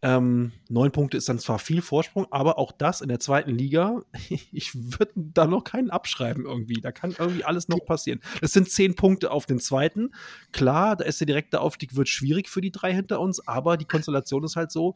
Ähm, 0.06 0.52
neun 0.68 0.92
Punkte 0.92 1.16
ist 1.16 1.30
dann 1.30 1.40
zwar 1.40 1.60
viel 1.60 1.82
Vorsprung, 1.82 2.28
aber 2.30 2.60
auch 2.60 2.74
das 2.74 3.00
in 3.00 3.08
der 3.08 3.22
zweiten 3.22 3.52
Liga, 3.52 4.02
ich 4.52 4.76
würde 4.76 5.14
da 5.16 5.48
noch 5.48 5.64
keinen 5.64 5.90
abschreiben 5.90 6.46
irgendwie. 6.46 6.82
Da 6.82 6.92
kann 6.92 7.16
irgendwie 7.18 7.46
alles 7.46 7.70
noch 7.70 7.80
passieren. 7.86 8.20
Es 8.42 8.52
sind 8.52 8.70
zehn 8.70 8.96
Punkte 8.96 9.32
auf 9.32 9.46
den 9.46 9.60
zweiten. 9.60 10.14
Klar, 10.52 10.98
da 10.98 11.06
ist 11.06 11.22
der 11.22 11.28
direkte 11.28 11.62
Aufstieg, 11.62 11.96
wird 11.96 12.10
schwierig 12.10 12.50
für 12.50 12.60
die 12.60 12.72
drei 12.72 12.94
hinter 12.94 13.22
uns, 13.22 13.48
aber 13.48 13.78
die 13.78 13.86
Konstellation 13.86 14.44
ist 14.44 14.58
halt 14.58 14.72
so. 14.74 14.94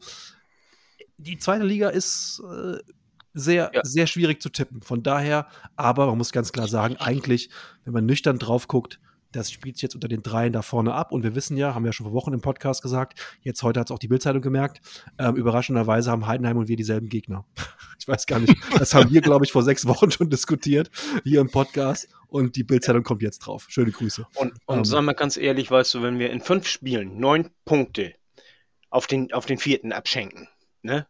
Die 1.16 1.38
zweite 1.38 1.64
Liga 1.64 1.88
ist 1.88 2.42
äh, 2.46 2.76
sehr, 3.32 3.70
Ja. 3.74 3.80
sehr 3.84 4.06
schwierig 4.06 4.42
zu 4.42 4.50
tippen. 4.50 4.82
Von 4.82 5.02
daher, 5.02 5.48
aber 5.76 6.06
man 6.06 6.18
muss 6.18 6.32
ganz 6.32 6.52
klar 6.52 6.68
sagen, 6.68 6.96
eigentlich, 6.98 7.48
wenn 7.84 7.94
man 7.94 8.04
nüchtern 8.04 8.38
drauf 8.38 8.68
guckt, 8.68 9.00
das 9.32 9.50
spielt 9.50 9.76
sich 9.76 9.82
jetzt 9.82 9.94
unter 9.94 10.08
den 10.08 10.22
dreien 10.22 10.52
da 10.52 10.62
vorne 10.62 10.94
ab. 10.94 11.12
Und 11.12 11.22
wir 11.22 11.34
wissen 11.34 11.56
ja, 11.56 11.74
haben 11.74 11.84
wir 11.84 11.88
ja 11.88 11.92
schon 11.92 12.06
vor 12.06 12.14
Wochen 12.14 12.32
im 12.32 12.40
Podcast 12.40 12.82
gesagt, 12.82 13.20
jetzt 13.42 13.62
heute 13.62 13.80
hat 13.80 13.88
es 13.88 13.94
auch 13.94 13.98
die 13.98 14.08
Bildzeitung 14.08 14.42
gemerkt, 14.42 14.80
ähm, 15.18 15.36
überraschenderweise 15.36 16.10
haben 16.10 16.26
Heidenheim 16.26 16.56
und 16.56 16.68
wir 16.68 16.76
dieselben 16.76 17.08
Gegner. 17.08 17.44
Ich 18.00 18.06
weiß 18.06 18.26
gar 18.26 18.38
nicht, 18.38 18.56
das 18.78 18.94
haben 18.94 19.10
wir, 19.10 19.20
glaube 19.20 19.44
ich, 19.44 19.52
vor 19.52 19.62
sechs 19.62 19.86
Wochen 19.86 20.10
schon 20.10 20.30
diskutiert, 20.30 20.88
hier 21.24 21.40
im 21.40 21.50
Podcast. 21.50 22.08
Und 22.28 22.56
die 22.56 22.62
Bildzeitung 22.62 23.02
kommt 23.02 23.22
jetzt 23.22 23.40
drauf. 23.40 23.66
Schöne 23.68 23.90
Grüße. 23.90 24.26
Und, 24.36 24.54
und 24.66 24.78
Ähm. 24.78 24.84
sagen 24.84 25.04
wir 25.04 25.14
ganz 25.14 25.36
ehrlich, 25.36 25.70
weißt 25.70 25.94
du, 25.94 26.02
wenn 26.02 26.18
wir 26.18 26.30
in 26.30 26.40
fünf 26.40 26.66
Spielen 26.68 27.18
neun 27.18 27.50
Punkte 27.66 28.14
auf 28.88 29.08
den, 29.08 29.32
auf 29.32 29.46
den 29.46 29.58
vierten 29.58 29.92
abschenken, 29.92 30.48
ne? 30.82 31.06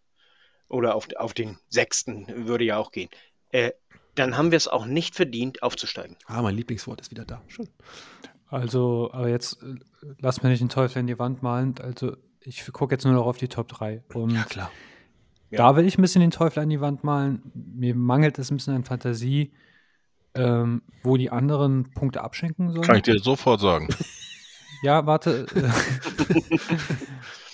Oder 0.69 0.95
auf, 0.95 1.09
auf 1.17 1.35
den 1.35 1.59
sechsten 1.69 2.27
würde 2.49 2.65
ja 2.65 2.79
auch 2.79 2.91
gehen, 2.91 3.11
äh, 3.51 3.73
dann 4.19 4.37
haben 4.37 4.51
wir 4.51 4.57
es 4.57 4.69
auch 4.69 4.87
nicht 4.87 5.15
verdient, 5.15 5.63
aufzusteigen. 5.63 6.17
Ah, 6.27 6.43
mein 6.43 6.55
Lieblingswort 6.55 7.01
ist 7.01 7.11
wieder 7.11 7.25
da. 7.25 7.43
Schön. 7.49 7.69
Also, 8.49 9.11
aber 9.13 9.29
jetzt 9.29 9.63
äh, 9.63 9.77
lass 10.19 10.43
mir 10.43 10.49
nicht 10.49 10.61
den 10.61 10.69
Teufel 10.69 11.01
in 11.01 11.07
die 11.07 11.19
Wand 11.19 11.43
malen. 11.43 11.75
Also, 11.83 12.17
ich 12.41 12.71
gucke 12.73 12.95
jetzt 12.95 13.05
nur 13.05 13.15
noch 13.15 13.27
auf 13.27 13.37
die 13.37 13.49
Top 13.49 13.69
3. 13.69 14.03
Und 14.15 14.35
klar. 14.49 14.71
Ja. 15.51 15.59
Da 15.59 15.77
will 15.77 15.87
ich 15.87 15.99
ein 15.99 16.03
bisschen 16.03 16.21
den 16.21 16.31
Teufel 16.31 16.63
an 16.63 16.69
die 16.69 16.81
Wand 16.81 17.05
malen. 17.05 17.43
Mir 17.55 17.95
mangelt 17.95 18.39
es 18.39 18.51
ein 18.51 18.57
bisschen 18.57 18.75
an 18.75 18.85
Fantasie, 18.85 19.53
ähm, 20.35 20.83
wo 21.03 21.17
die 21.17 21.31
anderen 21.31 21.91
Punkte 21.91 22.23
abschenken 22.23 22.71
sollen. 22.71 22.83
Kann 22.83 22.97
ich 22.97 23.03
dir 23.03 23.19
sofort 23.19 23.61
sagen. 23.61 23.89
Ja, 24.83 25.07
warte. 25.07 25.47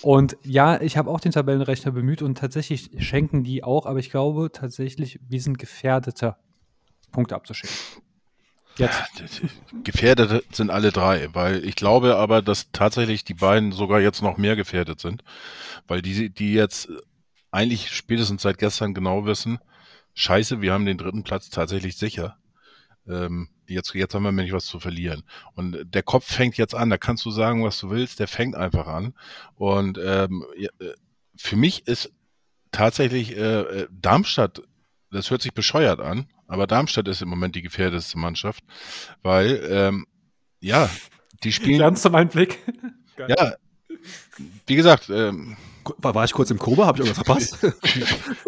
und 0.03 0.37
ja, 0.43 0.79
ich 0.79 0.97
habe 0.97 1.09
auch 1.09 1.19
den 1.19 1.31
Tabellenrechner 1.31 1.91
bemüht 1.91 2.21
und 2.21 2.37
tatsächlich 2.37 2.91
schenken 2.99 3.43
die 3.43 3.63
auch, 3.63 3.87
aber 3.87 3.99
ich 3.99 4.11
glaube 4.11 4.51
tatsächlich, 4.51 5.19
wir 5.27 5.41
sind 5.41 5.57
gefährdeter, 5.57 6.37
Punkte 7.15 7.35
abzuschenken. 7.35 7.77
Jetzt. 8.77 9.41
Gefährdet 9.85 10.43
sind 10.53 10.69
alle 10.69 10.91
drei, 10.91 11.29
weil 11.33 11.63
ich 11.63 11.75
glaube 11.75 12.17
aber, 12.17 12.41
dass 12.41 12.71
tatsächlich 12.73 13.23
die 13.23 13.33
beiden 13.33 13.71
sogar 13.71 14.01
jetzt 14.01 14.21
noch 14.21 14.37
mehr 14.37 14.57
gefährdet 14.57 14.99
sind, 14.99 15.23
weil 15.87 16.01
die, 16.01 16.29
die 16.29 16.53
jetzt 16.53 16.89
eigentlich 17.51 17.95
spätestens 17.95 18.41
seit 18.41 18.57
gestern 18.57 18.93
genau 18.93 19.25
wissen, 19.25 19.59
scheiße, 20.13 20.59
wir 20.59 20.73
haben 20.73 20.85
den 20.85 20.97
dritten 20.97 21.23
Platz 21.23 21.49
tatsächlich 21.49 21.95
sicher. 21.95 22.37
Ähm, 23.07 23.47
jetzt, 23.65 23.93
jetzt 23.93 24.13
haben 24.13 24.23
wir 24.23 24.33
nämlich 24.33 24.51
was 24.51 24.65
zu 24.65 24.81
verlieren. 24.81 25.23
Und 25.53 25.93
der 25.93 26.03
Kopf 26.03 26.25
fängt 26.25 26.57
jetzt 26.57 26.75
an, 26.75 26.89
da 26.89 26.97
kannst 26.97 27.23
du 27.23 27.31
sagen, 27.31 27.63
was 27.63 27.79
du 27.79 27.89
willst, 27.89 28.19
der 28.19 28.27
fängt 28.27 28.55
einfach 28.55 28.87
an. 28.87 29.13
Und 29.55 29.97
ähm, 30.03 30.45
äh, 30.57 30.67
für 31.37 31.55
mich 31.55 31.87
ist 31.87 32.11
tatsächlich 32.73 33.37
äh, 33.37 33.61
äh, 33.61 33.87
Darmstadt, 33.89 34.63
das 35.11 35.31
hört 35.31 35.41
sich 35.41 35.53
bescheuert 35.53 36.01
an, 36.01 36.27
aber 36.47 36.67
Darmstadt 36.67 37.07
ist 37.07 37.21
im 37.21 37.29
Moment 37.29 37.55
die 37.55 37.61
gefährdetste 37.61 38.17
Mannschaft, 38.17 38.63
weil, 39.21 39.65
ähm, 39.69 40.05
ja, 40.59 40.89
die 41.43 41.51
spielen. 41.51 41.79
Ganz 41.79 42.01
zum 42.01 42.15
Einblick. 42.15 42.59
Ja, 43.29 43.53
wie 44.65 44.75
gesagt, 44.75 45.09
ähm, 45.09 45.55
War, 45.99 46.15
war 46.15 46.25
ich 46.25 46.33
kurz 46.33 46.51
im 46.51 46.59
Koma? 46.59 46.85
Habe 46.85 46.99
ich 46.99 47.07
irgendwas 47.07 47.25
verpasst? 47.25 47.57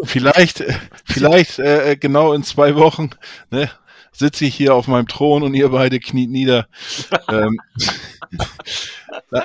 vielleicht, 0.04 0.60
äh, 0.60 0.74
vielleicht 1.04 1.58
äh, 1.58 1.96
genau 1.98 2.32
in 2.32 2.42
zwei 2.42 2.74
Wochen 2.76 3.10
ne, 3.50 3.70
sitze 4.12 4.44
ich 4.44 4.54
hier 4.54 4.74
auf 4.74 4.88
meinem 4.88 5.06
Thron 5.06 5.42
und 5.42 5.54
ihr 5.54 5.68
beide 5.70 6.00
kniet 6.00 6.30
nieder. 6.30 6.68
ähm, 7.28 7.58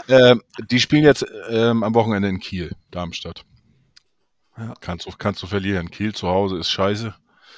äh, 0.07 0.35
die 0.69 0.79
spielen 0.79 1.03
jetzt 1.03 1.25
ähm, 1.49 1.83
am 1.83 1.93
Wochenende 1.93 2.27
in 2.29 2.39
Kiel, 2.39 2.71
Darmstadt. 2.91 3.45
Ja. 4.57 4.73
Kannst, 4.81 5.05
du, 5.05 5.11
kannst 5.17 5.41
du 5.41 5.47
verlieren. 5.47 5.89
Kiel 5.89 6.13
zu 6.13 6.27
Hause 6.27 6.57
ist 6.57 6.69
scheiße. 6.69 7.15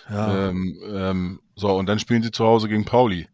Ja. 0.10 0.49
Ähm, 0.49 0.80
ähm, 0.88 1.41
so, 1.56 1.76
und 1.76 1.88
dann 1.88 1.99
spielen 1.99 2.23
sie 2.23 2.32
zu 2.32 2.45
Hause 2.45 2.68
gegen 2.68 2.86
Pauli. 2.86 3.27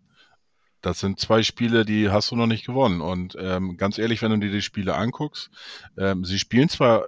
Das 0.82 1.00
sind 1.00 1.20
zwei 1.20 1.44
Spiele, 1.44 1.86
die 1.86 2.10
hast 2.10 2.32
du 2.32 2.36
noch 2.36 2.48
nicht 2.48 2.66
gewonnen. 2.66 3.02
Und 3.02 3.36
ähm, 3.40 3.78
ganz 3.78 3.98
ehrlich, 3.98 4.22
wenn 4.22 4.32
du 4.32 4.40
dir 4.40 4.52
die 4.52 4.62
Spiele 4.62 4.96
anguckst, 4.96 5.52
ähm, 5.98 6.26
sie 6.26 6.40
spielen 6.40 6.70
zwar 6.70 7.08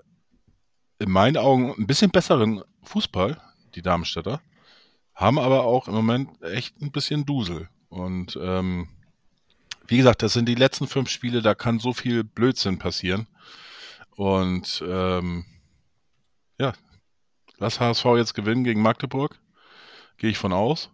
in 0.99 1.09
meinen 1.09 1.37
Augen 1.37 1.73
ein 1.77 1.87
bisschen 1.87 2.11
besseren 2.11 2.61
Fußball, 2.83 3.41
die 3.75 3.81
Darmstädter, 3.81 4.41
haben 5.15 5.39
aber 5.39 5.63
auch 5.63 5.87
im 5.87 5.95
Moment 5.95 6.41
echt 6.43 6.81
ein 6.81 6.91
bisschen 6.91 7.25
Dusel. 7.25 7.67
Und 7.89 8.37
ähm, 8.41 8.89
wie 9.87 9.97
gesagt, 9.97 10.21
das 10.21 10.33
sind 10.33 10.47
die 10.47 10.55
letzten 10.55 10.87
fünf 10.87 11.09
Spiele, 11.09 11.41
da 11.41 11.55
kann 11.55 11.79
so 11.79 11.93
viel 11.93 12.23
Blödsinn 12.23 12.79
passieren. 12.79 13.27
Und 14.15 14.83
ähm, 14.87 15.45
ja, 16.59 16.73
lass 17.57 17.79
HSV 17.79 18.05
jetzt 18.17 18.33
gewinnen 18.33 18.63
gegen 18.63 18.81
Magdeburg. 18.81 19.39
Gehe 20.23 20.29
ich 20.29 20.37
von 20.37 20.53
aus. 20.53 20.89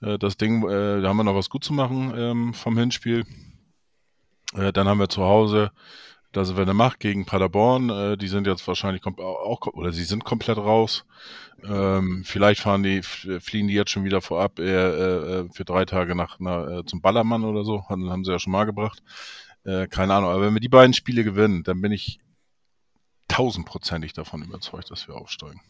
Äh, 0.00 0.18
das 0.18 0.36
Ding, 0.36 0.68
äh, 0.68 1.00
da 1.00 1.08
haben 1.08 1.16
wir 1.16 1.22
noch 1.22 1.36
was 1.36 1.48
gut 1.48 1.62
zu 1.62 1.72
machen 1.72 2.12
ähm, 2.16 2.54
vom 2.54 2.76
Hinspiel. 2.76 3.24
Äh, 4.52 4.72
dann 4.72 4.88
haben 4.88 4.98
wir 4.98 5.08
zu 5.08 5.22
Hause 5.22 5.70
das 6.32 6.56
Welle 6.56 6.74
Macht 6.74 6.98
gegen 6.98 7.24
Paderborn. 7.24 7.88
Äh, 7.88 8.16
die 8.16 8.26
sind 8.26 8.48
jetzt 8.48 8.66
wahrscheinlich 8.66 9.06
auch, 9.06 9.64
oder 9.68 9.92
sie 9.92 10.02
sind 10.02 10.24
komplett 10.24 10.58
raus. 10.58 11.04
Ähm, 11.62 12.24
vielleicht 12.24 12.60
fahren 12.60 12.82
die, 12.82 12.96
f- 12.96 13.28
fliegen 13.38 13.68
die 13.68 13.74
jetzt 13.74 13.92
schon 13.92 14.02
wieder 14.02 14.20
vorab 14.22 14.58
äh, 14.58 15.48
für 15.50 15.64
drei 15.64 15.84
Tage 15.84 16.16
nach, 16.16 16.40
äh, 16.40 16.84
zum 16.84 17.00
Ballermann 17.00 17.44
oder 17.44 17.62
so. 17.62 17.84
Haben, 17.88 18.10
haben 18.10 18.24
sie 18.24 18.32
ja 18.32 18.40
schon 18.40 18.50
mal 18.50 18.64
gebracht. 18.64 19.04
Keine 19.62 20.14
Ahnung. 20.14 20.30
Aber 20.30 20.42
wenn 20.42 20.54
wir 20.54 20.60
die 20.60 20.68
beiden 20.68 20.94
Spiele 20.94 21.22
gewinnen, 21.22 21.62
dann 21.62 21.80
bin 21.80 21.92
ich 21.92 22.18
tausendprozentig 23.28 24.14
davon 24.14 24.42
überzeugt, 24.42 24.90
dass 24.90 25.06
wir 25.06 25.14
aufsteigen. 25.14 25.60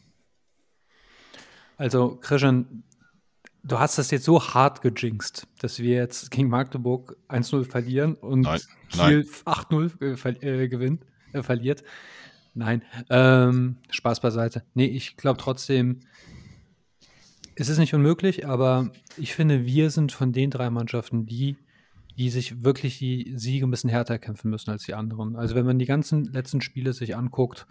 Also, 1.78 2.18
Christian, 2.20 2.82
du 3.62 3.78
hast 3.78 3.98
das 3.98 4.10
jetzt 4.10 4.24
so 4.24 4.42
hart 4.42 4.82
gejinxt, 4.82 5.46
dass 5.60 5.78
wir 5.78 5.94
jetzt 5.94 6.32
gegen 6.32 6.48
Magdeburg 6.48 7.16
1-0 7.28 7.64
verlieren 7.64 8.14
und 8.14 8.42
Nein, 8.42 8.60
Kiel 8.88 9.28
8-0 9.44 10.42
äh, 10.42 10.64
äh, 10.64 10.68
gewinnt, 10.68 11.04
äh, 11.32 11.42
verliert. 11.42 11.84
Nein, 12.54 12.82
ähm, 13.10 13.76
Spaß 13.90 14.20
beiseite. 14.20 14.64
Nee, 14.74 14.86
ich 14.86 15.16
glaube 15.16 15.40
trotzdem, 15.40 16.00
es 17.54 17.68
ist 17.68 17.78
nicht 17.78 17.94
unmöglich, 17.94 18.44
aber 18.46 18.90
ich 19.16 19.34
finde, 19.34 19.64
wir 19.64 19.90
sind 19.90 20.10
von 20.10 20.32
den 20.32 20.50
drei 20.50 20.70
Mannschaften 20.70 21.26
die, 21.26 21.56
die 22.16 22.30
sich 22.30 22.64
wirklich 22.64 22.98
die 22.98 23.34
Siege 23.36 23.64
ein 23.64 23.70
bisschen 23.70 23.90
härter 23.90 24.18
kämpfen 24.18 24.50
müssen 24.50 24.70
als 24.70 24.82
die 24.82 24.94
anderen. 24.94 25.36
Also 25.36 25.54
wenn 25.54 25.66
man 25.66 25.78
die 25.78 25.86
ganzen 25.86 26.24
letzten 26.24 26.60
Spiele 26.60 26.92
sich 26.92 27.14
anguckt, 27.14 27.68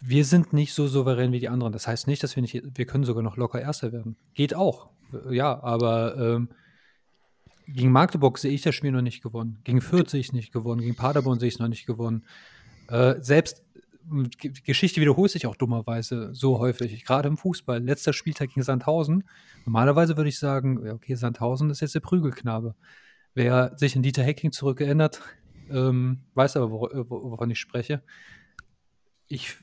wir 0.00 0.24
sind 0.24 0.52
nicht 0.52 0.74
so 0.74 0.86
souverän 0.86 1.32
wie 1.32 1.40
die 1.40 1.48
anderen. 1.48 1.72
Das 1.72 1.86
heißt 1.86 2.06
nicht, 2.06 2.22
dass 2.22 2.36
wir 2.36 2.42
nicht, 2.42 2.60
wir 2.76 2.86
können 2.86 3.04
sogar 3.04 3.22
noch 3.22 3.36
locker 3.36 3.60
Erster 3.60 3.92
werden. 3.92 4.16
Geht 4.34 4.54
auch. 4.54 4.90
Ja, 5.30 5.62
aber 5.62 6.16
ähm, 6.16 6.48
gegen 7.66 7.92
Magdeburg 7.92 8.38
sehe 8.38 8.52
ich 8.52 8.62
das 8.62 8.74
Spiel 8.74 8.92
noch 8.92 9.02
nicht 9.02 9.22
gewonnen. 9.22 9.58
Gegen 9.64 9.80
Fürth 9.80 10.10
sehe 10.10 10.20
ich 10.20 10.28
es 10.28 10.32
nicht 10.32 10.52
gewonnen. 10.52 10.80
Gegen 10.80 10.96
Paderborn 10.96 11.38
sehe 11.38 11.48
ich 11.48 11.54
es 11.54 11.60
noch 11.60 11.68
nicht 11.68 11.86
gewonnen. 11.86 12.24
Äh, 12.88 13.16
selbst 13.20 13.64
m, 14.08 14.28
die 14.42 14.52
Geschichte 14.52 15.00
wiederholt 15.00 15.30
sich 15.30 15.46
auch 15.46 15.56
dummerweise 15.56 16.34
so 16.34 16.58
häufig, 16.58 17.04
gerade 17.04 17.28
im 17.28 17.36
Fußball. 17.36 17.82
Letzter 17.82 18.12
Spieltag 18.12 18.50
gegen 18.50 18.62
Sandhausen. 18.62 19.24
Normalerweise 19.64 20.16
würde 20.16 20.28
ich 20.28 20.38
sagen, 20.38 20.88
okay, 20.90 21.14
Sandhausen 21.14 21.70
ist 21.70 21.80
jetzt 21.80 21.94
der 21.94 22.00
Prügelknabe. 22.00 22.74
Wer 23.34 23.72
sich 23.76 23.96
an 23.96 24.02
Dieter 24.02 24.22
Hecking 24.22 24.52
zurückerinnert, 24.52 25.20
ähm, 25.70 26.20
weiß 26.34 26.56
aber, 26.56 26.70
wor- 26.70 27.10
wovon 27.10 27.50
ich 27.50 27.58
spreche. 27.58 28.02
Ich, 29.28 29.56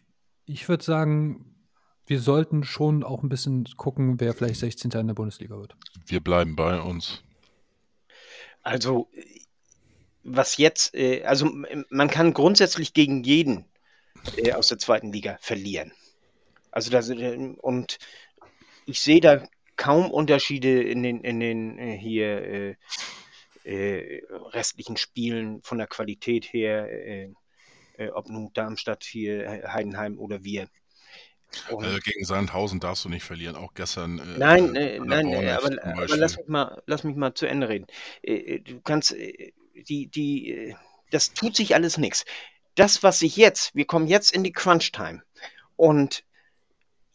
ich 0.46 0.68
würde 0.70 0.84
sagen, 0.84 1.56
wir 2.06 2.20
sollten 2.20 2.64
schon 2.64 3.04
auch 3.04 3.24
ein 3.24 3.30
bisschen 3.30 3.66
gucken, 3.78 4.20
wer 4.20 4.34
vielleicht 4.34 4.60
16. 4.60 4.92
in 4.92 5.08
der 5.08 5.14
Bundesliga 5.14 5.58
wird. 5.58 5.76
Wir 6.06 6.20
bleiben 6.20 6.56
bei 6.56 6.80
uns. 6.80 7.24
Also, 8.62 9.10
was 10.24 10.58
jetzt, 10.58 10.94
äh, 10.96 11.24
also 11.24 11.50
man 11.90 12.10
kann 12.10 12.34
grundsätzlich 12.34 12.94
gegen 12.94 13.24
jeden 13.24 13.66
äh, 14.38 14.54
aus 14.54 14.68
der 14.68 14.80
zweiten 14.80 15.12
Liga 15.12 15.38
verlieren. 15.42 15.94
Also 16.72 16.92
das, 16.92 17.10
äh, 17.10 17.56
und 17.62 18.00
ich 18.86 19.00
sehe 19.00 19.22
da 19.22 19.48
kaum 19.76 20.12
Unterschiede 20.12 20.84
in 20.84 21.04
den, 21.04 21.22
in 21.22 21.40
den 21.40 21.78
hier 21.98 22.42
äh, 22.44 22.76
äh, 23.64 24.22
restlichen 24.52 24.98
Spielen 24.98 25.62
von 25.62 25.78
der 25.78 25.88
Qualität 25.88 26.46
her, 26.52 26.90
äh, 26.90 27.34
äh, 27.94 28.10
ob 28.10 28.30
nun 28.30 28.52
Darmstadt 28.54 29.04
hier, 29.04 29.64
Heidenheim 29.68 30.18
oder 30.18 30.44
wir. 30.44 30.68
Und, 31.70 31.86
Äh, 31.86 32.00
gegen 32.00 32.26
Sandhausen 32.26 32.80
darfst 32.80 33.06
du 33.06 33.10
nicht 33.10 33.24
verlieren, 33.24 33.56
auch 33.56 33.74
gestern. 33.74 34.20
Äh, 34.20 34.38
Nein, 34.38 34.76
äh, 34.76 34.96
äh, 34.96 35.00
nein, 35.00 35.28
äh, 35.30 35.52
aber, 35.52 35.70
aber 35.84 36.18
lass 36.18 36.38
mich 36.38 36.48
mal, 36.48 36.82
lass 36.88 37.04
mich 37.04 37.16
mal 37.16 37.34
zu 37.34 37.46
Ende 37.46 37.70
reden. 37.70 37.86
Du 38.24 38.82
kannst, 38.82 39.12
die, 39.12 40.08
die, 40.08 40.76
das 41.12 41.34
tut 41.34 41.56
sich 41.56 41.76
alles 41.76 41.98
nichts. 41.98 42.26
Das, 42.76 43.04
was 43.04 43.20
sich 43.20 43.36
jetzt, 43.38 43.76
wir 43.76 43.86
kommen 43.86 44.08
jetzt 44.08 44.32
in 44.32 44.44
die 44.44 44.52
Crunch-Time 44.52 45.22
und 45.76 46.24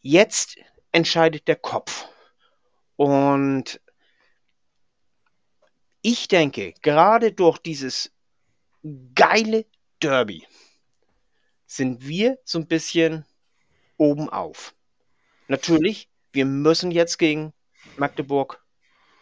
jetzt 0.02 0.56
entscheidet 0.92 1.48
der 1.48 1.56
Kopf. 1.56 2.06
Und 2.94 3.80
ich 6.00 6.28
denke, 6.28 6.74
gerade 6.82 7.32
durch 7.32 7.59
dieses 7.59 8.12
geile 9.14 9.66
Derby 10.00 10.46
sind 11.69 12.09
wir 12.09 12.39
so 12.45 12.59
ein 12.59 12.66
bisschen 12.66 13.24
oben 13.99 14.28
auf. 14.28 14.74
Natürlich, 15.47 16.09
wir 16.32 16.47
müssen 16.47 16.90
jetzt 16.90 17.19
gegen 17.19 17.53
Magdeburg 17.97 18.61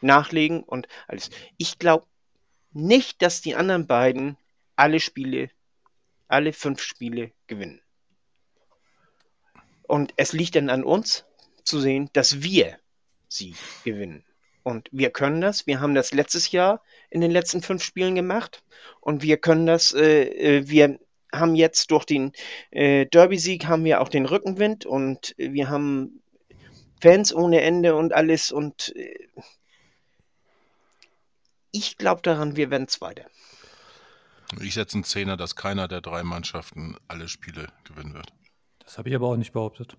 nachlegen 0.00 0.62
und 0.62 0.88
alles. 1.08 1.30
Ich 1.58 1.78
glaube 1.78 2.06
nicht, 2.72 3.20
dass 3.20 3.42
die 3.42 3.56
anderen 3.56 3.86
beiden 3.86 4.38
alle 4.76 5.00
Spiele, 5.00 5.50
alle 6.28 6.52
fünf 6.52 6.82
Spiele 6.82 7.32
gewinnen. 7.46 7.82
Und 9.82 10.14
es 10.16 10.32
liegt 10.32 10.56
dann 10.56 10.70
an 10.70 10.84
uns 10.84 11.24
zu 11.64 11.80
sehen, 11.80 12.10
dass 12.12 12.42
wir 12.42 12.78
sie 13.28 13.54
gewinnen. 13.84 14.24
Und 14.62 14.88
wir 14.92 15.10
können 15.10 15.40
das. 15.40 15.66
Wir 15.66 15.80
haben 15.80 15.94
das 15.94 16.12
letztes 16.12 16.50
Jahr 16.50 16.82
in 17.10 17.20
den 17.20 17.30
letzten 17.30 17.62
fünf 17.62 17.82
Spielen 17.84 18.14
gemacht. 18.14 18.64
Und 19.00 19.22
wir 19.22 19.36
können 19.36 19.66
das, 19.66 19.92
äh, 19.94 20.24
äh, 20.24 20.68
wir 20.68 20.98
haben 21.38 21.54
jetzt 21.54 21.90
durch 21.90 22.04
den 22.04 22.32
äh, 22.70 23.06
Derby-Sieg 23.06 23.66
haben 23.66 23.84
wir 23.84 24.00
auch 24.00 24.08
den 24.08 24.26
Rückenwind 24.26 24.86
und 24.86 25.34
wir 25.36 25.68
haben 25.68 26.22
Fans 27.00 27.34
ohne 27.34 27.60
Ende 27.60 27.94
und 27.94 28.12
alles. 28.12 28.52
Und 28.52 28.94
äh, 28.96 29.28
ich 31.70 31.98
glaube 31.98 32.22
daran, 32.22 32.56
wir 32.56 32.70
werden 32.70 32.88
Zweiter. 32.88 33.26
Ich 34.60 34.74
setze 34.74 34.94
einen 34.94 35.04
Zehner, 35.04 35.36
dass 35.36 35.56
keiner 35.56 35.88
der 35.88 36.00
drei 36.00 36.22
Mannschaften 36.22 36.96
alle 37.08 37.28
Spiele 37.28 37.68
gewinnen 37.84 38.14
wird. 38.14 38.32
Das 38.78 38.98
habe 38.98 39.08
ich 39.08 39.14
aber 39.14 39.28
auch 39.28 39.36
nicht 39.36 39.52
behauptet. 39.52 39.96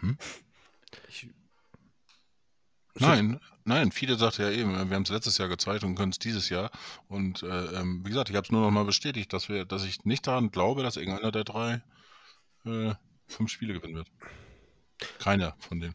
Hm? 0.00 0.16
Ich, 1.08 1.28
Nein, 2.98 3.40
nein, 3.64 3.90
viele 3.90 4.16
sagten 4.16 4.42
ja 4.42 4.50
eben, 4.50 4.72
wir 4.72 4.96
haben 4.96 5.02
es 5.02 5.10
letztes 5.10 5.38
Jahr 5.38 5.48
gezeigt 5.48 5.84
und 5.84 5.94
können 5.94 6.12
es 6.12 6.18
dieses 6.18 6.48
Jahr. 6.48 6.70
Und 7.08 7.42
äh, 7.42 7.80
ähm, 7.80 8.02
wie 8.04 8.10
gesagt, 8.10 8.30
ich 8.30 8.36
habe 8.36 8.44
es 8.44 8.52
nur 8.52 8.60
noch 8.60 8.70
mal 8.70 8.84
bestätigt, 8.84 9.32
dass 9.32 9.48
wir, 9.48 9.64
dass 9.64 9.84
ich 9.84 10.04
nicht 10.04 10.26
daran 10.26 10.50
glaube, 10.50 10.82
dass 10.82 10.96
irgendeiner 10.96 11.32
der 11.32 11.44
drei 11.44 11.82
äh, 12.64 12.94
fünf 13.26 13.50
Spiele 13.50 13.72
gewinnen 13.72 13.94
wird. 13.94 14.08
Keiner 15.18 15.54
von 15.58 15.80
denen. 15.80 15.94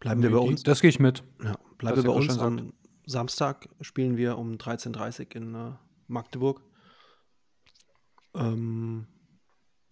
Bleiben 0.00 0.22
wir 0.22 0.30
bei 0.30 0.38
uns. 0.38 0.62
Das 0.62 0.80
gehe 0.80 0.90
ich 0.90 0.98
mit. 0.98 1.22
Ja, 1.42 1.56
bleiben 1.78 1.96
wir 1.96 2.04
bei 2.04 2.16
uns. 2.16 2.38
Am 2.38 2.72
Samstag 3.06 3.68
spielen 3.80 4.16
wir 4.16 4.36
um 4.36 4.56
13.30 4.56 5.20
Uhr 5.20 5.36
in 5.36 5.54
äh, 5.54 5.72
Magdeburg. 6.06 6.62
Ähm, 8.34 9.06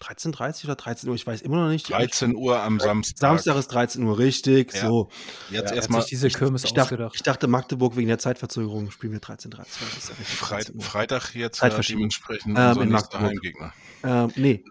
13.30 0.01 0.65
oder 0.65 0.77
13 0.77 1.09
Uhr, 1.09 1.15
ich 1.15 1.27
weiß 1.27 1.43
immer 1.43 1.57
noch 1.57 1.69
nicht. 1.69 1.91
13 1.91 2.37
Uhr 2.37 2.61
am 2.61 2.79
Samstag. 2.81 3.19
Samstag 3.19 3.57
ist 3.57 3.69
13 3.69 4.03
Uhr, 4.03 4.19
richtig. 4.19 4.75
Ja. 4.75 4.87
So. 4.89 5.09
Jetzt 5.51 5.71
Hat 5.71 5.77
erstmal 5.77 6.05
diese 6.05 6.29
Kirmes 6.29 6.65
Ich 6.65 6.75
dachte, 6.75 7.11
ich 7.15 7.23
dachte, 7.23 7.47
Magdeburg 7.47 7.97
wegen 7.97 8.09
der 8.09 8.19
Zeitverzögerung 8.19 8.91
spielen 8.91 9.13
wir 9.13 9.21
13.30 9.21 9.57
Das 9.57 9.97
ist 9.97 10.09
ja 10.09 10.15
richtig, 10.17 10.37
Freit 10.39 10.67
13 10.67 10.77
Uhr. 10.77 10.83
Freitag 10.83 11.35
jetzt 11.35 11.59
äh, 11.59 11.61
Zeitverschiebung. 11.61 12.01
dementsprechend 12.03 12.59
Ähm, 12.59 12.69
unser 12.69 12.83
in 12.83 12.89
nächster 12.91 13.21
Magdeburg. 13.21 13.31
Heimgegner. 13.31 13.73
Ähm, 14.05 14.33
nee, 14.37 14.65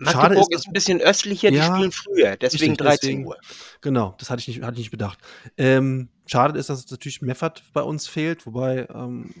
Schade 0.00 0.16
Magdeburg 0.16 0.52
ist, 0.52 0.60
ist, 0.60 0.66
ein 0.66 0.72
bisschen 0.72 1.00
östlicher, 1.00 1.50
die 1.50 1.56
Ja, 1.56 1.74
spielen 1.74 1.92
früher, 1.92 2.36
deswegen 2.36 2.72
richtig, 2.72 2.86
13 2.86 2.98
deswegen. 3.00 3.26
Uhr. 3.26 3.36
Genau, 3.80 4.14
das 4.18 4.30
hatte 4.30 4.40
ich 4.40 4.48
nicht, 4.48 4.62
hatte 4.62 4.74
ich 4.74 4.78
nicht 4.80 4.90
bedacht. 4.90 5.18
Ähm, 5.56 6.08
schade 6.26 6.58
ist, 6.58 6.70
dass 6.70 6.90
natürlich 6.90 7.22
Meffert 7.22 7.62
bei 7.72 7.82
uns 7.82 8.06
fehlt, 8.06 8.46
wobei, 8.46 8.88
ähm, 8.92 9.32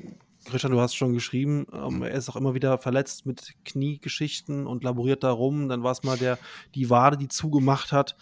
Christian, 0.44 0.72
du 0.72 0.80
hast 0.80 0.94
schon 0.94 1.12
geschrieben, 1.12 1.66
ähm, 1.72 2.02
er 2.02 2.12
ist 2.12 2.28
auch 2.28 2.36
immer 2.36 2.54
wieder 2.54 2.78
verletzt 2.78 3.26
mit 3.26 3.54
Kniegeschichten 3.64 4.66
und 4.66 4.84
laboriert 4.84 5.22
da 5.22 5.30
rum. 5.30 5.68
Dann 5.68 5.82
war 5.82 5.92
es 5.92 6.02
mal 6.02 6.16
der, 6.16 6.38
die 6.74 6.90
Wade, 6.90 7.16
die 7.16 7.28
zugemacht 7.28 7.92
hat. 7.92 8.16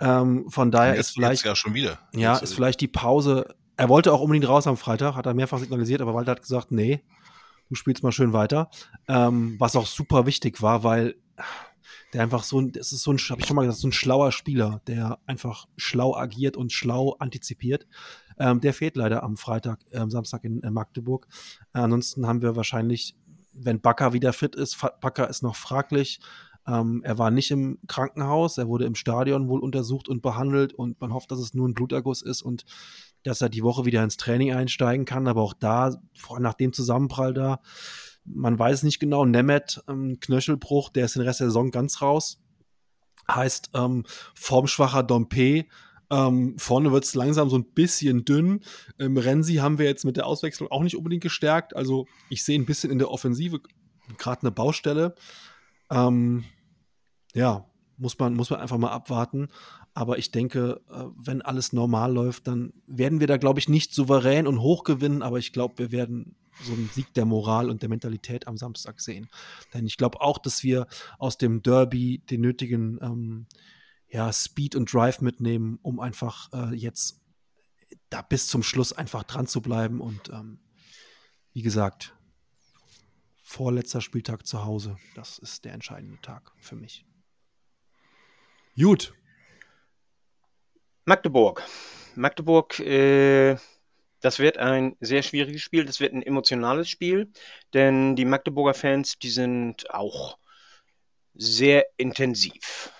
Ähm, 0.00 0.48
von 0.48 0.70
daher 0.70 0.94
jetzt, 0.94 1.08
ist 1.08 1.14
vielleicht, 1.14 1.44
ja 1.44 1.54
schon 1.54 1.74
wieder. 1.74 1.98
ja, 2.14 2.32
Jetzt, 2.32 2.42
ist 2.42 2.52
äh, 2.52 2.54
vielleicht 2.54 2.80
die 2.80 2.88
Pause. 2.88 3.54
Er 3.76 3.88
wollte 3.88 4.12
auch 4.12 4.20
unbedingt 4.20 4.48
raus 4.48 4.66
am 4.66 4.76
Freitag, 4.76 5.14
hat 5.14 5.26
er 5.26 5.34
mehrfach 5.34 5.58
signalisiert, 5.58 6.00
aber 6.00 6.14
Walter 6.14 6.32
hat 6.32 6.42
gesagt, 6.42 6.70
nee, 6.70 7.02
du 7.68 7.74
spielst 7.74 8.02
mal 8.02 8.12
schön 8.12 8.32
weiter. 8.32 8.70
Ähm, 9.08 9.56
was 9.58 9.76
auch 9.76 9.86
super 9.86 10.26
wichtig 10.26 10.62
war, 10.62 10.84
weil 10.84 11.16
der 12.12 12.22
einfach 12.22 12.42
so 12.42 12.60
ein, 12.60 12.72
das 12.72 12.92
ist 12.92 13.02
so 13.02 13.12
ein, 13.12 13.18
habe 13.18 13.40
ich 13.40 13.46
schon 13.46 13.56
mal 13.56 13.62
gesagt, 13.62 13.80
so 13.80 13.88
ein 13.88 13.92
schlauer 13.92 14.32
Spieler, 14.32 14.80
der 14.86 15.18
einfach 15.26 15.66
schlau 15.76 16.14
agiert 16.16 16.56
und 16.56 16.72
schlau 16.72 17.16
antizipiert. 17.18 17.86
Ähm, 18.38 18.60
der 18.60 18.74
fehlt 18.74 18.96
leider 18.96 19.22
am 19.22 19.36
Freitag, 19.36 19.80
ähm, 19.92 20.10
Samstag 20.10 20.44
in, 20.44 20.60
in 20.60 20.72
Magdeburg. 20.72 21.26
Äh, 21.74 21.80
ansonsten 21.80 22.26
haben 22.26 22.42
wir 22.42 22.56
wahrscheinlich, 22.56 23.16
wenn 23.52 23.80
Bakker 23.80 24.12
wieder 24.12 24.32
fit 24.32 24.54
ist, 24.54 24.78
Bakker 25.00 25.28
ist 25.28 25.42
noch 25.42 25.56
fraglich. 25.56 26.20
Ähm, 26.66 27.02
er 27.04 27.18
war 27.18 27.30
nicht 27.30 27.50
im 27.50 27.78
Krankenhaus, 27.88 28.58
er 28.58 28.68
wurde 28.68 28.84
im 28.84 28.94
Stadion 28.94 29.48
wohl 29.48 29.60
untersucht 29.60 30.08
und 30.08 30.20
behandelt 30.22 30.74
und 30.74 31.00
man 31.00 31.12
hofft, 31.12 31.30
dass 31.30 31.38
es 31.38 31.54
nur 31.54 31.66
ein 31.66 31.74
Bluterguss 31.74 32.22
ist 32.22 32.42
und 32.42 32.64
dass 33.22 33.40
er 33.40 33.48
die 33.48 33.62
Woche 33.62 33.86
wieder 33.86 34.04
ins 34.04 34.18
Training 34.18 34.52
einsteigen 34.52 35.06
kann. 35.06 35.26
Aber 35.26 35.42
auch 35.42 35.54
da, 35.54 35.96
vor- 36.16 36.38
nach 36.40 36.54
dem 36.54 36.72
Zusammenprall 36.72 37.34
da, 37.34 37.60
man 38.24 38.58
weiß 38.58 38.82
nicht 38.82 39.00
genau, 39.00 39.24
Nemeth, 39.24 39.82
ähm, 39.88 40.18
Knöchelbruch, 40.20 40.90
der 40.90 41.06
ist 41.06 41.16
den 41.16 41.22
Rest 41.22 41.40
der 41.40 41.48
Saison 41.48 41.70
ganz 41.70 42.02
raus. 42.02 42.38
Heißt, 43.28 43.70
ähm, 43.74 44.04
formschwacher 44.34 45.02
Dompe. 45.02 45.64
Ähm, 46.10 46.58
vorne 46.58 46.92
wird 46.92 47.04
es 47.04 47.14
langsam 47.14 47.48
so 47.48 47.56
ein 47.56 47.72
bisschen 47.72 48.24
dünn. 48.24 48.60
Ähm, 48.98 49.16
Renzi 49.16 49.54
haben 49.54 49.78
wir 49.78 49.86
jetzt 49.86 50.04
mit 50.04 50.16
der 50.16 50.26
Auswechslung 50.26 50.70
auch 50.70 50.82
nicht 50.82 50.96
unbedingt 50.96 51.22
gestärkt. 51.22 51.76
Also 51.76 52.06
ich 52.28 52.44
sehe 52.44 52.58
ein 52.58 52.66
bisschen 52.66 52.90
in 52.90 52.98
der 52.98 53.10
Offensive 53.10 53.60
gerade 54.18 54.42
eine 54.42 54.50
Baustelle. 54.50 55.14
Ähm, 55.90 56.44
ja, 57.34 57.66
muss 57.96 58.18
man, 58.18 58.34
muss 58.34 58.50
man 58.50 58.60
einfach 58.60 58.78
mal 58.78 58.90
abwarten. 58.90 59.48
Aber 59.94 60.18
ich 60.18 60.30
denke, 60.30 60.80
äh, 60.90 61.04
wenn 61.16 61.42
alles 61.42 61.72
normal 61.72 62.12
läuft, 62.12 62.46
dann 62.46 62.72
werden 62.86 63.20
wir 63.20 63.26
da, 63.26 63.36
glaube 63.36 63.60
ich, 63.60 63.68
nicht 63.68 63.92
souverän 63.92 64.46
und 64.46 64.60
hoch 64.60 64.84
gewinnen. 64.84 65.22
Aber 65.22 65.38
ich 65.38 65.52
glaube, 65.52 65.78
wir 65.78 65.92
werden 65.92 66.36
so 66.62 66.72
einen 66.72 66.90
Sieg 66.92 67.12
der 67.14 67.24
Moral 67.24 67.70
und 67.70 67.82
der 67.82 67.88
Mentalität 67.88 68.46
am 68.46 68.56
Samstag 68.56 69.00
sehen. 69.00 69.28
Denn 69.74 69.86
ich 69.86 69.96
glaube 69.96 70.20
auch, 70.20 70.38
dass 70.38 70.62
wir 70.62 70.86
aus 71.18 71.38
dem 71.38 71.62
Derby 71.62 72.18
den 72.30 72.40
nötigen 72.40 72.98
ähm, 73.00 73.46
ja, 74.10 74.32
Speed 74.32 74.74
und 74.74 74.92
Drive 74.92 75.20
mitnehmen, 75.20 75.78
um 75.82 76.00
einfach 76.00 76.52
äh, 76.52 76.74
jetzt 76.74 77.20
da 78.08 78.22
bis 78.22 78.48
zum 78.48 78.62
Schluss 78.62 78.92
einfach 78.92 79.22
dran 79.22 79.46
zu 79.46 79.62
bleiben. 79.62 80.00
Und 80.00 80.28
ähm, 80.30 80.60
wie 81.52 81.62
gesagt, 81.62 82.14
vorletzter 83.42 84.00
Spieltag 84.00 84.46
zu 84.46 84.64
Hause, 84.64 84.96
das 85.14 85.38
ist 85.38 85.64
der 85.64 85.74
entscheidende 85.74 86.20
Tag 86.20 86.52
für 86.58 86.76
mich. 86.76 87.04
Gut. 88.76 89.14
Magdeburg. 91.04 91.64
Magdeburg, 92.14 92.78
äh, 92.80 93.56
das 94.20 94.38
wird 94.38 94.58
ein 94.58 94.96
sehr 95.00 95.22
schwieriges 95.22 95.62
Spiel, 95.62 95.84
das 95.84 96.00
wird 96.00 96.12
ein 96.12 96.22
emotionales 96.22 96.88
Spiel, 96.88 97.32
denn 97.72 98.16
die 98.16 98.24
Magdeburger 98.24 98.74
Fans, 98.74 99.18
die 99.18 99.30
sind 99.30 99.90
auch 99.90 100.38
sehr 101.34 101.86
intensiv, 101.96 102.92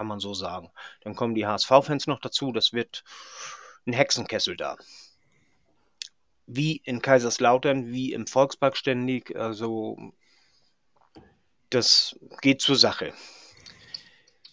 kann 0.00 0.06
man 0.06 0.18
so 0.18 0.32
sagen. 0.32 0.70
Dann 1.02 1.14
kommen 1.14 1.34
die 1.34 1.46
HSV-Fans 1.46 2.06
noch 2.06 2.20
dazu, 2.20 2.52
das 2.52 2.72
wird 2.72 3.04
ein 3.86 3.92
Hexenkessel 3.92 4.56
da. 4.56 4.78
Wie 6.46 6.76
in 6.76 7.02
Kaiserslautern, 7.02 7.92
wie 7.92 8.14
im 8.14 8.26
Volkspark 8.26 8.78
ständig, 8.78 9.36
also 9.36 9.98
das 11.68 12.18
geht 12.40 12.62
zur 12.62 12.76
Sache. 12.76 13.12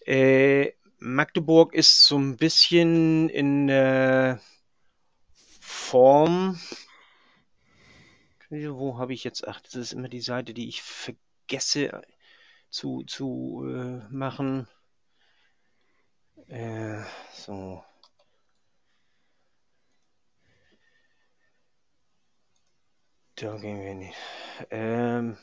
Äh, 0.05 0.73
Magdeburg 0.99 1.73
ist 1.73 2.03
so 2.05 2.17
ein 2.17 2.35
bisschen 2.35 3.29
in 3.29 3.67
der 3.67 4.41
Form. 5.61 6.59
Wo 8.49 8.97
habe 8.97 9.13
ich 9.13 9.23
jetzt? 9.23 9.47
Ach, 9.47 9.61
das 9.61 9.75
ist 9.75 9.93
immer 9.93 10.09
die 10.09 10.19
Seite, 10.19 10.53
die 10.53 10.67
ich 10.67 10.81
vergesse 10.81 12.01
zu, 12.69 13.03
zu 13.03 13.63
äh, 13.65 14.13
machen. 14.13 14.67
Äh, 16.49 17.03
so. 17.33 17.83
Da 23.35 23.55
gehen 23.57 23.81
wir 23.81 23.93
nicht. 23.95 24.17
Ähm, 24.69 25.37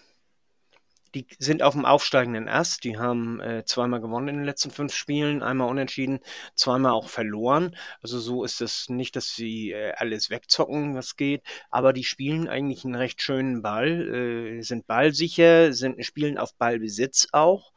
die 1.14 1.26
sind 1.38 1.62
auf 1.62 1.74
dem 1.74 1.84
aufsteigenden 1.84 2.48
Ast. 2.48 2.82
Die 2.84 2.98
haben 2.98 3.40
äh, 3.40 3.64
zweimal 3.64 4.00
gewonnen 4.00 4.28
in 4.28 4.36
den 4.36 4.44
letzten 4.44 4.70
fünf 4.70 4.94
Spielen, 4.94 5.42
einmal 5.42 5.68
unentschieden, 5.68 6.18
zweimal 6.56 6.92
auch 6.92 7.08
verloren. 7.08 7.76
Also 8.02 8.18
so 8.18 8.44
ist 8.44 8.60
es 8.60 8.88
nicht, 8.88 9.14
dass 9.16 9.34
sie 9.34 9.70
äh, 9.70 9.92
alles 9.96 10.28
wegzocken, 10.30 10.94
was 10.96 11.16
geht, 11.16 11.42
aber 11.70 11.92
die 11.92 12.04
spielen 12.04 12.48
eigentlich 12.48 12.84
einen 12.84 12.96
recht 12.96 13.22
schönen 13.22 13.62
Ball, 13.62 14.58
äh, 14.58 14.62
sind 14.62 14.86
ballsicher, 14.88 15.72
sind 15.72 16.04
spielen 16.04 16.36
auf 16.36 16.54
Ballbesitz 16.56 17.28
auch. 17.32 17.72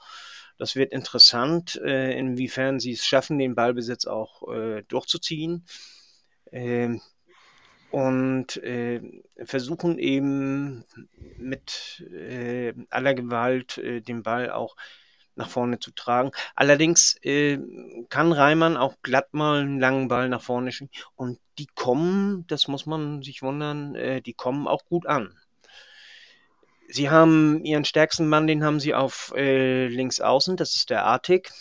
Das 0.57 0.75
wird 0.75 0.91
interessant, 0.91 1.79
äh, 1.83 2.17
inwiefern 2.17 2.79
sie 2.79 2.93
es 2.93 3.05
schaffen, 3.05 3.37
den 3.37 3.55
Ballbesitz 3.55 4.05
auch 4.05 4.51
äh, 4.51 4.83
durchzuziehen. 4.87 5.65
Ähm, 6.51 7.01
und 7.89 8.57
äh, 8.57 9.01
versuchen 9.45 9.97
eben 9.97 10.83
mit 11.37 12.03
aller 12.89 13.13
Gewalt 13.13 13.77
den 13.77 14.23
Ball 14.23 14.51
auch 14.51 14.75
nach 15.37 15.49
vorne 15.49 15.79
zu 15.79 15.91
tragen. 15.91 16.31
Allerdings 16.55 17.15
äh, 17.21 17.59
kann 18.09 18.31
Reimann 18.31 18.75
auch 18.75 18.95
glatt 19.03 19.33
mal 19.33 19.61
einen 19.61 19.79
langen 19.79 20.07
Ball 20.07 20.29
nach 20.29 20.41
vorne 20.41 20.71
schieben 20.71 20.91
und 21.15 21.39
die 21.59 21.67
kommen, 21.67 22.45
das 22.47 22.67
muss 22.67 22.85
man 22.85 23.21
sich 23.21 23.41
wundern, 23.41 23.95
äh, 23.95 24.21
die 24.21 24.33
kommen 24.33 24.67
auch 24.67 24.83
gut 24.85 25.05
an. 25.05 25.33
Sie 26.89 27.09
haben 27.09 27.63
ihren 27.65 27.85
stärksten 27.85 28.27
Mann, 28.27 28.47
den 28.47 28.63
haben 28.63 28.79
sie 28.79 28.93
auf 28.93 29.33
äh, 29.35 29.87
links 29.87 30.21
außen, 30.21 30.55
das 30.55 30.75
ist 30.75 30.89
der 30.89 31.03
Artig. 31.03 31.51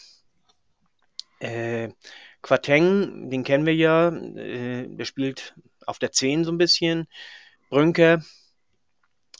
Äh, 1.41 1.91
Quateng, 2.43 3.29
den 3.29 3.43
kennen 3.43 3.67
wir 3.67 3.75
ja, 3.75 4.09
äh, 4.09 4.87
der 4.89 5.05
spielt 5.05 5.55
auf 5.85 5.99
der 5.99 6.13
10 6.13 6.45
so 6.45 6.53
ein 6.53 6.59
bisschen. 6.59 7.09
Brünker 7.71 8.23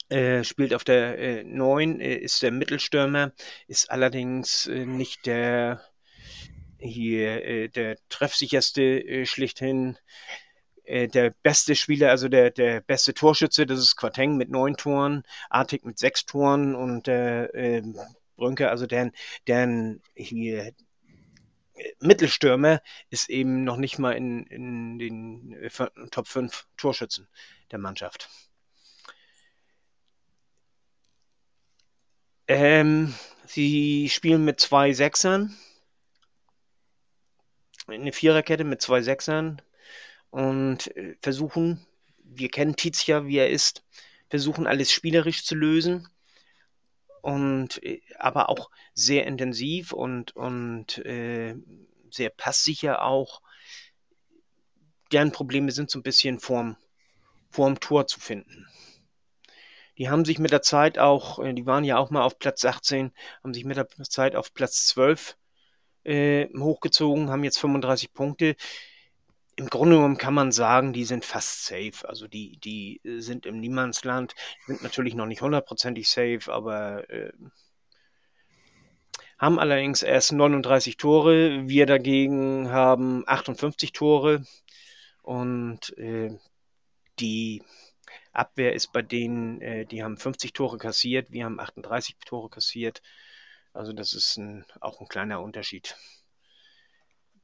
äh, 0.09 0.43
spielt 0.43 0.73
auf 0.73 0.83
der 0.83 1.17
äh, 1.17 1.43
9, 1.43 2.01
äh, 2.01 2.15
ist 2.15 2.41
der 2.41 2.51
Mittelstürmer, 2.51 3.31
ist 3.67 3.89
allerdings 3.89 4.67
äh, 4.67 4.85
nicht 4.85 5.25
der 5.25 5.81
hier 6.79 7.43
äh, 7.45 7.69
der 7.69 7.97
treffsicherste 8.09 9.25
schlichthin. 9.25 9.97
Äh, 10.87 11.09
der 11.09 11.31
beste 11.43 11.75
Spieler, 11.75 12.09
also 12.11 12.29
der, 12.29 12.49
der 12.49 12.79
beste 12.79 13.13
Torschütze, 13.13 13.65
das 13.65 13.79
ist 13.79 13.97
Quateng 13.97 14.37
mit 14.37 14.49
neun 14.49 14.77
Toren, 14.77 15.23
Artig 15.49 15.83
mit 15.85 15.99
sechs 15.99 16.25
Toren 16.25 16.75
und 16.75 17.09
äh, 17.09 17.83
Brünker, 18.37 18.71
also 18.71 18.85
deren, 18.87 19.11
deren 19.47 20.01
hier 20.15 20.71
Mittelstürmer 21.99 22.81
ist 23.09 23.29
eben 23.29 23.65
noch 23.65 23.75
nicht 23.75 23.99
mal 23.99 24.13
in, 24.13 24.45
in 24.47 24.97
den 24.97 25.53
äh, 25.61 25.69
Top 26.09 26.27
5 26.27 26.65
Torschützen 26.77 27.27
der 27.71 27.79
Mannschaft. 27.79 28.29
Ähm, 32.47 33.13
sie 33.45 34.07
spielen 34.09 34.45
mit 34.45 34.61
zwei 34.61 34.93
Sechsern. 34.93 35.53
Eine 37.87 38.13
Viererkette 38.13 38.63
mit 38.63 38.81
zwei 38.81 39.01
Sechsern 39.01 39.61
und 40.29 40.95
äh, 40.95 41.15
versuchen, 41.21 41.85
wir 42.23 42.49
kennen 42.49 42.75
Tietz 42.75 43.05
ja, 43.07 43.25
wie 43.25 43.37
er 43.37 43.49
ist, 43.49 43.83
versuchen 44.29 44.67
alles 44.67 44.91
spielerisch 44.91 45.45
zu 45.45 45.55
lösen 45.55 46.07
und 47.21 47.81
äh, 47.83 48.01
aber 48.19 48.49
auch 48.49 48.69
sehr 48.93 49.25
intensiv 49.25 49.93
und, 49.93 50.35
und 50.35 50.97
äh, 50.99 51.55
sehr 52.11 52.29
passsicher 52.29 53.03
auch. 53.03 53.41
Deren 55.11 55.31
Probleme 55.31 55.71
sind 55.71 55.89
so 55.89 55.99
ein 55.99 56.03
bisschen 56.03 56.39
vorm, 56.39 56.77
vorm 57.49 57.79
Tor 57.79 58.07
zu 58.07 58.19
finden. 58.19 58.67
Die 59.97 60.09
haben 60.09 60.25
sich 60.25 60.37
mit 60.37 60.51
der 60.51 60.61
Zeit 60.61 60.99
auch, 60.99 61.39
äh, 61.39 61.53
die 61.53 61.65
waren 61.65 61.83
ja 61.83 61.97
auch 61.97 62.11
mal 62.11 62.23
auf 62.23 62.39
Platz 62.39 62.63
18, 62.65 63.11
haben 63.43 63.53
sich 63.53 63.65
mit 63.65 63.77
der 63.77 63.87
Zeit 63.87 64.35
auf 64.35 64.53
Platz 64.53 64.87
12 64.87 65.37
äh, 66.03 66.47
hochgezogen, 66.57 67.29
haben 67.29 67.43
jetzt 67.43 67.59
35 67.59 68.13
Punkte. 68.13 68.55
Im 69.57 69.71
Grunde 69.71 69.95
genommen 69.95 70.17
kann 70.17 70.35
man 70.35 70.51
sagen, 70.51 70.93
die 70.93 71.03
sind 71.03 71.25
fast 71.25 71.65
safe. 71.65 72.07
Also 72.07 72.27
die, 72.27 72.57
die 72.59 73.01
äh, 73.03 73.19
sind 73.19 73.47
im 73.47 73.59
Niemandsland, 73.59 74.35
sind 74.67 74.83
natürlich 74.83 75.15
noch 75.15 75.25
nicht 75.25 75.41
hundertprozentig 75.41 76.07
safe, 76.09 76.53
aber 76.53 77.09
äh, 77.09 77.33
haben 79.39 79.59
allerdings 79.59 80.03
erst 80.03 80.31
39 80.31 80.97
Tore. 80.97 81.67
Wir 81.67 81.87
dagegen 81.87 82.69
haben 82.71 83.23
58 83.27 83.91
Tore. 83.93 84.43
Und 85.23 85.97
äh, 85.97 86.37
die 87.19 87.63
Abwehr 88.31 88.73
ist 88.73 88.93
bei 88.93 89.01
denen, 89.01 89.59
äh, 89.61 89.87
die 89.87 90.03
haben 90.03 90.17
50 90.17 90.53
Tore 90.53 90.77
kassiert, 90.77 91.31
wir 91.31 91.45
haben 91.45 91.59
38 91.59 92.15
Tore 92.25 92.49
kassiert. 92.49 93.01
Also 93.73 93.91
das 93.91 94.13
ist 94.13 94.37
ein, 94.37 94.65
auch 94.81 95.01
ein 95.01 95.07
kleiner 95.07 95.41
Unterschied. 95.41 95.95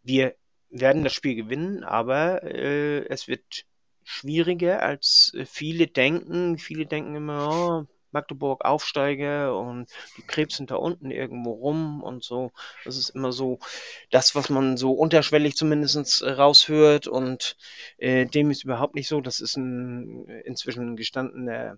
Wir 0.04 0.36
werden 0.74 1.04
das 1.04 1.14
Spiel 1.14 1.36
gewinnen, 1.36 1.84
aber 1.84 2.44
äh, 2.44 3.06
es 3.08 3.28
wird 3.28 3.66
schwieriger, 4.04 4.82
als 4.82 5.34
viele 5.46 5.88
denken. 5.88 6.58
Viele 6.58 6.86
denken 6.86 7.16
immer, 7.16 7.86
oh, 7.88 7.94
Magdeburg 8.12 8.64
Aufsteiger 8.64 9.58
und 9.58 9.90
die 10.18 10.22
Krebs 10.22 10.58
sind 10.58 10.72
da 10.72 10.76
unten 10.76 11.12
irgendwo 11.12 11.52
rum 11.52 12.04
und 12.04 12.24
so. 12.24 12.52
Das 12.86 12.98
ist 12.98 13.10
immer 13.10 13.32
so 13.32 13.60
das, 14.12 14.36
was 14.36 14.50
man 14.50 14.78
so 14.78 14.92
unterschwellig 14.94 15.56
zumindest 15.56 16.24
raushört 16.24 17.08
und 17.08 17.58
äh, 17.98 18.26
dem 18.26 18.52
ist 18.52 18.64
überhaupt 18.64 18.96
nicht 18.96 19.08
so. 19.08 19.22
Das 19.22 19.40
ist 19.40 19.58
ein 19.58 20.28
inzwischen 20.46 20.96
gestandener 20.96 21.78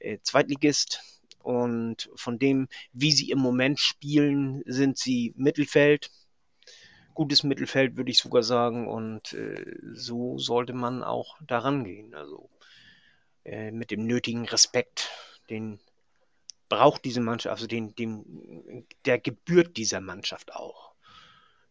äh, 0.00 0.18
Zweitligist 0.22 1.00
und 1.42 2.10
von 2.16 2.38
dem, 2.38 2.68
wie 2.92 3.12
sie 3.12 3.30
im 3.30 3.38
Moment 3.38 3.78
spielen, 3.78 4.62
sind 4.64 4.96
sie 4.98 5.34
Mittelfeld. 5.36 6.10
Gutes 7.14 7.42
Mittelfeld, 7.44 7.96
würde 7.96 8.10
ich 8.10 8.18
sogar 8.18 8.42
sagen. 8.42 8.88
Und 8.88 9.32
äh, 9.32 9.78
so 9.92 10.38
sollte 10.38 10.72
man 10.72 11.02
auch 11.02 11.36
daran 11.46 11.84
gehen. 11.84 12.14
Also 12.14 12.50
äh, 13.44 13.70
mit 13.70 13.90
dem 13.90 14.06
nötigen 14.06 14.46
Respekt 14.46 15.10
den 15.50 15.78
braucht 16.68 17.04
diese 17.04 17.20
Mannschaft, 17.20 17.52
also 17.52 17.66
den, 17.66 17.94
den, 17.94 18.86
der 19.04 19.18
gebührt 19.18 19.76
dieser 19.76 20.00
Mannschaft 20.00 20.54
auch. 20.54 20.94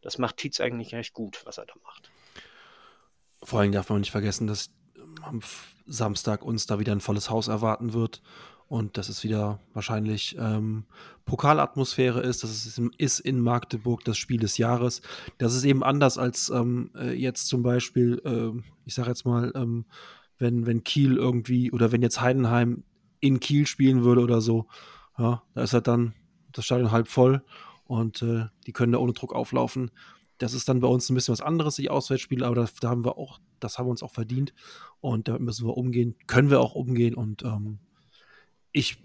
Das 0.01 0.17
macht 0.17 0.37
Tietz 0.37 0.59
eigentlich 0.59 0.93
recht 0.93 1.13
gut, 1.13 1.41
was 1.45 1.57
er 1.57 1.65
da 1.65 1.73
macht. 1.83 2.11
Vor 3.41 3.59
allem 3.59 3.71
darf 3.71 3.89
man 3.89 3.99
nicht 3.99 4.11
vergessen, 4.11 4.47
dass 4.47 4.69
am 5.21 5.41
Samstag 5.85 6.43
uns 6.43 6.65
da 6.65 6.79
wieder 6.79 6.91
ein 6.93 7.01
volles 7.01 7.29
Haus 7.29 7.47
erwarten 7.47 7.93
wird 7.93 8.21
und 8.73 8.97
dass 8.97 9.07
es 9.07 9.23
wieder 9.23 9.59
wahrscheinlich 9.75 10.35
ähm, 10.39 10.85
Pokalatmosphäre 11.25 12.21
ist. 12.21 12.41
Das 12.43 12.49
ist, 12.65 12.81
ist, 12.97 13.19
in 13.19 13.39
Magdeburg 13.39 14.03
das 14.03 14.17
Spiel 14.17 14.39
des 14.39 14.57
Jahres. 14.57 15.03
Das 15.37 15.53
ist 15.53 15.63
eben 15.63 15.83
anders 15.83 16.17
als 16.17 16.49
ähm, 16.49 16.89
äh, 16.95 17.13
jetzt 17.13 17.49
zum 17.49 17.61
Beispiel, 17.61 18.19
äh, 18.25 18.59
ich 18.85 18.95
sage 18.95 19.09
jetzt 19.09 19.27
mal, 19.27 19.51
ähm, 19.53 19.85
wenn, 20.39 20.65
wenn 20.65 20.83
Kiel 20.83 21.17
irgendwie 21.17 21.71
oder 21.71 21.91
wenn 21.91 22.01
jetzt 22.01 22.19
Heidenheim 22.19 22.83
in 23.19 23.39
Kiel 23.39 23.67
spielen 23.67 24.03
würde 24.03 24.21
oder 24.21 24.41
so, 24.41 24.65
ja, 25.19 25.43
da 25.53 25.61
ist 25.61 25.75
halt 25.75 25.87
dann 25.87 26.15
das 26.51 26.65
Stadion 26.65 26.89
halb 26.89 27.07
voll 27.07 27.43
und 27.85 28.23
äh, 28.23 28.45
die 28.65 28.73
können 28.73 28.93
da 28.93 28.97
ohne 28.97 29.13
Druck 29.13 29.35
auflaufen. 29.35 29.91
Das 30.39 30.55
ist 30.55 30.67
dann 30.67 30.79
bei 30.79 30.87
uns 30.87 31.11
ein 31.11 31.13
bisschen 31.13 31.33
was 31.33 31.41
anderes, 31.41 31.75
die 31.75 31.91
Auswärtsspiele, 31.91 32.43
aber 32.43 32.55
da, 32.55 32.65
da 32.81 32.89
haben 32.89 33.05
wir 33.05 33.19
auch, 33.19 33.39
das 33.59 33.77
haben 33.77 33.85
wir 33.85 33.91
uns 33.91 34.01
auch 34.01 34.13
verdient 34.13 34.51
und 34.99 35.27
damit 35.27 35.41
müssen 35.43 35.67
wir 35.67 35.77
umgehen, 35.77 36.15
können 36.25 36.49
wir 36.49 36.59
auch 36.59 36.73
umgehen 36.73 37.13
und 37.13 37.43
ähm, 37.43 37.77
ich 38.73 38.97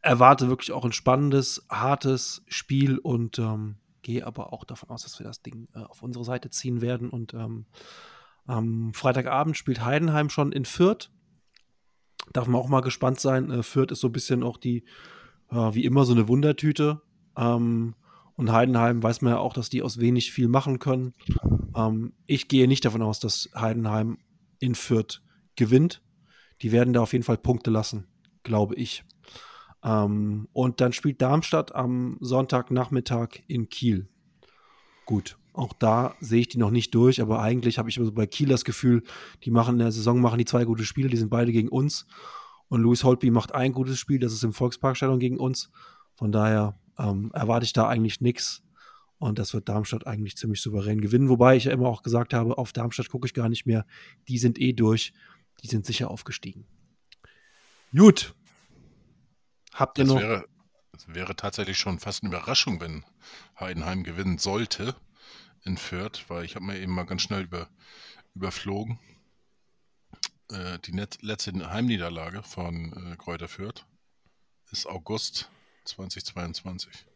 erwarte 0.00 0.48
wirklich 0.48 0.72
auch 0.72 0.84
ein 0.84 0.92
spannendes, 0.92 1.66
hartes 1.68 2.44
Spiel 2.46 2.98
und 2.98 3.38
ähm, 3.40 3.76
gehe 4.02 4.24
aber 4.24 4.52
auch 4.52 4.64
davon 4.64 4.90
aus, 4.90 5.02
dass 5.02 5.18
wir 5.18 5.24
das 5.24 5.42
Ding 5.42 5.68
äh, 5.74 5.80
auf 5.80 6.02
unsere 6.02 6.24
Seite 6.24 6.50
ziehen 6.50 6.80
werden 6.80 7.10
und 7.10 7.34
ähm, 7.34 7.66
am 8.46 8.94
Freitagabend 8.94 9.56
spielt 9.56 9.84
Heidenheim 9.84 10.30
schon 10.30 10.52
in 10.52 10.64
Fürth 10.64 11.10
Darf 12.32 12.46
man 12.46 12.60
auch 12.60 12.68
mal 12.68 12.80
gespannt 12.80 13.20
sein. 13.20 13.50
Äh, 13.50 13.62
Fürth 13.62 13.92
ist 13.92 14.00
so 14.00 14.08
ein 14.08 14.12
bisschen 14.12 14.42
auch 14.42 14.56
die, 14.56 14.84
äh, 15.50 15.74
wie 15.74 15.84
immer, 15.84 16.04
so 16.04 16.12
eine 16.12 16.28
Wundertüte. 16.28 17.00
Ähm, 17.36 17.94
und 18.34 18.52
Heidenheim 18.52 19.02
weiß 19.02 19.22
man 19.22 19.32
ja 19.32 19.38
auch, 19.38 19.52
dass 19.52 19.70
die 19.70 19.82
aus 19.82 19.98
wenig 19.98 20.32
viel 20.32 20.48
machen 20.48 20.78
können. 20.78 21.14
Ähm, 21.74 22.12
ich 22.26 22.48
gehe 22.48 22.68
nicht 22.68 22.84
davon 22.84 23.02
aus, 23.02 23.20
dass 23.20 23.50
Heidenheim 23.54 24.18
in 24.58 24.74
Fürth 24.74 25.22
gewinnt. 25.56 26.02
Die 26.62 26.72
werden 26.72 26.92
da 26.92 27.00
auf 27.00 27.12
jeden 27.12 27.24
Fall 27.24 27.38
Punkte 27.38 27.70
lassen, 27.70 28.06
glaube 28.42 28.74
ich. 28.74 29.04
Ähm, 29.82 30.48
und 30.52 30.80
dann 30.80 30.92
spielt 30.92 31.22
Darmstadt 31.22 31.74
am 31.74 32.16
Sonntagnachmittag 32.20 33.40
in 33.46 33.68
Kiel. 33.68 34.08
Gut, 35.06 35.38
auch 35.52 35.72
da 35.72 36.14
sehe 36.20 36.40
ich 36.40 36.48
die 36.48 36.58
noch 36.58 36.70
nicht 36.70 36.94
durch, 36.94 37.20
aber 37.20 37.40
eigentlich 37.40 37.78
habe 37.78 37.88
ich 37.88 37.96
so 37.96 38.12
bei 38.12 38.26
Kiel 38.26 38.48
das 38.48 38.64
Gefühl, 38.64 39.02
die 39.44 39.50
machen 39.50 39.74
in 39.74 39.80
der 39.80 39.92
Saison 39.92 40.20
machen 40.20 40.38
die 40.38 40.44
zwei 40.44 40.64
gute 40.64 40.84
Spiele, 40.84 41.08
die 41.08 41.16
sind 41.16 41.30
beide 41.30 41.52
gegen 41.52 41.68
uns. 41.68 42.06
Und 42.68 42.82
Louis 42.82 43.02
Holtby 43.02 43.30
macht 43.30 43.54
ein 43.54 43.72
gutes 43.72 43.98
Spiel, 43.98 44.18
das 44.18 44.32
ist 44.32 44.44
im 44.44 44.52
Volksparkstadion 44.52 45.18
gegen 45.18 45.38
uns. 45.38 45.70
Von 46.16 46.32
daher 46.32 46.78
ähm, 46.98 47.30
erwarte 47.32 47.64
ich 47.64 47.72
da 47.72 47.88
eigentlich 47.88 48.20
nichts. 48.20 48.62
Und 49.18 49.38
das 49.38 49.52
wird 49.52 49.68
Darmstadt 49.68 50.06
eigentlich 50.06 50.36
ziemlich 50.36 50.60
souverän 50.60 51.00
gewinnen. 51.00 51.28
Wobei 51.28 51.56
ich 51.56 51.64
ja 51.64 51.72
immer 51.72 51.88
auch 51.88 52.02
gesagt 52.02 52.34
habe, 52.34 52.56
auf 52.56 52.72
Darmstadt 52.72 53.08
gucke 53.08 53.26
ich 53.26 53.34
gar 53.34 53.48
nicht 53.48 53.66
mehr. 53.66 53.84
Die 54.28 54.38
sind 54.38 54.60
eh 54.60 54.72
durch. 54.72 55.12
Die 55.62 55.66
sind 55.66 55.86
sicher 55.86 56.10
aufgestiegen. 56.10 56.66
Gut. 57.94 58.34
Habt 59.72 59.98
ihr 59.98 60.04
das 60.04 60.14
noch. 60.14 60.20
Wäre, 60.20 60.48
das 60.92 61.08
wäre 61.08 61.36
tatsächlich 61.36 61.78
schon 61.78 61.98
fast 61.98 62.22
eine 62.22 62.34
Überraschung, 62.34 62.80
wenn 62.80 63.04
Heidenheim 63.58 64.02
gewinnen 64.02 64.38
sollte 64.38 64.94
in 65.64 65.76
Fürth, 65.76 66.24
weil 66.28 66.44
ich 66.44 66.54
habe 66.54 66.64
mir 66.64 66.78
eben 66.78 66.92
mal 66.92 67.06
ganz 67.06 67.22
schnell 67.22 67.44
über, 67.44 67.68
überflogen. 68.34 68.98
Äh, 70.50 70.78
die 70.80 70.92
net, 70.92 71.18
letzte 71.22 71.52
Heimniederlage 71.70 72.42
von 72.42 73.12
äh, 73.12 73.16
Kräuter 73.16 73.48
Fürth 73.48 73.86
ist 74.70 74.86
August 74.86 75.50
2022. 75.84 77.06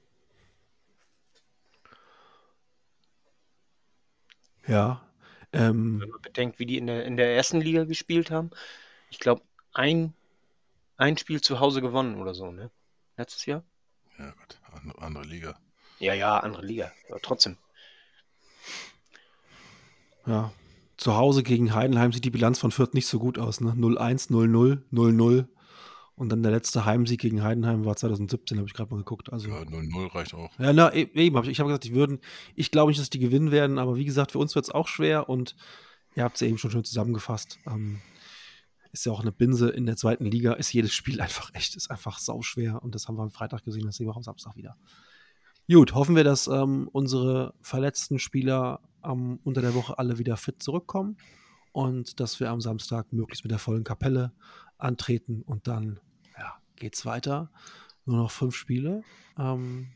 Ja. 4.67 5.03
Ähm, 5.53 6.01
Wenn 6.01 6.09
man 6.09 6.23
bedenkt, 6.23 6.59
wie 6.59 6.67
die 6.67 6.79
in 6.79 6.87
der, 6.87 7.05
in 7.05 7.17
der 7.17 7.35
ersten 7.35 7.61
Liga 7.61 7.85
gespielt 7.85 8.31
haben. 8.31 8.51
Ich 9.11 9.19
glaube, 9.19 9.43
ein, 9.73 10.15
ein 11.03 11.19
Spiel 11.19 11.41
zu 11.41 11.61
Hause 11.61 11.83
gewonnen 11.83 12.21
oder 12.21 12.33
so, 12.33 12.53
ne? 12.53 12.71
Letztes 13.17 13.45
Jahr? 13.47 13.65
Ja, 14.19 14.31
gut, 14.31 14.59
andere 14.99 15.25
Liga. 15.25 15.59
Ja, 15.99 16.15
ja, 16.15 16.39
andere 16.39 16.65
Liga. 16.65 16.93
Aber 17.11 17.21
trotzdem. 17.21 17.59
Ja. 20.27 20.53
Zu 20.97 21.17
Hause 21.17 21.43
gegen 21.43 21.75
Heidenheim 21.75 22.13
sieht 22.13 22.25
die 22.25 22.31
Bilanz 22.31 22.61
von 22.61 22.71
Fürth 22.71 22.95
nicht 22.95 23.09
so 23.09 23.19
gut 23.19 23.37
aus. 23.37 23.61
Ne? 23.61 23.73
0-1, 23.73 24.31
0-0, 24.31 24.83
0-0. 24.93 25.49
Und 26.15 26.29
dann 26.29 26.43
der 26.45 26.53
letzte 26.53 26.85
Heimsieg 26.85 27.21
gegen 27.21 27.43
Heidenheim 27.43 27.85
war 27.85 27.97
2017, 27.97 28.59
habe 28.59 28.69
ich 28.69 28.75
gerade 28.75 28.91
mal 28.91 28.99
geguckt. 28.99 29.33
Also, 29.33 29.49
ja, 29.49 29.63
0-0 29.63 30.15
reicht 30.15 30.35
auch. 30.35 30.51
Ja, 30.61 30.73
na, 30.73 30.95
e-, 30.95 31.11
eben, 31.15 31.37
hab 31.37 31.45
ich, 31.45 31.51
ich 31.51 31.59
habe 31.59 31.69
gesagt, 31.69 31.87
ich 31.87 31.95
würden, 31.95 32.21
ich 32.55 32.71
glaube 32.71 32.91
nicht, 32.91 33.01
dass 33.01 33.11
die 33.11 33.19
gewinnen 33.19 33.51
werden, 33.51 33.79
aber 33.79 33.97
wie 33.97 34.05
gesagt, 34.05 34.33
für 34.33 34.39
uns 34.39 34.55
wird 34.55 34.67
es 34.67 34.71
auch 34.71 34.87
schwer 34.87 35.29
und 35.29 35.57
ihr 36.15 36.23
habt 36.23 36.37
es 36.37 36.43
ja 36.43 36.47
eben 36.47 36.59
schon 36.59 36.71
schön 36.71 36.85
zusammengefasst. 36.85 37.59
Ähm, 37.67 38.01
ist 38.93 39.07
ja 39.07 39.13
auch 39.13 39.21
eine 39.21 39.33
Binse 39.33 39.71
in 39.71 39.87
der 39.87 39.97
zweiten 39.97 40.25
Liga, 40.25 40.53
ist 40.53 40.73
jedes 40.73 40.93
Spiel 40.93 41.21
einfach 41.23 41.51
echt, 41.55 41.77
ist 41.77 41.91
einfach 41.91 42.19
sauschwer 42.19 42.83
und 42.83 42.95
das 42.95 43.09
haben 43.09 43.17
wir 43.17 43.23
am 43.23 43.31
Freitag 43.31 43.65
gesehen, 43.65 43.87
das 43.87 43.97
sehen 43.97 44.07
wir 44.07 44.13
auch 44.13 44.19
am 44.19 44.23
Samstag 44.23 44.57
wieder. 44.57 44.77
Gut, 45.71 45.95
hoffen 45.95 46.17
wir, 46.17 46.25
dass 46.25 46.49
ähm, 46.49 46.89
unsere 46.93 47.55
verletzten 47.63 48.19
Spieler 48.19 48.81
ähm, 49.05 49.41
unter 49.45 49.63
der 49.63 49.75
Woche 49.75 49.99
alle 49.99 50.19
wieder 50.19 50.37
fit 50.37 50.63
zurückkommen 50.63 51.17
und 51.73 52.21
dass 52.21 52.41
wir 52.41 52.51
am 52.51 52.61
Samstag 52.61 53.13
möglichst 53.13 53.45
mit 53.45 53.51
der 53.51 53.59
vollen 53.59 53.85
Kapelle 53.85 54.33
antreten 54.77 55.43
und 55.43 55.69
dann 55.69 56.01
ja, 56.37 56.57
es 56.81 57.07
weiter. 57.07 57.51
Nur 58.05 58.17
noch 58.17 58.31
fünf 58.31 58.57
Spiele. 58.57 59.05
Ähm, 59.39 59.93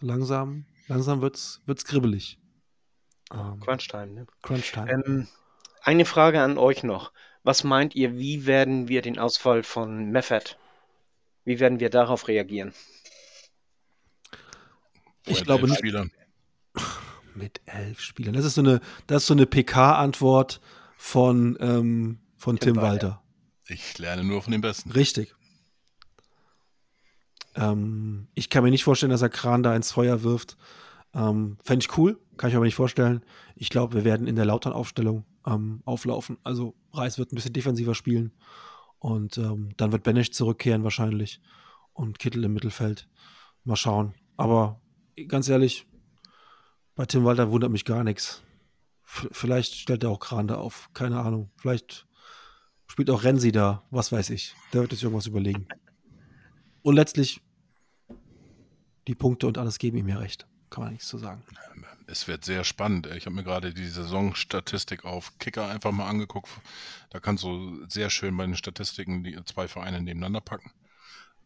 langsam, 0.00 0.64
langsam 0.88 1.20
wird's, 1.20 1.60
wird's 1.66 1.84
kribbelig. 1.84 2.38
Ähm, 3.32 3.60
Crunch-Time, 3.60 4.12
ne? 4.12 4.26
Crunch-Time. 4.42 4.90
Ähm, 4.90 5.28
eine 5.82 6.04
Frage 6.04 6.40
an 6.40 6.58
euch 6.58 6.82
noch. 6.82 7.12
Was 7.44 7.64
meint 7.64 7.94
ihr, 7.94 8.16
wie 8.16 8.46
werden 8.46 8.88
wir 8.88 9.02
den 9.02 9.18
Ausfall 9.18 9.62
von 9.62 10.10
Meffert, 10.10 10.58
wie 11.44 11.58
werden 11.58 11.80
wir 11.80 11.90
darauf 11.90 12.28
reagieren? 12.28 12.72
Ich 15.26 15.38
Mit 15.38 15.44
glaube 15.44 15.62
elf 15.62 15.70
nicht. 15.70 15.78
Spielern. 15.78 16.10
Mit 17.34 17.60
elf 17.66 18.00
Spielern. 18.00 18.34
Das 18.34 18.44
ist 18.44 18.54
so 18.54 18.60
eine, 18.60 18.80
das 19.06 19.22
ist 19.22 19.26
so 19.28 19.34
eine 19.34 19.46
PK-Antwort 19.46 20.60
von, 20.96 21.56
ähm, 21.60 22.20
von 22.36 22.58
Tim, 22.58 22.74
Tim 22.74 22.82
Walter. 22.82 23.08
Walter. 23.08 23.22
Ich 23.68 23.98
lerne 23.98 24.24
nur 24.24 24.42
von 24.42 24.52
den 24.52 24.60
Besten. 24.60 24.90
Richtig. 24.92 25.34
Ähm, 27.54 28.28
ich 28.34 28.50
kann 28.50 28.64
mir 28.64 28.70
nicht 28.70 28.84
vorstellen, 28.84 29.10
dass 29.10 29.22
er 29.22 29.28
Kran 29.28 29.62
da 29.62 29.74
ins 29.74 29.92
Feuer 29.92 30.22
wirft. 30.22 30.56
Ähm, 31.14 31.58
Fände 31.62 31.84
ich 31.84 31.98
cool, 31.98 32.18
kann 32.36 32.48
ich 32.48 32.54
mir 32.54 32.58
aber 32.58 32.66
nicht 32.66 32.74
vorstellen. 32.74 33.22
Ich 33.54 33.68
glaube, 33.68 33.94
wir 33.94 34.04
werden 34.04 34.26
in 34.26 34.36
der 34.36 34.44
Lautern-Aufstellung 34.44 35.24
ähm, 35.46 35.82
auflaufen. 35.84 36.38
Also 36.42 36.74
Reis 36.92 37.18
wird 37.18 37.32
ein 37.32 37.36
bisschen 37.36 37.52
defensiver 37.52 37.94
spielen. 37.94 38.32
Und 38.98 39.36
ähm, 39.36 39.70
dann 39.76 39.92
wird 39.92 40.04
Benesch 40.04 40.30
zurückkehren 40.30 40.84
wahrscheinlich. 40.84 41.40
Und 41.92 42.18
Kittel 42.18 42.44
im 42.44 42.54
Mittelfeld. 42.54 43.08
Mal 43.64 43.76
schauen. 43.76 44.14
Aber 44.36 44.80
ganz 45.28 45.48
ehrlich, 45.48 45.86
bei 46.94 47.04
Tim 47.06 47.24
Walter 47.24 47.50
wundert 47.50 47.70
mich 47.70 47.84
gar 47.84 48.04
nichts. 48.04 48.42
V 49.02 49.28
vielleicht 49.32 49.74
stellt 49.74 50.04
er 50.04 50.10
auch 50.10 50.20
Kran 50.20 50.46
da 50.46 50.56
auf. 50.56 50.88
Keine 50.94 51.20
Ahnung. 51.20 51.50
Vielleicht 51.56 52.06
spielt 52.86 53.10
auch 53.10 53.24
Renzi 53.24 53.52
da. 53.52 53.84
Was 53.90 54.12
weiß 54.12 54.30
ich. 54.30 54.54
Der 54.72 54.80
wird 54.82 54.92
sich 54.92 55.02
irgendwas 55.02 55.26
überlegen. 55.26 55.66
Und 56.82 56.94
letztlich 56.94 57.40
die 59.08 59.14
Punkte 59.14 59.46
und 59.46 59.58
alles 59.58 59.78
geben 59.78 59.98
ihm 59.98 60.08
ja 60.08 60.18
recht. 60.18 60.46
Kann 60.72 60.84
man 60.84 60.94
nichts 60.94 61.08
zu 61.08 61.18
sagen. 61.18 61.44
Es 62.06 62.28
wird 62.28 62.46
sehr 62.46 62.64
spannend. 62.64 63.06
Ich 63.08 63.26
habe 63.26 63.36
mir 63.36 63.44
gerade 63.44 63.74
die 63.74 63.88
Saisonstatistik 63.88 65.04
auf 65.04 65.38
Kicker 65.38 65.68
einfach 65.68 65.92
mal 65.92 66.08
angeguckt. 66.08 66.48
Da 67.10 67.20
kannst 67.20 67.44
du 67.44 67.86
sehr 67.90 68.08
schön 68.08 68.34
bei 68.38 68.46
den 68.46 68.56
Statistiken 68.56 69.22
die 69.22 69.38
zwei 69.44 69.68
Vereine 69.68 70.00
nebeneinander 70.00 70.40
packen. 70.40 70.72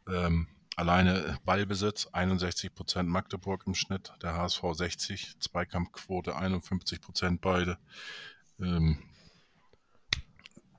Ähm, 0.09 0.47
alleine 0.77 1.41
Ballbesitz 1.45 2.07
61% 2.07 3.03
Magdeburg 3.03 3.65
im 3.67 3.75
Schnitt, 3.75 4.13
der 4.23 4.35
HSV 4.35 4.63
60, 4.75 5.41
Zweikampfquote 5.41 6.37
51% 6.37 7.41
beide. 7.41 7.79
Ähm, 8.61 9.03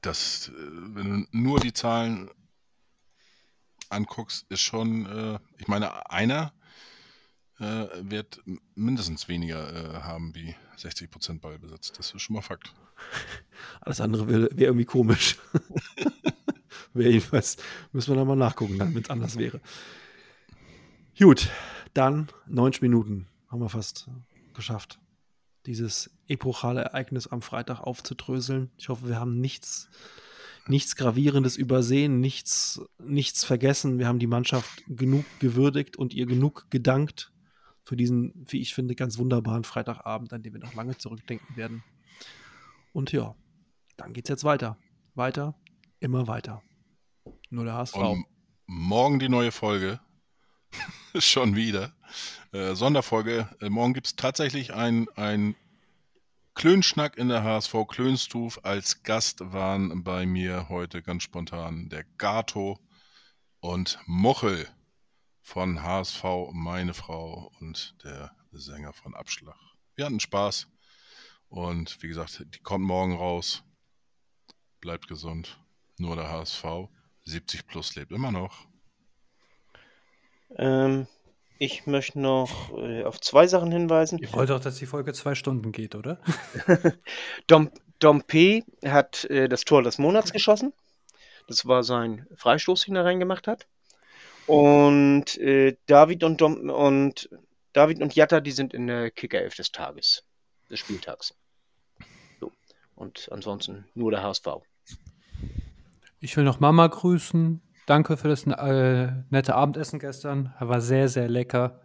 das, 0.02 0.48
äh, 0.48 0.54
wenn 0.56 1.10
du 1.10 1.38
nur 1.38 1.60
die 1.60 1.74
Zahlen 1.74 2.32
anguckst, 3.90 4.46
ist 4.48 4.62
schon, 4.62 5.06
äh, 5.06 5.40
ich 5.58 5.68
meine, 5.68 6.10
einer 6.10 6.54
äh, 7.60 7.88
wird 8.02 8.42
mindestens 8.76 9.28
weniger 9.28 9.74
äh, 9.74 10.02
haben 10.02 10.36
wie 10.36 10.56
60% 10.78 11.40
Ballbesitz. 11.40 11.92
Das 11.92 12.12
ist 12.12 12.22
schon 12.22 12.36
mal 12.36 12.42
Fakt. 12.42 12.74
Alles 13.82 14.02
andere 14.02 14.28
wäre 14.28 14.50
wär 14.54 14.68
irgendwie 14.68 14.86
komisch. 14.86 15.38
wäre 16.94 17.12
jedenfalls, 17.12 17.58
müssen 17.92 18.12
wir 18.12 18.18
da 18.18 18.26
mal 18.26 18.36
nachgucken, 18.36 18.80
wenn 18.80 18.96
es 19.02 19.10
anders 19.10 19.38
wäre. 19.38 19.60
Gut, 21.18 21.50
dann 21.94 22.28
90 22.48 22.82
Minuten 22.84 23.28
haben 23.48 23.62
wir 23.62 23.70
fast 23.70 24.08
geschafft, 24.54 25.00
dieses 25.66 26.12
epochale 26.28 26.82
Ereignis 26.82 27.28
am 27.28 27.42
Freitag 27.42 27.80
aufzudröseln. 27.80 28.72
Ich 28.78 28.90
hoffe, 28.90 29.08
wir 29.08 29.20
haben 29.20 29.40
nichts, 29.40 29.90
nichts 30.68 30.96
Gravierendes 30.96 31.58
übersehen, 31.58 32.20
nichts, 32.20 32.82
nichts 33.00 33.44
vergessen. 33.44 33.98
Wir 33.98 34.08
haben 34.08 34.20
die 34.20 34.28
Mannschaft 34.28 34.84
genug 34.88 35.26
gewürdigt 35.40 35.98
und 35.98 36.14
ihr 36.14 36.28
genug 36.28 36.68
gedankt 36.70 37.32
für 37.88 37.96
diesen, 37.96 38.34
wie 38.36 38.60
ich 38.60 38.74
finde, 38.74 38.96
ganz 38.96 39.18
wunderbaren 39.18 39.64
Freitagabend, 39.64 40.34
an 40.34 40.44
dem 40.44 40.52
wir 40.52 40.60
noch 40.60 40.74
lange 40.74 40.98
zurückdenken 40.98 41.56
werden. 41.56 41.86
Und 42.92 43.14
ja, 43.14 43.34
dann 43.96 44.12
geht's 44.12 44.28
jetzt 44.28 44.44
weiter. 44.44 44.78
Weiter, 45.16 45.56
immer 46.02 46.28
weiter. 46.28 46.62
Nur 47.50 47.64
der 47.64 47.76
HSV. 47.76 47.96
Und 47.96 48.26
morgen 48.66 49.20
die 49.20 49.30
neue 49.30 49.54
Folge. 49.54 50.02
Schon 51.18 51.56
wieder. 51.56 51.94
Äh, 52.52 52.76
Sonderfolge. 52.76 53.48
Äh, 53.62 53.70
morgen 53.70 53.94
gibt 53.94 54.08
es 54.08 54.16
tatsächlich 54.18 54.74
ein, 54.74 55.08
ein 55.16 55.56
Klönschnack 56.56 57.18
in 57.18 57.30
der 57.30 57.46
HSV 57.46 57.74
Klönstuf. 57.88 58.60
Als 58.64 59.04
Gast 59.04 59.54
waren 59.54 60.04
bei 60.04 60.26
mir 60.26 60.68
heute 60.68 61.02
ganz 61.02 61.24
spontan 61.24 61.88
der 61.88 62.04
Gato 62.18 62.80
und 63.62 63.98
Muchel 64.08 64.68
von 65.48 65.82
HSV, 65.82 66.24
meine 66.52 66.94
Frau 66.94 67.50
und 67.62 67.96
der 68.04 68.32
Sänger 68.52 68.92
von 68.92 69.16
Abschlag. 69.16 69.56
Wir 69.96 70.06
hatten 70.06 70.20
Spaß. 70.20 70.68
Und 71.48 72.04
wie 72.04 72.10
gesagt, 72.10 72.44
die 72.54 72.60
kommt 72.60 72.84
morgen 72.84 73.16
raus. 73.16 73.64
Bleibt 74.82 75.08
gesund. 75.08 75.58
Nur 75.98 76.18
der 76.18 76.30
HSV. 76.30 76.66
70 77.24 77.66
plus 77.66 77.96
lebt 77.96 78.12
immer 78.12 78.34
noch. 78.34 78.68
Ähm, 80.58 81.08
ich 81.60 81.88
möchte 81.88 82.20
noch 82.20 82.78
äh, 82.78 83.06
auf 83.06 83.22
zwei 83.22 83.48
Sachen 83.48 83.72
hinweisen. 83.72 84.20
Ihr 84.20 84.34
wollt 84.34 84.50
doch, 84.50 84.60
dass 84.60 84.76
die 84.76 84.86
Folge 84.86 85.14
zwei 85.14 85.34
Stunden 85.34 85.72
geht, 85.72 85.96
oder? 85.96 86.20
Dom, 87.48 87.72
Dompe 88.00 88.66
hat 88.84 89.24
äh, 89.26 89.48
das 89.48 89.64
Tor 89.64 89.82
des 89.82 89.98
Monats 89.98 90.34
geschossen. 90.34 90.74
Das 91.48 91.66
war 91.66 91.84
sein 91.84 92.28
Freistoß, 92.36 92.84
den 92.84 92.98
er 92.98 93.06
reingemacht 93.06 93.48
hat. 93.48 93.66
Und 94.48 95.38
äh, 95.38 95.76
David 95.86 96.24
und 96.24 96.42
Dom 96.42 96.70
und 96.70 97.30
David 97.74 98.02
und 98.02 98.16
Jatta, 98.16 98.40
die 98.40 98.52
sind 98.52 98.74
in 98.74 98.88
der 98.88 99.12
Kickerelf 99.12 99.56
des 99.56 99.72
Tages, 99.72 100.24
des 100.72 100.80
Spieltags. 100.80 101.36
So. 102.40 102.52
Und 102.96 103.30
ansonsten 103.32 103.86
nur 103.94 104.10
der 104.10 104.24
HSV. 104.24 104.48
Ich 106.20 106.36
will 106.36 106.46
noch 106.46 106.60
Mama 106.60 106.88
grüßen. 106.88 107.62
Danke 107.86 108.18
für 108.18 108.30
das 108.30 108.48
äh, 108.48 109.12
nette 109.30 109.54
Abendessen 109.54 110.00
gestern. 110.00 110.54
War 110.60 110.82
sehr, 110.82 111.10
sehr 111.10 111.28
lecker. 111.28 111.82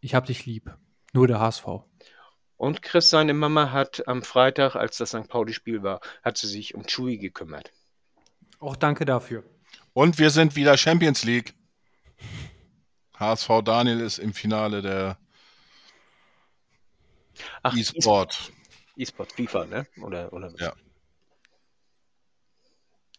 Ich 0.00 0.14
hab 0.14 0.26
dich 0.26 0.46
lieb. 0.46 0.74
Nur 1.12 1.26
der 1.26 1.40
HSV. 1.40 1.66
Und 2.56 2.82
Chris, 2.82 3.10
seine 3.10 3.34
Mama, 3.34 3.70
hat 3.70 4.08
am 4.08 4.22
Freitag, 4.22 4.74
als 4.74 4.96
das 4.96 5.10
St. 5.10 5.28
Pauli-Spiel 5.28 5.82
war, 5.82 6.00
hat 6.24 6.38
sie 6.38 6.48
sich 6.48 6.74
um 6.74 6.84
Chewie 6.86 7.18
gekümmert. 7.18 7.70
Auch 8.58 8.76
danke 8.76 9.04
dafür. 9.04 9.44
Und 9.92 10.18
wir 10.18 10.30
sind 10.30 10.56
wieder 10.56 10.76
Champions 10.76 11.24
League. 11.24 11.54
HSV 13.18 13.62
Daniel 13.64 14.00
ist 14.00 14.18
im 14.18 14.32
Finale 14.32 14.82
der 14.82 15.18
E-Sport. 17.74 18.52
E-Sport, 18.96 19.32
FIFA, 19.32 19.66
ne? 19.66 19.86
Oder, 20.02 20.32
oder 20.32 20.52
was? 20.52 20.60
Ja. 20.60 20.72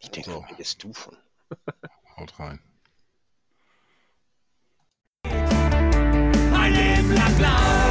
Ich 0.00 0.10
denke, 0.10 0.30
so. 0.30 0.44
du 0.56 0.64
Stufen. 0.64 1.16
Haut 2.16 2.38
rein. 2.38 2.60
Ein 5.24 6.72
Leben 6.72 7.14
lang 7.14 7.36
blau. 7.36 7.89